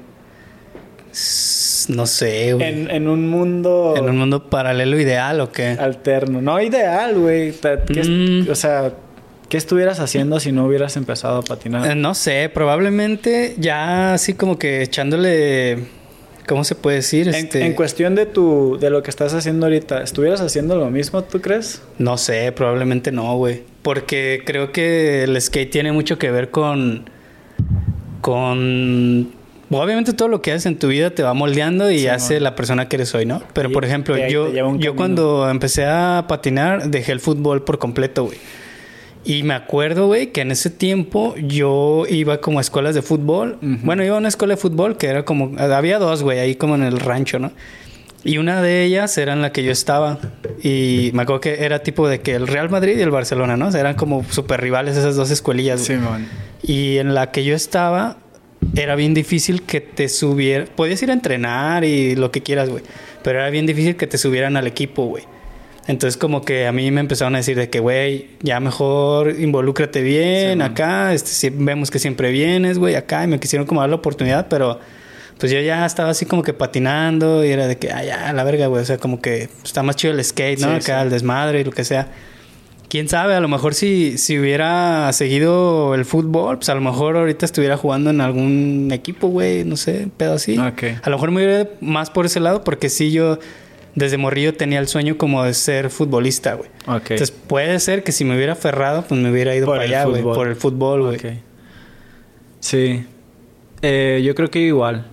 No 1.90 2.06
sé, 2.06 2.54
güey. 2.54 2.66
En, 2.68 2.92
en 2.92 3.08
un 3.10 3.30
mundo 3.30 3.94
¿En 3.98 4.06
un 4.10 4.18
mundo 4.18 4.50
paralelo 4.50 4.98
ideal 5.00 5.42
o 5.42 5.52
qué? 5.52 5.70
alterno. 5.80 6.42
No 6.42 6.62
ideal, 6.62 7.14
güey. 7.20 7.52
¿qué 7.54 8.04
Mm. 8.04 8.50
O 8.50 8.56
sea, 8.56 8.94
¿qué 9.50 9.58
estuvieras 9.58 10.00
haciendo 10.00 10.40
si 10.40 10.54
no 10.54 10.66
hubieras 10.66 10.96
empezado 10.96 11.40
a 11.40 11.42
patinar? 11.42 11.92
Eh, 11.92 11.96
No 11.96 12.14
sé, 12.14 12.50
probablemente 12.54 13.56
ya 13.58 14.14
así 14.14 14.34
como 14.34 14.58
que 14.58 14.82
echándole... 14.82 15.97
¿Cómo 16.48 16.64
se 16.64 16.76
puede 16.76 16.98
decir? 16.98 17.28
En, 17.28 17.36
Este, 17.36 17.66
en 17.66 17.74
cuestión 17.74 18.16
de 18.16 18.26
tu 18.26 18.78
de 18.80 18.90
lo 18.90 19.04
que 19.04 19.10
estás 19.10 19.34
haciendo 19.34 19.66
ahorita, 19.66 20.02
¿estuvieras 20.02 20.40
haciendo 20.42 20.78
lo 20.78 20.90
mismo, 20.90 21.24
tú 21.24 21.42
crees? 21.42 21.82
No 21.98 22.18
sé, 22.18 22.52
probablemente 22.54 23.12
no, 23.12 23.36
güey. 23.36 23.64
Porque 23.82 24.42
creo 24.46 24.72
que 24.72 25.24
el 25.24 25.40
skate 25.42 25.70
tiene 25.70 25.92
mucho 25.92 26.18
que 26.18 26.32
ver 26.32 26.50
con. 26.50 27.10
con. 28.22 29.30
Obviamente 29.70 30.14
todo 30.14 30.30
lo 30.30 30.42
que 30.42 30.54
haces 30.54 30.66
en 30.66 30.80
tu 30.80 30.88
vida 30.88 31.10
te 31.10 31.24
va 31.24 31.34
moldeando 31.34 31.92
y 31.92 32.00
Sí, 32.00 32.08
hace 32.08 32.40
la 32.40 32.56
persona 32.56 32.88
que 32.88 32.96
eres 32.96 33.14
hoy, 33.14 33.26
¿no? 33.26 33.42
Pero 33.52 33.70
Y 33.70 33.74
por 33.74 33.84
ejemplo, 33.84 34.16
yo, 34.18 34.50
yo 34.54 34.64
camino. 34.70 34.96
cuando 34.96 35.50
empecé 35.50 35.86
a 35.86 36.24
patinar 36.30 36.90
dejé 36.90 37.12
el 37.12 37.20
fútbol 37.20 37.64
por 37.64 37.78
completo, 37.78 38.24
güey. 38.26 38.38
Y 39.28 39.44
me 39.44 39.56
acuerdo, 39.56 40.08
güey, 40.08 40.28
que 40.32 40.40
en 40.40 40.52
ese 40.52 40.70
tiempo 40.70 41.36
yo 41.36 42.06
iba 42.10 42.40
como 42.40 42.60
a 42.60 42.62
escuelas 42.62 42.96
de 42.96 43.02
fútbol. 43.02 43.58
Bueno, 43.62 44.06
iba 44.06 44.16
a 44.16 44.20
una 44.20 44.30
escuela 44.30 44.54
de 44.54 44.62
fútbol 44.62 44.96
que 44.96 45.08
era 45.08 45.26
como... 45.26 45.52
Había 45.60 46.00
dos, 46.00 46.24
güey, 46.24 46.40
ahí 46.40 46.56
como 46.56 46.76
en 46.76 46.84
el 46.84 46.98
rancho, 46.98 47.38
¿no? 47.38 47.52
Y 48.24 48.38
una 48.38 48.62
de 48.62 48.86
ellas 48.86 49.18
era 49.18 49.34
en 49.34 49.42
la 49.42 49.52
que 49.52 49.66
yo 49.66 49.72
estaba. 49.74 50.18
Y 50.64 51.12
me 51.14 51.24
acuerdo 51.24 51.42
que 51.42 51.66
era 51.66 51.84
tipo 51.84 52.08
de 52.08 52.22
que 52.22 52.36
el 52.36 52.48
Real 52.48 52.70
Madrid 52.70 52.98
y 52.98 53.02
el 53.02 53.12
Barcelona, 53.12 53.58
¿no? 53.58 53.68
O 53.68 53.72
sea, 53.72 53.82
eran 53.82 53.96
como 53.96 54.24
super 54.30 54.62
rivales 54.62 54.96
esas 54.96 55.18
dos 55.18 55.30
escuelillas. 55.30 55.86
güey. 55.86 56.00
man. 56.00 56.26
Y 56.64 56.98
en 56.98 57.14
la 57.14 57.30
que 57.30 57.44
yo 57.44 57.54
estaba, 57.54 58.20
era 58.78 58.96
bien 58.96 59.14
difícil 59.14 59.64
que 59.64 59.82
te 59.82 60.08
subiera. 60.08 60.64
Podías 60.74 61.04
ir 61.04 61.10
a 61.10 61.14
entrenar 61.14 61.84
y 61.84 62.16
lo 62.16 62.32
que 62.32 62.44
quieras, 62.44 62.70
güey. 62.70 62.84
Pero 63.24 63.40
era 63.40 63.50
bien 63.50 63.66
difícil 63.66 63.98
que 63.98 64.08
te 64.08 64.18
subieran 64.18 64.56
al 64.56 64.68
equipo, 64.68 65.06
güey. 65.06 65.26
Entonces, 65.88 66.18
como 66.18 66.44
que 66.44 66.68
a 66.68 66.74
mí 66.74 66.92
me 66.92 67.00
empezaron 67.00 67.34
a 67.36 67.38
decir 67.38 67.56
de 67.56 67.70
que, 67.70 67.80
güey, 67.80 68.28
ya 68.42 68.60
mejor 68.60 69.40
involúcrate 69.40 70.02
bien 70.02 70.60
Sí, 70.60 70.64
acá. 70.64 71.14
Este, 71.14 71.50
vemos 71.50 71.92
que 71.92 72.00
siempre 72.00 72.32
vienes, 72.32 72.78
güey, 72.78 72.96
acá. 72.96 73.24
Y 73.24 73.28
me 73.28 73.40
quisieron 73.40 73.66
como 73.66 73.80
dar 73.80 73.90
la 73.90 73.96
oportunidad, 73.96 74.48
pero 74.50 74.80
pues 75.40 75.52
yo 75.52 75.60
ya 75.62 75.86
estaba 75.86 76.10
así 76.10 76.26
como 76.26 76.44
que 76.44 76.54
patinando 76.54 77.46
y 77.46 77.50
era 77.50 77.68
de 77.68 77.78
que, 77.78 77.92
ah, 77.92 78.04
ya, 78.04 78.34
la 78.34 78.44
verga, 78.44 78.68
güey. 78.68 78.82
O 78.82 78.86
sea, 78.86 78.98
como 78.98 79.22
que 79.22 79.50
está 79.64 79.82
más 79.82 79.96
chido 79.96 80.14
el 80.14 80.24
skate, 80.24 80.60
¿no? 80.60 80.68
Sí, 80.68 80.74
acá, 80.74 81.00
sí. 81.00 81.04
el 81.06 81.10
desmadre 81.10 81.62
y 81.62 81.64
lo 81.64 81.72
que 81.72 81.86
sea. 81.86 82.10
Quién 82.90 83.08
sabe, 83.08 83.36
a 83.36 83.40
lo 83.40 83.48
mejor 83.48 83.74
si, 83.74 84.18
si 84.18 84.40
hubiera 84.40 85.12
seguido 85.12 85.94
el 85.94 86.06
fútbol, 86.06 86.58
pues 86.58 86.70
a 86.70 86.76
lo 86.76 86.80
mejor 86.82 87.18
ahorita 87.18 87.46
estuviera 87.46 87.76
jugando 87.76 88.10
en 88.10 88.22
algún 88.22 88.90
equipo, 88.94 89.28
güey, 89.28 89.66
no 89.66 89.76
sé, 89.76 90.08
pedo 90.16 90.34
así. 90.34 90.58
A 90.58 91.10
lo 91.10 91.18
mejor 91.18 91.32
me 91.32 91.46
hubiera 91.46 91.70
más 91.82 92.10
por 92.10 92.26
ese 92.26 92.40
lado 92.40 92.64
porque 92.64 92.90
sí 92.90 93.12
yo 93.12 93.40
desde 93.98 94.18
morrillo 94.18 94.54
tenía 94.54 94.78
el 94.78 94.88
sueño 94.88 95.18
como 95.18 95.44
de 95.44 95.56
ser 95.56 95.90
futbolista, 95.90 96.54
güey. 96.54 96.70
Entonces 96.86 97.32
puede 97.32 97.80
ser 97.80 98.04
que 98.04 98.12
si 98.12 98.26
me 98.26 98.36
hubiera 98.36 98.54
aferrado, 98.54 99.02
pues 99.02 99.20
me 99.20 99.32
hubiera 99.32 99.56
ido 99.56 99.66
Por 99.66 99.78
para 99.78 99.88
allá, 99.88 100.06
güey, 100.06 100.22
por 100.22 100.48
el 100.48 100.56
fútbol, 100.56 101.02
güey. 101.02 101.20
Sí. 102.60 103.04
Eh, 103.82 104.22
yo 104.24 104.36
creo 104.36 104.52
que 104.52 104.60
igual. 104.60 105.08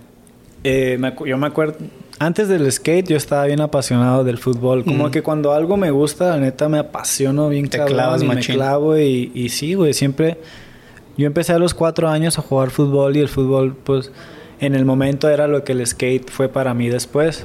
Eh, 0.63 0.97
me 0.99 1.15
yo 1.25 1.35
me 1.37 1.47
acuerdo. 1.47 1.77
Antes 2.19 2.47
del 2.47 2.71
skate, 2.71 3.07
yo 3.07 3.17
estaba 3.17 3.45
bien 3.45 3.59
apasionado 3.59 4.23
del 4.23 4.37
fútbol. 4.37 4.85
Como 4.85 5.09
que 5.09 5.23
cuando 5.23 5.51
algo 5.53 5.77
me 5.77 5.89
gusta, 5.89 6.29
la 6.29 6.37
neta 6.37 6.69
me 6.69 6.77
apasiono 6.77 7.49
bien 7.49 7.67
Te 7.67 7.77
cabrón 7.77 7.95
clavas 7.95 8.21
y 8.21 8.27
me 8.27 8.35
machín. 8.35 8.55
clavo. 8.55 8.99
Y, 8.99 9.31
y 9.33 9.49
sí, 9.49 9.73
güey, 9.73 9.95
siempre. 9.95 10.37
Yo 11.17 11.25
empecé 11.25 11.53
a 11.53 11.59
los 11.59 11.73
cuatro 11.73 12.07
años 12.07 12.37
a 12.37 12.43
jugar 12.43 12.69
fútbol 12.69 13.17
y 13.17 13.19
el 13.21 13.29
fútbol, 13.29 13.75
pues, 13.83 14.11
en 14.59 14.75
el 14.75 14.85
momento 14.85 15.27
era 15.27 15.47
lo 15.47 15.63
que 15.63 15.71
el 15.71 15.85
skate 15.85 16.29
fue 16.29 16.49
para 16.49 16.73
mí 16.75 16.87
después. 16.87 17.41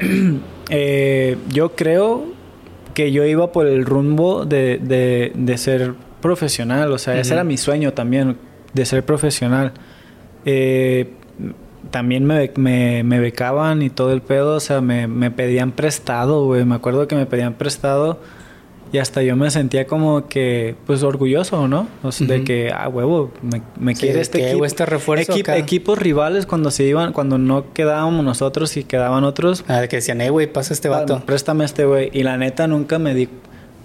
Eh, 0.70 1.36
yo 1.52 1.74
creo 1.76 2.24
que 2.94 3.12
yo 3.12 3.24
iba 3.26 3.52
por 3.52 3.66
el 3.66 3.84
rumbo 3.84 4.46
de, 4.46 4.78
de- 4.82 5.32
de 5.34 5.58
ser 5.58 5.92
profesional, 6.22 6.90
o 6.90 6.96
sea, 6.98 7.20
ese 7.20 7.34
era 7.34 7.44
mi 7.44 7.58
sueño 7.58 7.92
también, 7.92 8.38
de 8.72 8.86
ser 8.86 9.04
profesional. 9.04 9.72
Eh, 10.46 11.10
también 11.90 12.24
me, 12.24 12.50
me, 12.56 13.02
me 13.04 13.20
becaban 13.20 13.82
y 13.82 13.90
todo 13.90 14.12
el 14.14 14.22
pedo, 14.22 14.56
o 14.56 14.60
sea, 14.60 14.80
me, 14.80 15.06
me 15.06 15.30
pedían 15.30 15.72
prestado, 15.72 16.46
güey, 16.46 16.64
me 16.64 16.76
acuerdo 16.76 17.06
que 17.08 17.14
me 17.14 17.26
pedían 17.26 17.54
prestado 17.54 18.20
y 18.94 18.98
hasta 18.98 19.22
yo 19.22 19.34
me 19.34 19.50
sentía 19.50 19.88
como 19.88 20.28
que, 20.28 20.76
pues, 20.86 21.02
orgulloso, 21.02 21.66
¿no? 21.66 21.88
O 22.04 22.12
sea, 22.12 22.28
de 22.28 22.44
que, 22.44 22.70
ah, 22.72 22.88
huevo, 22.88 23.32
me, 23.42 23.60
me 23.76 23.96
Sí, 23.96 24.02
quiere 24.02 24.20
este 24.20 24.46
equipo. 24.48 24.64
este 24.64 24.86
refuerzo 24.86 25.32
Equi- 25.32 25.40
acá. 25.40 25.56
equipos 25.56 25.98
rivales 25.98 26.46
cuando 26.46 26.70
se 26.70 26.84
iban, 26.84 27.12
cuando 27.12 27.36
no 27.36 27.72
quedábamos 27.72 28.24
nosotros 28.24 28.76
y 28.76 28.84
quedaban 28.84 29.24
otros, 29.24 29.64
Ah, 29.66 29.82
que 29.88 29.96
decían, 29.96 30.20
eh, 30.20 30.30
güey, 30.30 30.46
pasa 30.46 30.72
este 30.72 30.88
vato. 30.88 31.16
Ah, 31.16 31.26
Préstame 31.26 31.64
este 31.64 31.84
güey. 31.84 32.08
Y 32.12 32.22
la 32.22 32.36
neta 32.36 32.68
nunca 32.68 33.00
me 33.00 33.14
di. 33.14 33.28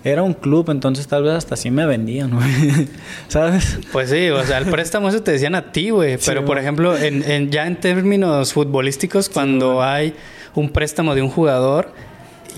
Era 0.03 0.22
un 0.24 0.34
club, 0.36 0.70
entonces 0.70 1.07
tal 1.07 1.24
vez 1.24 1.34
hasta 1.34 1.55
sí 1.57 1.72
me 1.72 1.86
vendían, 1.88 2.30
güey. 2.30 2.47
¿Sabes? 3.30 3.80
Pues 3.91 4.12
sí, 4.12 4.30
o 4.30 4.43
sea, 4.45 4.60
el 4.60 4.66
préstamo 4.68 5.10
eso 5.10 5.24
te 5.24 5.32
decían 5.32 5.55
a 5.55 5.72
ti, 5.72 5.89
güey. 5.89 6.18
Sí, 6.20 6.24
Pero, 6.28 6.45
por 6.45 6.57
ejemplo, 6.60 6.95
en, 6.95 7.24
en- 7.30 7.49
ya 7.49 7.66
en 7.68 7.76
términos 7.78 8.53
futbolísticos, 8.53 9.28
cuando 9.28 9.82
hay 9.82 10.14
un 10.55 10.70
préstamo 10.70 11.16
de 11.16 11.22
un 11.24 11.30
jugador, 11.30 11.91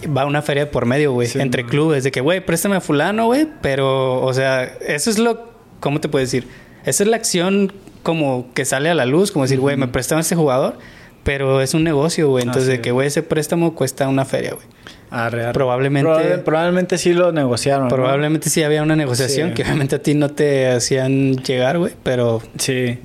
va 0.07 0.25
una 0.25 0.41
feria 0.41 0.69
por 0.71 0.85
medio, 0.85 1.11
güey. 1.13 1.27
Sí, 1.27 1.39
entre 1.39 1.65
clubes. 1.65 2.03
De 2.03 2.11
que, 2.11 2.21
güey, 2.21 2.45
préstame 2.45 2.75
a 2.75 2.81
fulano, 2.81 3.25
güey. 3.27 3.47
Pero, 3.61 4.21
o 4.23 4.33
sea, 4.33 4.63
eso 4.87 5.09
es 5.09 5.19
lo... 5.19 5.51
¿Cómo 5.79 5.99
te 5.99 6.09
puedo 6.09 6.23
decir? 6.23 6.47
Esa 6.85 7.03
es 7.03 7.09
la 7.09 7.15
acción 7.17 7.71
como 8.03 8.47
que 8.53 8.65
sale 8.65 8.89
a 8.89 8.93
la 8.95 9.05
luz. 9.05 9.31
Como 9.31 9.45
decir, 9.45 9.59
güey, 9.59 9.77
me 9.77 9.87
prestan 9.87 10.17
a 10.17 10.21
este 10.21 10.35
jugador. 10.35 10.77
Pero 11.23 11.61
es 11.61 11.73
un 11.75 11.83
negocio, 11.83 12.29
güey. 12.29 12.43
Entonces, 12.43 12.67
de 12.67 12.81
que, 12.81 12.91
güey, 12.91 13.07
ese 13.07 13.21
préstamo 13.23 13.75
cuesta 13.75 14.07
una 14.07 14.25
feria, 14.25 14.53
güey. 14.53 14.65
Arre, 15.11 15.43
arre. 15.43 15.53
Probablemente- 15.53 16.09
Probable- 16.09 16.37
probablemente 16.39 16.97
sí 16.97 17.13
lo 17.13 17.31
negociaron. 17.31 17.83
¿no? 17.83 17.89
Probablemente 17.95 18.49
sí 18.49 18.63
había 18.63 18.81
una 18.81 18.95
negociación 18.95 19.49
Sí. 19.49 19.55
que 19.55 19.63
obviamente 19.63 19.95
a 19.97 20.01
ti 20.01 20.13
no 20.15 20.29
te 20.31 20.69
hacían 20.69 21.35
llegar, 21.37 21.77
güey. 21.77 21.93
Pero... 22.01 22.41
Sí. 22.57 22.97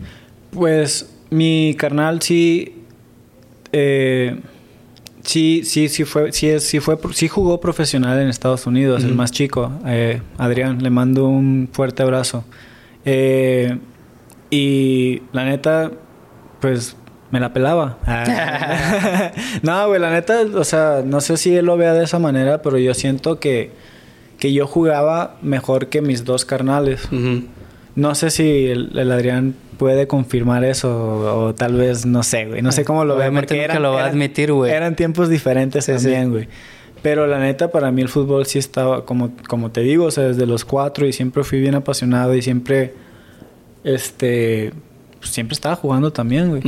Pues 0.52 1.10
mi 1.30 1.74
carnal 1.78 2.22
sí. 2.22 2.84
eh, 3.72 4.38
sí, 5.26 5.62
sí, 5.64 5.88
sí 5.88 6.04
fue, 6.04 6.32
sí, 6.32 6.58
sí 6.60 6.80
fue, 6.80 6.96
sí 7.12 7.28
jugó 7.28 7.60
profesional 7.60 8.18
en 8.20 8.28
Estados 8.28 8.66
Unidos, 8.66 9.04
el 9.04 9.14
más 9.14 9.30
chico, 9.32 9.72
eh, 9.84 10.22
Adrián. 10.38 10.82
Le 10.82 10.90
mando 10.90 11.26
un 11.26 11.68
fuerte 11.70 12.02
abrazo. 12.02 12.44
Eh, 13.04 13.78
y 14.50 15.22
la 15.32 15.44
neta, 15.44 15.90
pues 16.60 16.96
me 17.30 17.40
la 17.40 17.52
pelaba. 17.52 17.98
Ah. 18.06 19.32
no, 19.62 19.88
güey, 19.88 20.00
la 20.00 20.10
neta, 20.10 20.42
o 20.54 20.64
sea, 20.64 21.02
no 21.04 21.20
sé 21.20 21.36
si 21.36 21.54
él 21.54 21.66
lo 21.66 21.76
vea 21.76 21.92
de 21.92 22.04
esa 22.04 22.18
manera, 22.18 22.62
pero 22.62 22.78
yo 22.78 22.94
siento 22.94 23.40
que, 23.40 23.72
que 24.38 24.52
yo 24.52 24.66
jugaba 24.66 25.36
mejor 25.42 25.88
que 25.88 26.00
mis 26.00 26.24
dos 26.24 26.44
carnales. 26.44 27.08
No 27.94 28.14
sé 28.14 28.30
si 28.30 28.66
el, 28.66 28.96
el 28.98 29.10
Adrián 29.10 29.54
puede 29.78 30.06
confirmar 30.06 30.64
eso 30.64 30.94
o, 30.94 31.46
o 31.46 31.54
tal 31.54 31.76
vez, 31.76 32.06
no 32.06 32.22
sé, 32.22 32.46
güey. 32.46 32.62
No 32.62 32.72
sé 32.72 32.84
cómo 32.84 33.04
lo 33.04 33.16
ve. 33.16 33.30
Porque 33.30 33.66
nunca 33.66 33.80
lo 33.80 33.92
va 33.92 34.04
a 34.04 34.06
admitir, 34.06 34.52
güey. 34.52 34.72
Eran 34.72 34.96
tiempos 34.96 35.28
diferentes 35.28 35.86
también, 35.86 36.30
güey. 36.30 36.48
Pero 37.02 37.26
la 37.26 37.38
neta, 37.38 37.70
para 37.70 37.92
mí 37.92 38.02
el 38.02 38.08
fútbol 38.08 38.46
sí 38.46 38.58
estaba, 38.58 39.04
como, 39.04 39.30
como 39.48 39.70
te 39.70 39.82
digo, 39.82 40.06
o 40.06 40.10
sea, 40.10 40.24
desde 40.24 40.46
los 40.46 40.64
cuatro 40.64 41.06
y 41.06 41.12
siempre 41.12 41.44
fui 41.44 41.60
bien 41.60 41.74
apasionado 41.74 42.34
y 42.34 42.42
siempre, 42.42 42.94
este, 43.84 44.72
pues, 45.20 45.30
siempre 45.30 45.54
estaba 45.54 45.76
jugando 45.76 46.12
también, 46.12 46.48
güey. 46.48 46.62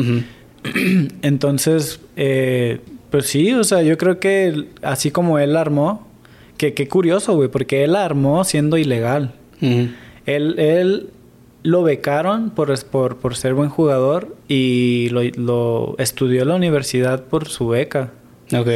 Entonces, 1.22 2.00
eh, 2.16 2.80
pues 3.10 3.26
sí, 3.26 3.52
o 3.52 3.64
sea, 3.64 3.82
yo 3.82 3.98
creo 3.98 4.20
que 4.20 4.66
así 4.82 5.10
como 5.10 5.38
él 5.38 5.56
armó, 5.56 6.06
que 6.56 6.74
qué 6.74 6.88
curioso, 6.88 7.34
güey, 7.34 7.48
porque 7.48 7.84
él 7.84 7.96
armó 7.96 8.44
siendo 8.44 8.76
ilegal. 8.76 9.34
Él, 9.60 10.54
él 10.58 11.10
lo 11.68 11.82
becaron 11.82 12.50
por, 12.50 12.76
por, 12.86 13.16
por 13.18 13.36
ser 13.36 13.52
buen 13.54 13.68
jugador 13.68 14.34
y 14.48 15.08
lo, 15.10 15.22
lo 15.36 15.94
estudió 15.98 16.42
en 16.42 16.48
la 16.48 16.54
universidad 16.54 17.24
por 17.24 17.48
su 17.48 17.68
beca. 17.68 18.10
Ok. 18.56 18.68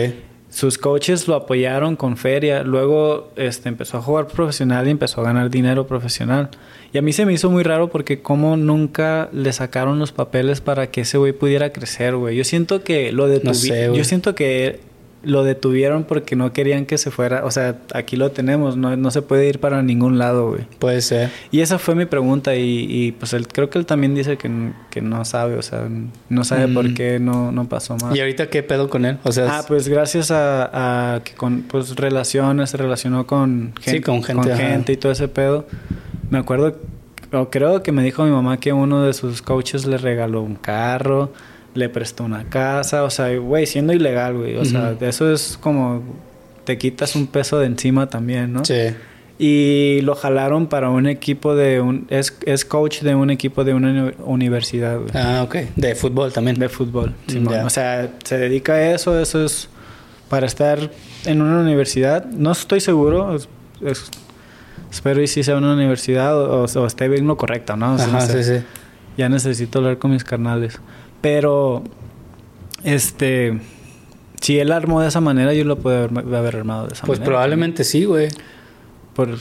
Sus 0.50 0.76
coaches 0.76 1.28
lo 1.28 1.34
apoyaron 1.34 1.96
con 1.96 2.18
feria. 2.18 2.62
Luego 2.62 3.32
este, 3.36 3.70
empezó 3.70 3.96
a 3.96 4.02
jugar 4.02 4.26
profesional 4.26 4.86
y 4.86 4.90
empezó 4.90 5.22
a 5.22 5.24
ganar 5.24 5.48
dinero 5.48 5.86
profesional. 5.86 6.50
Y 6.92 6.98
a 6.98 7.02
mí 7.02 7.14
se 7.14 7.24
me 7.24 7.32
hizo 7.32 7.50
muy 7.50 7.62
raro 7.62 7.88
porque 7.88 8.20
como 8.20 8.58
nunca 8.58 9.30
le 9.32 9.50
sacaron 9.54 9.98
los 9.98 10.12
papeles 10.12 10.60
para 10.60 10.90
que 10.90 11.00
ese 11.00 11.16
güey 11.16 11.32
pudiera 11.32 11.72
crecer, 11.72 12.16
güey. 12.16 12.36
Yo 12.36 12.44
siento 12.44 12.84
que 12.84 13.12
lo 13.12 13.26
No 13.28 13.54
sé, 13.54 13.68
detuvieron. 13.72 13.96
yo 13.96 14.04
siento 14.04 14.34
que 14.34 14.80
lo 15.24 15.44
detuvieron 15.44 16.04
porque 16.04 16.34
no 16.36 16.52
querían 16.52 16.84
que 16.86 16.98
se 16.98 17.10
fuera. 17.10 17.44
O 17.44 17.50
sea, 17.50 17.76
aquí 17.94 18.16
lo 18.16 18.30
tenemos. 18.32 18.76
No, 18.76 18.96
no 18.96 19.10
se 19.10 19.22
puede 19.22 19.48
ir 19.48 19.60
para 19.60 19.82
ningún 19.82 20.18
lado, 20.18 20.48
güey. 20.50 20.62
Puede 20.78 21.00
ser. 21.00 21.30
Y 21.50 21.60
esa 21.60 21.78
fue 21.78 21.94
mi 21.94 22.06
pregunta 22.06 22.56
y, 22.56 22.86
y, 22.88 23.12
pues 23.12 23.32
él, 23.32 23.46
creo 23.46 23.70
que 23.70 23.78
él 23.78 23.86
también 23.86 24.14
dice 24.14 24.36
que, 24.36 24.50
que 24.90 25.00
no 25.00 25.24
sabe, 25.24 25.56
o 25.56 25.62
sea, 25.62 25.88
no 26.28 26.44
sabe 26.44 26.66
Mm. 26.66 26.74
por 26.74 26.94
qué 26.94 27.18
no, 27.20 27.52
no 27.52 27.68
pasó 27.68 27.96
más. 27.96 28.14
¿Y 28.16 28.20
ahorita 28.20 28.48
qué 28.48 28.62
pedo 28.62 28.90
con 28.90 29.04
él? 29.04 29.18
O 29.22 29.32
sea, 29.32 29.58
Ah, 29.58 29.64
pues 29.66 29.88
gracias 29.88 30.30
a, 30.30 31.14
a 31.16 31.20
que 31.24 31.34
con 31.34 31.62
pues 31.62 31.94
relaciones, 31.96 32.70
se 32.70 32.76
relacionó 32.76 33.26
con 33.26 33.72
Sí, 33.80 34.00
con 34.00 34.22
gente, 34.22 34.52
ajá. 34.52 34.60
gente 34.62 34.92
y 34.92 34.96
todo 34.96 35.12
ese 35.12 35.28
pedo. 35.28 35.66
Me 36.30 36.38
acuerdo, 36.38 36.76
o 37.32 37.50
creo 37.50 37.82
que 37.82 37.92
me 37.92 38.02
dijo 38.02 38.24
mi 38.24 38.30
mamá 38.30 38.56
que 38.58 38.72
uno 38.72 39.02
de 39.04 39.12
sus 39.12 39.40
coaches 39.42 39.86
le 39.86 39.98
regaló 39.98 40.42
un 40.42 40.54
carro, 40.56 41.32
le 41.74 41.88
prestó 41.88 42.24
una 42.24 42.44
casa, 42.44 43.04
o 43.04 43.10
sea, 43.10 43.34
güey, 43.38 43.66
siendo 43.66 43.92
ilegal, 43.92 44.34
güey. 44.36 44.56
O 44.56 44.64
sea, 44.64 44.94
eso 45.00 45.32
es 45.32 45.58
como 45.60 46.02
te 46.64 46.78
quitas 46.78 47.16
un 47.16 47.26
peso 47.26 47.58
de 47.58 47.66
encima 47.66 48.08
también, 48.08 48.52
¿no? 48.52 48.64
sí. 48.64 48.94
Y 49.38 50.02
lo 50.02 50.14
jalaron 50.14 50.68
para 50.68 50.88
un 50.90 51.08
equipo 51.08 51.56
de 51.56 51.80
un... 51.80 52.06
Es, 52.10 52.36
es 52.46 52.64
coach 52.64 53.00
de 53.00 53.16
un 53.16 53.28
equipo 53.30 53.64
de 53.64 53.74
una 53.74 53.88
uni- 53.90 54.14
universidad, 54.24 54.98
güey. 55.00 55.10
Ah, 55.14 55.42
ok. 55.42 55.56
De 55.74 55.96
fútbol 55.96 56.32
también. 56.32 56.56
De 56.60 56.68
fútbol. 56.68 57.12
Ya. 57.26 57.64
O 57.66 57.70
sea, 57.70 58.08
se 58.22 58.38
dedica 58.38 58.74
a 58.74 58.92
eso. 58.92 59.18
Eso 59.18 59.44
es 59.44 59.68
para 60.28 60.46
estar 60.46 60.78
en 61.24 61.42
una 61.42 61.58
universidad. 61.58 62.24
No 62.26 62.52
estoy 62.52 62.78
seguro. 62.80 63.34
es- 63.34 63.48
es- 63.84 64.10
espero 64.92 65.20
y 65.20 65.26
si 65.26 65.42
sea 65.42 65.56
una 65.56 65.72
universidad 65.74 66.38
o, 66.38 66.64
o 66.64 66.86
esté 66.86 67.08
bien 67.08 67.26
lo 67.26 67.36
correcto, 67.36 67.74
¿no? 67.74 67.94
O 67.94 67.98
sea, 67.98 68.06
Ajá, 68.06 68.20
no 68.20 68.26
sé. 68.26 68.44
sí, 68.44 68.58
sí. 68.58 68.64
Ya 69.16 69.28
necesito 69.28 69.80
hablar 69.80 69.98
con 69.98 70.12
mis 70.12 70.22
carnales. 70.22 70.78
Pero, 71.22 71.82
este... 72.84 73.58
Si 74.40 74.58
él 74.58 74.72
armó 74.72 75.00
de 75.00 75.06
esa 75.08 75.20
manera, 75.20 75.54
yo 75.54 75.64
lo 75.64 75.76
puedo 75.78 75.96
haber, 76.04 76.34
haber 76.34 76.56
armado 76.56 76.88
de 76.88 76.94
esa 76.94 77.06
Pues 77.06 77.20
manera. 77.20 77.30
probablemente 77.30 77.84
sí, 77.84 78.04
güey. 78.04 78.28
Por, 79.14 79.38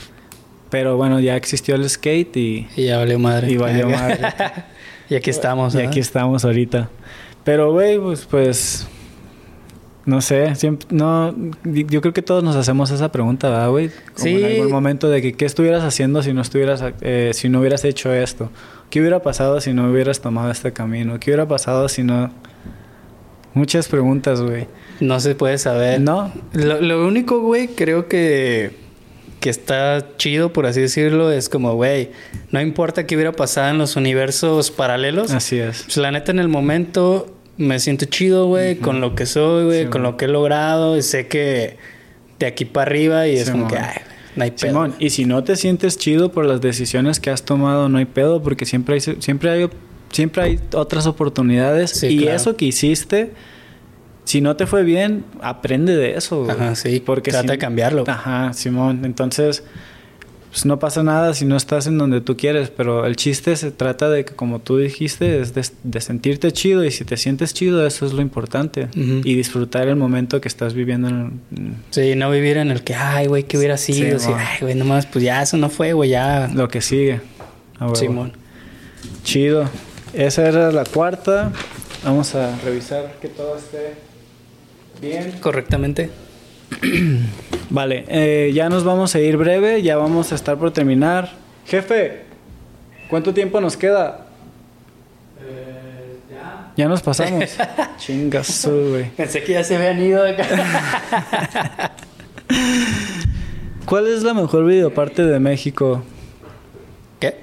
pero 0.70 0.96
bueno, 0.96 1.18
ya 1.18 1.34
existió 1.36 1.74
el 1.74 1.88
skate 1.90 2.36
y, 2.36 2.68
Y 2.76 2.84
ya 2.86 2.98
valió 2.98 3.18
madre. 3.18 3.50
y 3.50 3.56
valió 3.56 3.88
madre. 3.90 4.20
y 5.10 5.16
aquí 5.16 5.30
estamos. 5.30 5.74
Y 5.74 5.80
aquí 5.80 5.98
estamos 5.98 6.44
ahorita. 6.44 6.88
Pero, 7.42 7.72
güey, 7.72 7.98
pues, 7.98 8.26
pues... 8.30 8.86
No 10.04 10.20
sé, 10.20 10.54
siempre, 10.56 10.88
no, 10.90 11.32
yo 11.64 12.00
creo 12.00 12.12
que 12.12 12.22
todos 12.22 12.42
nos 12.42 12.56
hacemos 12.56 12.90
esa 12.90 13.12
pregunta, 13.12 13.48
¿verdad, 13.50 13.70
güey? 13.70 13.88
Como 14.16 14.26
en 14.26 14.38
Sí. 14.38 14.44
algún 14.44 14.72
momento 14.72 15.08
de 15.08 15.22
que 15.22 15.32
qué 15.34 15.44
estuvieras 15.44 15.84
haciendo 15.84 16.22
si 16.24 16.32
no 16.32 16.42
estuvieras, 16.42 16.82
eh, 17.02 17.30
si 17.34 17.48
no 17.48 17.60
hubieras 17.60 17.84
hecho 17.84 18.12
esto. 18.12 18.50
¿Qué 18.92 19.00
hubiera 19.00 19.22
pasado 19.22 19.58
si 19.62 19.72
no 19.72 19.90
hubieras 19.90 20.20
tomado 20.20 20.50
este 20.50 20.74
camino? 20.74 21.18
¿Qué 21.18 21.30
hubiera 21.30 21.48
pasado 21.48 21.88
si 21.88 22.02
no? 22.02 22.30
Muchas 23.54 23.88
preguntas, 23.88 24.42
güey. 24.42 24.66
No 25.00 25.18
se 25.18 25.34
puede 25.34 25.56
saber. 25.56 25.98
No, 25.98 26.30
Lo, 26.52 26.78
lo 26.78 27.06
único, 27.06 27.40
güey, 27.40 27.68
creo 27.68 28.06
que, 28.06 28.72
que 29.40 29.48
está 29.48 30.08
chido, 30.18 30.52
por 30.52 30.66
así 30.66 30.82
decirlo, 30.82 31.32
es 31.32 31.48
como, 31.48 31.74
güey, 31.74 32.10
no 32.50 32.60
importa 32.60 33.06
qué 33.06 33.14
hubiera 33.14 33.32
pasado 33.32 33.70
en 33.70 33.78
los 33.78 33.96
universos 33.96 34.70
paralelos. 34.70 35.30
así 35.32 35.58
es. 35.58 35.84
Pues 35.84 35.96
la 35.96 36.10
neta, 36.10 36.30
en 36.30 36.38
el 36.38 36.48
momento 36.48 37.34
me 37.56 37.78
siento 37.78 38.04
chido, 38.04 38.46
güey, 38.46 38.76
con 38.76 39.00
lo 39.00 39.14
que 39.14 39.24
soy, 39.24 39.64
güey, 39.64 39.84
Sí, 39.84 39.88
con 39.88 40.02
man. 40.02 40.12
lo 40.12 40.16
que 40.18 40.26
he 40.26 40.28
logrado. 40.28 40.98
Y 40.98 41.02
sé 41.02 41.28
que 41.28 41.78
de 42.38 42.44
aquí 42.44 42.66
para 42.66 42.90
arriba 42.90 43.26
y 43.26 43.36
es 43.38 43.50
como 43.50 43.68
que, 43.68 43.78
ay, 43.78 43.96
no 44.36 44.44
hay 44.44 44.50
pedo. 44.52 44.68
Simón, 44.70 44.94
y 44.98 45.10
si 45.10 45.24
no 45.24 45.44
te 45.44 45.56
sientes 45.56 45.98
chido 45.98 46.32
por 46.32 46.44
las 46.46 46.60
decisiones 46.60 47.20
que 47.20 47.30
has 47.30 47.42
tomado, 47.44 47.88
no 47.88 47.98
hay 47.98 48.04
pedo, 48.06 48.42
porque 48.42 48.64
siempre 48.66 48.94
hay, 48.94 49.00
siempre 49.00 49.50
hay, 49.50 49.68
siempre 50.10 50.42
hay 50.42 50.60
otras 50.74 51.06
oportunidades. 51.06 51.90
Sí, 51.90 52.06
y 52.08 52.18
claro. 52.18 52.36
eso 52.36 52.56
que 52.56 52.64
hiciste, 52.66 53.32
si 54.24 54.40
no 54.40 54.56
te 54.56 54.66
fue 54.66 54.82
bien, 54.84 55.24
aprende 55.40 55.96
de 55.96 56.16
eso. 56.16 56.46
Ajá, 56.50 56.74
sí, 56.74 57.00
trata 57.30 57.42
si- 57.42 57.48
de 57.48 57.58
cambiarlo. 57.58 58.04
Ajá, 58.06 58.52
Simón. 58.52 59.04
Entonces, 59.04 59.64
pues 60.52 60.66
no 60.66 60.78
pasa 60.78 61.02
nada 61.02 61.32
si 61.32 61.46
no 61.46 61.56
estás 61.56 61.86
en 61.86 61.96
donde 61.96 62.20
tú 62.20 62.36
quieres, 62.36 62.68
pero 62.68 63.06
el 63.06 63.16
chiste 63.16 63.56
se 63.56 63.70
trata 63.70 64.10
de 64.10 64.26
que, 64.26 64.34
como 64.34 64.58
tú 64.58 64.76
dijiste, 64.76 65.40
es 65.40 65.54
de, 65.54 65.66
de 65.82 66.00
sentirte 66.02 66.52
chido 66.52 66.84
y 66.84 66.90
si 66.90 67.06
te 67.06 67.16
sientes 67.16 67.54
chido, 67.54 67.86
eso 67.86 68.04
es 68.04 68.12
lo 68.12 68.20
importante. 68.20 68.88
Y 68.94 69.34
disfrutar 69.34 69.88
el 69.88 69.96
momento 69.96 70.42
que 70.42 70.48
estás 70.48 70.74
viviendo 70.74 71.08
en, 71.08 71.40
Sí, 71.88 72.14
no 72.16 72.30
vivir 72.30 72.58
en 72.58 72.70
el 72.70 72.82
que, 72.84 72.94
ay, 72.94 73.28
güey, 73.28 73.44
¿qué 73.44 73.56
hubiera 73.56 73.78
sido? 73.78 74.18
Sí, 74.18 74.28
ay, 74.36 74.58
güey, 74.60 74.74
nomás, 74.74 75.06
pues 75.06 75.24
ya, 75.24 75.40
eso 75.40 75.56
no 75.56 75.70
fue, 75.70 75.94
güey, 75.94 76.10
ya. 76.10 76.50
lo 76.54 76.68
que 76.68 76.82
sigue. 76.82 77.22
Simón. 77.94 78.32
Chido. 79.24 79.70
Esa 80.12 80.46
era 80.46 80.70
la 80.70 80.84
cuarta. 80.84 81.50
Vamos 82.04 82.34
a 82.34 82.54
revisar 82.62 83.14
que 83.22 83.28
todo 83.28 83.56
esté 83.56 83.94
bien. 85.00 85.32
Correctamente. 85.40 86.10
Vale, 87.70 88.04
eh, 88.08 88.50
ya 88.52 88.68
nos 88.68 88.84
vamos 88.84 89.14
a 89.14 89.20
ir 89.20 89.36
breve, 89.36 89.82
ya 89.82 89.96
vamos 89.96 90.32
a 90.32 90.34
estar 90.34 90.58
por 90.58 90.70
terminar. 90.72 91.32
Jefe, 91.66 92.22
¿cuánto 93.08 93.32
tiempo 93.32 93.60
nos 93.60 93.76
queda? 93.76 94.26
ya. 96.76 96.88
nos 96.88 97.02
pasamos. 97.02 97.56
Chingas, 97.98 98.66
güey. 98.66 99.10
Pensé 99.10 99.42
que 99.42 99.52
ya 99.52 99.64
se 99.64 99.76
habían 99.76 100.02
ido 100.02 100.22
de 100.22 100.30
acá. 100.32 101.92
¿Cuál 103.86 104.06
es 104.06 104.22
la 104.22 104.34
mejor 104.34 104.66
videoparte 104.66 105.24
de 105.24 105.38
México? 105.38 106.02
¿Qué? 107.20 107.36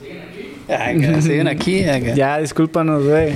¿Siguen 0.00 0.22
aquí? 0.22 0.72
Acá, 0.72 1.22
siguen 1.22 1.48
aquí. 1.48 1.84
acá. 1.84 2.14
Ya, 2.14 2.38
discúlpanos, 2.38 3.04
güey. 3.04 3.34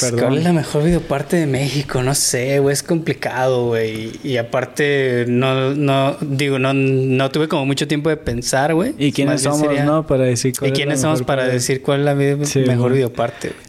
Perdón. 0.00 0.20
¿Cuál 0.20 0.38
es 0.38 0.44
la 0.44 0.52
mejor 0.52 0.84
videoparte 0.84 1.36
de 1.36 1.46
México? 1.46 2.02
No 2.02 2.14
sé, 2.14 2.58
güey, 2.60 2.72
es 2.72 2.82
complicado, 2.82 3.66
güey. 3.66 4.12
Y 4.22 4.36
aparte, 4.36 5.24
no, 5.28 5.74
no, 5.74 6.16
digo, 6.20 6.58
no, 6.58 6.72
no 6.74 7.30
tuve 7.30 7.48
como 7.48 7.66
mucho 7.66 7.88
tiempo 7.88 8.08
de 8.08 8.16
pensar, 8.16 8.74
güey. 8.74 8.94
¿Y 8.98 9.12
quiénes 9.12 9.42
somos, 9.42 9.60
sería- 9.60 9.84
no? 9.84 10.06
Para 10.06 10.24
decir 10.24 10.52
cuál 10.58 10.68
¿Y 10.68 10.72
es 10.72 10.78
la 10.78 10.84
quiénes 10.84 11.00
somos 11.00 11.18
mejor 11.20 11.26
para 11.26 11.42
parte? 11.42 11.54
decir 11.54 11.82
cuál 11.82 12.00
es 12.00 12.04
la 12.38 12.46
Sí, 12.46 12.60
mejor 12.60 12.92
videoparte, 12.92 13.48
güey? 13.48 13.60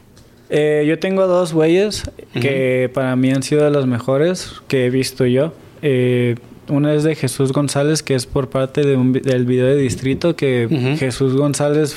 Eh, 0.51 0.85
yo 0.87 0.97
tengo 0.99 1.27
dos 1.27 1.53
güeyes 1.53 2.03
que 2.39 2.89
para 2.93 3.15
mí 3.15 3.31
han 3.31 3.43
sido 3.43 3.63
de 3.63 3.71
las 3.71 3.85
mejores 3.85 4.51
que 4.67 4.85
he 4.85 4.89
visto 4.89 5.25
yo. 5.25 5.53
Eh, 5.81 6.35
una 6.67 6.93
es 6.93 7.03
de 7.03 7.15
Jesús 7.15 7.51
González, 7.51 8.03
que 8.03 8.13
es 8.15 8.25
por 8.27 8.49
parte 8.49 8.81
de 8.85 8.95
un 8.95 9.13
vi- 9.13 9.21
del 9.21 9.45
video 9.45 9.65
de 9.67 9.75
Distrito, 9.75 10.35
que. 10.35 10.95
Jesús 10.99 11.35
González 11.35 11.95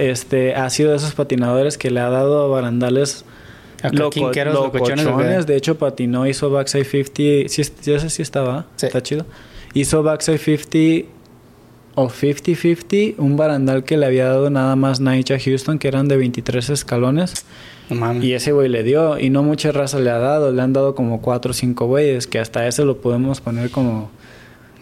este, 0.00 0.54
ha 0.54 0.68
sido 0.70 0.90
de 0.90 0.96
esos 0.96 1.12
patinadores 1.14 1.78
que 1.78 1.90
le 1.90 2.00
ha 2.00 2.08
dado 2.10 2.42
a 2.44 2.48
barandales 2.48 3.24
loco- 3.92 4.20
locochones, 4.20 4.54
locochones. 5.04 5.46
De 5.46 5.56
hecho, 5.56 5.76
patinó, 5.78 6.26
hizo 6.26 6.50
backside 6.50 6.84
50. 6.84 7.48
Sí, 7.48 7.60
es- 7.62 7.72
sí, 7.80 7.92
ese 7.92 8.10
sí 8.10 8.22
estaba. 8.22 8.66
Sí. 8.76 8.86
Está 8.86 9.02
chido. 9.02 9.26
Hizo 9.74 10.02
backside 10.02 10.38
50 10.38 11.08
o 11.96 12.08
50-50, 12.08 13.14
un 13.18 13.36
barandal 13.36 13.84
que 13.84 13.96
le 13.96 14.06
había 14.06 14.26
dado 14.26 14.48
nada 14.50 14.76
más 14.76 15.00
Naicha 15.00 15.38
Houston, 15.38 15.78
que 15.78 15.88
eran 15.88 16.08
de 16.08 16.16
23 16.16 16.70
escalones. 16.70 17.44
Mames. 17.90 18.22
Y 18.24 18.34
ese 18.34 18.52
güey 18.52 18.68
le 18.68 18.84
dio, 18.84 19.18
y 19.18 19.30
no 19.30 19.42
mucha 19.42 19.72
raza 19.72 19.98
le 19.98 20.10
ha 20.10 20.18
dado, 20.18 20.52
le 20.52 20.62
han 20.62 20.72
dado 20.72 20.94
como 20.94 21.20
4 21.20 21.50
o 21.50 21.54
5 21.54 21.86
güeyes, 21.86 22.26
que 22.28 22.38
hasta 22.38 22.66
ese 22.68 22.84
lo 22.84 22.98
podemos 22.98 23.40
poner 23.40 23.70
como... 23.70 24.10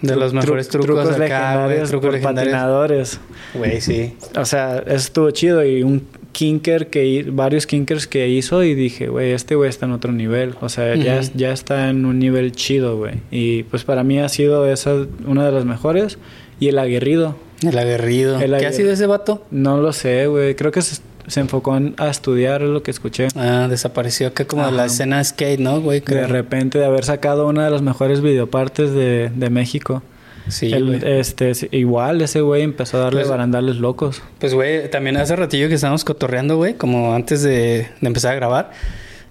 de 0.03 0.16
los 0.16 0.32
mejores 0.32 0.70
tru- 0.70 0.82
trucos, 0.82 1.09
acá, 1.09 1.18
legendarios 1.18 1.88
Trucos 1.90 2.07
por 2.07 2.14
legendarios. 2.14 2.53
patinadores. 2.55 3.20
Güey, 3.55 3.80
sí. 3.80 4.14
O 4.36 4.44
sea, 4.44 4.78
eso 4.86 4.94
estuvo 4.96 5.30
chido 5.30 5.64
y 5.64 5.82
un 5.82 6.07
kinker 6.32 6.86
que 6.88 7.26
varios 7.32 7.66
kinkers 7.66 8.07
que 8.07 8.28
hizo 8.28 8.62
y 8.62 8.74
dije, 8.74 9.09
güey, 9.09 9.32
este 9.32 9.55
güey 9.57 9.68
está 9.70 9.86
en 9.86 9.92
otro 9.92 10.12
nivel, 10.12 10.55
o 10.61 10.68
sea, 10.68 10.94
ya, 10.94 11.18
Ujú. 11.20 11.30
ya 11.34 11.53
está 11.53 11.88
en 11.90 12.05
un 12.05 12.18
nivel 12.18 12.53
chido, 12.53 12.96
güey. 12.96 13.14
Y 13.30 13.64
pues 13.64 13.84
para 13.84 14.05
mí 14.05 14.20
ha 14.20 14.28
sido 14.28 14.66
esa 14.70 14.94
una 15.26 15.44
de 15.46 15.53
las 15.53 15.64
mejores 15.64 16.18
y 16.61 16.68
el 16.68 16.78
aguerrido. 16.78 17.34
El 17.66 17.76
aguerrido. 17.76 18.34
El 18.36 18.51
¿Qué 18.51 18.55
ha 18.55 18.57
aguerrido. 18.59 18.72
sido 18.72 18.92
ese 18.92 19.07
vato? 19.07 19.44
No 19.51 19.80
lo 19.80 19.92
sé, 19.92 20.28
güey, 20.28 20.55
creo 20.55 20.70
que 20.70 20.80
se, 20.82 21.01
se 21.29 21.41
enfocó 21.41 21.76
en- 21.76 21.95
a 21.99 22.09
estudiar 22.09 22.62
es 22.62 22.68
lo 22.68 22.83
que 22.83 22.91
escuché. 22.91 23.29
Ah, 23.37 23.66
desapareció 23.70 24.29
acá 24.29 24.47
como 24.47 24.70
la 24.70 24.87
escena 24.87 25.22
skate, 25.22 25.61
¿no, 25.61 25.81
güey? 25.81 26.01
De 26.01 26.26
repente 26.26 26.79
de 26.79 26.85
haber 26.87 27.05
sacado 27.05 27.47
una 27.47 27.64
de 27.64 27.70
las 27.70 27.83
mejores 27.83 28.20
videopartes 28.20 28.93
de, 28.93 29.31
de 29.35 29.51
México. 29.51 30.03
Sí, 30.49 30.72
El- 30.72 31.05
este, 31.05 31.53
igual 31.72 32.22
ese 32.22 32.41
güey 32.41 32.62
empezó 32.62 32.97
a 32.97 33.01
darle 33.01 33.20
Pues- 33.20 33.31
barandales 33.31 33.76
locos. 33.76 34.22
Pues, 34.39 34.55
güey, 34.55 34.91
también 34.91 35.16
hace 35.18 35.37
ratillo 35.37 35.68
que 35.68 35.74
estábamos 35.74 36.05
cotorreando, 36.05 36.57
güey, 36.57 36.74
como 36.74 37.14
antes 37.14 37.43
de, 37.43 37.89
de 38.01 38.07
empezar 38.07 38.33
a 38.33 38.37
grabar. 38.37 38.70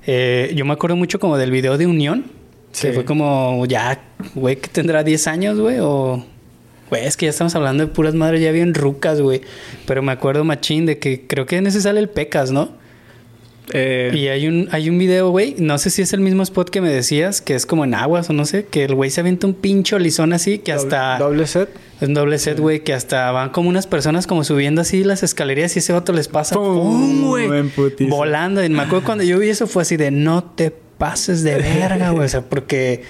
Eh, 0.06 0.52
yo 0.56 0.64
me 0.66 0.74
acuerdo 0.74 0.96
mucho 0.96 1.20
como 1.20 1.38
del 1.38 1.52
video 1.52 1.78
de 1.78 1.88
Unión. 1.88 2.26
Sí. 2.72 2.88
Que 2.90 2.94
fue 2.94 3.06
como 3.06 3.66
ya, 3.66 4.00
güey, 4.36 4.58
que 4.58 4.68
tendrá 4.68 5.04
10 5.04 5.26
años, 5.28 5.60
güey, 5.60 5.78
o... 5.80 6.24
Güey, 6.90 7.06
es 7.06 7.18
que 7.18 7.26
ya 7.26 7.32
estamos 7.32 7.56
hablando 7.56 7.86
de 7.86 7.92
puras 7.92 8.16
madres 8.16 8.42
ya 8.42 8.52
bien 8.52 8.74
rucas, 8.74 9.22
güey. 9.22 9.42
Pero 9.86 10.02
me 10.02 10.12
acuerdo 10.12 10.44
machín 10.44 10.86
de 10.86 11.00
que 11.00 11.28
creo 11.28 11.46
que 11.46 11.58
en 11.58 11.68
ese 11.68 11.82
sale 11.82 12.00
el 12.00 12.10
Pecas, 12.10 12.52
¿no? 12.52 12.70
Eh, 13.74 14.12
Y 14.14 14.28
hay 14.30 14.48
un, 14.48 14.70
hay 14.72 14.90
un 14.90 14.98
video, 14.98 15.30
güey, 15.30 15.56
no 15.58 15.78
sé 15.78 15.90
si 15.90 16.02
es 16.02 16.14
el 16.14 16.22
mismo 16.22 16.42
spot 16.42 16.70
que 16.70 16.80
me 16.80 16.90
decías, 16.90 17.42
que 17.42 17.54
es 17.54 17.66
como 17.66 17.84
en 17.84 17.96
aguas 17.96 18.30
o 18.30 18.34
no 18.34 18.46
sé, 18.46 18.66
que 18.66 18.86
el 18.86 18.96
güey 18.96 19.10
se 19.10 19.20
avienta 19.20 19.46
un 19.46 19.54
pincho 19.54 20.00
lisón 20.00 20.32
así, 20.32 20.60
que 20.60 20.72
hasta... 20.72 21.18
Doble 21.18 21.46
set. 21.48 21.70
Es 22.00 22.08
un 22.08 22.14
doble 22.14 22.38
set, 22.38 22.60
güey, 22.60 22.84
que 22.86 22.94
hasta 22.94 23.30
van 23.32 23.50
como 23.50 23.68
unas 23.68 23.86
personas 23.88 24.26
como 24.26 24.46
subiendo 24.46 24.82
así 24.82 25.04
las 25.04 25.24
escalerías 25.24 25.76
y 25.76 25.80
ese 25.80 25.92
vato 25.92 26.14
les 26.14 26.30
pasa, 26.30 26.56
¡pum, 26.56 27.28
güey! 27.28 27.70
Volando. 28.08 28.64
Y 28.64 28.70
me 28.70 28.84
acuerdo 28.84 29.04
cuando 29.04 29.26
yo 29.26 29.38
vi 29.40 29.50
eso 29.50 29.68
fue 29.68 29.82
así 29.82 29.98
de, 29.98 30.12
no 30.12 30.44
te 30.44 30.72
pases 30.72 31.44
de 31.44 31.56
verga, 31.56 32.12
güey. 32.12 32.26
O 32.26 32.30
sea, 32.30 32.42
porque... 32.42 33.04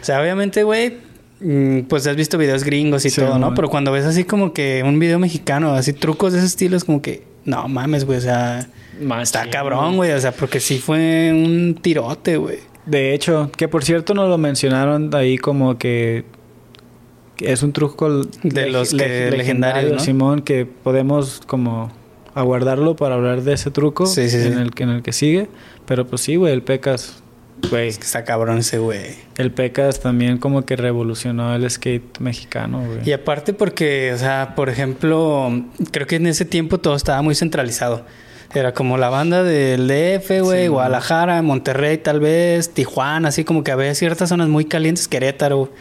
O 0.00 0.04
sea, 0.04 0.22
obviamente, 0.22 0.62
güey, 0.62 0.94
pues 1.88 2.06
has 2.06 2.16
visto 2.16 2.36
videos 2.38 2.64
gringos 2.64 3.04
y 3.06 3.10
Sí, 3.10 3.20
todo, 3.20 3.38
¿no? 3.38 3.46
güey. 3.46 3.56
Pero 3.56 3.68
cuando 3.70 3.92
ves 3.92 4.04
así 4.04 4.24
como 4.24 4.52
que 4.52 4.82
un 4.84 4.98
video 4.98 5.18
mexicano, 5.18 5.72
así 5.74 5.92
trucos 5.92 6.32
de 6.32 6.38
ese 6.38 6.46
estilo, 6.48 6.76
es 6.76 6.84
como 6.84 7.00
que, 7.02 7.24
no 7.44 7.66
mames, 7.68 8.04
güey, 8.04 8.18
o 8.18 8.22
sea... 8.22 8.68
Está 9.22 9.48
cabrón, 9.48 9.96
güey. 9.96 10.12
O 10.12 10.20
sea, 10.20 10.32
porque 10.32 10.60
sí 10.60 10.78
fue 10.78 11.30
un 11.32 11.78
tirote, 11.80 12.36
güey. 12.36 12.58
De 12.84 13.14
hecho, 13.14 13.50
que 13.56 13.66
por 13.68 13.82
cierto 13.84 14.12
nos 14.12 14.28
lo 14.28 14.36
mencionaron 14.36 15.14
ahí 15.14 15.38
como 15.38 15.78
que, 15.78 16.24
es 17.38 17.62
un 17.62 17.72
truco 17.72 18.24
De 18.42 18.68
los 18.68 18.92
legendarios, 18.92 19.92
¿no? 19.92 19.98
Simón, 20.00 20.42
que 20.42 20.66
podemos 20.66 21.40
como 21.46 21.90
aguardarlo 22.34 22.96
para 22.96 23.14
hablar 23.14 23.42
de 23.42 23.54
ese 23.54 23.70
truco 23.70 24.06
Sí, 24.06 24.28
sí, 24.28 24.36
en. 24.36 24.58
El, 24.58 24.70
que- 24.72 24.82
en 24.82 24.90
el 24.90 25.02
que 25.02 25.12
sigue. 25.12 25.48
Pero 25.86 26.06
pues 26.06 26.20
sí, 26.20 26.36
güey, 26.36 26.52
el 26.52 26.62
Pecas, 26.62 27.19
güey, 27.68 27.88
Está 27.88 28.24
cabrón 28.24 28.58
ese, 28.58 28.78
güey. 28.78 29.16
el 29.36 29.50
Pecas 29.52 30.00
también 30.00 30.38
como 30.38 30.62
que 30.64 30.76
revolucionó 30.76 31.54
el 31.54 31.68
skate 31.70 32.18
mexicano, 32.20 32.82
güey. 32.84 33.08
Y 33.08 33.12
aparte 33.12 33.52
porque, 33.52 34.12
o 34.14 34.18
sea, 34.18 34.54
por 34.56 34.68
ejemplo, 34.68 35.50
creo 35.90 36.06
que 36.06 36.16
en 36.16 36.26
ese 36.26 36.44
tiempo 36.44 36.78
todo 36.78 36.96
estaba 36.96 37.20
muy 37.22 37.34
centralizado. 37.34 38.04
Era 38.52 38.74
como 38.74 38.98
la 38.98 39.10
banda 39.10 39.44
del 39.44 39.86
DF, 39.86 40.40
güey, 40.42 40.62
Sí, 40.62 40.68
Guadalajara, 40.68 41.40
Monterrey 41.42 41.98
tal 41.98 42.18
vez, 42.18 42.70
Tijuana, 42.70 43.28
así 43.28 43.44
como 43.44 43.62
que 43.62 43.70
había 43.70 43.94
ciertas 43.94 44.28
zonas 44.30 44.48
muy 44.48 44.64
calientes, 44.64 45.06
Querétaro. 45.06 45.72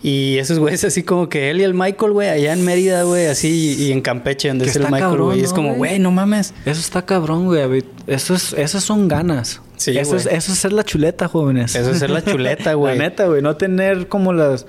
Y 0.00 0.38
esos 0.38 0.60
güeyes 0.60 0.84
así 0.84 1.02
como 1.02 1.28
que 1.28 1.50
él 1.50 1.60
y 1.60 1.64
el 1.64 1.74
Michael, 1.74 2.12
güey, 2.12 2.28
allá 2.28 2.52
en 2.52 2.64
Mérida, 2.64 3.02
güey, 3.02 3.26
así 3.26 3.74
y 3.80 3.90
en 3.90 4.00
Campeche, 4.00 4.46
donde 4.46 4.66
es 4.66 4.76
el 4.76 4.88
Michael, 4.88 5.20
güey. 5.20 5.40
Y 5.40 5.42
es 5.42 5.50
¿no, 5.50 5.56
como, 5.56 5.74
güey? 5.74 5.98
no 5.98 6.12
mames. 6.12 6.54
Eso 6.64 6.78
está 6.80 7.04
cabrón, 7.04 7.46
güey. 7.46 7.84
Eso 8.06 8.34
es, 8.34 8.52
esas 8.52 8.84
son 8.84 9.08
ganas. 9.08 9.60
Sí, 9.78 9.96
eso, 9.96 10.16
es, 10.16 10.26
eso 10.26 10.52
es 10.52 10.58
ser 10.58 10.72
la 10.72 10.84
chuleta, 10.84 11.28
jóvenes. 11.28 11.74
Eso 11.74 11.90
es 11.90 11.98
ser 11.98 12.10
la 12.10 12.22
chuleta, 12.22 12.74
güey. 12.74 12.98
La 12.98 13.04
neta, 13.04 13.26
güey. 13.26 13.40
No 13.42 13.56
tener 13.56 14.08
como 14.08 14.32
las... 14.32 14.66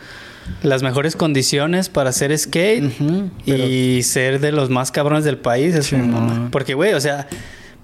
Las 0.64 0.82
mejores 0.82 1.16
condiciones 1.16 1.89
para 1.89 2.10
hacer 2.10 2.36
skate. 2.38 2.91
Pero- 3.45 3.64
y 3.68 4.01
ser 4.03 4.39
de 4.39 4.51
los 4.51 4.70
más 4.72 4.91
cabrones 4.91 5.24
del 5.24 5.38
país. 5.38 5.76
Es 5.76 5.88
Sí, 5.88 5.95
no. 5.97 6.49
Porque, 6.51 6.74
güey, 6.74 6.93
o 6.93 7.01
sea, 7.01 7.28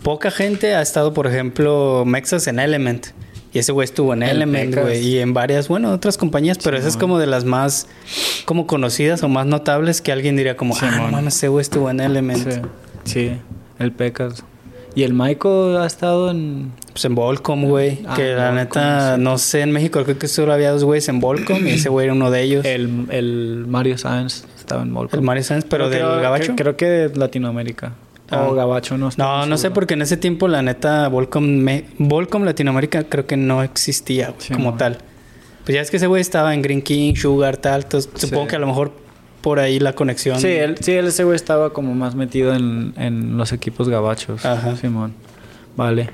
poca 0.01 0.31
gente 0.31 0.73
ha 0.73 0.81
estado, 0.81 1.13
por 1.13 1.27
ejemplo, 1.27 2.03
Mexas 2.07 2.47
en 2.47 2.57
Element. 2.59 3.07
Y 3.53 3.59
ese 3.59 3.71
güey 3.71 3.85
estuvo 3.85 4.13
en 4.13 4.23
El 4.23 4.31
Element, 4.37 4.75
güey. 4.77 4.99
Y 4.99 5.19
en 5.19 5.33
varias, 5.33 5.67
bueno, 5.67 5.91
otras 5.93 6.17
compañías, 6.17 6.57
pero 6.61 6.75
esa 6.75 6.87
es 6.89 6.97
como 6.97 7.19
de 7.19 7.27
las 7.27 7.45
más 7.45 7.87
como 8.45 8.67
conocidas 8.67 9.23
o 9.23 9.29
más 9.29 9.45
notables 9.45 10.01
que 10.01 10.11
alguien 10.11 10.35
diría 10.35 10.57
como, 10.57 10.75
ah, 10.75 10.79
Simón. 10.79 11.11
mames, 11.11 11.35
ese 11.35 11.47
güey 11.47 11.61
estuvo 11.61 11.89
en 11.89 11.99
Element. 12.01 12.51
Sí, 12.51 12.61
sí, 13.05 13.31
el 13.79 13.91
Pecas. 13.93 14.43
Y 14.95 15.03
el 15.03 15.13
Michael 15.13 15.77
ha 15.77 15.85
estado 15.85 16.31
en... 16.31 16.71
Pues 16.93 17.03
en 17.03 17.15
Volcom, 17.15 17.65
güey. 17.65 17.99
Ah, 18.07 18.13
que 18.15 18.33
la 18.33 18.45
Volcom, 18.51 18.55
neta, 18.55 19.15
sí. 19.15 19.21
no 19.21 19.37
sé, 19.37 19.61
en 19.61 19.71
México 19.71 20.01
creo 20.03 20.17
que 20.17 20.27
solo 20.29 20.53
había 20.53 20.71
dos 20.71 20.85
güeyes 20.85 21.09
en 21.09 21.19
Volcom 21.19 21.67
y 21.67 21.71
ese 21.71 21.89
güey 21.89 22.05
era 22.05 22.13
uno 22.13 22.31
de 22.31 22.41
ellos. 22.43 22.65
El, 22.65 23.07
el 23.09 23.65
Mario 23.67 23.97
Sáenz 23.97 24.45
estaba 24.57 24.83
en 24.83 24.93
Volcom. 24.93 25.19
El 25.19 25.25
Mario 25.25 25.43
Sáenz, 25.43 25.65
pero 25.69 25.89
del 25.89 25.99
Creo- 25.99 26.21
Gabacho. 26.21 26.55
Creo, 26.55 26.77
que 26.77 26.85
de 26.85 27.15
Latinoamérica. 27.17 27.93
Ah. 28.29 28.47
O 28.47 28.55
Gabacho, 28.55 28.97
no 28.97 29.09
No, 29.17 29.45
no 29.45 29.57
sé, 29.57 29.69
porque 29.69 29.93
en 29.95 30.01
ese 30.01 30.15
tiempo, 30.17 30.47
la 30.47 30.61
neta, 30.61 31.09
Volcom, 31.09 31.43
me- 31.45 31.85
Volcom 31.97 32.43
Latinoamérica 32.45 33.03
creo 33.03 33.27
que 33.27 33.35
no 33.37 33.61
existía 33.63 34.29
güey, 34.29 34.41
Sí, 34.41 34.53
como 34.53 34.75
tal. 34.77 34.97
Pues 35.65 35.75
ya 35.75 35.81
es 35.81 35.91
que 35.91 35.97
ese 35.97 36.07
güey 36.07 36.21
estaba 36.21 36.53
en 36.53 36.61
Green 36.61 36.81
King, 36.81 37.15
Sugar, 37.15 37.57
tal. 37.57 37.81
entonces 37.83 38.09
Sí. 38.15 38.27
Supongo 38.27 38.47
que 38.47 38.55
a 38.55 38.59
lo 38.59 38.67
mejor 38.67 38.93
por 39.45 39.59
ahí 39.59 39.77
la 39.77 39.93
conexión. 39.93 40.39
Sí, 40.41 40.47
él, 40.47 40.75
sí, 40.79 40.93
él, 40.93 41.05
ese 41.05 41.23
güey 41.23 41.35
estaba 41.35 41.71
como 41.71 41.93
más 41.93 42.15
metido 42.15 42.55
en, 42.55 42.95
en 42.97 43.37
los 43.37 43.53
equipos 43.53 43.87
gabachos. 43.87 44.43
Ajá. 44.43 44.75
Simón. 44.75 45.13
Vale. 45.75 46.09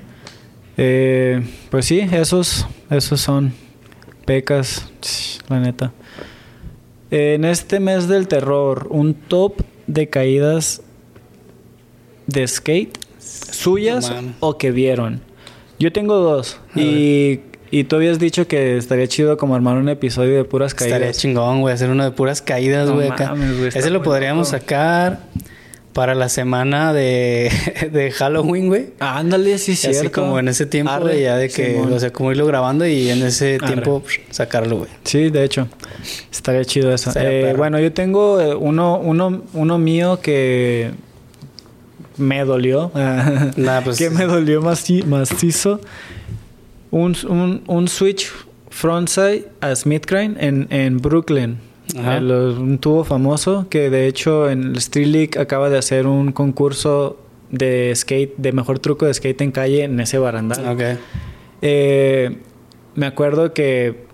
Eh, 0.76 1.42
pues 1.70 1.86
sí, 1.86 2.02
esos, 2.12 2.68
esos 2.90 3.22
son 3.22 3.54
pecas, 4.26 4.92
la 5.48 5.62
neta. 5.62 5.94
En 7.10 7.46
este 7.46 7.80
mes 7.80 8.10
del 8.10 8.28
terror, 8.28 8.88
un 8.90 9.14
top 9.14 9.62
de 9.88 10.10
caídas 10.10 10.82
de 12.28 12.46
skate 12.46 12.98
suyas 13.18 14.12
o 14.42 14.58
que 14.58 14.72
vieron. 14.72 15.22
Yo 15.80 15.94
tengo 15.94 16.18
dos. 16.18 16.60
A 16.76 16.82
Y, 16.82 17.40
y 17.72 17.86
tú 17.86 17.96
habías 17.96 18.20
dicho 18.20 18.48
que 18.48 18.78
estaría 18.78 19.08
chido 19.08 19.38
como 19.38 19.56
armar 19.56 19.78
un 19.78 19.90
episodio 19.90 20.36
de 20.36 20.44
puras 20.44 20.74
caídas. 20.76 20.98
Estaría 20.98 21.14
chingón, 21.14 21.62
güey, 21.62 21.74
hacer 21.74 21.90
uno 21.90 22.04
de 22.04 22.12
puras 22.12 22.42
caídas, 22.42 22.90
No 22.90 22.96
güey. 22.96 23.10
acá. 23.10 23.30
mames, 23.30 23.56
güey, 23.56 23.68
está 23.70 23.80
Ese 23.80 23.90
lo 23.90 24.04
podríamos 24.04 24.48
loco. 24.52 24.60
sacar 24.60 25.20
para 25.94 26.16
la 26.16 26.30
semana 26.30 26.94
de, 26.94 27.52
de 27.92 28.12
Halloween, 28.12 28.68
güey. 28.68 28.88
Ah, 29.00 29.18
ándale, 29.18 29.58
sí, 29.58 29.74
Así 29.74 29.94
cierto. 29.94 30.22
como 30.22 30.40
en 30.40 30.48
ese 30.48 30.66
tiempo, 30.66 30.92
Arre, 30.92 31.04
güey, 31.04 31.22
ya 31.24 31.36
de 31.38 31.50
que, 31.50 31.72
Simón. 31.74 31.92
o 31.94 32.00
sea, 32.00 32.12
como 32.14 32.32
irlo 32.32 32.46
grabando 32.46 32.86
y 32.86 33.10
en 33.10 33.22
ese 33.24 33.56
Arre. 33.62 33.68
tiempo 33.74 34.04
sacarlo, 34.30 34.78
güey. 34.78 34.90
Sí, 35.04 35.30
de 35.30 35.44
hecho. 35.44 35.68
Estaría 36.32 36.64
chido 36.66 36.94
eso. 36.94 37.12
Eh, 37.16 37.54
bueno, 37.58 37.78
yo 37.80 37.92
tengo 37.92 38.40
eh, 38.40 38.56
uno, 38.56 39.00
uno, 39.00 39.44
uno 39.54 39.78
mío 39.78 40.20
que 40.22 40.92
me 42.18 42.44
dolió. 42.46 42.92
Nah, 43.58 43.82
pues- 43.82 43.98
que 43.98 44.10
me 44.10 44.26
dolió 44.26 44.62
maci- 44.62 45.04
macizo. 45.06 45.80
Un, 46.92 47.16
un, 47.30 47.62
un 47.68 47.88
switch 47.88 48.32
frontside 48.70 49.48
a 49.62 49.74
Smith 49.76 50.06
Crane 50.06 50.36
en, 50.40 50.68
en 50.70 50.98
Brooklyn. 51.00 51.58
El- 51.96 52.32
un 52.32 52.78
tubo 52.78 53.04
famoso 53.04 53.68
que 53.70 53.90
de 53.90 54.08
hecho 54.08 54.50
en 54.50 54.64
el 54.64 54.78
Street 54.78 55.08
League 55.08 55.32
acaba 55.40 55.70
de 55.70 55.78
hacer 55.78 56.08
un 56.08 56.32
concurso 56.32 57.18
de 57.50 57.92
skate, 57.96 58.34
de 58.38 58.52
mejor 58.54 58.80
truco 58.80 59.06
de 59.06 59.14
skate 59.14 59.42
en 59.42 59.52
calle 59.52 59.84
en 59.84 60.00
ese 60.00 60.18
barandal. 60.18 60.66
Eh, 61.62 62.38
me 62.96 63.06
acuerdo 63.06 63.54
que, 63.54 64.06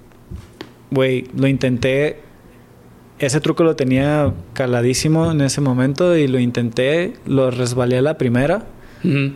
güey, 0.92 1.26
lo 1.36 1.48
intenté. 1.48 2.18
Ese 3.20 3.42
truco 3.42 3.64
lo 3.64 3.76
tenía 3.76 4.34
caladísimo 4.54 5.32
en 5.32 5.42
ese 5.42 5.62
momento 5.62 6.16
y 6.18 6.28
lo 6.28 6.40
intenté, 6.40 7.14
lo 7.26 7.50
resbalé 7.52 7.98
a 7.98 8.02
la 8.02 8.18
primera 8.18 8.66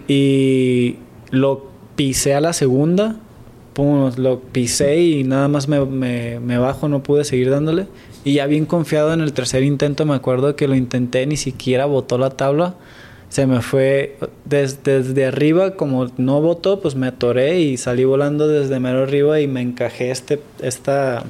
y 0.07 0.97
lo 1.31 1.67
pisé 1.95 2.33
a 2.35 2.41
la 2.41 2.53
segunda. 2.53 3.17
Pum, 3.81 4.11
lo 4.17 4.39
pisé 4.39 5.01
y 5.01 5.23
nada 5.23 5.47
más 5.47 5.67
me, 5.67 5.83
me- 5.85 6.39
me 6.39 6.59
bajo, 6.59 6.87
no 6.87 7.01
pude 7.01 7.23
seguir 7.23 7.49
dándole. 7.49 7.87
Y 8.23 8.33
ya 8.35 8.45
bien 8.45 8.65
confiado 8.67 9.11
en 9.11 9.21
el 9.21 9.33
tercer 9.33 9.63
intento, 9.63 10.05
me 10.05 10.13
acuerdo 10.13 10.55
que 10.55 10.67
lo 10.67 10.75
intenté, 10.75 11.25
ni 11.25 11.35
siquiera 11.35 11.87
botó 11.87 12.19
la 12.19 12.29
tabla. 12.29 12.75
Se 13.29 13.47
me 13.47 13.61
fue 13.61 14.17
des- 14.45 14.83
desde 14.83 15.25
arriba, 15.25 15.71
como 15.77 16.07
no 16.17 16.41
botó, 16.41 16.79
pues 16.79 16.93
me 16.93 17.07
atoré 17.07 17.59
y 17.61 17.77
salí 17.77 18.03
volando 18.03 18.47
desde 18.47 18.79
mero 18.79 19.01
arriba 19.01 19.39
y 19.39 19.47
me 19.47 19.61
encajé 19.61 20.11
este, 20.11 20.39
esta, 20.61 21.23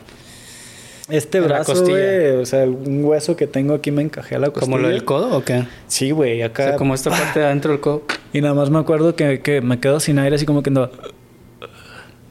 este 1.07 1.37
En 1.37 1.43
brazo, 1.45 1.85
güey. 1.85 2.31
O 2.31 2.45
sea, 2.45 2.65
un 2.65 3.05
hueso 3.05 3.37
que 3.37 3.47
tengo 3.47 3.75
aquí 3.75 3.91
me 3.91 4.01
encajé 4.01 4.35
a 4.35 4.39
la 4.39 4.47
costilla. 4.47 4.65
¿Como 4.65 4.77
lo 4.77 4.89
del 4.89 5.05
codo 5.05 5.37
o 5.37 5.43
qué? 5.45 5.63
Sí, 5.87 6.11
güey, 6.11 6.41
O 6.43 6.47
acá. 6.47 6.63
sea, 6.65 6.75
como 6.75 6.95
esta 6.95 7.09
parte 7.17 7.39
de 7.39 7.45
adentro 7.45 7.71
del 7.71 7.79
codo. 7.79 8.01
Y 8.33 8.41
nada 8.41 8.55
más 8.55 8.69
me 8.69 8.79
acuerdo 8.79 9.15
que, 9.15 9.39
que 9.39 9.61
me 9.61 9.79
quedo 9.79 10.01
sin 10.01 10.19
aire, 10.19 10.35
así 10.35 10.45
como 10.45 10.63
que 10.63 10.69
andaba. 10.71 10.91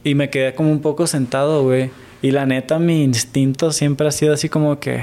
Y 0.05 0.15
me 0.15 0.31
quedé 0.31 0.55
como 0.55 0.71
un 0.73 0.81
poco 0.81 1.07
sentado, 1.07 1.63
güey. 1.63 1.91
Y 2.23 2.31
la 2.33 2.47
neta, 2.47 2.79
mi 2.79 3.03
instinto 3.05 3.73
siempre 3.73 4.07
ha 4.09 4.11
sido 4.13 4.35
así 4.35 4.49
como 4.49 4.79
que. 4.81 5.03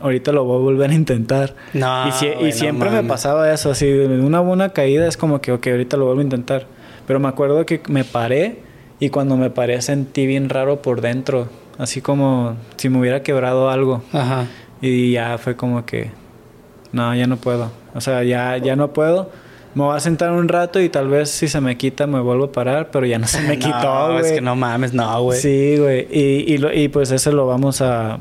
Ahorita 0.00 0.30
lo 0.30 0.44
voy 0.44 0.58
a 0.58 0.60
volver 0.62 0.90
a 0.90 0.94
intentar. 0.94 1.56
No, 1.74 2.06
y, 2.06 2.12
sie- 2.12 2.32
y 2.32 2.34
güey, 2.36 2.50
no 2.50 2.56
siempre 2.56 2.90
me 2.90 3.02
pasaba 3.02 3.52
eso, 3.52 3.70
así, 3.70 3.86
de 3.86 4.06
una 4.20 4.38
buena 4.38 4.68
caída 4.68 5.08
es 5.08 5.16
como 5.16 5.40
que, 5.40 5.50
ok, 5.50 5.66
ahorita 5.66 5.96
lo 5.96 6.04
vuelvo 6.06 6.20
a 6.20 6.24
intentar. 6.24 6.66
Pero 7.06 7.18
me 7.18 7.26
acuerdo 7.28 7.66
que 7.66 7.80
me 7.88 8.04
paré 8.04 8.58
y 9.00 9.08
cuando 9.08 9.36
me 9.36 9.50
paré 9.50 9.82
sentí 9.82 10.24
bien 10.26 10.50
raro 10.50 10.82
por 10.82 11.00
dentro. 11.00 11.48
Así 11.78 12.00
como 12.00 12.56
si 12.76 12.88
me 12.88 12.98
hubiera 13.00 13.22
quebrado 13.24 13.70
algo. 13.70 14.02
Ajá. 14.12 14.46
Y 14.80 15.12
ya 15.12 15.36
fue 15.38 15.56
como 15.56 15.84
que, 15.84 16.10
no, 16.92 17.12
ya 17.16 17.26
no 17.26 17.36
puedo. 17.38 17.70
O 17.94 18.00
sea, 18.00 18.22
ya, 18.22 18.56
ya 18.58 18.76
no 18.76 18.92
puedo. 18.92 19.30
Me 19.74 19.82
voy 19.84 19.96
a 19.96 20.00
sentar 20.00 20.32
un 20.32 20.48
rato 20.48 20.80
y 20.80 20.88
tal 20.88 21.08
vez 21.08 21.30
si 21.30 21.46
se 21.48 21.60
me 21.60 21.76
quita 21.76 22.06
me 22.06 22.20
vuelvo 22.20 22.44
a 22.46 22.52
parar, 22.52 22.90
pero 22.90 23.06
ya 23.06 23.18
no 23.18 23.26
se 23.26 23.40
me 23.42 23.58
quitó, 23.60 24.12
güey. 24.12 24.24
es 24.26 24.32
que 24.32 24.40
no 24.40 24.56
mames, 24.56 24.92
no, 24.94 25.22
güey. 25.22 25.40
Sí, 25.40 25.76
güey. 25.78 26.06
Y, 26.10 26.52
y, 26.54 26.58
lo- 26.58 26.72
y 26.72 26.88
pues 26.88 27.10
ese 27.10 27.32
lo 27.32 27.46
vamos 27.46 27.80
a... 27.80 28.18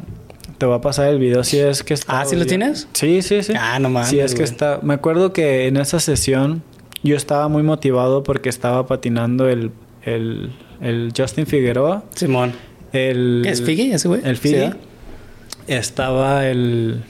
Te 0.58 0.66
voy 0.66 0.76
a 0.76 0.82
pasar 0.82 1.08
el 1.10 1.20
video 1.20 1.44
si 1.44 1.60
es 1.60 1.84
que 1.84 1.94
está... 1.94 2.22
Ah, 2.22 2.26
¿sí 2.26 2.36
lo 2.36 2.46
tienes? 2.46 2.88
Sí, 2.94 3.22
sí, 3.22 3.44
sí. 3.44 3.54
Ah, 3.58 3.78
no 3.80 3.90
mames, 3.90 4.10
Si 4.10 4.20
es 4.20 4.34
que 4.36 4.44
está... 4.44 4.80
Me 4.82 4.94
acuerdo 4.96 5.32
que 5.34 5.68
en 5.68 5.78
esa 5.78 6.00
sesión 6.00 6.64
yo 7.04 7.16
estaba 7.16 7.48
muy 7.48 7.64
motivado 7.64 8.24
porque 8.24 8.50
estaba 8.50 8.86
patinando 8.88 9.48
el, 9.48 9.72
el, 10.04 10.52
el 10.82 11.14
Justin 11.16 11.46
Figueroa. 11.46 12.04
Simón. 12.16 12.54
El, 12.92 13.42
¿Qué 13.44 13.50
es 13.52 13.62
Figgy 13.62 13.92
ese 13.92 14.08
güey? 14.08 14.22
El 14.24 14.38
Figgy. 14.38 14.72
¿Sí? 14.72 14.78
Estaba 15.68 16.48
el, 16.48 17.04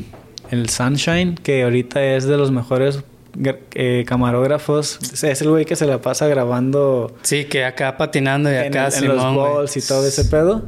el 0.51 0.69
Sunshine, 0.69 1.35
que 1.35 1.63
ahorita 1.63 2.03
es 2.03 2.25
de 2.25 2.38
los 2.38 2.51
mejores 2.51 3.03
eh, 3.43 4.03
camarógrafos. 4.07 4.99
Es 5.23 5.41
el 5.41 5.49
güey 5.49 5.65
que 5.65 5.75
se 5.75 5.85
la 5.85 6.01
pasa 6.01 6.27
grabando 6.27 7.15
Sí, 7.23 7.45
que 7.45 7.65
acá 7.65 7.97
patinando 7.97 8.51
y 8.51 8.55
en, 8.55 8.67
acá 8.67 8.88
el- 8.88 9.03
en 9.03 9.07
los 9.09 9.17
Simón, 9.17 9.35
güey. 9.35 9.53
balls 9.53 9.77
y 9.77 9.81
todo 9.81 10.07
ese 10.07 10.25
pedo. 10.25 10.63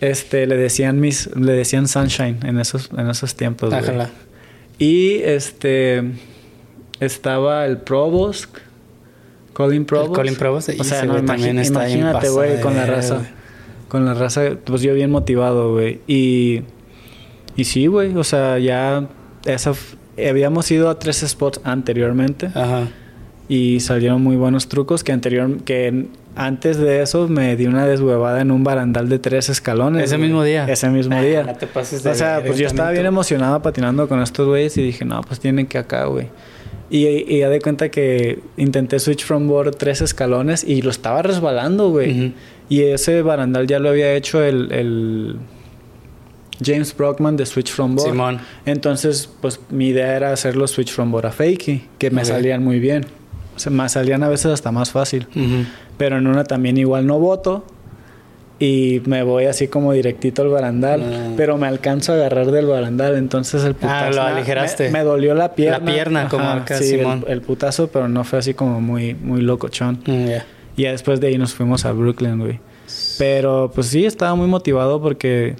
Este, 0.00 0.46
le 0.46 0.56
decían 0.56 1.00
mis, 1.00 1.34
le 1.36 1.52
decían 1.52 1.88
Sunshine 1.88 2.38
en 2.44 2.60
esos, 2.60 2.90
en 2.96 3.08
esos 3.08 3.34
tiempos, 3.34 3.70
güey. 3.70 4.06
Y 4.78 5.22
este 5.22 6.02
estaba 7.00 7.64
el 7.64 7.78
Provost, 7.78 8.56
Colin 9.54 9.84
Provost. 9.86 10.14
Colin 10.14 10.34
Provost, 10.36 10.68
o 10.78 10.84
sea, 10.84 11.04
no, 11.04 11.22
también 11.24 11.58
está 11.58 11.88
imagínate, 11.88 12.28
güey, 12.28 12.60
con 12.60 12.74
la 12.76 12.84
raza. 12.86 13.22
Con 13.88 14.04
la 14.04 14.14
raza, 14.14 14.42
pues 14.64 14.82
yo 14.82 14.92
bien 14.94 15.10
motivado, 15.10 15.72
güey. 15.72 16.00
Y, 16.06 16.62
y 17.56 17.64
sí, 17.64 17.86
güey, 17.86 18.14
o 18.16 18.24
sea, 18.24 18.58
ya 18.58 19.08
esa 19.46 19.72
habíamos 20.18 20.70
ido 20.70 20.88
a 20.88 20.98
tres 20.98 21.24
spots 21.26 21.60
anteriormente 21.64 22.46
Ajá. 22.54 22.88
y 23.48 23.80
salieron 23.80 24.22
muy 24.22 24.36
buenos 24.36 24.68
trucos 24.68 25.04
que 25.04 25.12
anterior 25.12 25.62
que 25.64 26.06
antes 26.36 26.76
de 26.76 27.00
eso 27.00 27.28
me 27.28 27.56
di 27.56 27.66
una 27.66 27.86
deshuevada 27.86 28.42
en 28.42 28.50
un 28.50 28.62
barandal 28.62 29.08
de 29.08 29.18
tres 29.18 29.48
escalones. 29.48 30.04
¿Ese 30.04 30.16
güey. 30.16 30.28
mismo 30.28 30.44
día? 30.44 30.66
Ese 30.68 30.88
mismo 30.90 31.20
día. 31.20 31.42
no 31.46 31.54
te 31.54 31.66
pases 31.66 32.02
de 32.02 32.10
O 32.10 32.14
sea, 32.14 32.42
pues 32.44 32.58
yo 32.58 32.66
estaba 32.66 32.90
bien 32.90 33.06
emocionado 33.06 33.62
patinando 33.62 34.06
con 34.06 34.20
estos 34.20 34.46
güeyes 34.46 34.76
y 34.76 34.82
dije, 34.82 35.06
no, 35.06 35.22
pues 35.22 35.40
tienen 35.40 35.66
que 35.66 35.78
acá, 35.78 36.04
güey. 36.04 36.28
Y, 36.90 37.06
y 37.06 37.40
ya 37.40 37.48
de 37.48 37.60
cuenta 37.60 37.88
que 37.88 38.40
intenté 38.58 38.98
switch 39.00 39.24
from 39.24 39.48
board 39.48 39.74
tres 39.76 40.02
escalones 40.02 40.62
y 40.62 40.82
lo 40.82 40.90
estaba 40.90 41.22
resbalando, 41.22 41.88
güey. 41.88 42.34
Y 42.68 42.82
ese 42.82 43.22
barandal 43.22 43.66
ya 43.66 43.78
lo 43.78 43.88
había 43.88 44.12
hecho 44.12 44.44
el, 44.44 44.70
el 44.72 45.36
James 46.64 46.96
Brockman 46.96 47.36
de 47.36 47.46
Switch 47.46 47.70
from 47.70 47.96
Board. 47.96 48.10
Simón. 48.10 48.38
Entonces, 48.64 49.28
pues 49.40 49.60
mi 49.70 49.88
idea 49.88 50.16
era 50.16 50.32
hacerlo 50.32 50.66
Switch 50.66 50.92
from 50.92 51.10
Board 51.12 51.26
a 51.26 51.32
Fakey, 51.32 51.84
que 51.98 52.10
me 52.10 52.24
salían 52.24 52.62
muy 52.64 52.80
bien. 52.80 53.06
O 53.54 53.58
sea, 53.58 53.72
me 53.72 53.88
salían 53.88 54.22
a 54.22 54.28
veces 54.28 54.46
hasta 54.52 54.70
más 54.72 54.90
fácil. 54.90 55.26
Pero 55.98 56.18
en 56.18 56.26
una 56.26 56.44
también 56.44 56.76
igual 56.76 57.06
no 57.06 57.18
voto. 57.18 57.64
Y 58.58 59.02
me 59.04 59.22
voy 59.22 59.44
así 59.44 59.68
como 59.68 59.92
directito 59.92 60.40
al 60.40 60.48
barandal. 60.48 61.02
Ah. 61.04 61.32
Pero 61.36 61.58
me 61.58 61.66
alcanzo 61.66 62.12
a 62.12 62.14
agarrar 62.16 62.50
del 62.50 62.64
barandal. 62.66 63.16
Entonces 63.16 63.62
el 63.64 63.72
Ah, 63.72 63.74
putazo. 64.08 64.10
lo 64.16 64.22
me- 64.24 64.28
aligeraste. 64.30 64.90
Me, 64.90 65.00
dolió 65.04 65.34
la 65.34 65.54
pierna. 65.54 65.78
La 65.78 65.84
pierna, 65.92 66.28
como 66.28 66.44
acá, 66.48 66.78
sí, 66.78 66.94
el, 66.94 67.00
Simón. 67.00 67.24
el 67.28 67.42
putazo, 67.42 67.88
pero 67.88 68.08
no 68.08 68.24
fue 68.24 68.38
así 68.38 68.54
como 68.54 68.80
muy, 68.80 69.12
muy 69.14 69.42
locochón. 69.42 70.00
Ya. 70.06 70.46
Y 70.74 70.82
ya 70.84 70.92
después 70.92 71.20
de 71.20 71.26
ahí 71.28 71.36
nos 71.38 71.52
fuimos 71.54 71.84
a 71.84 71.92
Brooklyn, 71.92 72.38
güey. 72.38 72.60
Pero 73.18 73.70
pues 73.74 73.88
sí, 73.88 74.06
estaba 74.06 74.34
muy 74.34 74.46
motivado 74.46 75.02
porque 75.02 75.56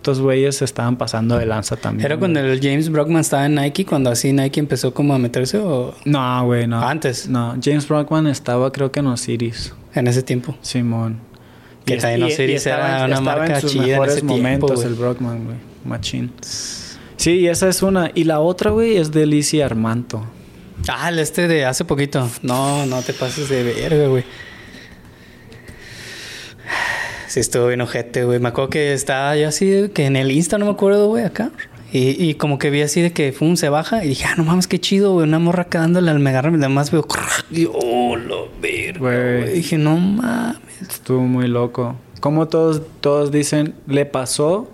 estos 0.00 0.18
güeyes 0.20 0.56
se 0.56 0.64
estaban 0.64 0.96
pasando 0.96 1.36
de 1.36 1.44
lanza 1.44 1.76
también. 1.76 2.06
¿Era 2.06 2.16
cuando 2.16 2.40
el 2.40 2.58
James 2.58 2.88
Brockman 2.88 3.20
estaba 3.20 3.44
en 3.44 3.54
Nike? 3.56 3.84
Cuando 3.84 4.08
así 4.08 4.32
Nike 4.32 4.58
empezó 4.58 4.94
como 4.94 5.12
a 5.14 5.18
meterse 5.18 5.58
o 5.58 5.94
No, 6.06 6.44
güey, 6.46 6.66
no. 6.66 6.80
Antes. 6.80 7.28
No, 7.28 7.54
James 7.62 7.86
Brockman 7.86 8.26
estaba 8.26 8.72
creo 8.72 8.90
que 8.90 9.00
en 9.00 9.08
Osiris. 9.08 9.74
en 9.94 10.06
ese 10.06 10.22
tiempo? 10.22 10.56
Simón. 10.62 11.20
Que 11.84 11.98
también 11.98 12.22
Osiris 12.22 12.64
era 12.64 13.00
en- 13.00 13.04
una 13.10 13.18
estaba 13.18 13.36
marca 13.38 13.54
en 13.56 13.60
sus 13.60 13.72
chida 13.72 13.82
en 13.84 13.90
mejores 13.90 14.12
ese 14.16 14.26
tiempo, 14.26 14.36
momentos 14.42 14.84
el 14.86 14.94
Brockman, 14.94 15.44
güey. 15.44 15.56
Machín. 15.84 16.32
Sí, 17.16 17.32
y 17.32 17.48
esa 17.48 17.68
es 17.68 17.82
una. 17.82 18.10
Y 18.14 18.24
la 18.24 18.40
otra, 18.40 18.70
güey, 18.70 18.96
es 18.96 19.12
de 19.12 19.26
Lizzie 19.26 19.62
Armanto. 19.62 20.24
Ah, 20.88 21.10
el 21.10 21.18
este 21.18 21.46
de 21.46 21.66
hace 21.66 21.84
poquito. 21.84 22.26
No, 22.42 22.86
no 22.86 23.02
te 23.02 23.12
pases 23.12 23.50
de 23.50 23.62
verga, 23.62 24.06
güey. 24.08 24.24
Sí, 27.30 27.38
estuvo 27.38 27.68
bien 27.68 27.80
ojete, 27.80 28.24
güey. 28.24 28.40
Me 28.40 28.48
acuerdo 28.48 28.70
que 28.70 28.92
estaba 28.92 29.36
yo 29.36 29.46
así, 29.46 29.70
de 29.70 29.92
que 29.92 30.04
en 30.06 30.16
el 30.16 30.32
Insta, 30.32 30.58
no 30.58 30.64
me 30.64 30.72
acuerdo, 30.72 31.06
güey, 31.06 31.22
acá. 31.24 31.52
Y, 31.92 32.20
y 32.20 32.34
como 32.34 32.58
que 32.58 32.70
vi 32.70 32.82
así 32.82 33.00
de 33.02 33.12
que 33.12 33.30
fum, 33.30 33.54
se 33.54 33.68
baja. 33.68 34.04
Y 34.04 34.08
dije, 34.08 34.24
ah, 34.26 34.34
no 34.36 34.42
mames, 34.42 34.66
qué 34.66 34.80
chido, 34.80 35.12
güey. 35.12 35.28
Una 35.28 35.38
morra 35.38 35.62
acá 35.62 35.78
dándole 35.78 36.10
al 36.10 36.18
megarra. 36.18 36.50
Y 36.50 36.54
además 36.54 36.90
veo, 36.90 37.06
y 37.52 37.68
oh, 37.72 38.16
lo 38.16 38.48
verga, 38.60 38.98
Güey. 38.98 39.40
güey. 39.42 39.52
Dije, 39.54 39.78
no 39.78 39.96
mames. 39.96 40.58
Estuvo 40.80 41.20
muy 41.20 41.46
loco. 41.46 41.94
Como 42.18 42.48
todos, 42.48 42.82
todos 43.00 43.30
dicen, 43.30 43.74
le 43.86 44.06
pasó 44.06 44.68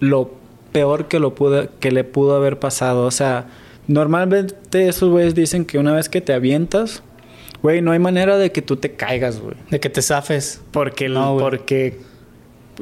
lo 0.00 0.30
peor 0.72 1.06
que, 1.06 1.18
lo 1.18 1.34
pudo, 1.34 1.68
que 1.80 1.92
le 1.92 2.02
pudo 2.02 2.34
haber 2.34 2.60
pasado. 2.60 3.04
O 3.04 3.10
sea, 3.10 3.44
normalmente 3.88 4.88
esos 4.88 5.10
güeyes 5.10 5.34
dicen 5.34 5.66
que 5.66 5.78
una 5.78 5.92
vez 5.92 6.08
que 6.08 6.22
te 6.22 6.32
avientas, 6.32 7.02
güey, 7.62 7.80
no 7.80 7.92
hay 7.92 7.98
manera 7.98 8.36
de 8.36 8.52
que 8.52 8.62
tú 8.62 8.76
te 8.76 8.92
caigas, 8.92 9.40
güey. 9.40 9.54
De 9.70 9.80
que 9.80 9.88
te 9.88 10.02
zafes. 10.02 10.60
Porque, 10.70 11.06
el, 11.06 11.14
No, 11.14 11.36
porque 11.38 11.98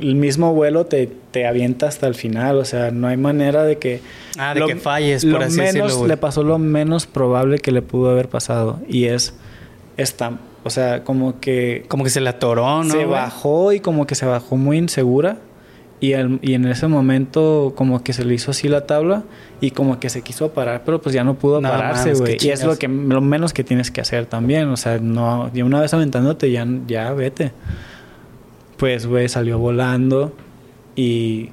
el 0.00 0.14
mismo 0.14 0.54
vuelo 0.54 0.86
te, 0.86 1.10
te 1.30 1.46
avienta 1.46 1.86
hasta 1.88 2.06
el 2.06 2.14
final. 2.14 2.58
O 2.58 2.64
sea, 2.64 2.90
no 2.90 3.06
hay 3.08 3.16
manera 3.16 3.64
de 3.64 3.78
que... 3.78 4.00
Ah, 4.38 4.54
de 4.54 4.64
que 4.64 4.76
falles, 4.76 5.24
por 5.24 5.40
lo 5.40 5.46
así 5.46 5.58
menos, 5.58 5.88
decirlo. 5.88 6.06
Le 6.06 6.16
pasó 6.16 6.42
lo 6.42 6.58
menos 6.58 7.06
probable 7.06 7.58
que 7.58 7.72
le 7.72 7.82
pudo 7.82 8.10
haber 8.10 8.28
pasado. 8.28 8.80
Y 8.88 9.04
es... 9.06 9.34
Esta, 9.96 10.38
o 10.64 10.70
sea, 10.70 11.04
como 11.04 11.40
que... 11.40 11.84
Como 11.88 12.04
que 12.04 12.10
se 12.10 12.20
le 12.20 12.30
atoró, 12.30 12.82
¿no? 12.82 12.90
se 12.90 13.04
güey? 13.04 13.08
bajó 13.08 13.72
y 13.72 13.80
como 13.80 14.06
que 14.06 14.14
se 14.14 14.24
bajó 14.24 14.56
muy 14.56 14.78
insegura. 14.78 15.38
Y, 16.02 16.14
al- 16.14 16.38
y 16.40 16.54
en 16.54 16.64
ese 16.66 16.86
momento 16.88 17.74
como 17.76 18.02
que 18.02 18.14
se 18.14 18.24
le 18.24 18.32
hizo 18.34 18.52
así 18.52 18.68
la 18.68 18.86
tabla 18.86 19.24
y 19.60 19.72
como 19.72 20.00
que 20.00 20.08
se 20.08 20.22
quiso 20.22 20.50
parar, 20.52 20.82
pero 20.84 21.00
pues 21.02 21.14
ya 21.14 21.24
no 21.24 21.34
pudo 21.34 21.60
No 21.60 21.68
pararse, 21.68 22.14
güey. 22.14 22.38
Y 22.40 22.48
es 22.48 22.64
lo 22.64 22.76
que 22.78 22.88
lo 22.88 23.20
menos 23.20 23.52
que 23.52 23.64
tienes 23.64 23.90
que 23.90 24.00
hacer 24.00 24.24
también, 24.24 24.68
o 24.68 24.76
sea, 24.78 24.98
no 24.98 25.50
y 25.52 25.60
una 25.62 25.78
vez 25.80 25.92
aventándote 25.92 26.50
ya 26.50 26.66
ya 26.86 27.12
vete. 27.12 27.52
Pues 28.78 29.06
güey 29.06 29.28
salió 29.28 29.58
volando 29.58 30.32
y 30.96 31.50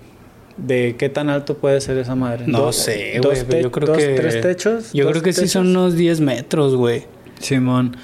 de 0.55 0.95
qué 0.97 1.09
tan 1.09 1.29
alto 1.29 1.57
puede 1.57 1.81
ser 1.81 1.97
esa 1.97 2.15
madre? 2.15 2.45
No 2.47 2.71
sé, 2.71 3.19
güey. 3.21 3.61
Yo 3.63 3.71
creo 3.71 3.87
dos- 3.87 3.97
que. 3.97 4.15
tres 4.15 4.41
techos. 4.41 4.93
Yo 4.93 5.03
¿Dos 5.03 5.11
creo 5.11 5.23
que 5.23 5.33
sí 5.33 5.47
son 5.47 5.67
unos 5.67 5.95
10 5.95 6.21
metros, 6.21 6.75
güey. 6.75 7.03
Simón. 7.39 7.97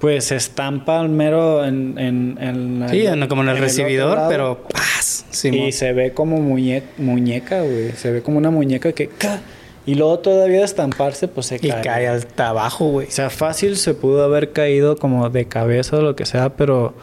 Pues 0.00 0.24
se 0.24 0.36
estampa 0.36 1.00
al 1.00 1.08
mero 1.10 1.64
en, 1.64 1.96
en, 1.98 2.36
en 2.40 2.80
la- 2.80 2.88
Sí, 2.88 3.06
en- 3.06 3.26
como 3.28 3.42
en 3.42 3.50
el 3.50 3.58
recibidor, 3.58 4.18
pero 4.28 4.66
¡paz! 4.72 5.03
Y 5.44 5.72
se 5.72 5.92
ve 5.92 6.12
como 6.12 6.38
muñe- 6.38 6.82
muñeca, 6.98 7.62
güey. 7.62 7.92
Se 7.92 8.10
ve 8.10 8.22
como 8.22 8.38
una 8.38 8.50
muñeca 8.50 8.92
que... 8.92 9.08
¡ca! 9.08 9.40
Y 9.86 9.96
luego 9.96 10.18
todavía 10.20 10.60
de 10.60 10.64
estamparse, 10.64 11.28
pues 11.28 11.46
se 11.46 11.56
Y 11.56 11.68
cae. 11.68 11.82
cae 11.82 12.08
hasta 12.08 12.48
abajo, 12.48 12.86
güey. 12.90 13.06
O 13.08 13.10
sea, 13.10 13.28
fácil 13.28 13.76
se 13.76 13.92
pudo 13.92 14.24
haber 14.24 14.50
caído 14.52 14.96
como 14.96 15.28
de 15.28 15.44
cabeza 15.46 15.98
o 15.98 16.00
lo 16.00 16.16
que 16.16 16.24
sea, 16.24 16.50
pero 16.56 16.94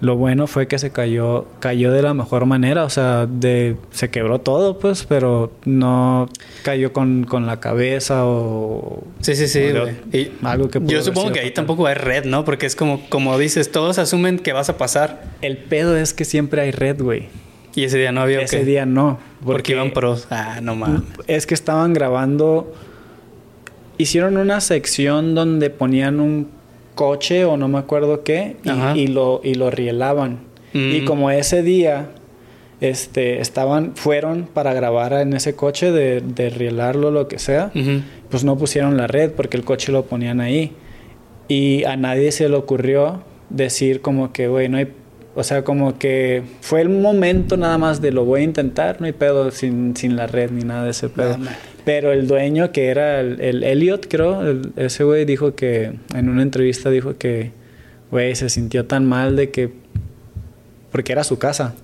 lo 0.00 0.16
bueno 0.16 0.46
fue 0.48 0.66
que 0.68 0.78
se 0.80 0.90
cayó, 0.90 1.46
cayó 1.60 1.92
de 1.92 2.02
la 2.02 2.14
mejor 2.14 2.44
manera. 2.46 2.82
O 2.84 2.90
sea, 2.90 3.26
de, 3.26 3.76
se 3.92 4.10
quebró 4.10 4.40
todo, 4.40 4.80
pues, 4.80 5.04
pero 5.08 5.52
no 5.64 6.28
cayó 6.64 6.92
con, 6.92 7.22
con 7.22 7.46
la 7.46 7.60
cabeza 7.60 8.26
o... 8.26 9.04
Sí, 9.20 9.36
sí, 9.36 9.46
sí, 9.46 9.70
güey. 9.70 10.32
algo 10.42 10.68
que 10.70 10.80
Yo 10.86 11.00
supongo 11.02 11.30
que 11.30 11.38
ahí 11.38 11.46
fatal. 11.50 11.54
tampoco 11.66 11.86
hay 11.86 11.94
red, 11.94 12.24
¿no? 12.24 12.44
Porque 12.44 12.66
es 12.66 12.74
como, 12.74 13.00
como 13.10 13.38
dices, 13.38 13.70
todos 13.70 13.98
asumen 14.00 14.40
que 14.40 14.52
vas 14.52 14.68
a 14.68 14.76
pasar. 14.76 15.22
El 15.40 15.56
pedo 15.56 15.96
es 15.96 16.14
que 16.14 16.24
siempre 16.24 16.62
hay 16.62 16.72
red, 16.72 17.00
güey. 17.00 17.28
Y 17.78 17.84
ese 17.84 17.98
día 17.98 18.10
no 18.10 18.22
había. 18.22 18.40
¿o 18.40 18.42
Ese 18.42 18.64
día 18.64 18.86
no. 18.86 19.20
Porque, 19.44 19.72
iban 19.72 19.92
pros. 19.92 20.26
Ah, 20.30 20.58
no 20.60 20.74
mames. 20.74 21.02
Es 21.28 21.46
que 21.46 21.54
estaban 21.54 21.92
grabando. 21.92 22.74
Hicieron 23.98 24.36
una 24.36 24.60
sección 24.60 25.36
donde 25.36 25.70
ponían 25.70 26.18
un 26.18 26.48
coche 26.96 27.44
o 27.44 27.56
no 27.56 27.68
me 27.68 27.78
acuerdo 27.78 28.24
qué 28.24 28.56
y, 28.64 28.98
y 28.98 29.06
lo 29.06 29.40
y 29.44 29.54
lo 29.54 29.70
rielaban. 29.70 30.40
Mm. 30.72 30.92
Y 30.92 31.04
como 31.04 31.30
ese 31.30 31.62
día 31.62 32.10
este 32.80 33.40
estaban 33.40 33.94
fueron 33.94 34.48
para 34.52 34.74
grabar 34.74 35.12
en 35.12 35.32
ese 35.32 35.54
coche 35.54 35.92
de, 35.92 36.20
de 36.20 36.50
rielarlo 36.50 37.12
lo 37.12 37.28
que 37.28 37.38
sea, 37.38 37.70
pues 38.28 38.42
no 38.42 38.58
pusieron 38.58 38.96
la 38.96 39.06
red 39.06 39.30
porque 39.30 39.56
el 39.56 39.64
coche 39.64 39.92
lo 39.92 40.06
ponían 40.06 40.40
ahí. 40.40 40.72
Y 41.46 41.84
a 41.84 41.96
nadie 41.96 42.32
se 42.32 42.48
le 42.48 42.56
ocurrió 42.56 43.22
decir 43.50 44.00
como 44.00 44.32
que, 44.32 44.48
güey, 44.48 44.68
no 44.68 44.78
hay... 44.78 44.88
O 45.38 45.44
sea, 45.44 45.62
como 45.62 45.98
que 46.00 46.42
fue 46.62 46.80
el 46.80 46.88
momento 46.88 47.56
nada 47.56 47.78
más 47.78 48.00
de 48.00 48.10
lo 48.10 48.24
voy 48.24 48.40
a 48.40 48.44
intentar, 48.44 48.96
no 49.00 49.06
hay 49.06 49.12
pedo 49.12 49.52
sin, 49.52 49.94
sin 49.96 50.16
la 50.16 50.26
red 50.26 50.50
ni 50.50 50.64
nada 50.64 50.82
de 50.82 50.90
ese 50.90 51.08
pedo. 51.08 51.38
No. 51.38 51.48
Pero 51.84 52.10
el 52.12 52.26
dueño 52.26 52.72
que 52.72 52.88
era 52.88 53.20
el, 53.20 53.40
el 53.40 53.62
Elliot, 53.62 54.08
creo, 54.08 54.42
el- 54.42 54.72
ese 54.74 55.04
güey 55.04 55.24
dijo 55.24 55.54
que, 55.54 55.92
en 56.12 56.28
una 56.28 56.42
entrevista 56.42 56.90
dijo 56.90 57.16
que, 57.18 57.52
güey, 58.10 58.34
se 58.34 58.48
sintió 58.50 58.86
tan 58.86 59.06
mal 59.06 59.36
de 59.36 59.50
que, 59.50 59.70
porque 60.90 61.12
era 61.12 61.22
su 61.22 61.38
casa, 61.38 61.74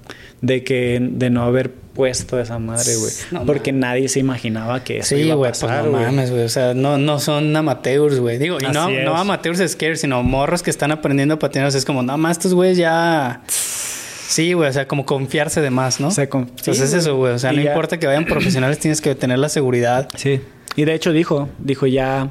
de 0.40 0.64
que, 0.64 0.98
de 1.00 1.30
no 1.30 1.44
haber 1.44 1.70
puesto 1.94 2.38
esa 2.40 2.58
madre, 2.58 2.96
güey. 2.96 3.12
No 3.30 3.44
porque 3.46 3.72
nadie 3.72 4.08
se 4.08 4.18
imaginaba 4.20 4.82
que 4.82 4.98
eso 4.98 5.14
Sí, 5.14 5.22
iba 5.22 5.34
a 5.34 5.38
pues 5.38 5.62
no 5.62 5.90
mames, 5.92 6.30
güey. 6.30 6.42
O 6.42 6.48
sea, 6.48 6.74
no, 6.74 6.98
no 6.98 7.18
son 7.20 7.54
amateurs, 7.56 8.18
güey. 8.20 8.38
Digo, 8.38 8.58
y 8.60 8.64
no, 8.72 8.84
Así 8.84 8.94
no 9.04 9.14
es. 9.14 9.20
amateurs 9.20 9.70
scared, 9.70 9.96
sino 9.96 10.22
morros 10.22 10.62
que 10.62 10.70
están 10.70 10.90
aprendiendo 10.90 11.34
a 11.34 11.38
patinar. 11.38 11.68
O 11.68 11.70
sea, 11.70 11.78
es 11.78 11.84
como, 11.84 12.02
no 12.02 12.18
más, 12.18 12.32
estos 12.38 12.52
güeyes 12.54 12.76
ya. 12.76 13.42
Sí, 13.46 14.52
güey, 14.54 14.68
o 14.68 14.72
sea, 14.72 14.88
como 14.88 15.06
confiarse 15.06 15.60
de 15.60 15.70
más, 15.70 16.00
¿no? 16.00 16.08
Con- 16.28 16.42
Entonces 16.48 16.76
sí, 16.78 16.82
es 16.82 16.92
eso, 16.94 17.16
güey. 17.16 17.32
O 17.34 17.38
sea, 17.38 17.52
no 17.52 17.62
ya- 17.62 17.70
importa 17.70 17.98
que 18.00 18.06
vayan 18.06 18.24
profesionales, 18.24 18.78
tienes 18.80 19.00
que 19.00 19.14
tener 19.14 19.38
la 19.38 19.48
seguridad. 19.48 20.08
Sí. 20.16 20.40
Y 20.76 20.84
de 20.86 20.94
hecho 20.94 21.12
dijo, 21.12 21.48
dijo 21.58 21.86
ya, 21.86 22.30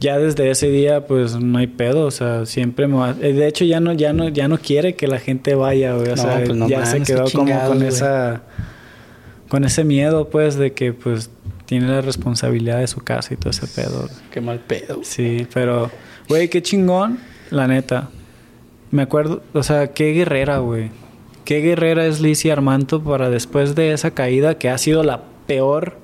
ya 0.00 0.18
desde 0.18 0.50
ese 0.50 0.68
día 0.68 1.06
pues 1.06 1.36
no 1.36 1.58
hay 1.58 1.66
pedo, 1.66 2.06
o 2.06 2.10
sea, 2.10 2.44
siempre 2.46 2.86
me 2.86 2.96
va- 2.96 3.16
eh, 3.20 3.32
de 3.32 3.46
hecho 3.48 3.64
ya 3.64 3.80
no 3.80 3.92
ya 3.92 4.12
no 4.12 4.28
ya 4.28 4.46
no 4.48 4.58
quiere 4.58 4.94
que 4.94 5.06
la 5.06 5.18
gente 5.18 5.54
vaya, 5.54 5.94
güey, 5.94 6.08
o 6.08 6.16
No, 6.16 6.22
sea, 6.22 6.36
pues 6.44 6.54
no 6.56 6.68
ya 6.68 6.84
se 6.86 7.02
quedó 7.02 7.24
como 7.30 7.58
con 7.66 7.76
güey. 7.78 7.88
esa 7.88 8.42
con 9.48 9.64
ese 9.64 9.84
miedo 9.84 10.28
pues 10.28 10.56
de 10.56 10.72
que 10.72 10.92
pues 10.92 11.30
tiene 11.66 11.88
la 11.88 12.00
responsabilidad 12.00 12.78
de 12.78 12.86
su 12.86 13.00
casa 13.00 13.34
y 13.34 13.36
todo 13.36 13.50
ese 13.50 13.66
pedo. 13.66 14.08
Qué 14.30 14.40
mal 14.40 14.60
pedo. 14.60 15.00
Sí, 15.02 15.46
pero 15.52 15.90
güey, 16.28 16.48
qué 16.48 16.62
chingón, 16.62 17.18
la 17.50 17.66
neta. 17.66 18.10
Me 18.90 19.02
acuerdo, 19.02 19.42
o 19.52 19.62
sea, 19.64 19.88
qué 19.92 20.12
guerrera, 20.12 20.58
güey. 20.58 20.90
Qué 21.44 21.60
guerrera 21.60 22.06
es 22.06 22.20
Lizzie 22.20 22.52
Armanto 22.52 23.02
para 23.02 23.30
después 23.30 23.74
de 23.74 23.92
esa 23.92 24.12
caída 24.12 24.58
que 24.58 24.68
ha 24.68 24.78
sido 24.78 25.02
la 25.02 25.22
peor. 25.46 25.98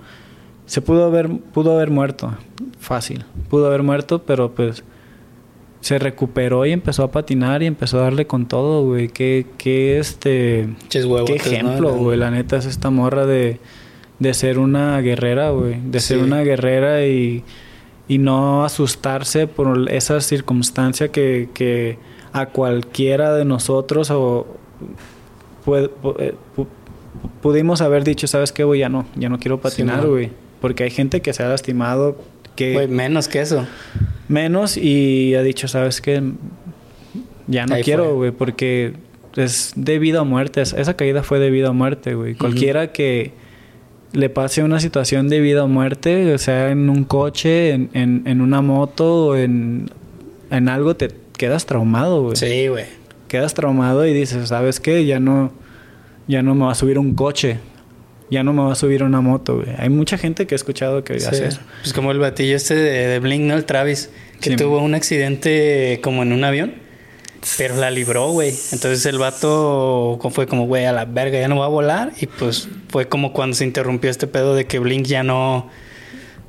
Se 0.66 0.80
pudo 0.80 1.04
haber, 1.04 1.28
pudo 1.52 1.72
haber 1.74 1.90
muerto. 1.90 2.34
Fácil. 2.78 3.24
Pudo 3.50 3.66
haber 3.66 3.82
muerto, 3.82 4.22
pero 4.22 4.52
pues 4.52 4.84
se 5.80 5.98
recuperó 5.98 6.64
y 6.64 6.72
empezó 6.72 7.02
a 7.02 7.10
patinar 7.10 7.62
y 7.62 7.66
empezó 7.66 7.98
a 7.98 8.02
darle 8.04 8.26
con 8.26 8.46
todo, 8.46 8.84
güey. 8.84 9.08
Qué, 9.08 9.46
qué 9.58 9.98
este. 9.98 10.68
Ches 10.88 11.04
huevos. 11.04 11.28
Qué 11.28 11.36
ejemplo, 11.36 11.92
güey. 11.94 12.16
La 12.18 12.30
neta 12.30 12.56
es 12.56 12.66
esta 12.66 12.90
morra 12.90 13.26
de, 13.26 13.58
de 14.18 14.34
ser 14.34 14.58
una 14.58 15.00
guerrera, 15.00 15.50
güey. 15.50 15.80
De 15.84 15.98
ser 16.00 16.18
una 16.18 16.42
guerrera 16.42 17.04
y, 17.06 17.42
y 18.08 18.18
no 18.18 18.64
asustarse 18.64 19.48
por 19.48 19.90
esa 19.90 20.20
circunstancia 20.20 21.08
que, 21.10 21.48
que 21.52 21.98
a 22.32 22.46
cualquiera 22.46 23.34
de 23.34 23.44
nosotros 23.44 24.10
o 24.12 24.46
puede- 25.64 25.90
eh, 26.18 26.34
pu- 26.56 26.66
pudimos 27.42 27.80
haber 27.82 28.04
dicho, 28.04 28.26
¿sabes 28.28 28.52
qué, 28.52 28.62
güey? 28.64 28.80
Ya 28.80 28.88
no, 28.88 29.04
ya 29.16 29.28
no 29.28 29.38
quiero 29.38 29.60
patinar, 29.60 30.06
güey. 30.06 30.30
Porque 30.62 30.84
hay 30.84 30.90
gente 30.90 31.20
que 31.20 31.34
se 31.34 31.42
ha 31.42 31.48
lastimado, 31.48 32.16
que 32.56 32.86
menos 32.88 33.28
que 33.28 33.40
eso. 33.42 33.66
menos 34.28 34.78
y 34.78 35.34
ha 35.34 35.42
dicho, 35.42 35.68
¿sabes 35.68 36.00
qué? 36.00 36.22
Ya 37.48 37.66
no 37.66 37.74
Ahí 37.74 37.82
quiero, 37.82 38.14
güey, 38.14 38.30
porque 38.30 38.94
es 39.36 39.72
de 39.76 39.98
vida 39.98 40.22
o 40.22 40.24
muerte. 40.24 40.62
Es- 40.62 40.72
Esa 40.72 40.94
caída 40.94 41.22
fue 41.22 41.38
de 41.38 41.50
vida 41.50 41.70
o 41.70 41.74
muerte, 41.74 42.14
güey. 42.14 42.34
Cualquiera 42.34 42.92
que 42.92 43.32
le 44.12 44.28
pase 44.28 44.62
una 44.62 44.78
situación 44.78 45.28
de 45.28 45.40
vida 45.40 45.64
o 45.64 45.68
muerte, 45.68 46.32
o 46.34 46.38
sea, 46.38 46.70
en 46.70 46.88
un 46.90 47.04
coche, 47.04 47.70
en, 47.72 47.90
en, 47.94 48.22
en 48.26 48.40
una 48.40 48.60
moto, 48.62 49.26
o 49.28 49.36
en, 49.36 49.90
en 50.50 50.68
algo, 50.68 50.94
te 50.96 51.08
quedas 51.36 51.66
traumado, 51.66 52.22
güey. 52.22 52.36
Sí, 52.36 52.68
güey. 52.68 52.84
Quedas 53.28 53.54
traumado 53.54 54.06
y 54.06 54.12
dices, 54.12 54.48
¿sabes 54.50 54.78
qué? 54.80 55.04
Ya 55.06 55.18
no, 55.18 55.50
ya 56.28 56.42
no 56.42 56.54
me 56.54 56.66
va 56.66 56.72
a 56.72 56.74
subir 56.74 56.98
un 56.98 57.14
coche. 57.14 57.58
Ya 58.30 58.42
no 58.42 58.52
me 58.52 58.62
va 58.62 58.72
a 58.72 58.74
subir 58.74 59.02
una 59.02 59.20
moto, 59.20 59.56
güey. 59.56 59.68
Hay 59.78 59.88
mucha 59.90 60.16
gente 60.18 60.46
que 60.46 60.54
he 60.54 60.56
escuchado 60.56 61.04
que 61.04 61.20
Sí. 61.20 61.26
hace 61.26 61.46
eso. 61.48 61.60
Pues 61.82 61.92
como 61.92 62.12
el 62.12 62.18
batillo 62.18 62.56
este 62.56 62.74
de, 62.74 63.06
de 63.08 63.18
Blink, 63.18 63.42
¿no? 63.42 63.54
El 63.54 63.64
Travis, 63.64 64.10
que 64.40 64.50
Sí, 64.50 64.56
tuvo 64.56 64.78
un 64.78 64.94
accidente 64.94 66.00
como 66.02 66.22
en 66.22 66.32
un 66.32 66.42
avión, 66.44 66.74
pero 67.58 67.76
la 67.76 67.90
libró, 67.90 68.30
güey. 68.30 68.50
Entonces 68.72 69.04
el 69.06 69.18
vato 69.18 70.18
fue 70.32 70.46
como, 70.46 70.66
güey, 70.66 70.84
a 70.86 70.92
la 70.92 71.04
verga, 71.04 71.38
ya 71.40 71.48
no 71.48 71.58
va 71.58 71.66
a 71.66 71.68
volar. 71.68 72.12
Y 72.20 72.26
pues 72.26 72.68
fue 72.88 73.08
como 73.08 73.32
cuando 73.32 73.54
se 73.56 73.64
interrumpió 73.64 74.10
este 74.10 74.26
pedo 74.26 74.54
de 74.54 74.64
que 74.66 74.78
Blink 74.78 75.04
ya 75.06 75.22
no. 75.22 75.68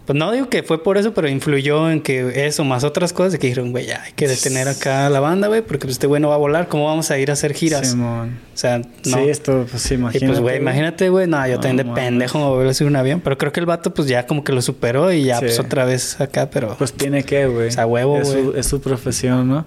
Pues 0.05 0.19
no 0.19 0.33
digo 0.33 0.49
que 0.49 0.63
fue 0.63 0.83
por 0.83 0.97
eso, 0.97 1.13
pero 1.13 1.29
influyó 1.29 1.89
en 1.89 2.01
que 2.01 2.45
eso, 2.45 2.65
más 2.65 2.83
otras 2.83 3.13
cosas, 3.13 3.31
de 3.31 3.39
que 3.39 3.47
dijeron, 3.47 3.71
güey, 3.71 3.85
ya 3.85 4.03
hay 4.03 4.11
que 4.11 4.27
detener 4.27 4.67
acá 4.67 5.05
a 5.05 5.09
la 5.09 5.21
banda, 5.21 5.47
güey, 5.47 5.61
porque 5.61 5.85
pues 5.85 5.93
este 5.93 6.07
güey 6.07 6.21
no 6.21 6.27
va 6.27 6.35
a 6.35 6.39
volar, 6.39 6.67
¿cómo 6.67 6.85
vamos 6.87 7.09
a 7.09 7.17
ir 7.17 7.29
a 7.29 7.33
hacer 7.33 7.53
giras? 7.53 7.91
Simón. 7.91 8.37
O 8.53 8.57
sea, 8.57 8.79
no. 8.79 8.85
Sí, 9.03 9.19
esto, 9.29 9.65
pues 9.69 9.81
sí, 9.81 9.93
Y 9.93 9.97
imagínate. 9.97 10.27
pues, 10.27 10.39
güey, 10.41 10.57
imagínate, 10.57 11.07
güey, 11.09 11.25
no, 11.27 11.47
yo 11.47 11.53
No, 11.55 11.59
también 11.61 11.77
de 11.77 11.83
mames. 11.85 12.03
pendejo 12.03 12.37
me 12.39 12.45
voy 12.45 12.67
a 12.67 12.73
subir 12.73 12.89
un 12.89 12.97
avión, 12.97 13.21
pero 13.23 13.37
creo 13.37 13.53
que 13.53 13.61
el 13.61 13.65
vato, 13.65 13.93
pues 13.93 14.09
ya 14.09 14.27
como 14.27 14.43
que 14.43 14.51
lo 14.51 14.61
superó 14.61 15.09
y 15.13 15.23
ya, 15.23 15.35
Sí. 15.39 15.45
pues 15.45 15.59
otra 15.59 15.85
vez 15.85 16.19
acá, 16.19 16.49
pero. 16.49 16.75
Pues 16.77 16.91
tiene 16.91 17.23
que, 17.23 17.45
güey. 17.47 17.69
O 17.69 17.71
sea, 17.71 17.85
huevo, 17.87 18.17
es 18.19 18.27
su, 18.27 18.43
güey. 18.43 18.59
es 18.59 18.65
su 18.67 18.81
profesión, 18.81 19.47
¿no? 19.47 19.65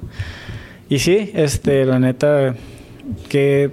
Y 0.91 0.99
sí, 0.99 1.31
este, 1.35 1.87
la 1.87 1.99
neta, 1.99 2.55
que 3.31 3.71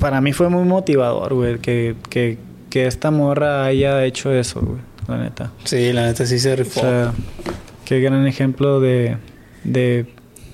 para 0.00 0.20
mí 0.20 0.32
fue 0.32 0.48
muy 0.48 0.64
motivador, 0.64 1.34
güey, 1.34 1.58
que, 1.58 1.94
que, 2.10 2.36
que 2.68 2.86
esta 2.88 3.12
morra 3.12 3.64
haya 3.64 4.04
hecho 4.04 4.32
eso, 4.32 4.60
güey, 4.60 4.80
la 5.08 5.16
neta. 5.18 5.50
Sí, 5.64 5.92
la 5.92 6.06
neta 6.06 6.26
sí 6.26 6.38
se 6.38 6.52
O 6.52 6.56
rifó. 6.56 6.80
sea, 6.80 7.12
qué 7.84 8.00
gran 8.00 8.26
ejemplo 8.26 8.80
de, 8.80 9.16
de 9.64 10.06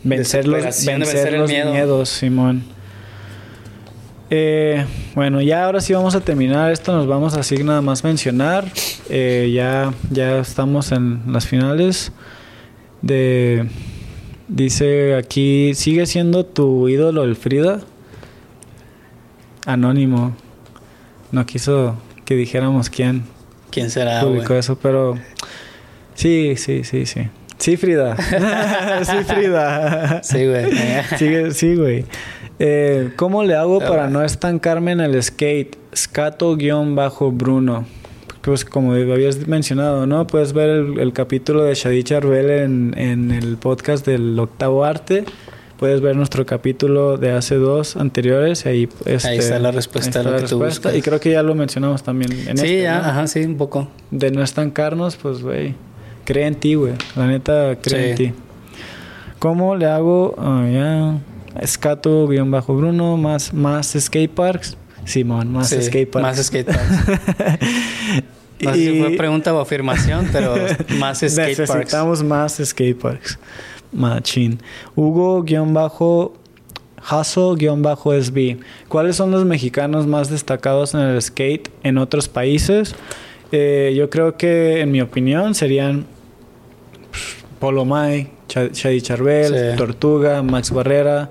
vencer 0.05 0.47
los, 0.49 0.63
vencer 0.85 1.33
los 1.39 1.51
miedo. 1.51 1.73
miedos, 1.73 2.09
Simón. 2.09 2.63
Eh, 4.33 4.85
bueno, 5.17 5.41
ya 5.41 5.65
ahora 5.65 5.81
sí 5.81 5.93
vamos 5.93 6.15
a 6.15 6.21
terminar 6.21 6.71
esto, 6.71 6.93
nos 6.93 7.09
vamos 7.09 7.35
a 7.35 7.41
así 7.41 7.63
nada 7.65 7.83
más 7.83 8.05
mencionar. 8.05 8.65
Eh, 9.09 9.51
ya, 9.55 9.93
ya 10.11 10.39
estamos 10.39 10.93
en 10.93 11.23
las 11.33 11.47
finales. 11.47 12.13
De 13.03 13.67
dice 14.47 15.17
aquí, 15.17 15.75
¿sigue 15.75 16.07
siendo 16.07 16.45
tu 16.47 16.89
ídolo 16.89 17.25
el 17.25 17.35
Frida? 17.35 17.81
Anónimo. 19.67 20.37
No 21.33 21.47
quiso 21.47 21.97
que 22.25 22.35
dijéramos 22.35 22.89
quién 22.91 23.25
¿Quién 23.71 23.91
será, 23.91 24.21
publicó 24.21 24.55
eso, 24.55 24.77
pero 24.77 25.19
sí, 26.15 26.55
sí, 26.57 26.85
sí, 26.85 27.07
sí. 27.07 27.29
Sí, 27.59 27.77
Frida. 27.77 28.17
sí, 29.05 29.25
Frida. 29.25 30.23
Sí, 30.23 30.47
güey. 30.47 31.53
Sí, 31.53 31.77
güey. 31.77 32.05
Eh, 32.59 33.11
¿Cómo 33.17 33.45
le 33.45 33.55
hago 33.55 33.81
para 33.81 34.09
no 34.09 34.23
estancarme 34.25 34.93
en 34.93 35.01
el 35.01 35.23
skate? 35.23 35.77
Scato-Bruno. 35.95 37.87
Pues 38.41 38.65
como 38.65 38.95
habías 38.95 39.47
mencionado, 39.47 40.07
¿no? 40.07 40.27
Puedes 40.27 40.55
ver 40.55 40.71
el, 40.71 40.99
el 40.99 41.13
capítulo 41.13 41.63
de 41.63 41.75
Shadi 41.75 42.03
Charbel 42.03 42.51
en, 42.51 42.95
en 42.97 43.31
el 43.31 43.59
podcast 43.59 44.07
del 44.07 44.39
octavo 44.39 44.85
arte. 44.85 45.25
Puedes 45.81 46.03
ver 46.03 46.15
nuestro 46.15 46.45
capítulo 46.45 47.17
de 47.17 47.33
hace 47.33 47.55
dos 47.55 47.97
anteriores. 47.97 48.67
Ahí, 48.67 48.87
este, 49.07 49.29
Ahí 49.29 49.39
está 49.39 49.59
la 49.59 49.71
respuesta 49.71 50.19
a 50.19 50.21
ahí 50.21 50.29
lo 50.29 50.37
está 50.37 50.45
que 50.45 50.51
tú 50.51 50.59
respuesta. 50.61 50.89
buscas. 50.91 50.99
Y 50.99 51.03
creo 51.03 51.21
que 51.21 51.31
ya 51.31 51.43
lo 51.43 51.55
mencionamos 51.55 52.03
también 52.03 52.31
en 52.33 52.59
sí, 52.59 52.65
este, 52.67 52.83
ya, 52.83 52.99
¿no? 53.01 53.09
ajá, 53.09 53.27
sí, 53.27 53.41
un 53.41 53.57
poco. 53.57 53.89
de 54.11 54.31
no 54.31 54.43
estancarnos, 54.43 55.17
pues, 55.17 55.41
güey, 55.41 55.75
cree 56.27 56.47
en 56.47 56.57
ti, 56.57 56.75
güey. 56.75 56.93
La 57.17 57.27
neta, 57.27 57.77
cree 57.81 58.11
en 58.11 58.17
Sí. 58.19 58.25
ti. 58.29 58.33
¿Cómo 59.39 59.75
le 59.75 59.87
hago? 59.87 60.35
Ah, 60.37 60.69
ya. 60.71 61.19
Escato, 61.63 62.29
guion 62.29 62.51
bajo 62.51 62.77
Bruno, 62.77 63.17
más, 63.17 63.55
más 63.55 63.97
skate 63.99 64.31
parks. 64.31 64.77
Simón, 65.07 65.51
más 65.51 65.71
Sí, 65.71 65.81
skate 65.83 66.11
parks. 66.11 66.23
Más 66.39 66.47
skate 66.47 66.67
parks. 66.67 68.23
No 68.61 68.75
sé 68.75 68.79
si 68.79 69.01
fue 69.01 69.17
pregunta 69.17 69.55
o 69.55 69.61
afirmación, 69.61 70.29
pero 70.31 70.55
más 70.99 71.21
skate 71.21 71.57
parks. 71.57 71.75
Necesitamos 71.75 72.23
más 72.23 72.61
skate 72.63 72.99
parks. 73.01 73.39
Machín. 73.93 74.61
Hugo, 74.97 75.43
guion 75.43 75.75
bajo 75.75 76.35
Hasso, 77.03 77.55
guion 77.55 77.83
bajo 77.83 78.13
SB. 78.13 78.59
¿Cuáles 78.89 79.17
son 79.17 79.31
los 79.31 79.45
mexicanos 79.45 80.07
más 80.07 80.29
destacados 80.31 80.95
en 80.95 81.01
el 81.01 81.21
skate 81.23 81.69
en 81.83 81.99
otros 81.99 82.29
países? 82.29 82.95
Eh, 83.53 83.95
yo 83.97 84.11
creo 84.11 84.37
que, 84.37 84.81
en 84.81 84.93
mi 84.93 85.01
opinión, 85.01 85.55
serían 85.55 86.05
pff, 87.11 87.43
Polo 87.59 87.85
Mai, 87.85 88.29
Cha- 88.49 88.69
Shadi 88.73 89.01
Charbel, 89.01 89.47
Sí. 89.73 89.77
Tortuga, 89.77 90.43
Max 90.43 90.71
Barrera. 90.73 91.31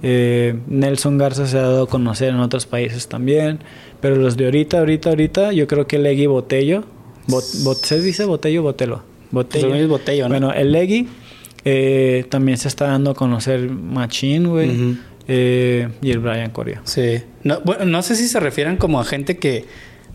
eh, 0.00 0.56
Nelson 0.68 1.18
Garza 1.18 1.46
se 1.48 1.58
ha 1.58 1.62
dado 1.62 1.82
a 1.84 1.88
conocer 1.88 2.28
en 2.28 2.38
otros 2.38 2.66
países 2.66 3.08
también. 3.08 3.58
Pero 4.00 4.14
los 4.14 4.36
de 4.36 4.44
ahorita, 4.44 4.78
ahorita, 4.78 5.08
ahorita, 5.08 5.52
yo 5.52 5.66
creo 5.66 5.88
que 5.88 5.98
Legui 5.98 6.26
Botello. 6.26 6.84
Bot- 7.26 7.64
bot- 7.64 7.82
¿Se 7.84 8.00
dice 8.00 8.24
Botello 8.24 8.60
o 8.60 8.62
Botelo? 8.62 9.02
Botello. 9.32 9.68
Pues 9.70 9.88
botello, 9.88 10.24
¿no? 10.24 10.28
Bueno, 10.28 10.52
el 10.52 10.70
Legui 10.70 11.08
eh, 11.70 12.24
también 12.30 12.56
se 12.56 12.68
está 12.68 12.86
dando 12.86 13.10
a 13.10 13.14
conocer 13.14 13.68
Machín, 13.70 14.48
güey. 14.48 14.96
Eh, 15.26 15.88
y 16.00 16.10
el 16.10 16.20
Brian 16.20 16.50
Coria. 16.50 16.80
Sí. 16.84 17.22
No, 17.44 17.60
bueno, 17.60 17.84
no 17.84 18.02
sé 18.02 18.16
si 18.16 18.26
se 18.28 18.40
refieren 18.40 18.78
como 18.78 18.98
a 19.00 19.04
gente 19.04 19.36
que 19.36 19.66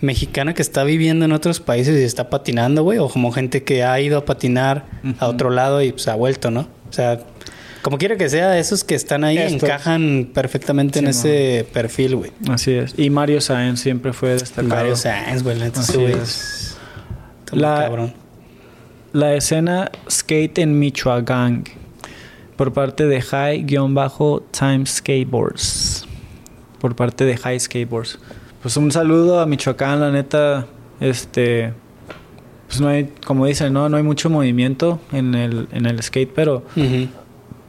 mexicana 0.01 0.53
que 0.55 0.63
está 0.63 0.84
viviendo 0.84 1.25
en 1.25 1.31
otros 1.31 1.59
países 1.59 1.99
y 1.99 2.03
está 2.03 2.30
patinando, 2.31 2.84
güey, 2.84 2.97
o 2.97 3.07
como 3.07 3.31
gente 3.31 3.63
que 3.63 3.84
ha 3.84 3.99
ido 4.01 4.17
a 4.17 4.25
patinar 4.25 4.85
a 5.19 5.27
otro 5.27 5.49
lado 5.51 5.81
y 5.84 5.91
pues 5.91 6.07
ha 6.07 6.15
vuelto, 6.15 6.49
¿no? 6.49 6.61
O 6.89 6.93
sea, 6.93 7.19
como 7.84 7.97
quiera 7.99 8.17
que 8.17 8.27
sea, 8.27 8.57
esos 8.57 8.84
que 8.84 8.95
están 8.95 9.23
ahí 9.23 9.38
Esto. 9.38 9.65
encajan 9.65 10.31
perfectamente 10.34 10.99
en 10.99 11.07
ese 11.07 11.65
perfil, 11.71 12.15
güey. 12.15 12.31
Así 12.49 12.71
es. 12.71 12.95
Y 12.97 13.09
Mario 13.11 13.39
Sáenz 13.39 13.80
siempre 13.80 14.13
fue 14.13 14.30
destacado. 14.31 14.69
Varios 14.75 15.01
Sainz, 15.01 15.43
güey, 15.43 15.61
ese 15.61 15.97
güey 15.97 16.15
La- 17.51 17.84
cabrón. 17.84 18.13
La 19.14 19.35
escena 19.35 19.91
skate 20.10 20.57
en 20.57 20.80
Michoacán 20.80 21.64
por 22.57 22.73
parte 22.73 23.06
de 23.06 23.22
High-Time 23.22 24.85
Skateboards. 24.85 26.07
Por 26.80 26.95
parte 26.95 27.23
de 27.23 27.38
High 27.38 27.60
Skateboards. 27.60 28.19
Pues 28.61 28.76
un 28.76 28.91
saludo 28.91 29.40
a 29.40 29.45
Michoacán, 29.45 29.99
la 29.99 30.11
neta, 30.11 30.65
este 30.99 31.73
pues 32.68 32.81
no 32.81 32.88
hay, 32.88 33.11
como 33.26 33.45
dicen, 33.45 33.72
no, 33.72 33.88
no 33.88 33.98
hay 33.98 34.03
mucho 34.03 34.31
movimiento 34.31 34.99
en 35.11 35.35
el, 35.35 35.68
en 35.72 35.85
el 35.85 36.02
skate, 36.02 36.31
pero 36.34 36.64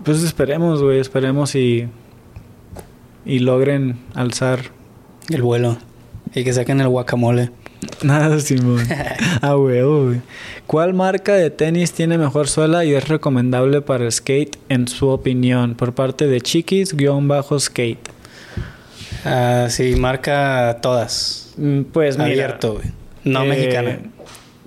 pues 0.03 0.23
esperemos, 0.23 0.83
güey, 0.83 0.99
esperemos 0.99 1.55
y 1.55 1.89
y 3.27 3.39
logren 3.41 3.99
alzar 4.15 4.61
El 5.29 5.43
vuelo. 5.43 5.77
Y 6.35 6.45
que 6.45 6.53
saquen 6.53 6.81
el 6.81 6.89
guacamole. 6.89 7.51
Nada, 8.02 8.39
Simón. 8.40 8.86
ah, 9.43 9.56
huevo, 9.56 10.06
güey. 10.06 10.20
¿Cuál 10.66 10.94
marca 10.94 11.35
de 11.35 11.51
tenis 11.51 11.93
tiene 11.93 12.19
mejor 12.19 12.48
suela 12.48 12.85
y 12.85 12.94
es 12.94 13.09
recomendable 13.09 13.81
para 13.82 14.05
el 14.05 14.12
skate 14.12 14.56
en 14.69 14.89
su 14.89 15.09
opinión? 15.09 15.74
Por 15.74 15.94
parte 15.94 16.27
de 16.27 16.40
Chiquis-Skate. 16.40 17.98
Ah, 19.24 19.66
sí, 19.70 19.97
marca 19.97 20.78
todas. 20.82 21.55
Mm, 21.56 21.82
Pues 21.93 22.16
mira, 22.19 22.31
Abierto, 22.31 22.74
güey. 22.74 22.86
No 23.24 23.43
eh, 23.44 23.48
mexicana. 23.48 23.98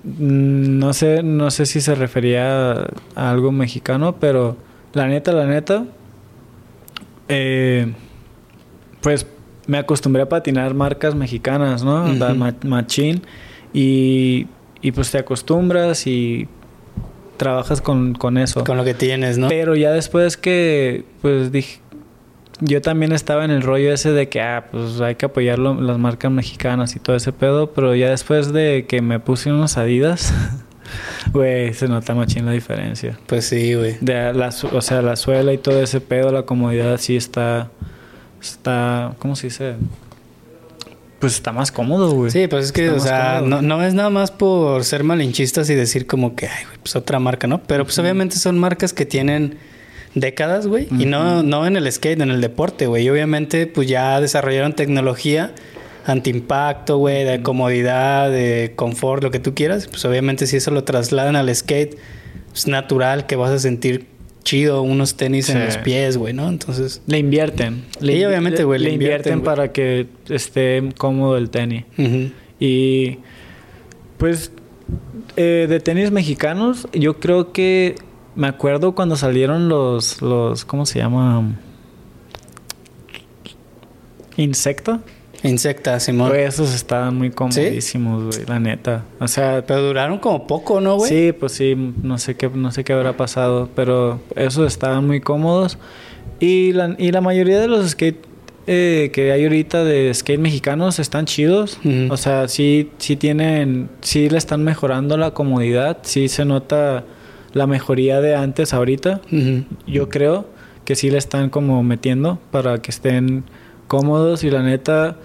mm, 0.04 0.78
No 0.78 0.92
sé, 0.92 1.22
no 1.22 1.50
sé 1.50 1.66
si 1.66 1.80
se 1.80 1.94
refería 1.94 2.72
a, 2.72 2.86
a 3.14 3.30
algo 3.30 3.52
mexicano, 3.52 4.16
pero 4.18 4.56
la 4.94 5.06
neta, 5.06 5.32
la 5.32 5.46
neta, 5.46 5.84
eh, 7.28 7.92
pues 9.00 9.26
me 9.68 9.78
acostumbré 9.78 10.22
a 10.22 10.28
patinar 10.28 10.74
marcas 10.74 11.14
mexicanas, 11.14 11.84
¿no? 11.84 12.04
Ujú. 12.06 12.34
ma- 12.34 12.54
machín 12.64 13.22
y, 13.72 14.48
y 14.82 14.90
pues 14.92 15.10
te 15.12 15.18
acostumbras 15.18 16.06
y 16.08 16.48
trabajas 17.36 17.80
con, 17.80 18.14
con 18.14 18.36
eso. 18.38 18.64
Con 18.64 18.76
lo 18.76 18.84
que 18.84 18.94
tienes, 18.94 19.38
¿no? 19.38 19.48
Pero 19.48 19.76
ya 19.76 19.92
después 19.92 20.36
que, 20.36 21.04
pues 21.22 21.52
dije, 21.52 21.78
yo 22.60 22.82
también 22.82 23.12
estaba 23.12 23.44
en 23.44 23.52
el 23.52 23.62
rollo 23.62 23.92
ese 23.92 24.10
de 24.10 24.28
que, 24.28 24.40
ah, 24.40 24.66
pues 24.72 25.00
hay 25.00 25.14
que 25.14 25.26
apoyar 25.26 25.60
lo- 25.60 25.80
las 25.80 25.98
marcas 25.98 26.32
mexicanas 26.32 26.96
y 26.96 26.98
todo 26.98 27.14
ese 27.14 27.32
pedo, 27.32 27.70
pero 27.72 27.94
ya 27.94 28.10
después 28.10 28.52
de 28.52 28.86
que 28.88 29.00
me 29.02 29.20
puse 29.20 29.52
unos 29.52 29.76
Adidas, 29.78 30.34
güey, 31.32 31.74
se 31.74 31.86
nota 31.86 32.14
machín 32.14 32.46
la 32.46 32.52
diferencia. 32.52 33.16
Pues 33.26 33.44
sí, 33.46 33.74
güey. 33.74 33.96
O 34.72 34.80
sea, 34.80 35.02
la 35.02 35.14
suela 35.16 35.52
y 35.52 35.58
todo 35.58 35.80
ese 35.82 36.00
pedo, 36.00 36.32
la 36.32 36.42
comodidad 36.42 36.98
sí 36.98 37.16
está, 37.16 37.70
está, 38.40 39.14
¿cómo 39.18 39.36
se 39.36 39.48
dice? 39.48 39.74
Pues 41.18 41.34
está 41.34 41.52
más 41.52 41.72
cómodo, 41.72 42.12
güey. 42.12 42.30
Sí, 42.30 42.46
pues 42.46 42.66
es 42.66 42.72
que, 42.72 42.86
Está 42.86 42.96
o 42.96 43.00
sea, 43.00 43.38
cómodo. 43.40 43.62
no, 43.62 43.76
no 43.76 43.84
es 43.84 43.94
nada 43.94 44.10
más 44.10 44.30
por 44.30 44.84
ser 44.84 45.02
malinchistas 45.02 45.68
y 45.70 45.74
decir 45.74 46.06
como 46.06 46.36
que, 46.36 46.46
ay, 46.46 46.64
güey, 46.64 46.78
pues 46.78 46.94
otra 46.94 47.18
marca, 47.18 47.46
¿no? 47.46 47.62
Pero 47.62 47.84
pues 47.84 47.98
obviamente 47.98 48.36
son 48.36 48.58
marcas 48.58 48.92
que 48.92 49.04
tienen 49.04 49.58
décadas, 50.14 50.66
güey. 50.66 50.86
Y 50.90 51.06
no, 51.06 51.42
no 51.42 51.66
en 51.66 51.76
el 51.76 51.90
skate, 51.90 52.20
en 52.20 52.30
el 52.30 52.40
deporte, 52.40 52.86
güey. 52.86 53.04
Y 53.04 53.10
obviamente, 53.10 53.66
pues 53.66 53.88
ya 53.88 54.20
desarrollaron 54.20 54.74
tecnología 54.74 55.54
antiimpacto, 56.06 56.96
güey, 56.98 57.24
de 57.24 57.42
comodidad, 57.42 58.30
de 58.30 58.72
confort, 58.76 59.22
lo 59.22 59.30
que 59.30 59.40
tú 59.40 59.54
quieras. 59.54 59.88
Pues 59.88 60.04
obviamente 60.04 60.46
si 60.46 60.56
eso 60.56 60.70
lo 60.70 60.84
trasladan 60.84 61.36
al 61.36 61.54
skate, 61.54 61.98
es 62.54 62.66
natural 62.66 63.26
que 63.26 63.36
vas 63.36 63.50
a 63.50 63.58
sentir 63.58 64.06
chido 64.48 64.80
unos 64.80 65.14
tenis 65.14 65.50
en 65.50 65.62
los 65.62 65.76
pies, 65.76 66.16
güey, 66.16 66.32
¿no? 66.32 66.48
Entonces, 66.48 67.02
Le 67.06 67.18
invierten. 67.18 67.84
Le, 68.00 68.14
Sí, 68.14 68.24
obviamente, 68.24 68.64
güey, 68.64 68.80
Le, 68.80 68.88
le 68.88 68.94
invierten, 68.94 69.42
para 69.42 69.72
que 69.72 70.06
esté 70.30 70.82
cómodo 70.96 71.36
el 71.36 71.50
tenis. 71.50 71.84
Y 72.58 73.18
pues 74.16 74.50
eh, 75.36 75.66
de 75.68 75.80
tenis 75.80 76.10
mexicanos, 76.10 76.88
yo 76.94 77.20
creo 77.20 77.52
que 77.52 77.96
me 78.36 78.46
acuerdo 78.46 78.94
cuando 78.94 79.16
salieron 79.16 79.68
los, 79.68 80.22
los 80.22 80.64
¿cómo 80.64 80.86
se 80.86 80.98
llama? 80.98 81.54
Insecta. 84.38 85.02
Insecta, 85.42 85.98
Simón. 86.00 86.30
Güey, 86.30 86.42
esos 86.44 86.74
estaban 86.74 87.16
muy 87.16 87.30
comodísimos, 87.30 88.24
güey, 88.36 88.46
la 88.46 88.58
neta. 88.58 89.04
O 89.20 89.28
sea, 89.28 89.64
Pero 89.66 89.82
duraron 89.82 90.18
como 90.18 90.46
poco, 90.46 90.80
¿no, 90.80 90.96
güey? 90.96 91.08
sí, 91.08 91.32
pues 91.32 91.52
sí, 91.52 91.74
no 92.02 92.18
sé 92.18 92.36
qué, 92.36 92.48
no 92.48 92.70
sé 92.72 92.84
qué 92.84 92.92
habrá 92.92 93.16
pasado, 93.16 93.68
pero 93.74 94.20
esos 94.34 94.66
estaban 94.66 95.06
muy 95.06 95.20
cómodos. 95.20 95.78
Y 96.40 96.72
la, 96.72 96.94
y 96.98 97.10
la 97.12 97.20
mayoría 97.20 97.60
de 97.60 97.68
los 97.68 97.88
skate 97.90 98.24
eh, 98.70 99.10
que 99.14 99.32
hay 99.32 99.44
ahorita 99.44 99.82
de 99.82 100.12
skate 100.12 100.38
mexicanos 100.40 100.98
están 100.98 101.24
chidos. 101.24 101.78
O 102.10 102.16
sea, 102.18 102.48
sí, 102.48 102.90
sí 102.98 103.16
tienen, 103.16 103.88
sí 104.02 104.28
le 104.28 104.36
están 104.36 104.62
mejorando 104.62 105.16
la 105.16 105.30
comodidad, 105.32 105.98
sí 106.02 106.28
se 106.28 106.44
nota 106.44 107.04
la 107.54 107.66
mejoría 107.66 108.20
de 108.20 108.36
antes 108.36 108.74
ahorita. 108.74 109.22
Yo 109.86 110.08
creo 110.10 110.46
que 110.84 110.96
sí 110.96 111.10
le 111.10 111.16
están 111.18 111.48
como 111.48 111.82
metiendo 111.82 112.38
para 112.50 112.82
que 112.82 112.90
estén 112.90 113.44
cómodos 113.88 114.44
y 114.44 114.50
la 114.50 114.62
neta 114.62 115.16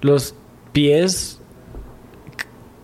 los 0.00 0.34
pies 0.72 1.38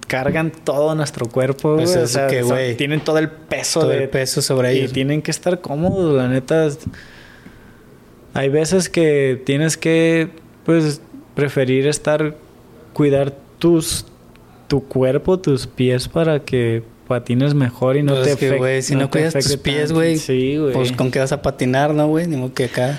cargan 0.07 0.51
todo 0.51 0.94
nuestro 0.94 1.27
cuerpo, 1.28 1.77
Pues. 1.77 1.97
O 1.97 2.07
sea, 2.07 2.27
que, 2.27 2.43
güey, 2.43 2.77
tienen 2.77 3.01
todo 3.01 3.19
el 3.19 3.31
peso 3.31 3.81
Todo 3.81 3.90
de 3.90 4.02
el 4.05 4.09
peso 4.09 4.43
sobre 4.43 4.74
y 4.74 4.78
ellos. 4.81 4.93
tienen 4.93 5.23
que 5.23 5.31
estar 5.31 5.61
cómodos, 5.61 6.15
la 6.16 6.27
neta. 6.28 6.69
Hay 8.35 8.48
veces 8.48 8.89
que 8.89 9.40
tienes 9.47 9.77
que, 9.77 10.31
pues, 10.65 11.01
preferir 11.35 11.86
estar, 11.86 12.36
cuidar 12.93 13.32
tus, 13.59 14.05
tu 14.69 14.85
cuerpo, 14.86 15.39
tus 15.39 15.66
pies 15.66 16.09
para 16.09 16.40
que 16.40 16.82
patines 17.09 17.55
mejor 17.55 17.97
y 17.97 18.02
no 18.05 18.12
Pues 18.15 18.24
te 18.27 18.32
afecte. 18.32 18.57
güey, 18.59 18.82
si 18.82 18.94
no, 18.94 19.11
cuidas 19.11 19.35
tus 19.35 19.57
pies, 19.57 19.78
tanto. 19.89 19.94
güey, 19.94 20.16
Sí, 20.19 20.57
güey. 20.57 20.73
pues 20.73 20.93
con 20.93 21.11
qué 21.11 21.19
vas 21.19 21.32
a 21.32 21.43
patinar, 21.43 21.93
¿no, 21.93 22.07
güey? 22.09 22.27
Ni 22.28 22.36
modo 22.36 22.52
que 22.55 22.65
acá. 22.66 22.98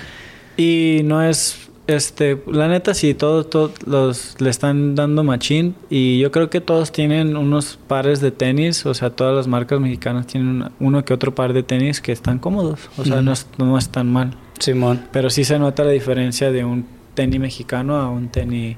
Y 0.56 1.00
no 1.04 1.22
es, 1.22 1.56
este, 1.86 2.40
la 2.46 2.68
neta 2.68 2.94
sí, 2.94 3.14
todos, 3.14 3.50
todos 3.50 3.72
los 3.86 4.40
le 4.40 4.50
están 4.50 4.94
dando 4.94 5.24
machín 5.24 5.74
y 5.90 6.18
yo 6.20 6.30
creo 6.30 6.48
que 6.48 6.60
todos 6.60 6.92
tienen 6.92 7.36
unos 7.36 7.78
pares 7.88 8.20
de 8.20 8.30
tenis, 8.30 8.86
o 8.86 8.94
sea, 8.94 9.10
todas 9.10 9.34
las 9.34 9.48
marcas 9.48 9.80
mexicanas 9.80 10.26
tienen 10.26 10.64
uno 10.80 11.04
que 11.04 11.12
otro 11.12 11.34
par 11.34 11.52
de 11.52 11.62
tenis 11.62 12.00
que 12.00 12.12
están 12.12 12.38
cómodos, 12.38 12.80
o 12.96 13.04
sea, 13.04 13.20
no, 13.22 13.32
es, 13.32 13.46
no 13.58 13.76
están 13.76 14.10
mal. 14.12 14.36
Simón. 14.58 15.02
Pero 15.12 15.28
sí 15.28 15.44
se 15.44 15.58
nota 15.58 15.82
la 15.84 15.90
diferencia 15.90 16.52
de 16.52 16.64
un 16.64 16.86
tenis 17.14 17.40
mexicano 17.40 17.96
a 17.96 18.08
un 18.08 18.28
tenis 18.28 18.76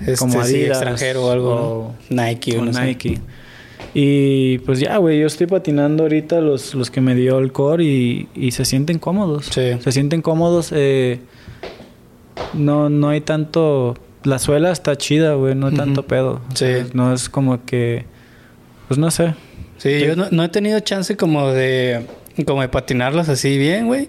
Este, 0.00 0.16
como 0.16 0.34
sí, 0.34 0.38
Adidas 0.38 0.78
extranjero 0.78 1.26
o 1.26 1.30
algo, 1.30 1.94
¿no? 2.10 2.24
Nike 2.24 2.58
o 2.58 2.62
o 2.62 2.64
no 2.66 2.72
sé. 2.72 2.84
Nike. 2.84 3.18
Y 3.94 4.58
pues 4.58 4.80
ya, 4.80 4.98
güey, 4.98 5.20
yo 5.20 5.26
estoy 5.26 5.46
patinando 5.46 6.02
ahorita 6.02 6.40
los, 6.40 6.74
los 6.74 6.90
que 6.90 7.00
me 7.00 7.14
dio 7.14 7.38
el 7.38 7.52
core 7.52 7.84
y, 7.84 8.28
y 8.34 8.50
se 8.50 8.64
sienten 8.64 8.98
cómodos. 8.98 9.46
Sí. 9.46 9.72
Se 9.80 9.92
sienten 9.92 10.20
cómodos. 10.20 10.70
eh, 10.72 11.20
no, 12.54 12.88
no 12.90 13.08
hay 13.08 13.20
tanto... 13.20 13.96
La 14.24 14.38
suela 14.38 14.72
está 14.72 14.96
chida, 14.96 15.34
güey, 15.34 15.54
no 15.54 15.66
hay 15.68 15.74
Ujú. 15.74 15.82
tanto 15.84 16.06
pedo. 16.06 16.40
O 16.50 16.56
Sí. 16.56 16.64
sea, 16.66 16.86
no 16.92 17.12
es 17.12 17.28
como 17.28 17.64
que... 17.64 18.04
Pues 18.88 18.98
no 18.98 19.10
sé. 19.10 19.34
Sí, 19.76 20.00
yo 20.00 20.16
no, 20.16 20.26
no 20.30 20.42
he 20.44 20.48
tenido 20.48 20.80
chance 20.80 21.16
como 21.16 21.50
de, 21.52 22.04
como 22.46 22.62
de 22.62 22.68
patinarlos 22.68 23.28
así 23.28 23.56
bien, 23.58 23.86
güey. 23.86 24.08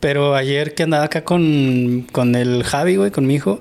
Pero 0.00 0.36
ayer 0.36 0.74
que 0.74 0.84
andaba 0.84 1.04
acá 1.04 1.24
con, 1.24 2.06
con 2.12 2.36
el 2.36 2.62
Javi, 2.62 2.94
güey, 2.96 3.10
con 3.10 3.26
mi 3.26 3.34
hijo, 3.34 3.58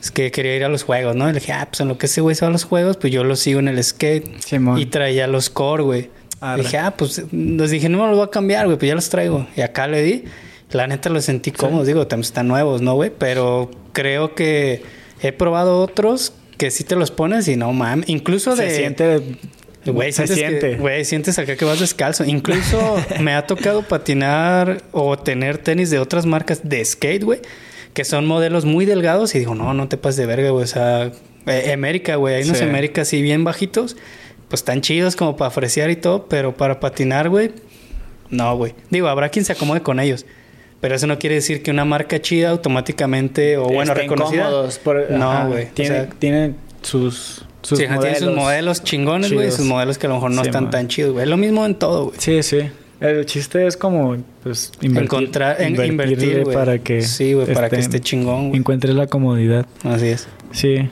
es 0.00 0.10
que 0.10 0.32
quería 0.32 0.56
ir 0.56 0.64
a 0.64 0.68
los 0.68 0.82
juegos, 0.82 1.14
¿no? 1.14 1.28
Y 1.30 1.32
le 1.32 1.38
dije, 1.38 1.52
ah, 1.52 1.68
pues 1.70 1.78
en 1.80 1.86
lo 1.86 1.98
que 1.98 2.06
ese 2.06 2.20
güey 2.20 2.34
se 2.34 2.44
va 2.44 2.48
a 2.48 2.52
los 2.52 2.64
juegos, 2.64 2.96
pues 2.96 3.12
yo 3.12 3.22
lo 3.22 3.36
sigo 3.36 3.60
en 3.60 3.68
el 3.68 3.82
skate. 3.84 4.40
Simón. 4.40 4.80
Y 4.80 4.86
traía 4.86 5.28
los 5.28 5.50
core, 5.50 5.84
güey. 5.84 6.10
Arre. 6.40 6.62
Dije, 6.62 6.78
ah, 6.78 6.94
pues 6.96 7.22
les 7.30 7.70
dije, 7.70 7.88
no 7.88 7.98
me 7.98 8.08
los 8.08 8.16
voy 8.16 8.26
a 8.26 8.30
cambiar, 8.30 8.66
güey, 8.66 8.76
pues 8.76 8.88
ya 8.88 8.96
los 8.96 9.08
traigo. 9.08 9.46
Y 9.56 9.60
acá 9.60 9.86
le 9.86 10.02
di. 10.02 10.24
La 10.70 10.86
neta 10.86 11.08
los 11.08 11.24
sentí 11.24 11.50
cómodos, 11.50 11.86
digo, 11.86 12.06
también 12.06 12.26
están 12.26 12.48
nuevos, 12.48 12.82
¿no, 12.82 12.94
güey? 12.94 13.10
Pero 13.16 13.70
creo 13.92 14.34
que 14.34 14.82
he 15.20 15.32
probado 15.32 15.80
otros 15.80 16.34
que 16.58 16.70
sí 16.70 16.84
te 16.84 16.96
los 16.96 17.10
pones 17.10 17.48
y 17.48 17.56
no 17.56 17.72
mames. 17.72 18.08
Incluso 18.08 18.54
de. 18.54 18.68
Se 18.70 18.76
siente... 18.76 19.22
Güey, 19.86 20.12
se 20.12 20.26
siente. 20.26 20.76
Güey, 20.76 21.04
sientes 21.06 21.38
acá 21.38 21.56
que 21.56 21.64
vas 21.64 21.80
descalzo. 21.80 22.24
Incluso 22.24 22.96
me 23.20 23.32
ha 23.32 23.46
tocado 23.46 23.82
patinar 23.82 24.82
o 24.92 25.16
tener 25.16 25.56
tenis 25.58 25.88
de 25.88 25.98
otras 25.98 26.26
marcas 26.26 26.68
de 26.68 26.84
skate, 26.84 27.24
güey, 27.24 27.40
que 27.94 28.04
son 28.04 28.26
modelos 28.26 28.66
muy 28.66 28.84
delgados. 28.84 29.34
Y 29.34 29.38
digo, 29.38 29.54
no, 29.54 29.72
no 29.72 29.88
te 29.88 29.96
pases 29.96 30.16
de 30.16 30.26
verga, 30.26 30.50
güey. 30.50 30.64
O 30.64 30.66
sea, 30.66 31.10
eh, 31.46 31.72
América, 31.72 32.16
güey. 32.16 32.34
Hay 32.34 32.44
unos 32.44 32.58
Sí. 32.58 32.64
América 32.64 33.02
así 33.02 33.22
bien 33.22 33.44
bajitos. 33.44 33.96
Pues 34.48 34.60
están 34.60 34.82
chidos 34.82 35.16
como 35.16 35.36
para 35.36 35.48
ofrecer 35.48 35.90
y 35.90 35.96
todo, 35.96 36.26
pero 36.26 36.56
para 36.56 36.80
patinar, 36.80 37.28
güey, 37.28 37.52
no, 38.30 38.56
güey. 38.56 38.74
Digo, 38.90 39.08
habrá 39.08 39.28
quien 39.28 39.44
se 39.44 39.52
acomode 39.52 39.82
con 39.82 40.00
ellos. 40.00 40.26
Pero 40.80 40.94
eso 40.94 41.06
no 41.08 41.18
quiere 41.18 41.34
decir 41.36 41.62
que 41.62 41.70
una 41.72 41.84
marca 41.84 42.20
chida 42.20 42.50
automáticamente, 42.50 43.56
o 43.56 43.64
bueno, 43.64 43.92
estén 43.92 43.96
reconocida. 44.08 44.50
por- 44.84 45.10
no, 45.10 45.48
güey. 45.48 45.68
Tiene, 45.74 45.90
O 45.90 45.94
sea, 46.04 46.10
tiene 46.18 46.54
sus, 46.82 47.44
sus 47.62 47.78
sí, 47.78 47.84
ajá, 47.86 47.98
tiene 47.98 48.18
sus 48.18 48.32
modelos 48.34 48.84
chingones, 48.84 49.32
güey. 49.32 49.50
Sus 49.50 49.66
modelos 49.66 49.98
que 49.98 50.06
a 50.06 50.10
lo 50.10 50.14
mejor 50.16 50.30
no 50.30 50.42
Sí, 50.42 50.48
están 50.48 50.64
man. 50.64 50.70
tan 50.70 50.88
chidos, 50.88 51.12
güey. 51.14 51.24
Es 51.24 51.28
lo 51.30 51.36
mismo 51.36 51.66
en 51.66 51.74
todo, 51.74 52.06
güey. 52.06 52.16
Sí, 52.20 52.42
sí. 52.44 52.60
El 53.00 53.26
chiste 53.26 53.66
es 53.66 53.76
como, 53.76 54.16
pues, 54.42 54.72
invertir, 54.80 55.04
Encontrar, 55.04 55.60
en- 55.60 55.68
invertirle 55.70 55.92
invertir, 55.92 56.44
güey. 56.44 56.56
para 56.56 56.78
que... 56.78 57.02
Sí, 57.02 57.32
güey, 57.32 57.52
para 57.52 57.68
que 57.70 57.76
esté 57.76 58.00
chingón, 58.00 58.48
güey. 58.48 58.58
Encuentres 58.60 58.94
la 58.94 59.06
comodidad. 59.08 59.66
Así 59.84 60.06
es. 60.08 60.28
Sí. 60.52 60.88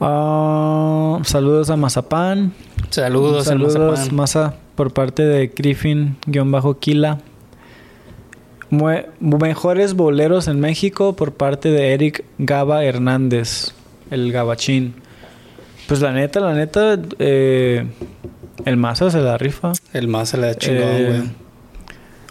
Ah, 0.00 1.18
saludos 1.24 1.70
a 1.70 1.76
Mazapán. 1.76 2.52
Saludos, 2.90 3.46
al 3.48 3.58
Saludos, 3.58 3.76
Mazapán. 3.78 4.16
Maza, 4.16 4.54
por 4.74 4.92
parte 4.92 5.22
de 5.24 5.48
Griffin-Kila. 5.54 7.18
Mejores 8.70 9.94
boleros 9.94 10.46
en 10.48 10.60
México 10.60 11.14
por 11.16 11.32
parte 11.32 11.70
de 11.70 11.92
Eric 11.92 12.24
Gaba 12.38 12.84
Hernández, 12.84 13.72
el 14.10 14.30
Gabachín. 14.32 14.94
Pues 15.88 16.00
la 16.00 16.12
neta, 16.12 16.38
la 16.40 16.54
neta, 16.54 16.98
eh, 17.18 17.84
el 18.64 18.76
Maza 18.76 19.10
se 19.10 19.18
la 19.20 19.36
rifa. 19.38 19.72
El 19.92 20.08
se 20.24 20.36
le 20.36 20.46
da 20.46 20.54
chingón, 20.54 20.82
Eh, 20.88 21.06
güey. 21.08 21.22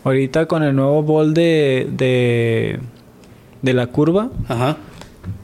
ahorita 0.06 0.46
con 0.46 0.64
el 0.64 0.74
nuevo 0.76 1.04
bol 1.04 1.34
de, 1.34 1.88
de, 1.92 2.80
de 3.62 3.74
la 3.74 3.88
curva, 3.88 4.30
Ajá. 4.48 4.78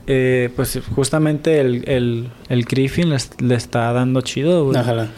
eh, 0.07 0.49
pues 0.55 0.79
justamente 0.95 1.59
el, 1.59 1.83
el, 1.89 2.29
el 2.47 2.63
Griffin 2.63 3.09
le, 3.09 3.17
le 3.39 3.55
está 3.55 3.91
dando 3.91 4.21
chido, 4.21 4.63
güey. 4.65 4.79
Ojalá. 4.79 5.09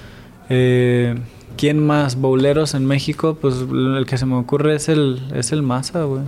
Eh, 0.50 1.14
¿Quién 1.58 1.86
más? 1.86 2.16
Bowleros 2.16 2.74
en 2.76 2.86
México, 2.86 3.38
pues 3.42 3.56
el 3.72 4.06
que 4.08 4.18
se 4.18 4.26
me 4.26 4.36
ocurre 4.36 4.76
es 4.76 4.90
el, 4.90 5.22
es 5.36 5.52
el 5.52 5.64
Maza, 5.64 6.04
güey. 6.04 6.22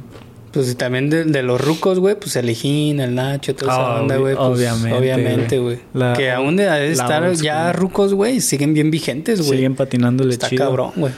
Pues 0.52 0.72
y 0.72 0.74
también 0.76 1.12
de, 1.12 1.26
de 1.26 1.44
los 1.44 1.62
rucos, 1.62 2.00
güey, 2.00 2.16
pues 2.20 2.36
el 2.36 2.50
Ejín, 2.50 3.00
el 3.00 3.14
Nacho, 3.14 3.54
toda 3.56 3.72
esa 3.72 3.82
Ah, 3.98 4.02
onda, 4.02 4.16
obvi- 4.18 4.22
güey. 4.22 4.36
pues, 4.36 4.48
obviamente, 4.48 4.98
Obviamente, 4.98 5.60
güey. 5.60 5.80
Que 6.18 6.32
aún 6.32 6.56
de, 6.56 6.92
estar 6.92 7.32
ya 7.34 7.72
rucos, 7.72 8.16
güey, 8.16 8.42
siguen 8.42 8.74
bien 8.74 8.90
vigentes, 8.90 9.42
güey. 9.46 9.58
Siguen 9.60 9.76
patinándole 9.76 10.32
Está 10.34 10.50
chido. 10.50 10.66
cabrón, 10.66 10.92
güey. 10.96 11.14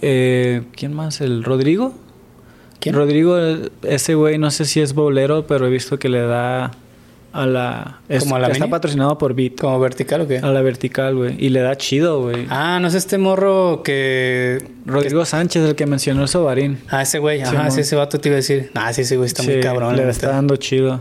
Eh, 0.00 0.62
¿Quién 0.74 0.94
más? 0.94 1.20
¿El 1.20 1.44
Rodrigo? 1.44 1.94
¿Quién? 2.80 2.94
Rodrigo, 2.94 3.38
eh, 3.38 3.68
ese 3.82 4.14
güey, 4.14 4.38
no 4.38 4.50
sé 4.50 4.64
si 4.64 4.80
es 4.80 4.94
bowlero, 4.94 5.46
pero 5.46 5.66
he 5.66 5.70
visto 5.70 5.98
que 5.98 6.08
le 6.08 6.20
da 6.20 6.70
a 7.42 7.46
la... 7.46 8.00
es- 8.08 8.22
¿Como 8.24 8.36
a 8.36 8.38
la 8.38 8.48
está 8.48 8.64
mini? 8.64 8.70
patrocinado 8.70 9.18
por 9.18 9.34
Beat. 9.34 9.60
¿Como 9.60 9.78
vertical 9.80 10.22
o 10.22 10.26
qué? 10.28 10.38
A 10.38 10.46
la 10.48 10.62
vertical, 10.62 11.14
güey. 11.14 11.36
Y 11.38 11.50
le 11.50 11.60
da 11.60 11.76
chido, 11.76 12.22
güey. 12.22 12.46
Ah, 12.50 12.78
no 12.80 12.88
es 12.88 12.94
este 12.94 13.18
morro 13.18 13.82
que... 13.84 14.62
Rodrigo 14.86 15.24
Sánchez, 15.24 15.64
el 15.64 15.74
que 15.74 15.86
mencionó 15.86 16.22
el 16.22 16.28
Sobarín. 16.28 16.78
Ah, 16.88 17.02
ese 17.02 17.18
güey. 17.18 17.42
Ajá, 17.42 17.70
sí, 17.70 17.80
ese 17.82 17.96
vato 17.96 18.18
te 18.20 18.28
iba 18.28 18.34
a 18.34 18.36
decir. 18.36 18.70
Ah, 18.74 18.92
sí, 18.92 19.02
ese 19.02 19.16
güey 19.16 19.26
está 19.26 19.42
muy 19.42 19.60
cabrón. 19.60 19.96
Le 19.96 20.08
está 20.08 20.30
dando 20.30 20.56
chido. 20.56 21.00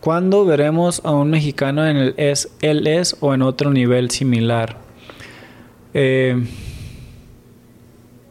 ¿Cuándo 0.00 0.44
veremos 0.44 1.00
a 1.04 1.10
un 1.12 1.30
mexicano 1.30 1.86
en 1.86 1.96
el 1.96 2.14
es, 2.16 2.48
él 2.60 2.86
es 2.86 3.16
o 3.20 3.34
en 3.34 3.42
otro 3.42 3.70
nivel 3.72 4.10
similar? 4.10 4.76
Eh, 5.94 6.46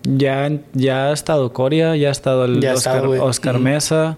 ya, 0.03 0.51
ya 0.73 1.07
ha 1.09 1.13
estado 1.13 1.51
Coria, 1.51 1.95
ya 1.95 2.09
ha 2.09 2.11
estado 2.11 2.45
el 2.45 2.61
Ya 2.61 2.73
Oscar, 2.75 3.55
Ujú. 3.55 3.63
Mesa. 3.63 4.17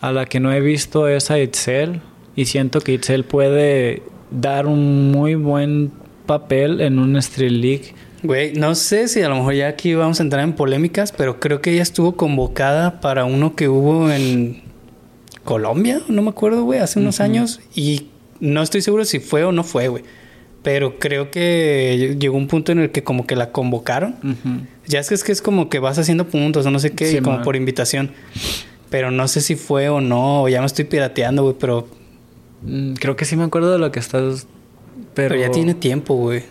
A 0.00 0.12
la 0.12 0.26
que 0.26 0.40
no 0.40 0.52
he 0.52 0.60
visto 0.60 1.08
es 1.08 1.30
a 1.30 1.38
Itzel. 1.38 2.00
Y 2.36 2.44
siento 2.44 2.80
que 2.80 2.92
Itzel 2.92 3.24
puede 3.24 4.02
dar 4.30 4.66
un 4.66 5.10
muy 5.10 5.34
buen 5.34 5.90
papel 6.26 6.80
en 6.80 6.98
un 6.98 7.16
Street 7.16 7.50
League. 7.50 7.94
Güey, 8.22 8.52
no 8.54 8.74
sé 8.74 9.08
si 9.08 9.22
a 9.22 9.28
lo 9.28 9.36
mejor 9.36 9.54
ya 9.54 9.68
aquí 9.68 9.94
vamos 9.94 10.20
a 10.20 10.22
entrar 10.22 10.42
en 10.42 10.52
polémicas, 10.54 11.12
pero 11.12 11.38
creo 11.40 11.60
que 11.60 11.72
ella 11.72 11.82
estuvo 11.82 12.16
convocada 12.16 13.00
para 13.00 13.24
uno 13.24 13.54
que 13.54 13.68
hubo 13.68 14.10
en 14.10 14.62
Colombia, 15.44 16.00
no 16.08 16.22
me 16.22 16.30
acuerdo, 16.30 16.64
güey, 16.64 16.80
hace 16.80 16.98
unos 16.98 17.20
años. 17.20 17.60
Y 17.74 18.08
no 18.40 18.62
estoy 18.62 18.82
seguro 18.82 19.04
si 19.04 19.20
fue 19.20 19.44
o 19.44 19.52
no 19.52 19.62
fue, 19.64 19.88
güey. 19.88 20.02
Pero 20.62 20.98
creo 20.98 21.30
que 21.30 22.16
llegó 22.18 22.36
un 22.36 22.48
punto 22.48 22.72
en 22.72 22.80
el 22.80 22.90
que 22.90 23.04
como 23.04 23.26
que 23.26 23.36
la 23.36 23.52
convocaron. 23.52 24.16
Ya 24.88 24.98
es 24.98 25.08
que 25.08 25.14
es 25.14 25.22
que 25.22 25.30
es 25.30 25.40
como 25.40 25.68
que 25.68 25.78
vas 25.78 25.96
haciendo 25.98 26.26
puntos 26.26 26.66
o 26.66 26.70
no 26.72 26.80
sé 26.80 26.90
qué, 26.90 27.06
Sí, 27.06 27.18
y 27.18 27.20
como 27.20 27.36
man. 27.36 27.44
por 27.44 27.54
invitación. 27.54 28.10
Pero 28.90 29.12
no 29.12 29.28
sé 29.28 29.40
si 29.40 29.54
fue 29.54 29.88
o 29.88 30.00
no, 30.00 30.42
o 30.42 30.48
ya 30.48 30.58
me 30.60 30.66
estoy 30.66 30.84
pirateando, 30.86 31.44
güey, 31.44 31.54
pero, 31.60 31.86
Creo 32.98 33.16
que 33.16 33.24
sí 33.24 33.36
me 33.36 33.44
acuerdo 33.44 33.72
de 33.72 33.78
lo 33.78 33.92
que 33.92 34.00
estás... 34.00 34.46
pero, 35.14 35.34
Pero, 35.34 35.40
ya 35.40 35.50
tiene 35.50 35.74
tiempo, 35.74 36.14
güey. 36.14 36.42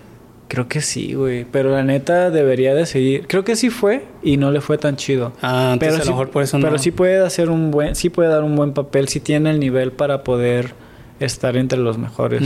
Creo 0.47 0.67
que 0.67 0.81
sí, 0.81 1.13
güey. 1.13 1.45
Pero 1.45 1.71
la 1.71 1.83
neta 1.83 2.29
debería 2.29 2.75
de 2.75 2.85
seguir. 2.85 3.25
Creo 3.27 3.43
que 3.43 3.55
sí 3.55 3.69
fue 3.69 4.03
y 4.21 4.37
no 4.37 4.51
le 4.51 4.61
fue 4.61 4.77
tan 4.77 4.95
chido. 4.95 5.33
Ah, 5.41 5.71
entonces 5.73 5.79
pero 5.79 5.95
a 5.95 5.99
sí, 6.01 6.09
lo 6.09 6.11
mejor 6.11 6.29
por 6.29 6.43
eso 6.43 6.59
no. 6.59 6.67
Pero 6.67 6.77
sí 6.77 6.91
puede 6.91 7.25
hacer 7.25 7.49
un 7.49 7.71
buen, 7.71 7.95
sí 7.95 8.09
puede 8.09 8.29
dar 8.29 8.43
un 8.43 8.55
buen 8.55 8.73
papel, 8.73 9.07
sí 9.07 9.19
tiene 9.19 9.49
el 9.49 9.59
nivel 9.59 9.91
para 9.91 10.23
poder 10.23 10.73
estar 11.19 11.57
entre 11.57 11.79
los 11.79 11.97
mejores. 11.97 12.43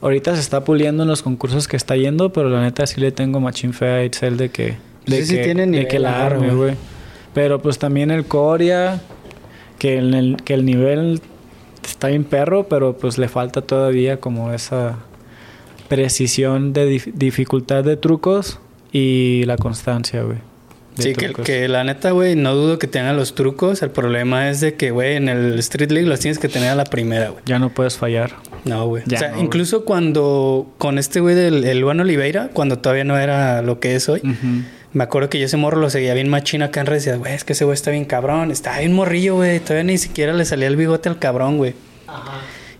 Ahorita 0.00 0.34
se 0.34 0.40
está 0.40 0.64
puliendo 0.64 1.04
en 1.04 1.08
los 1.08 1.22
concursos 1.22 1.68
que 1.68 1.76
está 1.76 1.96
yendo, 1.96 2.32
pero 2.32 2.50
la 2.50 2.60
neta 2.60 2.86
sí 2.86 3.00
le 3.00 3.12
tengo 3.12 3.40
machín 3.40 3.72
fe 3.72 3.86
a 3.88 4.04
Itzel 4.04 4.36
de 4.36 4.50
que, 4.50 4.76
de 5.06 5.16
Sí, 5.18 5.26
sí 5.26 5.36
que, 5.36 5.54
de 5.54 5.66
nivel, 5.66 5.88
que 5.88 5.98
la 5.98 6.26
arme, 6.26 6.54
güey. 6.54 6.74
Pero 7.34 7.60
pues 7.60 7.78
también 7.78 8.10
el 8.10 8.24
Coria, 8.26 9.00
que 9.78 9.98
el, 9.98 10.36
que 10.44 10.54
el 10.54 10.64
nivel 10.64 11.20
está 11.90 12.08
bien 12.08 12.24
perro, 12.24 12.68
pero 12.68 12.96
pues 12.96 13.18
le 13.18 13.28
falta 13.28 13.62
todavía 13.62 14.18
como 14.20 14.52
esa 14.52 14.96
precisión 15.88 16.72
de 16.72 16.90
dif- 16.98 17.12
dificultad 17.14 17.84
de 17.84 17.96
trucos 17.96 18.58
y 18.92 19.44
la 19.46 19.56
constancia, 19.56 20.22
güey. 20.22 20.38
Sí, 20.98 21.12
que, 21.12 21.30
que 21.34 21.68
la 21.68 21.84
neta, 21.84 22.12
güey, 22.12 22.36
no 22.36 22.54
dudo 22.54 22.78
que 22.78 22.86
tengan 22.86 23.18
los 23.18 23.34
trucos. 23.34 23.82
El 23.82 23.90
problema 23.90 24.48
es 24.48 24.62
de 24.62 24.76
que, 24.76 24.90
güey, 24.92 25.16
en 25.16 25.28
el 25.28 25.58
Street 25.58 25.90
League 25.90 26.08
los 26.08 26.20
tienes 26.20 26.38
que 26.38 26.48
tener 26.48 26.70
a 26.70 26.74
la 26.74 26.84
primera, 26.84 27.28
güey. 27.28 27.42
Ya 27.44 27.58
no 27.58 27.68
puedes 27.68 27.98
fallar. 27.98 28.32
No, 28.64 28.86
güey. 28.86 29.02
O 29.06 29.10
sea, 29.18 29.32
no, 29.32 29.42
incluso 29.42 29.84
cuando 29.84 30.66
con 30.78 30.96
este 30.98 31.20
güey 31.20 31.34
del 31.34 31.64
el 31.64 31.84
Juan 31.84 32.00
Oliveira, 32.00 32.48
cuando 32.54 32.78
todavía 32.78 33.04
no 33.04 33.18
era 33.18 33.60
lo 33.60 33.78
que 33.78 33.94
es 33.94 34.08
hoy, 34.08 34.20
Ujú. 34.20 34.62
Me 34.92 35.04
acuerdo 35.04 35.28
que 35.28 35.38
yo 35.38 35.46
ese 35.46 35.56
morro 35.56 35.80
lo 35.80 35.90
seguía 35.90 36.14
bien 36.14 36.28
machino 36.28 36.64
acá 36.64 36.80
en 36.80 36.86
redes. 36.86 37.04
y 37.06 37.10
decía, 37.10 37.18
Güey, 37.18 37.34
es 37.34 37.44
que 37.44 37.52
ese 37.52 37.64
güey 37.64 37.74
está 37.74 37.90
bien 37.90 38.04
cabrón. 38.04 38.50
Está 38.50 38.78
bien 38.78 38.92
morrillo, 38.92 39.36
güey. 39.36 39.60
Todavía 39.60 39.84
ni 39.84 39.98
siquiera 39.98 40.32
le 40.32 40.44
salía 40.44 40.68
el 40.68 40.76
bigote 40.76 41.08
al 41.08 41.18
cabrón, 41.18 41.58
güey. 41.58 41.74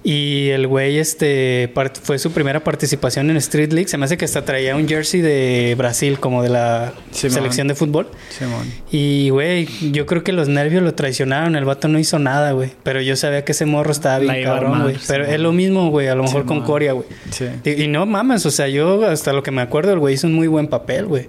Y 0.09 0.51
el 0.51 0.69
güey, 0.69 0.99
este, 1.01 1.73
fue 2.01 2.21
su 2.21 2.31
primera 2.31 2.63
participación 2.63 3.29
en 3.29 3.37
Street 3.39 3.73
League. 3.73 3.89
Se 3.89 3.99
me 3.99 4.05
hace 4.05 4.17
que 4.17 4.25
hasta 4.25 4.45
traía 4.45 4.77
un 4.77 4.87
jersey 4.87 5.21
de 5.21 5.75
Brasil, 5.77 6.21
como 6.21 6.45
de 6.45 6.49
la 6.49 6.93
Simón. 7.11 7.35
selección 7.35 7.67
de 7.67 7.75
fútbol. 7.75 8.07
Simón. 8.29 8.73
Y, 8.93 9.31
güey, 9.31 9.67
yo 9.91 10.07
creo 10.07 10.23
que 10.23 10.31
los 10.31 10.47
nervios 10.49 10.85
lo 10.85 10.95
traicionaron. 10.95 11.57
El 11.57 11.65
vato 11.65 11.89
no 11.89 11.99
hizo 11.99 12.21
nada, 12.21 12.53
güey. 12.53 12.71
Pero 12.85 13.01
yo 13.01 13.17
sabía 13.17 13.45
que 13.45 13.51
ese 13.51 13.67
morro 13.67 13.91
estaba 13.91 14.21
bien 14.21 14.45
cabrón, 14.45 14.85
güey. 14.85 14.95
Pero 15.09 15.25
Simón. 15.25 15.35
es 15.35 15.41
lo 15.41 15.51
mismo, 15.53 15.91
güey. 15.91 16.07
A 16.07 16.15
lo 16.15 16.23
mejor 16.23 16.47
con. 16.47 16.63
Coria, 16.63 16.93
güey. 16.93 17.07
Sí. 17.31 17.47
Y, 17.65 17.83
y 17.83 17.89
no 17.89 18.07
mames, 18.07 18.47
o 18.47 18.53
sea, 18.53 18.69
yo 18.69 19.05
hasta 19.05 19.33
lo 19.33 19.43
que 19.43 19.51
me 19.51 19.61
acuerdo, 19.61 19.93
el 19.93 19.99
güey 19.99 20.15
hizo 20.15 20.29
un 20.29 20.35
muy 20.35 20.47
buen 20.47 20.69
papel, 20.69 21.07
güey. 21.07 21.27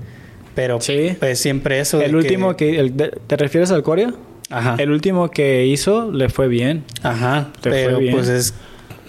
Pero, 0.58 0.82
Sí. 0.82 1.16
pues 1.20 1.38
siempre 1.38 1.80
eso. 1.80 2.00
de 2.00 2.06
El 2.06 2.16
último 2.16 2.58
que... 2.58 2.80
el 2.80 2.92
¿Te 2.96 3.38
refieres 3.38 3.70
al 3.70 3.84
Corea? 3.84 4.12
Ajá. 4.50 4.76
El 4.80 4.90
último 4.90 5.30
que 5.30 5.68
hizo 5.68 6.12
le 6.12 6.30
fue 6.30 6.48
bien. 6.48 6.84
Ajá. 7.04 7.50
Fue 7.62 7.70
pero, 7.72 8.00
bien. 8.00 8.16
pues 8.16 8.28
es. 8.28 8.56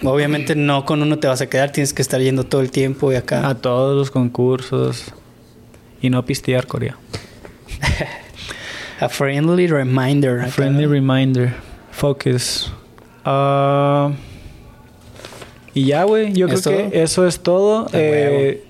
Obviamente 0.03 0.55
no 0.55 0.85
con 0.85 1.01
uno 1.01 1.17
te 1.17 1.27
vas 1.27 1.41
a 1.41 1.49
quedar, 1.49 1.71
tienes 1.71 1.91
que 1.91 2.03
estar 2.03 2.21
yendo 2.21 2.43
todo 2.43 2.61
el 2.61 2.69
tiempo 2.69 3.11
y 3.11 3.15
acá. 3.15 3.47
A 3.49 3.55
todos 3.55 3.97
los 3.97 4.11
concursos. 4.11 5.05
Y 6.03 6.11
no 6.11 6.23
pistear 6.23 6.67
Corea. 6.67 6.97
A 8.99 9.09
friendly 9.09 9.65
reminder. 9.65 10.41
A 10.41 10.47
friendly 10.49 10.85
reminder. 10.85 11.55
Focus. 11.91 12.71
Ah, 13.25 14.11
y 15.73 15.85
ya, 15.85 16.03
güey. 16.03 16.31
Yo 16.33 16.47
creo 16.47 16.61
que 16.61 17.01
eso 17.01 17.25
es 17.25 17.39
todo. 17.39 17.87
Eh, 17.91 18.63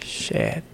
shit. 0.00 0.64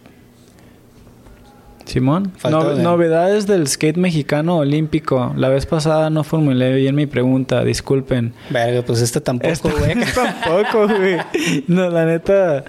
Simón. 1.92 2.32
Faltó 2.36 2.62
No- 2.64 2.74
de- 2.76 2.82
Novedades 2.82 3.46
del 3.46 3.66
skate 3.68 3.96
mexicano 3.96 4.56
olímpico. 4.58 5.32
La 5.36 5.48
vez 5.48 5.66
pasada 5.66 6.10
no 6.10 6.24
formulé 6.24 6.74
bien 6.74 6.94
mi 6.94 7.06
pregunta. 7.06 7.62
Disculpen. 7.64 8.32
Verga, 8.50 8.82
pues 8.82 9.00
esta 9.00 9.20
tampoco, 9.20 9.70
güey. 9.78 9.94
Tampoco, 10.14 10.88
güey. 10.88 11.18
No, 11.68 11.88
la 11.90 12.04
neta. 12.06 12.64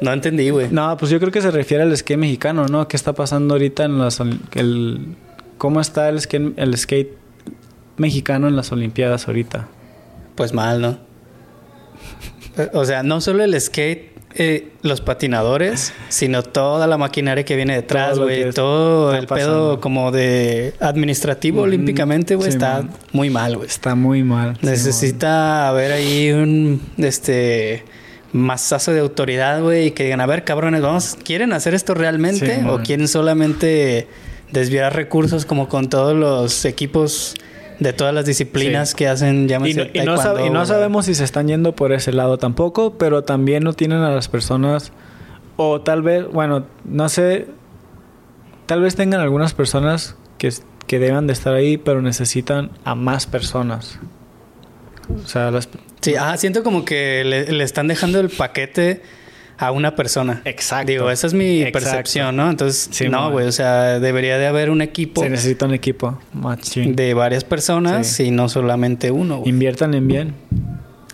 No 0.00 0.12
entendí, 0.12 0.50
güey. 0.50 0.68
No, 0.70 0.96
pues 0.96 1.10
yo 1.10 1.18
creo 1.18 1.32
que 1.32 1.40
se 1.42 1.50
refiere 1.50 1.82
al 1.82 1.96
skate 1.96 2.18
mexicano, 2.18 2.66
¿no? 2.66 2.86
¿Qué 2.88 2.96
está 2.96 3.12
pasando 3.14 3.54
ahorita 3.54 3.84
en 3.84 3.98
las... 3.98 4.20
El, 4.54 5.16
¿Cómo 5.56 5.80
está 5.80 6.08
el 6.08 6.20
skate, 6.20 6.56
el 6.58 6.76
skate 6.76 7.16
mexicano 7.96 8.46
en 8.48 8.54
las 8.56 8.70
Olimpiadas 8.70 9.26
ahorita? 9.26 9.66
Pues 10.36 10.52
mal, 10.52 10.80
¿no? 10.80 10.98
O 12.72 12.84
sea, 12.84 13.02
no 13.02 13.20
solo 13.20 13.44
el 13.44 13.60
skate, 13.60 14.12
eh, 14.38 14.68
los 14.82 15.00
patinadores, 15.00 15.92
sino 16.08 16.42
toda 16.42 16.86
la 16.86 16.96
maquinaria 16.96 17.44
que 17.44 17.56
viene 17.56 17.74
detrás, 17.74 18.18
güey. 18.18 18.52
Todo 18.52 19.14
el 19.14 19.26
pedo 19.26 19.80
como 19.80 20.12
de 20.12 20.74
administrativo 20.80 21.62
olímpicamente, 21.62 22.36
güey, 22.36 22.50
Sí, 22.50 22.56
está 22.56 22.82
man. 22.82 22.90
muy 23.12 23.30
mal, 23.30 23.56
güey. 23.56 23.68
Está 23.68 23.94
muy 23.96 24.22
mal. 24.22 24.56
Necesita 24.62 25.68
haber 25.68 25.90
ahí 25.92 26.30
un 26.30 26.80
este 26.98 27.84
masazo 28.32 28.92
de 28.92 29.00
autoridad, 29.00 29.60
güey, 29.62 29.86
y 29.86 29.90
que 29.90 30.04
digan, 30.04 30.20
a 30.20 30.26
ver, 30.26 30.44
cabrones, 30.44 30.82
vamos, 30.82 31.16
¿quieren 31.24 31.52
hacer 31.52 31.74
esto 31.74 31.94
realmente? 31.94 32.60
Sí, 32.60 32.66
¿O 32.68 32.78
quieren 32.78 33.08
solamente 33.08 34.06
desviar 34.52 34.94
recursos 34.94 35.44
como 35.44 35.68
con 35.68 35.88
todos 35.88 36.14
los 36.14 36.64
equipos 36.64 37.34
de 37.80 37.92
todas 37.92 38.12
las 38.14 38.24
disciplinas 38.26 38.90
Sí. 38.90 38.96
que 38.96 39.08
hacen, 39.08 39.48
Y 39.48 39.52
no, 39.52 39.66
y 39.66 40.00
no 40.04 40.16
sab- 40.16 40.44
y 40.46 40.50
no 40.50 40.66
sabemos 40.66 41.06
si 41.06 41.14
se 41.14 41.24
están 41.24 41.46
yendo 41.48 41.74
por 41.74 41.92
ese 41.92 42.12
lado 42.12 42.38
tampoco, 42.38 42.94
pero 42.98 43.22
también 43.24 43.62
no 43.64 43.72
tienen 43.72 43.98
a 44.00 44.10
las 44.10 44.28
personas, 44.28 44.92
o 45.56 45.80
tal 45.80 46.02
vez, 46.02 46.26
bueno, 46.30 46.66
no 46.84 47.08
sé, 47.08 47.46
tal 48.66 48.80
vez 48.82 48.96
tengan 48.96 49.20
algunas 49.20 49.54
personas 49.54 50.16
que, 50.38 50.52
que 50.86 50.98
deban 50.98 51.26
de 51.26 51.32
estar 51.32 51.54
ahí, 51.54 51.76
pero 51.78 52.02
necesitan 52.02 52.70
a 52.84 52.94
más 52.94 53.26
personas. 53.26 53.98
O 55.24 55.26
sea, 55.26 55.50
las... 55.50 55.68
Sí, 56.00 56.14
ah, 56.16 56.36
siento 56.36 56.62
como 56.62 56.84
que 56.84 57.22
le, 57.24 57.50
le 57.50 57.64
están 57.64 57.88
dejando 57.88 58.20
el 58.20 58.28
paquete 58.28 59.02
a 59.58 59.70
una 59.72 59.94
persona. 59.96 60.40
Exacto. 60.44 60.90
Digo, 60.92 61.10
esa 61.10 61.26
es 61.26 61.34
mi 61.34 61.62
Exacto. 61.62 61.78
percepción, 61.80 62.36
¿no? 62.36 62.48
Entonces, 62.48 62.88
Sí, 62.92 63.08
no, 63.08 63.30
güey, 63.30 63.46
o 63.46 63.52
sea, 63.52 63.98
debería 63.98 64.38
de 64.38 64.46
haber 64.46 64.70
un 64.70 64.80
equipo 64.82 65.22
Se 65.22 65.30
necesita 65.30 65.66
un 65.66 65.74
equipo 65.74 66.18
machín. 66.32 66.94
de 66.94 67.12
varias 67.14 67.44
personas 67.44 68.06
Sí. 68.06 68.24
y 68.26 68.30
no 68.30 68.48
solamente 68.48 69.10
uno, 69.10 69.38
güey. 69.38 69.50
Inviértanle 69.50 69.98
en 69.98 70.06
bien. 70.08 70.34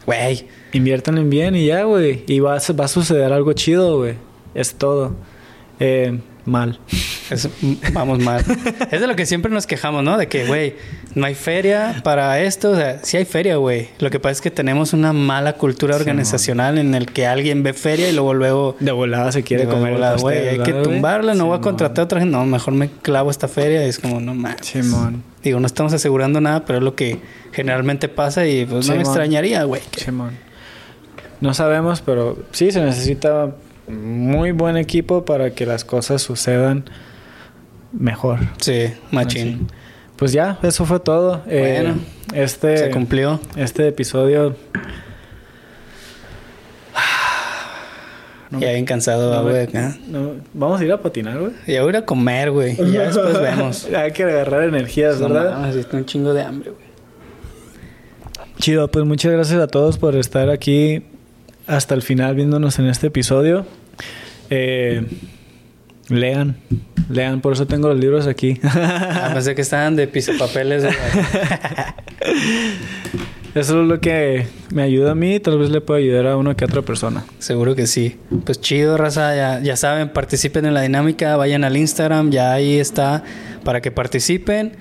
Güey, 0.07 0.47
Inviértanle 0.73 1.23
en 1.23 1.31
bien 1.31 1.57
y 1.57 1.67
ya, 1.67 1.85
güey. 1.85 2.25
Y 2.27 2.41
va 2.41 2.57
a, 2.57 2.73
va 2.79 2.85
a 2.85 2.89
suceder 2.89 3.33
algo 3.33 3.53
chido, 3.55 3.97
güey. 3.99 4.15
Es 4.55 4.75
todo. 4.75 5.15
Eh, 5.81 6.19
mal. 6.47 6.79
Es- 7.31 7.49
vamos 7.93 8.19
mal. 8.19 8.45
es 8.91 9.01
de 9.01 9.07
lo 9.07 9.17
que 9.17 9.27
siempre 9.27 9.51
nos 9.51 9.67
quejamos, 9.67 10.03
¿no? 10.05 10.19
De 10.19 10.29
que, 10.29 10.47
güey, 10.47 10.75
no 11.15 11.27
hay 11.27 11.35
feria 11.35 12.01
para 12.05 12.41
esto. 12.41 12.71
O 12.73 12.77
sea, 12.77 12.99
sí 13.03 13.17
hay 13.17 13.25
feria, 13.25 13.57
güey. 13.57 13.89
Lo 13.99 14.11
que 14.11 14.21
pasa 14.21 14.33
es 14.33 14.41
que 14.41 14.51
tenemos 14.51 14.93
una 14.93 15.13
mala 15.13 15.55
cultura 15.55 15.95
Sí, 15.95 16.01
organizacional 16.01 16.79
en 16.79 16.95
el 16.95 17.07
que 17.07 17.27
alguien 17.27 17.63
ve 17.63 17.73
feria 17.73 18.09
y 18.09 18.13
luego 18.13 18.35
luego... 18.35 18.77
De 18.81 18.93
volada 18.93 19.33
se 19.33 19.43
quiere 19.43 19.65
comer 19.67 19.89
el 19.89 19.95
volada, 19.95 20.17
güey, 20.17 20.49
hay 20.49 20.59
que 20.61 20.73
tumbarla, 20.73 21.35
no 21.35 21.47
voy 21.47 21.59
a 21.59 21.61
contratar 21.61 22.01
a 22.01 22.05
otra 22.05 22.21
gente. 22.21 22.37
No, 22.37 22.45
mejor 22.47 22.75
me 22.75 22.89
clavo 22.91 23.31
esta 23.31 23.49
feria. 23.49 23.85
Y 23.87 23.89
es 23.89 23.99
como, 23.99 24.21
no 24.21 24.35
mames. 24.35 24.67
Simón. 24.67 25.23
Digo, 25.43 25.61
no 25.61 25.67
estamos 25.67 25.93
asegurando 25.93 26.41
nada, 26.41 26.65
pero 26.65 26.79
es 26.79 26.85
lo 26.85 26.95
que 26.95 27.19
generalmente 27.53 28.09
pasa 28.09 28.47
y 28.47 28.65
pues 28.65 28.89
no 28.89 28.95
me 28.97 29.03
extrañaría, 29.03 29.65
güey. 29.65 29.83
Simón. 29.97 30.33
No 31.41 31.53
sabemos, 31.53 32.01
pero 32.01 32.39
sí 32.53 32.71
se 32.71 32.81
necesita 32.81 33.55
muy 33.89 34.53
buen 34.53 34.77
equipo 34.77 35.25
para 35.25 35.51
que 35.51 35.67
las 35.67 35.85
cosas 35.85 36.23
sucedan 36.23 36.85
mejor. 37.93 38.39
Sí, 38.61 38.93
machín. 39.11 39.69
Pues 40.17 40.33
ya, 40.33 40.59
eso 40.63 40.85
fue 40.87 41.01
todo. 41.01 41.43
Eh, 41.47 41.83
Bueno, 41.83 42.01
este, 42.35 42.77
Se 42.79 42.91
cumplió. 42.91 43.41
este 43.57 43.89
episodio. 43.89 44.55
No 48.51 48.61
ya 48.61 48.71
bien 48.73 48.85
cansado, 48.85 49.35
no 49.35 49.43
güey. 49.43 49.63
acá. 49.65 49.97
no- 50.07 50.33
vamos 50.53 50.81
a 50.81 50.85
ir 50.85 50.93
a 50.93 51.01
patinar, 51.01 51.39
güey. 51.39 51.53
Ya 51.67 51.81
voy 51.81 51.89
a 51.89 51.91
ir 51.91 51.97
a 51.97 52.07
comer, 52.07 52.51
güey. 52.53 52.77
Ya 52.93 53.03
después 53.05 53.41
vemos. 53.41 53.87
Hay 53.87 54.13
que 54.13 54.23
agarrar 54.23 54.63
energías, 54.65 55.19
No 55.21 55.29
¿verdad? 55.29 55.59
mames, 55.59 55.75
estoy 55.77 56.01
un 56.01 56.07
chingo 56.07 56.33
de 56.35 56.43
hambre, 56.43 56.71
güey. 56.71 56.85
Chido, 58.59 58.89
pues 58.89 59.05
muchas 59.05 59.33
gracias 59.33 59.61
a 59.61 59.67
todos 59.67 59.99
por 59.99 60.15
estar 60.15 60.51
aquí 60.51 61.03
hasta 61.67 61.95
el 61.95 62.03
final 62.03 62.35
viéndonos 62.35 62.79
en 62.79 62.87
este 62.87 63.09
episodio. 63.09 63.67
Eh, 64.51 65.07
lean, 66.09 66.57
lean, 67.09 67.41
por 67.41 67.55
eso 67.55 67.67
tengo 67.67 67.89
los 67.89 67.99
libros 67.99 68.27
aquí. 68.27 68.61
Ah, 68.63 69.31
pensé 69.35 69.55
que 69.55 69.63
estaban 69.63 69.97
de 69.97 70.07
pisapapeles. 70.07 70.85
Eso 73.55 73.83
es 73.83 73.89
lo 73.89 74.01
que 74.01 74.47
me 74.73 74.83
ayuda 74.83 75.13
a 75.13 75.15
mí, 75.15 75.39
tal 75.39 75.61
vez 75.61 75.71
le 75.71 75.81
pueda 75.81 76.01
ayudar 76.01 76.27
a 76.27 76.37
una 76.37 76.57
que 76.57 76.65
otra 76.65 76.83
persona. 76.83 77.25
Seguro 77.39 77.77
que 77.77 77.87
sí. 77.87 78.17
Pues 78.45 78.61
chido, 78.61 78.97
raza. 78.97 79.37
Ya, 79.37 79.61
ya 79.61 79.77
saben, 79.77 80.09
participen 80.09 80.67
en 80.67 80.75
la 80.75 80.81
dinámica. 80.81 81.37
Vayan 81.37 81.63
al 81.63 81.77
Instagram, 81.77 82.33
ya 82.33 82.53
ahí 82.53 82.81
está 82.81 83.23
para 83.63 83.81
que 83.81 83.93
participen. 83.93 84.73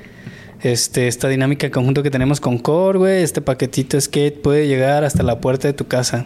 Este, 0.64 1.08
esta 1.08 1.28
dinámica 1.28 1.68
en 1.68 1.72
conjunto 1.72 2.02
que 2.02 2.10
tenemos 2.10 2.40
con 2.40 2.58
Core, 2.58 2.98
güey. 2.98 3.22
Este 3.22 3.42
paquetito 3.42 4.02
skate 4.02 4.42
puede 4.42 4.68
llegar 4.68 5.04
hasta 5.04 5.22
la 5.22 5.40
puerta 5.40 5.68
de 5.68 5.74
tu 5.74 5.86
casa. 5.86 6.26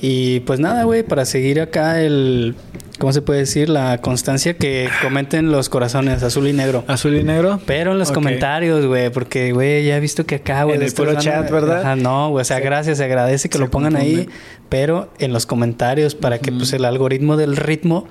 Y 0.00 0.40
pues 0.40 0.60
nada, 0.60 0.84
güey, 0.84 1.02
para 1.02 1.24
seguir 1.24 1.60
acá 1.60 2.00
el. 2.00 2.54
¿Cómo 2.98 3.12
se 3.12 3.22
puede 3.22 3.40
decir? 3.40 3.68
La 3.68 3.98
constancia 4.00 4.54
que 4.54 4.88
comenten 5.02 5.52
los 5.52 5.68
corazones 5.68 6.22
azul 6.24 6.48
y 6.48 6.52
negro. 6.52 6.84
Azul 6.88 7.14
y 7.16 7.22
negro. 7.22 7.60
Pero 7.64 7.92
en 7.92 7.98
los 8.00 8.10
comentarios, 8.10 8.86
güey, 8.86 9.10
porque, 9.10 9.52
güey, 9.52 9.84
ya 9.86 9.96
he 9.96 10.00
visto 10.00 10.26
que 10.26 10.36
acá, 10.36 10.64
güey. 10.64 10.76
En 10.76 10.82
el 10.82 10.92
puro 10.92 11.14
chat, 11.14 11.48
¿verdad? 11.50 11.80
Ajá, 11.82 11.96
no, 11.96 12.30
güey, 12.30 12.42
o 12.42 12.44
sea, 12.44 12.56
Se- 12.58 12.62
gracias, 12.64 12.98
se 12.98 13.04
agradece 13.04 13.48
que 13.48 13.58
se 13.58 13.62
lo 13.62 13.70
pongan 13.70 13.94
ahí, 13.94 14.28
pero 14.68 15.12
en 15.20 15.32
los 15.32 15.46
comentarios 15.46 16.16
para 16.16 16.38
que, 16.40 16.50
pues, 16.50 16.72
el 16.72 16.84
algoritmo 16.84 17.36
del 17.36 17.56
ritmo 17.56 18.08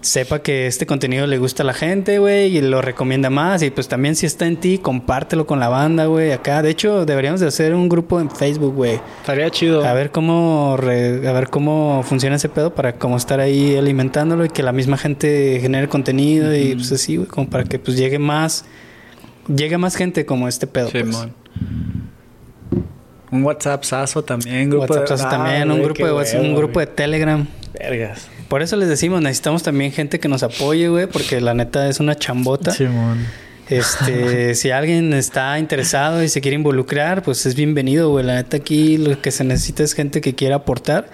sepa 0.00 0.40
que 0.42 0.66
este 0.66 0.86
contenido 0.86 1.26
le 1.26 1.38
gusta 1.38 1.62
a 1.62 1.66
la 1.66 1.74
gente, 1.74 2.18
güey, 2.18 2.56
y 2.56 2.60
lo 2.60 2.82
recomienda 2.82 3.30
más. 3.30 3.62
Y 3.62 3.70
pues 3.70 3.88
también 3.88 4.16
si 4.16 4.26
está 4.26 4.46
en 4.46 4.56
ti, 4.56 4.78
compártelo 4.78 5.46
con 5.46 5.60
la 5.60 5.68
banda, 5.68 6.06
güey, 6.06 6.32
acá. 6.32 6.62
De 6.62 6.70
hecho, 6.70 7.04
deberíamos 7.06 7.40
de 7.40 7.46
hacer 7.46 7.74
un 7.74 7.88
grupo 7.88 8.20
en 8.20 8.30
Facebook, 8.30 8.74
güey. 8.74 9.00
Estaría 9.20 9.50
chido. 9.50 9.84
A 9.84 9.92
ver 9.92 10.10
cómo 10.10 10.76
re- 10.76 11.28
a 11.28 11.32
ver 11.32 11.48
cómo 11.50 12.02
funciona 12.04 12.36
ese 12.36 12.48
pedo 12.48 12.74
para 12.74 12.94
como 12.94 13.16
estar 13.16 13.38
ahí 13.40 13.76
alimentándolo 13.76 14.44
y 14.44 14.48
que 14.48 14.62
la 14.62 14.72
misma 14.72 14.96
gente 14.98 15.58
genere 15.60 15.88
contenido 15.88 16.54
y 16.56 16.74
pues 16.74 16.90
así, 16.92 17.16
güey, 17.16 17.28
como 17.28 17.48
para 17.48 17.64
que 17.64 17.78
pues 17.78 17.96
llegue 17.96 18.18
más 18.18 18.64
llegue 19.48 19.76
más 19.78 19.96
gente 19.96 20.24
como 20.24 20.48
este 20.48 20.66
pedo. 20.66 20.88
pues. 20.90 21.28
Un 23.30 23.44
WhatsApp 23.44 23.82
sazo 23.84 24.22
también, 24.22 24.68
grupo 24.68 24.92
WhatsApp 24.94 25.18
de... 25.18 25.24
también, 25.24 25.70
Ah, 25.70 25.74
un 25.74 25.82
grupo 25.82 26.04
de 26.04 26.12
WhatsApp, 26.12 26.40
un 26.42 26.54
grupo 26.54 26.80
de. 26.80 26.86
Telegram. 26.86 27.46
Vergas. 27.72 28.28
Por 28.52 28.60
eso 28.60 28.76
les 28.76 28.90
decimos, 28.90 29.22
necesitamos 29.22 29.62
también 29.62 29.92
gente 29.92 30.20
que 30.20 30.28
nos 30.28 30.42
apoye, 30.42 30.86
güey, 30.88 31.06
porque 31.06 31.40
la 31.40 31.54
neta 31.54 31.88
es 31.88 32.00
una 32.00 32.16
chambota. 32.16 32.70
Simón. 32.72 33.26
Este, 33.70 34.54
si 34.56 34.70
alguien 34.70 35.14
está 35.14 35.58
interesado 35.58 36.22
y 36.22 36.28
se 36.28 36.42
quiere 36.42 36.56
involucrar, 36.56 37.22
pues 37.22 37.46
es 37.46 37.54
bienvenido, 37.54 38.10
güey. 38.10 38.26
La 38.26 38.34
neta 38.34 38.58
aquí 38.58 38.98
lo 38.98 39.22
que 39.22 39.30
se 39.30 39.42
necesita 39.42 39.82
es 39.82 39.94
gente 39.94 40.20
que 40.20 40.34
quiera 40.34 40.56
aportar 40.56 41.08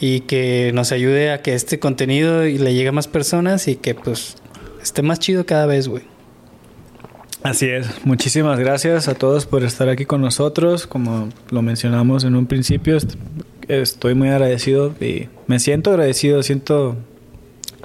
y 0.00 0.20
que 0.20 0.70
nos 0.72 0.90
ayude 0.90 1.32
a 1.32 1.42
que 1.42 1.52
este 1.52 1.78
contenido 1.78 2.44
le 2.44 2.72
llegue 2.72 2.88
a 2.88 2.92
más 2.92 3.08
personas 3.08 3.68
y 3.68 3.76
que 3.76 3.94
pues 3.94 4.36
esté 4.82 5.02
más 5.02 5.18
chido 5.18 5.44
cada 5.44 5.66
vez, 5.66 5.86
güey. 5.86 6.04
Así 7.42 7.68
es. 7.68 8.06
Muchísimas 8.06 8.58
gracias 8.58 9.06
a 9.06 9.14
todos 9.14 9.44
por 9.44 9.64
estar 9.64 9.90
aquí 9.90 10.06
con 10.06 10.22
nosotros. 10.22 10.86
Como 10.86 11.28
lo 11.50 11.60
mencionamos 11.60 12.24
en 12.24 12.36
un 12.36 12.46
principio, 12.46 12.96
estoy 13.70 14.14
muy 14.14 14.28
agradecido 14.28 14.94
y 15.00 15.28
me 15.46 15.58
siento 15.60 15.90
agradecido. 15.90 16.42
Siento 16.42 16.96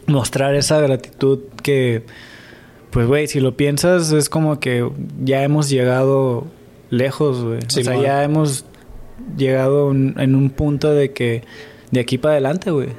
mostrar 0.08 0.56
esa 0.56 0.80
gratitud 0.80 1.40
que, 1.64 2.04
pues, 2.92 3.08
güey, 3.08 3.28
si 3.28 3.40
lo 3.40 3.56
piensas, 3.58 4.12
es 4.12 4.30
como 4.30 4.60
que 4.60 4.90
ya 5.24 5.44
hemos 5.44 5.70
llegado 5.70 6.46
lejos, 6.90 7.44
güey. 7.44 7.60
o 7.60 7.70
sea, 7.84 7.94
ya 8.04 8.24
hemos 8.24 8.66
llegado 9.38 9.88
un- 9.88 10.16
en 10.18 10.36
un 10.36 10.50
punto 10.50 10.92
de 10.94 11.12
que 11.12 11.44
de 11.92 12.00
aquí 12.02 12.18
para 12.18 12.34
adelante, 12.34 12.72
güey. 12.72 12.90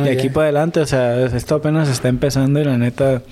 No 0.00 0.04
De 0.04 0.10
aquí 0.12 0.28
para 0.30 0.44
adelante, 0.46 0.80
o 0.80 0.86
sea, 0.86 1.24
esto 1.26 1.54
apenas 1.56 1.88
está 1.88 2.08
empezando 2.08 2.60
y 2.60 2.64
la 2.64 2.78
neta 2.78 3.22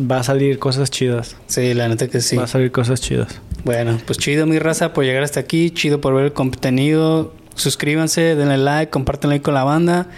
va 0.00 0.20
a 0.20 0.22
salir 0.22 0.58
cosas 0.58 0.90
chidas. 0.90 1.36
Sí, 1.46 1.74
la 1.74 1.88
neta 1.88 2.06
que 2.08 2.20
sí. 2.20 2.36
Va 2.36 2.44
a 2.44 2.46
salir 2.46 2.70
cosas 2.70 3.00
chidas. 3.00 3.40
Bueno, 3.64 3.98
pues 4.06 4.18
chido 4.18 4.46
mi 4.46 4.58
raza 4.58 4.92
por 4.92 5.04
llegar 5.04 5.22
hasta 5.22 5.40
aquí, 5.40 5.70
chido 5.70 6.00
por 6.00 6.14
ver 6.14 6.26
el 6.26 6.32
contenido. 6.32 7.34
Suscríbanse, 7.54 8.36
denle 8.36 8.58
like, 8.58 8.90
compártanlo 8.90 9.34
ahí 9.34 9.40
con 9.40 9.54
la 9.54 9.64
banda. 9.64 10.08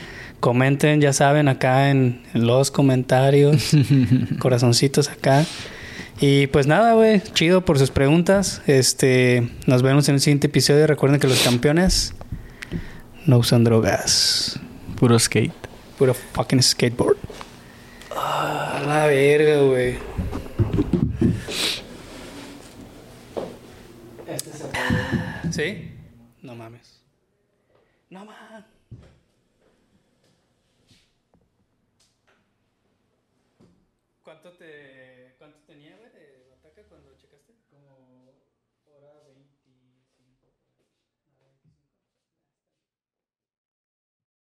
Comenten, 0.41 1.01
ya 1.01 1.13
saben, 1.13 1.49
acá 1.49 1.91
en, 1.91 2.23
en 2.35 2.47
los 2.47 2.71
comentarios. 2.71 3.71
corazoncitos 4.39 5.09
acá. 5.09 5.45
Y 6.21 6.49
pues 6.49 6.67
nada, 6.67 6.93
güey, 6.93 7.23
chido 7.33 7.65
por 7.65 7.79
sus 7.79 7.91
preguntas. 7.91 8.61
Este, 8.67 9.49
nos 9.67 9.83
vemos 9.83 10.09
en 10.11 10.17
el 10.17 10.21
siguiente 10.21 10.49
episodio. 10.49 10.87
Recuerden 10.87 11.19
que 11.19 11.27
los 11.27 11.43
campeones 11.43 12.15
no 13.25 13.39
usan 13.39 13.65
drogas. 13.65 14.61
Puro 14.97 15.19
skate. 15.19 15.53
Puro 15.99 16.13
fucking 16.13 16.63
skateboard. 16.63 17.17
A 18.15 18.83
la 18.87 19.07
verga, 19.07 19.63
güey. 19.63 19.95
¿Sí? 25.51 25.90